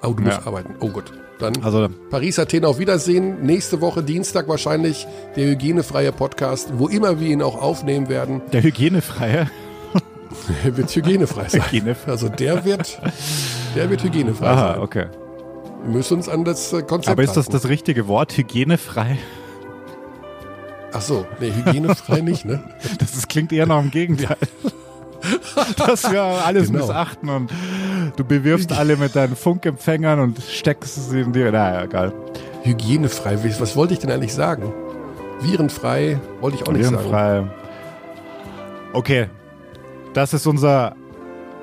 Oh, 0.03 0.13
du 0.15 0.23
musst 0.23 0.39
Ja. 0.41 0.47
arbeiten. 0.47 0.75
Oh 0.81 0.89
gut. 0.89 1.13
Dann 1.41 1.63
Also, 1.63 1.89
Paris, 2.11 2.39
Athen 2.39 2.65
auf 2.67 2.79
Wiedersehen. 2.79 3.43
Nächste 3.43 3.81
Woche 3.81 4.03
Dienstag 4.03 4.47
wahrscheinlich 4.47 5.07
der 5.37 5.47
hygienefreie 5.49 6.13
Podcast, 6.13 6.69
wo 6.75 6.87
immer 6.89 7.19
wir 7.19 7.29
ihn 7.29 7.43
auch 7.43 7.61
aufnehmen 7.61 8.09
werden, 8.09 8.43
der 8.53 8.63
hygienefreie. 8.63 9.51
wird 10.65 10.95
hygienefrei 10.95 11.49
sein. 11.49 11.63
Hygienefrei. 11.65 12.11
Also 12.11 12.29
der 12.29 12.65
wird, 12.65 13.01
der 13.75 13.89
wird 13.91 14.05
hygienefrei 14.05 14.47
Aha, 14.49 14.73
sein. 14.75 14.83
okay. 14.83 15.07
Wir 15.85 15.93
müssen 15.95 16.19
uns 16.19 16.29
an 16.29 16.45
das 16.45 16.73
äh, 16.75 16.83
Konzept 16.83 17.09
Aber 17.13 17.23
ist 17.23 17.31
das 17.37 17.47
halten. 17.47 17.53
das 17.53 17.69
richtige 17.69 18.07
Wort? 18.07 18.37
Hygienefrei? 18.37 19.17
Ach 20.93 21.01
so, 21.01 21.25
nee, 21.41 21.53
hygienefrei 21.53 22.21
nicht, 22.21 22.45
ne? 22.45 22.63
Das 22.99 23.15
ist, 23.15 23.29
klingt 23.29 23.53
eher 23.53 23.67
nach 23.67 23.81
dem 23.81 23.91
Gegenteil. 23.93 24.37
Dass 25.77 26.11
wir 26.11 26.23
alles 26.23 26.69
Genau. 26.69 26.81
missachten 26.87 27.29
und 27.29 27.51
du 28.17 28.25
bewirfst 28.25 28.73
alle 28.73 28.97
mit 28.97 29.15
deinen 29.17 29.37
Funkempfängern 29.37 30.19
und 30.21 30.41
steckst 30.41 31.11
sie 31.11 31.21
in 31.21 31.33
dir. 31.33 31.53
Naja, 31.53 31.85
egal. 31.85 32.13
Hygienefrei, 32.63 33.39
was 33.45 33.61
was 33.61 33.77
wollte 33.77 33.95
ich 33.95 34.01
denn 34.01 34.11
eigentlich 34.11 34.35
sagen? 34.35 34.73
Virenfrei 35.41 36.19
wollte 36.41 36.57
ich 36.59 36.67
auch 36.69 36.73
nicht 36.73 36.85
sagen. 36.85 36.97
Virenfrei. 36.99 37.43
Okay. 38.93 39.27
Das 40.13 40.35
ist 40.35 40.47
unser, 40.47 40.97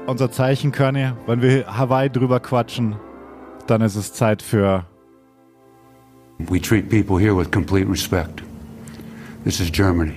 unser 0.05 0.31
Zeichen, 0.31 0.71
Körny. 0.71 1.11
Wenn 1.25 1.41
wir 1.41 1.77
Hawaii 1.77 2.09
drüber 2.09 2.39
quatschen, 2.39 2.95
dann 3.67 3.81
ist 3.81 3.95
es 3.95 4.13
Zeit 4.13 4.41
für 4.41 4.85
We 6.39 6.61
treat 6.61 6.87
people 6.89 7.19
here 7.19 7.35
with 7.35 7.51
complete 7.51 7.89
respect. 7.89 8.43
This 9.43 9.59
is 9.59 9.71
Germany. 9.71 10.13